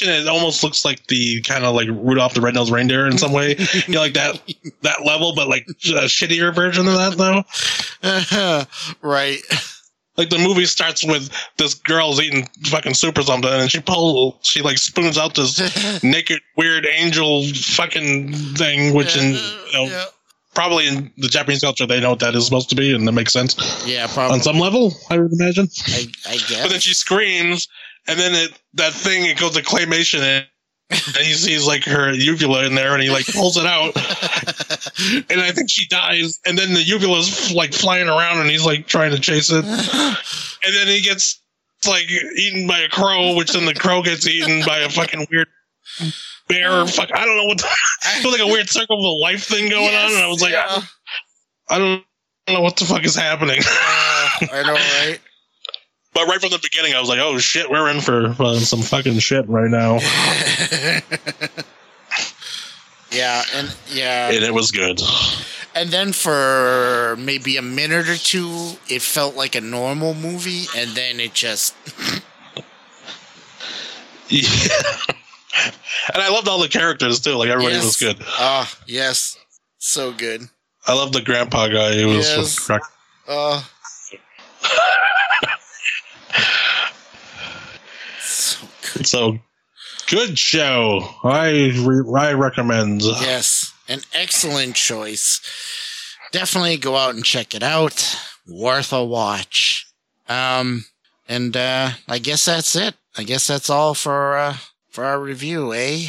it 0.03 0.29
almost 0.29 0.63
looks 0.63 0.85
like 0.85 1.07
the 1.09 1.43
kind 1.43 1.65
of 1.65 1.75
like 1.75 1.89
Rudolph 1.89 2.35
the 2.35 2.41
Red-Nosed 2.41 2.73
Reindeer 2.73 3.07
in 3.07 3.19
some 3.19 3.33
way. 3.33 3.57
you 3.87 3.95
know, 3.95 4.01
like 4.01 4.15
that 4.15 4.41
that 4.83 5.05
level, 5.05 5.35
but 5.35 5.49
like 5.49 5.67
a 5.69 6.07
shittier 6.07 6.55
version 6.55 6.87
of 6.87 6.95
that 6.95 7.17
though. 8.03 8.67
right. 9.03 9.39
Like 10.17 10.29
the 10.29 10.39
movie 10.39 10.67
starts 10.67 11.05
with 11.05 11.31
this 11.57 11.75
girl's 11.75 12.21
eating 12.21 12.47
fucking 12.65 12.95
soup 12.95 13.17
or 13.17 13.23
something, 13.23 13.51
and 13.51 13.71
she 13.71 13.81
pulls, 13.81 14.37
she 14.43 14.61
like 14.61 14.77
spoons 14.77 15.17
out 15.17 15.35
this 15.35 16.03
naked 16.03 16.41
weird 16.57 16.87
angel 16.87 17.47
fucking 17.47 18.33
thing, 18.55 18.95
which 18.95 19.17
in 19.17 19.33
you 19.33 19.73
know, 19.73 19.85
yeah. 19.85 20.05
probably 20.55 20.89
in 20.89 21.11
the 21.17 21.29
Japanese 21.29 21.63
culture 21.63 21.87
they 21.87 22.01
know 22.01 22.11
what 22.11 22.19
that 22.19 22.35
is 22.35 22.45
supposed 22.45 22.69
to 22.69 22.77
be, 22.77 22.95
and 22.95 23.09
that 23.09 23.13
makes 23.13 23.33
sense 23.33 23.57
Yeah, 23.87 24.09
probably. 24.09 24.35
on 24.35 24.43
some 24.43 24.59
level. 24.59 24.93
I 25.09 25.19
would 25.19 25.33
imagine. 25.33 25.69
I, 25.87 26.07
I 26.27 26.39
But 26.63 26.71
then 26.71 26.81
she 26.81 26.93
screams, 26.93 27.67
and 28.11 28.19
then 28.19 28.35
it 28.35 28.61
that 28.75 28.93
thing 28.93 29.25
it 29.25 29.39
goes 29.39 29.53
to 29.53 29.63
claymation, 29.63 30.21
and, 30.21 30.47
and 30.91 31.17
he 31.17 31.33
sees 31.33 31.67
like 31.67 31.85
her 31.85 32.13
uvula 32.13 32.65
in 32.65 32.75
there, 32.75 32.93
and 32.93 33.03
he 33.03 33.11
like 33.11 33.27
pulls 33.27 33.57
it 33.57 33.67
out, 33.67 33.97
and 35.31 35.41
I 35.41 35.53
think 35.53 35.71
she 35.71 35.87
dies, 35.87 36.39
and 36.45 36.59
then 36.59 36.75
the 36.75 36.83
uvula's 36.83 37.53
like 37.53 37.73
flying 37.73 38.09
around, 38.09 38.41
and 38.41 38.51
he's 38.51 38.67
like 38.67 38.87
trying 38.87 39.13
to 39.13 39.21
chase 39.21 39.51
it, 39.51 39.65
and 39.65 40.75
then 40.75 40.89
he 40.89 41.01
gets 41.01 41.41
like 41.87 42.11
eaten 42.37 42.67
by 42.67 42.81
a 42.81 42.89
crow, 42.89 43.35
which 43.37 43.53
then 43.53 43.65
the 43.65 43.75
crow 43.75 44.03
gets 44.03 44.27
eaten 44.27 44.63
by 44.67 44.79
a 44.79 44.89
fucking 44.89 45.27
weird 45.31 45.49
bear. 46.49 46.87
Fuck, 46.87 47.11
I 47.15 47.25
don't 47.25 47.37
know 47.37 47.45
what. 47.45 47.59
The, 47.59 47.69
it 48.19 48.25
was 48.25 48.33
like 48.39 48.49
a 48.49 48.53
weird 48.53 48.69
circle 48.69 48.99
of 48.99 49.21
life 49.21 49.45
thing 49.45 49.71
going 49.71 49.95
on, 49.95 50.11
and 50.11 50.19
I 50.19 50.27
was 50.27 50.43
like, 50.43 50.53
yeah. 50.53 50.83
I, 51.69 51.77
I 51.77 51.79
don't 51.79 52.05
know 52.49 52.61
what 52.61 52.77
the 52.77 52.85
fuck 52.85 53.05
is 53.05 53.15
happening. 53.15 53.61
Uh, 53.61 54.29
I 54.53 54.63
know, 54.67 54.75
right? 54.75 55.21
But 56.13 56.27
right 56.27 56.41
from 56.41 56.51
the 56.51 56.59
beginning, 56.63 56.95
I 56.95 57.01
was 57.01 57.09
like, 57.09 57.21
"Oh 57.21 57.39
shit, 57.39 57.71
we're 57.71 57.89
in 57.89 58.01
for 58.01 58.35
uh, 58.39 58.59
some 58.59 58.83
fucking 58.83 59.19
shit 59.21 59.49
right 59.49 59.71
now," 59.71 59.99
yeah, 63.13 63.43
and 63.55 63.75
yeah, 63.89 64.29
and 64.31 64.45
it 64.45 64.53
was 64.55 64.71
good. 64.73 65.01
and 65.75 65.91
then 65.91 66.13
for 66.13 67.17
maybe 67.19 67.57
a 67.57 67.63
minute 67.63 68.09
or 68.09 68.17
two, 68.17 68.73
it 68.89 69.03
felt 69.03 69.37
like 69.37 69.55
a 69.55 69.61
normal 69.61 70.15
movie, 70.15 70.65
and 70.77 70.91
then 70.91 71.21
it 71.21 71.33
just 71.35 71.75
Yeah. 74.29 74.49
and 76.15 76.23
I 76.23 76.29
loved 76.29 76.49
all 76.49 76.61
the 76.61 76.69
characters 76.69 77.21
too. 77.21 77.35
Like 77.35 77.49
everybody 77.51 77.75
Yes. 77.77 77.85
was 77.85 77.97
good. 77.97 78.17
ah 78.27 78.73
yes, 78.87 79.37
so 79.79 80.13
good. 80.13 80.49
I 80.87 80.95
love 80.95 81.13
the 81.13 81.21
grandpa 81.21 81.69
guy. 81.69 81.95
He 81.95 82.05
was 82.05 82.27
Yes. 82.29 82.71
Uh, 83.29 83.63
so 88.21 88.67
good. 88.95 89.07
so 89.07 89.39
good 90.09 90.39
show. 90.39 91.09
I 91.25 91.73
re- 91.79 92.21
I 92.21 92.33
recommend. 92.33 93.03
Yes, 93.03 93.73
an 93.89 94.01
excellent 94.15 94.77
choice. 94.77 95.41
Definitely 96.33 96.77
go 96.77 96.97
out 96.97 97.15
and 97.15 97.25
check 97.25 97.55
it 97.55 97.63
out. 97.63 98.17
Worth 98.49 98.93
a 98.93 99.05
watch. 99.05 99.87
Um, 100.29 100.85
and 101.29 101.57
uh, 101.57 101.91
I 102.09 102.19
guess 102.19 102.45
that's 102.45 102.75
it. 102.77 102.95
I 103.17 103.25
guess 103.25 103.47
that's 103.47 103.71
all 103.71 103.95
for 103.95 104.37
uh, 104.37 104.57
for 104.91 105.05
our 105.05 105.21
review, 105.21 105.73
eh? 105.73 106.07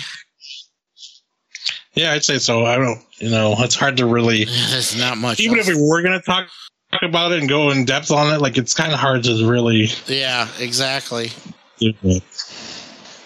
Yeah, 1.93 2.13
I'd 2.13 2.23
say 2.23 2.37
so. 2.37 2.65
I 2.65 2.77
don't. 2.77 3.01
You 3.19 3.29
know, 3.29 3.53
it's 3.59 3.75
hard 3.75 3.97
to 3.97 4.05
really. 4.05 4.45
There's 4.69 4.97
not 4.97 5.17
much. 5.17 5.39
Even 5.39 5.59
if 5.59 5.67
we 5.67 5.75
were 5.75 6.01
gonna 6.01 6.21
talk 6.21 6.47
talk 6.91 7.03
about 7.03 7.31
it 7.31 7.39
and 7.39 7.49
go 7.49 7.69
in 7.71 7.85
depth 7.85 8.11
on 8.11 8.33
it, 8.33 8.41
like 8.41 8.57
it's 8.57 8.73
kind 8.73 8.93
of 8.93 8.99
hard 8.99 9.23
to 9.23 9.49
really 9.49 9.87
yeah, 10.07 10.47
exactly. 10.59 11.31
Yeah, 11.77 12.19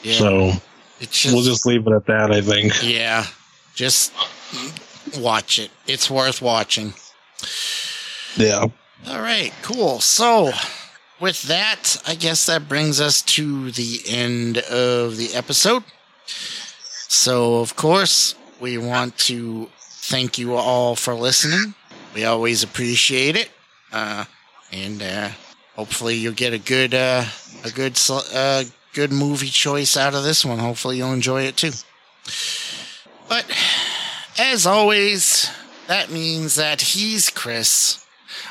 So 0.03 0.51
it's 0.99 1.21
just, 1.21 1.33
we'll 1.33 1.43
just 1.43 1.65
leave 1.65 1.85
it 1.87 1.93
at 1.93 2.05
that. 2.05 2.31
I 2.31 2.41
think. 2.41 2.73
yeah, 2.83 3.25
just 3.75 4.13
watch 5.17 5.59
it. 5.59 5.71
It's 5.87 6.09
worth 6.09 6.41
watching. 6.41 6.93
Yeah. 8.37 8.67
All 9.07 9.21
right, 9.21 9.53
cool. 9.61 9.99
So, 9.99 10.51
with 11.19 11.43
that, 11.43 11.97
I 12.07 12.15
guess 12.15 12.45
that 12.47 12.67
brings 12.67 12.99
us 12.99 13.21
to 13.23 13.71
the 13.71 13.99
end 14.07 14.57
of 14.59 15.17
the 15.17 15.33
episode. 15.33 15.83
So, 16.25 17.59
of 17.59 17.75
course, 17.75 18.35
we 18.59 18.77
want 18.77 19.17
to 19.19 19.69
thank 19.79 20.37
you 20.37 20.55
all 20.55 20.95
for 20.95 21.13
listening. 21.13 21.75
We 22.13 22.25
always 22.25 22.63
appreciate 22.63 23.35
it, 23.35 23.49
and 24.71 25.01
uh, 25.01 25.29
hopefully, 25.75 26.15
you'll 26.15 26.33
get 26.33 26.53
a 26.53 26.57
good, 26.59 26.93
uh, 26.93 27.25
a 27.63 27.71
good, 27.71 27.97
sel- 27.97 28.23
uh, 28.33 28.63
good 28.93 29.11
movie 29.11 29.47
choice 29.49 29.95
out 29.97 30.13
of 30.15 30.23
this 30.23 30.43
one. 30.45 30.59
Hopefully, 30.59 30.97
you'll 30.97 31.13
enjoy 31.13 31.43
it 31.43 31.57
too. 31.57 31.71
But 33.29 33.45
as 34.37 34.65
always, 34.65 35.49
that 35.87 36.11
means 36.11 36.55
that 36.55 36.81
he's 36.81 37.29
Chris. 37.29 38.05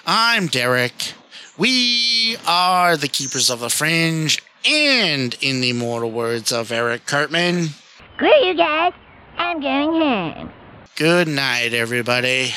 I'm 0.06 0.46
Derek. 0.46 1.12
We 1.56 2.36
are 2.46 2.96
the 2.96 3.08
Keepers 3.08 3.50
of 3.50 3.60
the 3.60 3.68
Fringe, 3.70 4.42
and 4.68 5.36
in 5.40 5.60
the 5.60 5.70
immortal 5.70 6.10
words 6.10 6.50
of 6.52 6.72
Eric 6.72 7.06
Cartman, 7.06 7.68
Screw 8.16 8.28
you 8.44 8.54
guys. 8.54 8.92
I'm 9.36 9.60
going 9.60 10.00
home. 10.00 10.50
good 10.96 11.26
night, 11.28 11.72
everybody. 11.74 12.52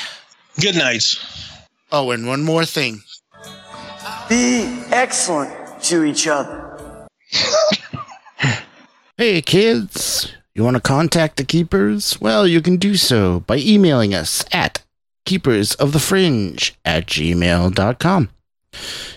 Good 0.60 0.76
night. 0.76 1.02
Oh, 1.90 2.10
and 2.10 2.26
one 2.26 2.42
more 2.44 2.64
thing. 2.64 3.02
Be 4.28 4.64
excellent 4.90 5.82
to 5.84 6.04
each 6.04 6.26
other. 6.26 7.06
Hey, 9.20 9.42
kids. 9.42 10.32
You 10.54 10.62
want 10.62 10.76
to 10.76 10.80
contact 10.80 11.38
the 11.38 11.44
Keepers? 11.44 12.20
Well, 12.20 12.46
you 12.46 12.62
can 12.62 12.76
do 12.76 12.94
so 12.94 13.40
by 13.40 13.56
emailing 13.56 14.14
us 14.14 14.44
at 14.52 14.84
keepersofthefringe 15.26 16.76
at 16.84 17.06
gmail.com. 17.06 18.30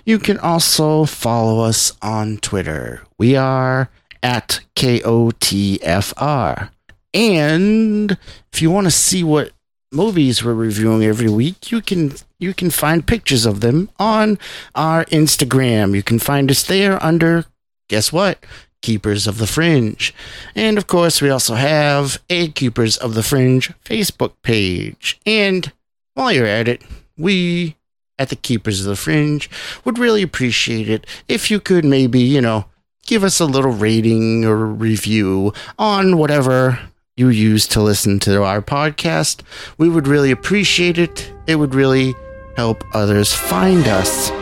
You 0.03 0.18
can 0.18 0.39
also 0.39 1.06
follow 1.06 1.64
us 1.64 1.93
on 2.02 2.38
Twitter. 2.38 3.03
We 3.19 3.35
are 3.35 3.91
at 4.23 4.61
KOTFR. 4.76 6.72
And 7.14 8.18
if 8.52 8.60
you 8.60 8.72
want 8.72 8.85
to 8.88 8.91
see 8.91 9.23
what 9.23 9.52
movies 9.92 10.44
we're 10.44 10.54
reviewing 10.54 11.04
every 11.04 11.30
week, 11.30 11.72
you 11.72 11.82
can 11.82 12.14
you 12.40 12.54
can 12.54 12.72
find 12.72 13.06
pictures 13.06 13.46
of 13.46 13.62
them 13.62 13.90
on 14.00 14.40
our 14.74 15.06
Instagram. 15.06 15.96
You 15.96 16.04
can 16.04 16.20
find 16.20 16.50
us 16.50 16.64
there 16.64 17.04
under 17.04 17.46
guess 17.90 18.12
what? 18.12 18.44
Keepers 18.82 19.28
of 19.28 19.38
the 19.38 19.48
Fringe. 19.48 20.14
And 20.56 20.78
of 20.78 20.88
course, 20.88 21.22
we 21.22 21.30
also 21.30 21.56
have 21.56 22.22
a 22.30 22.48
Keepers 22.50 22.98
of 22.98 23.14
the 23.14 23.24
Fringe 23.24 23.72
Facebook 23.86 24.34
page. 24.42 25.20
And 25.26 25.72
while 26.14 26.32
you're 26.32 26.48
at 26.48 26.68
it, 26.68 26.82
we 27.18 27.76
at 28.18 28.30
the 28.30 28.36
Keepers 28.36 28.82
of 28.82 28.88
the 28.88 28.96
Fringe 28.96 29.50
would 29.86 30.00
really 30.00 30.22
appreciate 30.22 30.90
it 30.90 31.06
if 31.28 31.52
you 31.52 31.60
could 31.60 31.86
maybe, 31.86 32.20
you 32.20 32.42
know, 32.42 32.66
give 33.06 33.24
us 33.24 33.40
a 33.40 33.46
little 33.46 33.72
rating 33.72 34.46
or 34.46 34.66
review 34.66 35.54
on 35.78 36.18
whatever 36.18 36.80
you 37.22 37.30
use 37.30 37.68
to 37.68 37.81
listen 37.84 38.18
to 38.19 38.43
our 38.43 38.64
podcast. 38.64 39.41
We 39.77 39.89
would 39.89 40.07
really 40.07 40.31
appreciate 40.31 40.98
it. 40.98 41.31
It 41.45 41.56
would 41.57 41.76
really 41.76 42.15
help 42.57 42.84
others 42.95 43.31
find 43.31 43.88
us. 43.88 44.41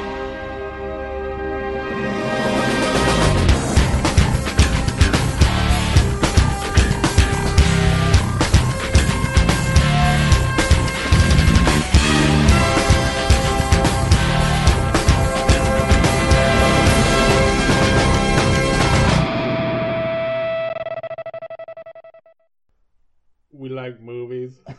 We 23.59 23.69
like 23.69 23.99
movies. 23.99 24.61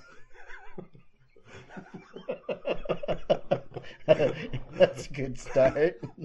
That's 4.07 5.07
a 5.07 5.11
good 5.13 5.39
start. 5.39 6.01